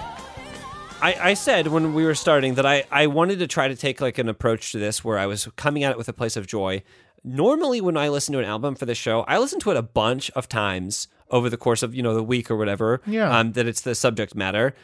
I, 1.01 1.15
I 1.29 1.33
said 1.33 1.65
when 1.65 1.95
we 1.95 2.03
were 2.03 2.13
starting 2.13 2.53
that 2.53 2.67
I, 2.67 2.83
I 2.91 3.07
wanted 3.07 3.39
to 3.39 3.47
try 3.47 3.67
to 3.67 3.75
take 3.75 3.99
like 3.99 4.19
an 4.19 4.29
approach 4.29 4.73
to 4.73 4.77
this 4.77 5.03
where 5.03 5.17
I 5.17 5.25
was 5.25 5.49
coming 5.55 5.83
at 5.83 5.89
it 5.91 5.97
with 5.97 6.07
a 6.07 6.13
place 6.13 6.37
of 6.37 6.45
joy. 6.45 6.83
Normally, 7.23 7.81
when 7.81 7.97
I 7.97 8.09
listen 8.09 8.33
to 8.33 8.39
an 8.39 8.45
album 8.45 8.75
for 8.75 8.85
the 8.85 8.93
show, 8.93 9.21
I 9.21 9.39
listen 9.39 9.59
to 9.61 9.71
it 9.71 9.77
a 9.77 9.81
bunch 9.81 10.29
of 10.31 10.47
times 10.47 11.07
over 11.31 11.49
the 11.49 11.57
course 11.57 11.81
of 11.81 11.95
you 11.95 12.03
know 12.03 12.13
the 12.13 12.21
week 12.21 12.51
or 12.51 12.57
whatever. 12.57 13.01
Yeah. 13.07 13.35
Um, 13.35 13.53
that 13.53 13.65
it's 13.65 13.81
the 13.81 13.95
subject 13.95 14.35
matter, 14.35 14.75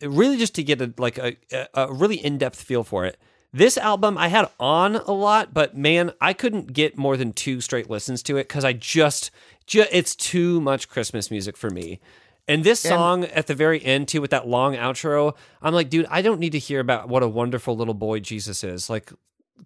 really 0.00 0.38
just 0.38 0.54
to 0.54 0.62
get 0.62 0.80
a 0.80 0.94
like 0.96 1.18
a, 1.18 1.36
a, 1.74 1.92
really 1.92 2.16
in 2.16 2.38
depth 2.38 2.62
feel 2.62 2.82
for 2.82 3.04
it. 3.04 3.18
This 3.52 3.76
album 3.76 4.16
I 4.16 4.28
had 4.28 4.48
on 4.58 4.96
a 4.96 5.12
lot, 5.12 5.52
but 5.52 5.76
man, 5.76 6.12
I 6.18 6.32
couldn't 6.32 6.72
get 6.72 6.96
more 6.96 7.18
than 7.18 7.34
two 7.34 7.60
straight 7.60 7.90
listens 7.90 8.22
to 8.22 8.38
it 8.38 8.48
because 8.48 8.64
I 8.64 8.72
just, 8.72 9.30
ju- 9.66 9.84
it's 9.92 10.16
too 10.16 10.62
much 10.62 10.88
Christmas 10.88 11.30
music 11.30 11.58
for 11.58 11.68
me. 11.68 12.00
And 12.46 12.62
this 12.62 12.80
song 12.80 13.24
at 13.24 13.46
the 13.46 13.54
very 13.54 13.82
end 13.82 14.08
too, 14.08 14.20
with 14.20 14.30
that 14.30 14.46
long 14.46 14.74
outro, 14.76 15.34
I'm 15.62 15.72
like, 15.74 15.88
dude, 15.88 16.06
I 16.10 16.20
don't 16.22 16.40
need 16.40 16.52
to 16.52 16.58
hear 16.58 16.80
about 16.80 17.08
what 17.08 17.22
a 17.22 17.28
wonderful 17.28 17.76
little 17.76 17.94
boy 17.94 18.20
Jesus 18.20 18.62
is. 18.62 18.90
Like, 18.90 19.12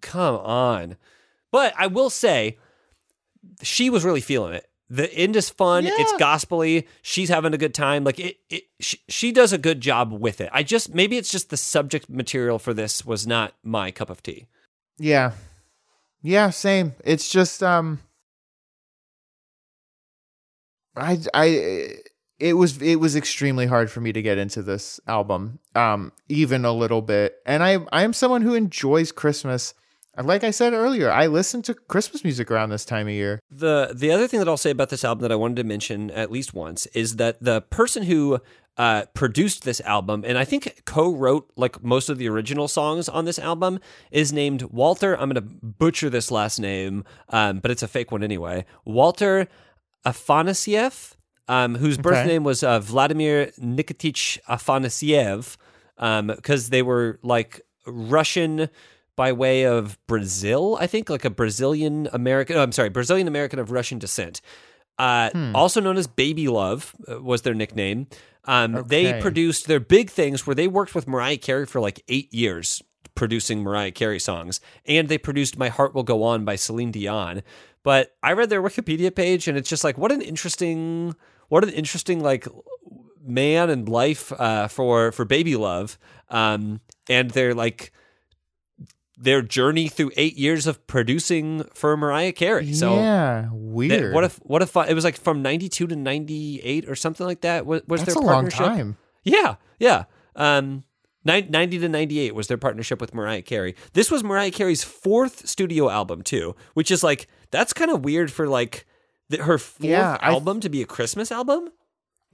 come 0.01 0.35
on. 0.35 0.95
But 1.51 1.73
I 1.77 1.87
will 1.87 2.09
say, 2.09 2.57
she 3.61 3.89
was 3.89 4.05
really 4.05 4.21
feeling 4.21 4.53
it. 4.53 4.65
The 4.89 5.13
end 5.13 5.35
is 5.35 5.49
fun. 5.49 5.85
It's 5.85 6.11
Yeah. 6.13 6.17
gospely. 6.17 6.87
She's 7.01 7.29
having 7.29 7.53
a 7.53 7.57
good 7.57 7.73
time. 7.75 8.03
Like 8.03 8.19
it, 8.19 8.37
it 8.49 8.63
she, 8.79 8.97
she 9.07 9.31
does 9.31 9.51
a 9.53 9.57
good 9.57 9.81
job 9.81 10.11
with 10.13 10.41
it. 10.41 10.49
I 10.51 10.63
just 10.63 10.93
maybe 10.95 11.17
it's 11.17 11.31
just 11.31 11.49
the 11.49 11.57
subject 11.57 12.09
material 12.09 12.57
for 12.59 12.73
this 12.73 13.05
was 13.05 13.27
not 13.27 13.53
my 13.63 13.91
cup 13.91 14.09
of 14.09 14.23
tea. 14.23 14.47
yeah 14.97 15.31
yeah 16.21 16.49
same 16.49 16.93
it's 17.05 17.29
just 17.29 17.61
um 17.63 17.99
i 20.95 21.17
i 21.33 21.95
it 22.39 22.53
was 22.53 22.81
it 22.81 22.95
was 22.95 23.15
extremely 23.15 23.65
hard 23.65 23.91
for 23.91 24.01
me 24.01 24.11
to 24.11 24.21
get 24.21 24.37
into 24.37 24.61
this 24.61 24.99
album 25.07 25.59
um 25.75 26.11
even 26.27 26.65
a 26.65 26.71
little 26.71 27.01
bit 27.01 27.37
and 27.45 27.63
i 27.63 27.77
i 27.91 28.03
am 28.03 28.13
someone 28.13 28.41
who 28.41 28.55
enjoys 28.55 29.11
christmas 29.11 29.73
like 30.21 30.43
i 30.43 30.51
said 30.51 30.73
earlier 30.73 31.11
i 31.11 31.27
listen 31.27 31.61
to 31.61 31.73
christmas 31.73 32.23
music 32.23 32.49
around 32.51 32.69
this 32.69 32.85
time 32.85 33.07
of 33.07 33.13
year 33.13 33.39
The 33.51 33.91
the 33.93 34.11
other 34.11 34.27
thing 34.27 34.39
that 34.39 34.47
I'll 34.49 34.57
say 34.57 34.71
about 34.71 34.89
this 34.89 35.03
album 35.03 35.21
that 35.23 35.31
I 35.31 35.35
wanted 35.35 35.57
to 35.57 35.63
mention 35.63 36.11
at 36.11 36.31
least 36.31 36.53
once 36.53 36.85
is 36.87 37.15
that 37.17 37.41
the 37.41 37.61
person 37.61 38.03
who 38.03 38.39
uh, 38.77 39.05
produced 39.13 39.63
this 39.63 39.81
album 39.81 40.23
and 40.25 40.37
I 40.37 40.45
think 40.45 40.83
co-wrote 40.85 41.49
like 41.57 41.83
most 41.83 42.09
of 42.09 42.17
the 42.17 42.29
original 42.29 42.67
songs 42.69 43.09
on 43.09 43.25
this 43.25 43.37
album 43.39 43.79
is 44.11 44.31
named 44.31 44.63
Walter. 44.63 45.15
I'm 45.15 45.29
going 45.29 45.35
to 45.35 45.55
butcher 45.63 46.09
this 46.09 46.31
last 46.31 46.59
name, 46.59 47.03
um, 47.29 47.59
but 47.59 47.71
it's 47.71 47.83
a 47.83 47.87
fake 47.89 48.11
one 48.11 48.23
anyway. 48.23 48.65
Walter 48.85 49.47
Afanasiev, 50.05 51.15
um, 51.49 51.75
whose 51.75 51.97
birth 51.97 52.19
Okay. 52.19 52.27
name 52.27 52.43
was 52.45 52.63
uh, 52.63 52.79
Vladimir 52.79 53.47
Nikitich 53.59 54.39
Afanasyev, 54.47 55.57
because 56.37 56.69
they 56.69 56.81
were 56.81 57.19
like 57.23 57.61
Russian 57.85 58.69
by 59.17 59.33
way 59.33 59.65
of 59.65 59.97
Brazil, 60.07 60.77
I 60.79 60.87
think, 60.87 61.09
like 61.09 61.25
a 61.25 61.29
Brazilian 61.29 62.07
American. 62.13 62.55
Oh, 62.55 62.63
I'm 62.63 62.71
sorry, 62.71 62.87
Brazilian 62.89 63.27
American 63.27 63.59
of 63.59 63.71
Russian 63.71 63.99
descent. 63.99 64.39
uh, 64.97 65.29
Hmm. 65.31 65.55
also 65.55 65.79
known 65.79 65.95
as 65.95 66.07
Baby 66.07 66.49
Love 66.49 66.93
uh, 67.07 67.21
was 67.23 67.43
their 67.43 67.53
nickname. 67.53 68.07
Um, 68.43 68.83
They 68.87 69.13
produced 69.21 69.67
their 69.67 69.79
big 69.79 70.09
things 70.09 70.45
where 70.45 70.55
they 70.55 70.67
worked 70.67 70.93
with 70.93 71.07
Mariah 71.07 71.37
Carey 71.37 71.65
for 71.65 71.79
like 71.79 72.03
eight 72.09 72.33
years 72.33 72.81
producing 73.15 73.63
Mariah 73.63 73.91
Carey 73.91 74.19
songs, 74.19 74.59
and 74.85 75.07
they 75.07 75.17
produced 75.17 75.57
"My 75.57 75.69
Heart 75.69 75.93
Will 75.95 76.03
Go 76.03 76.23
On" 76.23 76.43
by 76.43 76.55
Celine 76.57 76.91
Dion. 76.91 77.43
But 77.81 78.11
I 78.21 78.33
read 78.33 78.49
their 78.49 78.61
Wikipedia 78.61 79.13
page, 79.15 79.47
and 79.47 79.57
it's 79.57 79.69
just 79.69 79.85
like 79.85 79.97
what 79.97 80.11
an 80.11 80.21
interesting, 80.21 81.15
what 81.49 81.63
an 81.63 81.69
interesting 81.71 82.21
like 82.21 82.47
man 83.21 83.69
and 83.69 83.87
life 83.89 84.31
uh, 84.39 84.67
for 84.67 85.11
for 85.11 85.25
Baby 85.25 85.55
Love, 85.55 85.97
um, 86.29 86.79
and 87.09 87.31
their 87.31 87.53
like 87.53 87.91
their 89.21 89.41
journey 89.41 89.89
through 89.89 90.11
eight 90.15 90.37
years 90.37 90.65
of 90.65 90.85
producing 90.87 91.63
for 91.73 91.97
Mariah 91.97 92.31
Carey. 92.31 92.71
So 92.73 92.95
yeah, 92.95 93.41
that- 93.41 93.49
weird. 93.53 94.13
what 94.13 94.23
if 94.23 94.37
what 94.37 94.61
if 94.61 94.75
it 94.75 94.93
was 94.93 95.03
like 95.03 95.17
from 95.17 95.41
ninety 95.41 95.67
two 95.69 95.87
to 95.87 95.95
ninety 95.95 96.61
eight 96.63 96.87
or 96.87 96.95
something 96.95 97.25
like 97.27 97.41
that? 97.41 97.65
Was, 97.65 97.81
was 97.87 98.01
That's 98.01 98.13
their 98.13 98.23
a 98.23 98.25
long 98.25 98.33
partnership? 98.49 98.65
time. 98.65 98.97
Yeah, 99.23 99.55
yeah. 99.79 100.05
Um, 100.35 100.83
90 101.25 101.79
to 101.79 101.89
98 101.89 102.33
was 102.33 102.47
their 102.47 102.57
partnership 102.57 103.01
with 103.01 103.13
Mariah 103.13 103.41
Carey. 103.41 103.75
This 103.91 104.09
was 104.09 104.23
Mariah 104.23 104.51
Carey's 104.51 104.85
fourth 104.85 105.47
studio 105.47 105.89
album, 105.89 106.21
too, 106.21 106.55
which 106.75 106.89
is 106.89 107.03
like, 107.03 107.27
that's 107.51 107.73
kind 107.73 107.91
of 107.91 108.05
weird 108.05 108.31
for 108.31 108.47
like 108.47 108.87
the, 109.29 109.43
her 109.43 109.57
fourth 109.57 109.89
Yeah, 109.89 110.17
album 110.21 110.59
to 110.61 110.69
be 110.69 110.81
a 110.81 110.85
Christmas 110.85 111.31
album. 111.31 111.69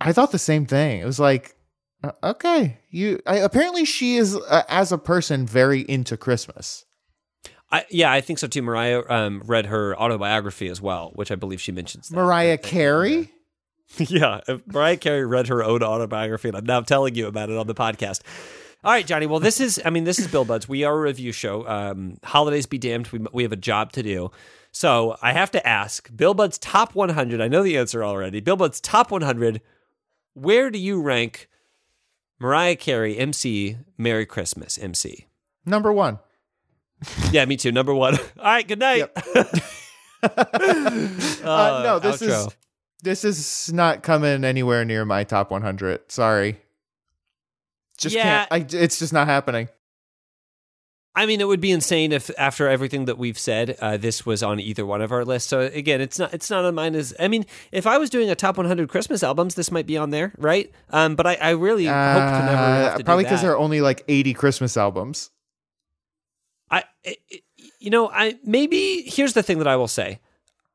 I 0.01 0.11
thought 0.13 0.31
the 0.31 0.39
same 0.39 0.65
thing. 0.65 0.99
It 0.99 1.05
was 1.05 1.19
like, 1.19 1.55
uh, 2.03 2.11
okay, 2.23 2.77
you. 2.89 3.21
I, 3.25 3.37
apparently, 3.37 3.85
she 3.85 4.15
is 4.17 4.35
uh, 4.35 4.63
as 4.67 4.91
a 4.91 4.97
person 4.97 5.45
very 5.45 5.81
into 5.81 6.17
Christmas. 6.17 6.85
I, 7.71 7.85
yeah, 7.89 8.11
I 8.11 8.21
think 8.21 8.39
so 8.39 8.47
too. 8.47 8.61
Mariah 8.61 9.03
um, 9.09 9.41
read 9.45 9.65
her 9.67 9.97
autobiography 9.97 10.67
as 10.67 10.81
well, 10.81 11.11
which 11.15 11.31
I 11.31 11.35
believe 11.35 11.61
she 11.61 11.71
mentions. 11.71 12.09
that. 12.09 12.15
Mariah 12.15 12.57
Carey. 12.57 13.31
yeah, 13.97 14.41
Mariah 14.67 14.97
Carey 14.97 15.25
read 15.25 15.47
her 15.47 15.63
own 15.63 15.83
autobiography, 15.83 16.49
and 16.49 16.57
I'm 16.57 16.65
now 16.65 16.81
telling 16.81 17.15
you 17.15 17.27
about 17.27 17.49
it 17.49 17.57
on 17.57 17.67
the 17.67 17.75
podcast. 17.75 18.21
All 18.83 18.91
right, 18.91 19.05
Johnny. 19.05 19.25
Well, 19.25 19.39
this 19.39 19.59
is, 19.59 19.81
I 19.83 19.89
mean, 19.89 20.03
this 20.03 20.19
is 20.19 20.27
Bill 20.27 20.45
Buds. 20.45 20.69
We 20.69 20.83
are 20.83 20.93
a 20.93 21.01
review 21.01 21.31
show. 21.31 21.67
Um, 21.67 22.17
holidays 22.23 22.67
be 22.67 22.77
damned. 22.77 23.07
We, 23.07 23.19
we 23.33 23.41
have 23.41 23.51
a 23.51 23.57
job 23.57 23.91
to 23.93 24.03
do. 24.03 24.29
So 24.75 25.15
I 25.21 25.31
have 25.31 25.51
to 25.51 25.65
ask 25.65 26.13
Bill 26.13 26.33
Bud's 26.33 26.57
top 26.57 26.95
100. 26.95 27.39
I 27.39 27.47
know 27.47 27.63
the 27.63 27.77
answer 27.77 28.03
already. 28.03 28.41
Bill 28.41 28.57
Bud's 28.57 28.81
top 28.81 29.09
100. 29.09 29.61
Where 30.33 30.69
do 30.69 30.77
you 30.77 31.01
rank 31.01 31.47
Mariah 32.41 32.75
Carey, 32.75 33.17
MC, 33.17 33.77
Merry 33.97 34.25
Christmas, 34.25 34.77
MC? 34.77 35.27
Number 35.65 35.93
one. 35.93 36.19
Yeah, 37.31 37.45
me 37.45 37.55
too. 37.55 37.71
Number 37.71 37.93
one. 37.95 38.15
All 38.37 38.43
right, 38.43 38.67
good 38.67 38.79
night. 38.79 39.09
Uh, 40.23 41.81
no, 41.83 41.99
this 41.99 42.19
outro. 42.19 42.47
is 42.47 42.55
this 43.03 43.23
is 43.23 43.71
not 43.71 44.01
coming 44.01 44.43
anywhere 44.43 44.83
near 44.83 45.05
my 45.05 45.23
top 45.23 45.51
100. 45.51 46.11
Sorry. 46.11 46.59
Just 47.99 48.15
Yeah. 48.15 48.47
can't. 48.47 48.73
I, 48.73 48.77
it's 48.79 48.97
just 48.97 49.13
not 49.13 49.27
happening. 49.27 49.69
I 51.17 51.25
mean, 51.25 51.39
it 51.39 51.47
would 51.47 51.61
be 51.61 51.71
insane 51.71 52.11
if 52.11 52.29
after 52.37 52.67
everything 52.67 53.05
that 53.05 53.17
we've 53.17 53.39
said, 53.39 53.77
uh, 53.79 53.95
this 53.95 54.25
was 54.25 54.43
on 54.43 54.59
either 54.59 54.85
one 54.85 55.01
of 55.01 55.13
our 55.13 55.23
lists. 55.23 55.47
So 55.49 55.61
again, 55.61 56.01
it's 56.01 56.19
not 56.19 56.33
it's 56.33 56.49
not 56.49 56.65
on 56.65 56.75
mine. 56.75 56.93
As 56.93 57.13
I 57.19 57.29
mean, 57.29 57.45
if 57.71 57.87
I 57.87 57.97
was 57.97 58.09
doing 58.09 58.29
a 58.29 58.35
top 58.35 58.57
100 58.57 58.89
Christmas 58.89 59.23
albums, 59.23 59.55
this 59.55 59.71
might 59.71 59.85
be 59.87 59.97
on 59.97 60.09
there, 60.09 60.33
right? 60.37 60.69
Um, 60.89 61.15
but 61.15 61.25
I, 61.25 61.35
I 61.35 61.49
really 61.51 61.85
hope 61.85 61.93
to 61.93 62.39
never 62.45 62.57
have 62.57 62.93
Uh, 62.93 62.97
to 62.97 63.03
probably 63.05 63.23
because 63.23 63.41
there 63.41 63.51
are 63.53 63.57
only 63.57 63.79
like 63.81 64.03
80 64.09 64.33
Christmas 64.33 64.75
albums. 64.75 65.29
I, 66.69 66.83
it- 67.03 67.19
you 67.79 67.91
know, 67.91 68.09
I 68.09 68.35
maybe 68.43 69.03
here's 69.03 69.33
the 69.33 69.43
thing 69.43 69.59
that 69.59 69.67
I 69.67 69.75
will 69.75 69.87
say. 69.87 70.19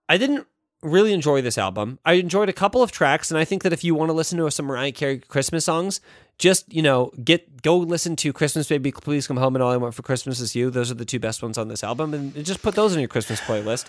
I 0.08 0.16
didn't 0.16 0.46
really 0.82 1.12
enjoy 1.12 1.42
this 1.42 1.58
album. 1.58 1.98
I 2.04 2.14
enjoyed 2.14 2.48
a 2.48 2.52
couple 2.54 2.82
of 2.82 2.90
tracks, 2.92 3.30
and 3.30 3.38
I 3.38 3.44
think 3.44 3.62
that 3.62 3.72
if 3.72 3.84
you 3.84 3.94
want 3.94 4.08
to 4.08 4.14
listen 4.14 4.38
to 4.38 4.50
some 4.50 4.66
Mariah 4.66 4.92
Carey 4.92 5.18
Christmas 5.18 5.64
songs, 5.64 6.00
just 6.38 6.72
you 6.72 6.82
know, 6.82 7.12
get 7.22 7.62
go 7.62 7.76
listen 7.76 8.16
to 8.16 8.32
"Christmas 8.32 8.68
Baby, 8.68 8.92
Please 8.92 9.26
Come 9.26 9.36
Home" 9.36 9.54
and 9.56 9.62
"All 9.62 9.70
I 9.72 9.76
Want 9.76 9.94
for 9.94 10.02
Christmas 10.02 10.40
Is 10.40 10.54
You." 10.54 10.70
Those 10.70 10.90
are 10.90 10.94
the 10.94 11.04
two 11.04 11.18
best 11.18 11.42
ones 11.42 11.58
on 11.58 11.68
this 11.68 11.84
album, 11.84 12.14
and 12.14 12.44
just 12.44 12.62
put 12.62 12.74
those 12.74 12.92
on 12.94 12.98
your 12.98 13.08
Christmas 13.08 13.40
playlist. 13.40 13.86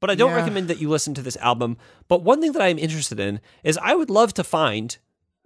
But 0.00 0.10
I 0.10 0.14
don't 0.14 0.30
Yeah. 0.30 0.36
recommend 0.36 0.68
that 0.68 0.80
you 0.80 0.88
listen 0.88 1.14
to 1.14 1.22
this 1.22 1.36
album. 1.38 1.76
But 2.06 2.22
one 2.22 2.40
thing 2.40 2.52
that 2.52 2.62
I'm 2.62 2.78
interested 2.78 3.18
in 3.18 3.40
is 3.64 3.76
I 3.78 3.94
would 3.94 4.10
love 4.10 4.32
to 4.34 4.44
find 4.44 4.96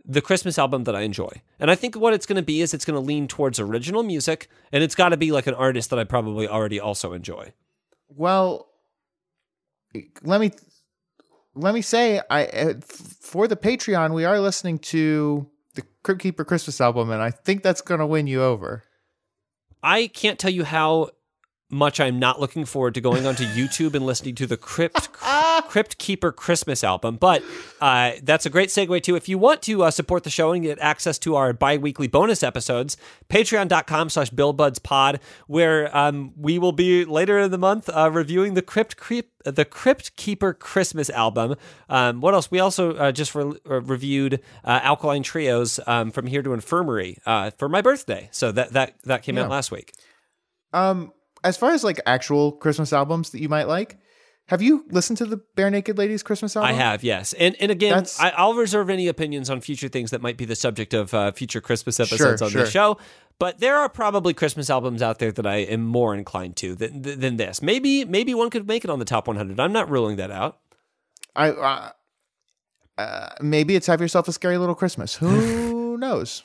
the 0.04 0.20
Christmas 0.20 0.58
album 0.58 0.84
that 0.84 0.96
I 0.96 1.02
enjoy. 1.02 1.30
And 1.60 1.70
I 1.70 1.74
think 1.74 1.94
what 1.94 2.12
it's 2.12 2.26
going 2.26 2.36
to 2.36 2.42
be 2.42 2.60
is 2.60 2.74
it's 2.74 2.84
going 2.84 3.00
to 3.00 3.06
lean 3.06 3.28
towards 3.28 3.60
original 3.60 4.02
music, 4.02 4.48
and 4.72 4.82
it's 4.82 4.94
got 4.96 5.10
to 5.10 5.16
be 5.16 5.32
like 5.32 5.46
an 5.46 5.54
artist 5.54 5.90
that 5.90 5.98
I 5.98 6.04
probably 6.04 6.46
already 6.48 6.80
also 6.80 7.12
enjoy. 7.12 7.52
Well, 8.08 8.66
let 10.22 10.40
me 10.40 10.52
let 11.54 11.74
me 11.74 11.82
say, 11.82 12.20
I 12.30 12.46
uh, 12.46 12.74
for 12.86 13.46
the 13.46 13.56
Patreon, 13.56 14.14
we 14.14 14.24
are 14.24 14.40
listening 14.40 14.78
to 14.80 15.48
the 15.74 15.82
Crypt 16.02 16.20
Keeper 16.20 16.44
Christmas 16.44 16.80
album, 16.80 17.10
and 17.10 17.22
I 17.22 17.30
think 17.30 17.62
that's 17.62 17.82
going 17.82 18.00
to 18.00 18.06
win 18.06 18.26
you 18.26 18.42
over. 18.42 18.84
I 19.82 20.06
can't 20.06 20.38
tell 20.38 20.50
you 20.50 20.64
how 20.64 21.10
much 21.72 21.98
I'm 21.98 22.18
not 22.18 22.38
looking 22.38 22.64
forward 22.64 22.94
to 22.94 23.00
going 23.00 23.26
onto 23.26 23.44
YouTube 23.46 23.94
and 23.94 24.04
listening 24.06 24.34
to 24.36 24.46
the 24.46 24.56
Crypt 24.56 25.12
Crypt 25.68 25.98
Keeper 25.98 26.30
Christmas 26.30 26.84
album. 26.84 27.16
But 27.16 27.42
uh, 27.80 28.12
that's 28.22 28.46
a 28.46 28.50
great 28.50 28.68
segue 28.68 29.02
too. 29.02 29.16
If 29.16 29.28
you 29.28 29.38
want 29.38 29.62
to 29.62 29.84
uh, 29.84 29.90
support 29.90 30.24
the 30.24 30.30
show 30.30 30.52
and 30.52 30.62
get 30.62 30.78
access 30.78 31.18
to 31.20 31.34
our 31.34 31.52
bi-weekly 31.52 32.06
bonus 32.08 32.42
episodes, 32.42 32.96
patreon.com 33.28 34.10
slash 34.10 34.30
billbudspod, 34.30 35.20
where 35.46 35.96
um, 35.96 36.32
we 36.36 36.58
will 36.58 36.72
be 36.72 37.04
later 37.04 37.38
in 37.38 37.50
the 37.50 37.58
month 37.58 37.88
uh, 37.88 38.10
reviewing 38.12 38.54
the 38.54 38.62
Crypt 38.62 38.96
Creep 38.96 39.30
the 39.44 39.64
Crypt 39.64 40.14
Keeper 40.16 40.52
Christmas 40.54 41.10
album. 41.10 41.56
Um, 41.88 42.20
what 42.20 42.34
else? 42.34 42.50
We 42.50 42.60
also 42.60 42.94
uh, 42.94 43.12
just 43.12 43.34
re- 43.34 43.58
uh, 43.68 43.80
reviewed 43.80 44.40
uh, 44.64 44.80
Alkaline 44.82 45.22
Trios 45.22 45.80
um, 45.86 46.10
from 46.10 46.26
Here 46.26 46.42
to 46.42 46.52
Infirmary 46.52 47.18
uh, 47.26 47.50
for 47.58 47.68
my 47.68 47.82
birthday. 47.82 48.28
So 48.30 48.52
that 48.52 48.72
that 48.72 48.94
that 49.04 49.22
came 49.22 49.38
out 49.38 49.50
last 49.50 49.70
week. 49.70 49.92
Um, 50.72 51.12
as 51.44 51.56
far 51.56 51.70
as 51.72 51.82
like 51.84 52.00
actual 52.06 52.52
Christmas 52.52 52.92
albums 52.92 53.30
that 53.30 53.40
you 53.40 53.48
might 53.48 53.68
like, 53.68 53.98
have 54.46 54.60
you 54.60 54.84
listened 54.90 55.18
to 55.18 55.24
the 55.24 55.40
Barenaked 55.56 55.96
Ladies 55.96 56.22
Christmas 56.22 56.56
album? 56.56 56.70
I 56.70 56.72
have, 56.74 57.04
yes, 57.04 57.32
and 57.34 57.56
and 57.60 57.70
again, 57.70 57.90
That's- 57.90 58.18
I, 58.20 58.30
I'll 58.30 58.54
reserve 58.54 58.90
any 58.90 59.06
opinions 59.08 59.48
on 59.50 59.60
future 59.60 59.88
things 59.88 60.10
that 60.10 60.20
might 60.20 60.36
be 60.36 60.44
the 60.44 60.56
subject 60.56 60.94
of 60.94 61.14
uh, 61.14 61.32
future 61.32 61.60
Christmas 61.60 61.98
episodes 62.00 62.40
Sure, 62.40 62.46
on 62.46 62.50
sure. 62.50 62.64
the 62.64 62.70
show. 62.70 62.98
But 63.38 63.60
there 63.60 63.76
are 63.76 63.88
probably 63.88 64.34
Christmas 64.34 64.68
albums 64.70 65.00
out 65.02 65.18
there 65.18 65.32
that 65.32 65.46
I 65.46 65.56
am 65.56 65.84
more 65.86 66.14
inclined 66.14 66.56
to 66.56 66.74
than 66.74 67.02
than 67.02 67.36
this. 67.36 67.62
Maybe 67.62 68.04
maybe 68.04 68.34
one 68.34 68.50
could 68.50 68.66
make 68.68 68.84
it 68.84 68.90
on 68.90 68.98
the 68.98 69.04
top 69.04 69.26
100. 69.26 69.58
I'm 69.58 69.72
not 69.72 69.88
ruling 69.90 70.16
that 70.16 70.30
out. 70.30 70.58
I 71.34 71.50
uh, 71.50 71.90
uh, 72.98 73.28
maybe 73.40 73.74
it's 73.74 73.86
Have 73.86 74.00
Yourself 74.00 74.28
a 74.28 74.32
Scary 74.32 74.58
Little 74.58 74.74
Christmas. 74.74 75.14
Who 75.16 75.96
knows? 76.00 76.44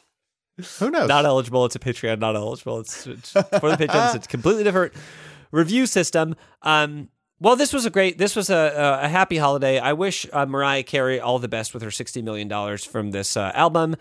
Who 0.79 0.89
knows? 0.91 1.07
Not 1.07 1.25
eligible. 1.25 1.65
It's 1.65 1.75
a 1.75 1.79
Patreon. 1.79 2.19
Not 2.19 2.35
eligible. 2.35 2.79
It's, 2.79 3.05
it's 3.07 3.31
for 3.31 3.41
the 3.41 3.77
Patreons. 3.77 4.15
It's 4.15 4.25
a 4.25 4.29
completely 4.29 4.63
different 4.63 4.93
review 5.51 5.85
system. 5.85 6.35
Um, 6.61 7.09
well, 7.39 7.55
this 7.55 7.71
was 7.71 7.85
a 7.85 7.89
great. 7.89 8.17
This 8.17 8.35
was 8.35 8.49
a, 8.49 8.55
a, 9.01 9.05
a 9.05 9.07
happy 9.07 9.37
holiday. 9.37 9.77
I 9.79 9.93
wish 9.93 10.25
uh, 10.33 10.45
Mariah 10.45 10.83
Carey 10.83 11.19
all 11.19 11.37
the 11.39 11.47
best 11.47 11.73
with 11.73 11.83
her 11.83 11.91
sixty 11.91 12.21
million 12.21 12.47
dollars 12.47 12.83
from 12.83 13.11
this 13.11 13.37
uh, 13.37 13.51
album. 13.53 13.95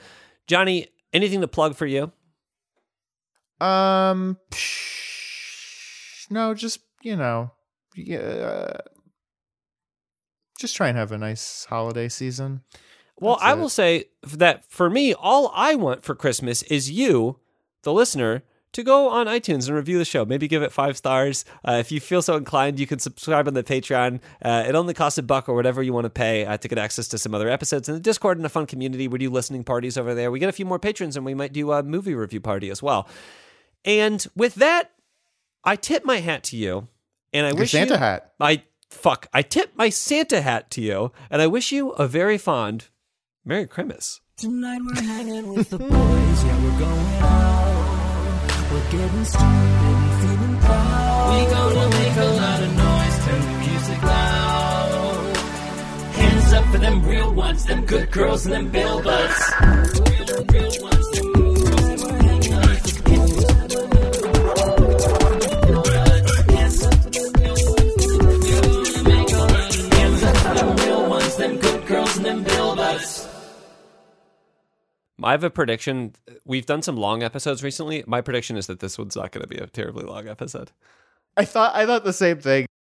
Johnny, 0.46 0.88
anything 1.12 1.42
to 1.42 1.48
plug 1.48 1.74
for 1.74 1.86
you? 1.86 2.12
Um, 3.60 4.38
psh, 4.50 6.30
no, 6.30 6.54
just 6.54 6.80
you 7.02 7.16
know, 7.16 7.50
yeah, 7.94 8.78
just 10.58 10.74
try 10.76 10.88
and 10.88 10.96
have 10.96 11.12
a 11.12 11.18
nice 11.18 11.66
holiday 11.66 12.08
season. 12.08 12.62
Well, 13.20 13.36
That's 13.36 13.44
I 13.44 13.52
it. 13.52 13.58
will 13.58 13.68
say 13.68 14.04
that 14.22 14.64
for 14.70 14.90
me, 14.90 15.14
all 15.14 15.50
I 15.54 15.74
want 15.74 16.02
for 16.04 16.14
Christmas 16.14 16.62
is 16.64 16.90
you, 16.90 17.38
the 17.82 17.92
listener, 17.92 18.42
to 18.72 18.82
go 18.82 19.08
on 19.08 19.26
iTunes 19.26 19.68
and 19.68 19.74
review 19.74 19.96
the 19.96 20.04
show. 20.04 20.26
Maybe 20.26 20.46
give 20.48 20.62
it 20.62 20.70
five 20.70 20.98
stars. 20.98 21.46
Uh, 21.66 21.78
if 21.80 21.90
you 21.90 21.98
feel 21.98 22.20
so 22.20 22.36
inclined, 22.36 22.78
you 22.78 22.86
can 22.86 22.98
subscribe 22.98 23.48
on 23.48 23.54
the 23.54 23.64
Patreon. 23.64 24.20
Uh, 24.42 24.64
it 24.68 24.74
only 24.74 24.92
costs 24.92 25.16
a 25.16 25.22
buck 25.22 25.48
or 25.48 25.54
whatever 25.54 25.82
you 25.82 25.94
want 25.94 26.04
to 26.04 26.10
pay 26.10 26.44
uh, 26.44 26.58
to 26.58 26.68
get 26.68 26.76
access 26.76 27.08
to 27.08 27.16
some 27.16 27.34
other 27.34 27.48
episodes. 27.48 27.88
And 27.88 27.96
the 27.96 28.02
Discord 28.02 28.36
and 28.36 28.44
a 28.44 28.50
fun 28.50 28.66
community. 28.66 29.08
We 29.08 29.18
do 29.18 29.30
listening 29.30 29.64
parties 29.64 29.96
over 29.96 30.14
there. 30.14 30.30
We 30.30 30.38
get 30.38 30.50
a 30.50 30.52
few 30.52 30.66
more 30.66 30.78
patrons, 30.78 31.16
and 31.16 31.24
we 31.24 31.32
might 31.32 31.54
do 31.54 31.72
a 31.72 31.82
movie 31.82 32.14
review 32.14 32.40
party 32.40 32.68
as 32.68 32.82
well. 32.82 33.08
And 33.86 34.26
with 34.36 34.56
that, 34.56 34.90
I 35.64 35.76
tip 35.76 36.04
my 36.04 36.18
hat 36.18 36.44
to 36.44 36.56
you, 36.58 36.88
and 37.32 37.46
I 37.46 37.50
Your 37.50 37.60
wish 37.60 37.70
Santa 37.72 37.94
you, 37.94 37.98
hat. 38.00 38.32
I 38.38 38.64
fuck. 38.90 39.26
I 39.32 39.40
tip 39.40 39.72
my 39.74 39.88
Santa 39.88 40.42
hat 40.42 40.70
to 40.72 40.82
you, 40.82 41.12
and 41.30 41.40
I 41.40 41.46
wish 41.46 41.72
you 41.72 41.90
a 41.92 42.06
very 42.06 42.36
fond 42.36 42.88
Merry 43.48 43.68
Christmas. 43.68 44.20
Tonight 44.36 44.80
we're 44.84 45.00
hanging 45.02 45.54
with 45.54 45.70
the 45.70 45.78
boys, 45.78 45.90
yeah, 46.44 46.64
we're 46.64 46.78
going 46.80 47.14
out. 47.22 48.72
We're 48.72 48.90
getting 48.90 49.24
stupid 49.24 49.46
and 49.46 50.20
feeling 50.20 50.58
proud. 50.58 51.30
We 51.30 51.38
gonna 51.54 51.88
make 51.90 52.16
a 52.16 52.24
lot 52.24 52.62
of 52.64 52.76
noise, 52.76 53.24
turn 53.24 53.40
the 53.40 53.58
music 53.68 54.02
loud. 54.02 55.36
Hands 56.16 56.52
up 56.54 56.64
for 56.72 56.78
them 56.78 57.06
real 57.06 57.32
ones, 57.34 57.64
them 57.66 57.84
good 57.86 58.10
girls 58.10 58.46
and 58.46 58.54
them 58.54 58.68
bill 58.70 59.00
butts. 59.00 59.52
Real, 59.62 60.44
real 60.50 60.82
ones, 60.82 61.10
them 61.12 61.35
I 75.22 75.32
have 75.32 75.44
a 75.44 75.50
prediction. 75.50 76.14
We've 76.44 76.66
done 76.66 76.82
some 76.82 76.96
long 76.96 77.22
episodes 77.22 77.62
recently. 77.62 78.04
My 78.06 78.20
prediction 78.20 78.56
is 78.56 78.66
that 78.66 78.80
this 78.80 78.98
one's 78.98 79.16
not 79.16 79.32
going 79.32 79.42
to 79.42 79.48
be 79.48 79.56
a 79.56 79.66
terribly 79.66 80.04
long 80.04 80.28
episode. 80.28 80.72
I 81.36 81.44
thought 81.44 81.74
I 81.74 81.86
thought 81.86 82.04
the 82.04 82.12
same 82.12 82.40
thing. 82.40 82.66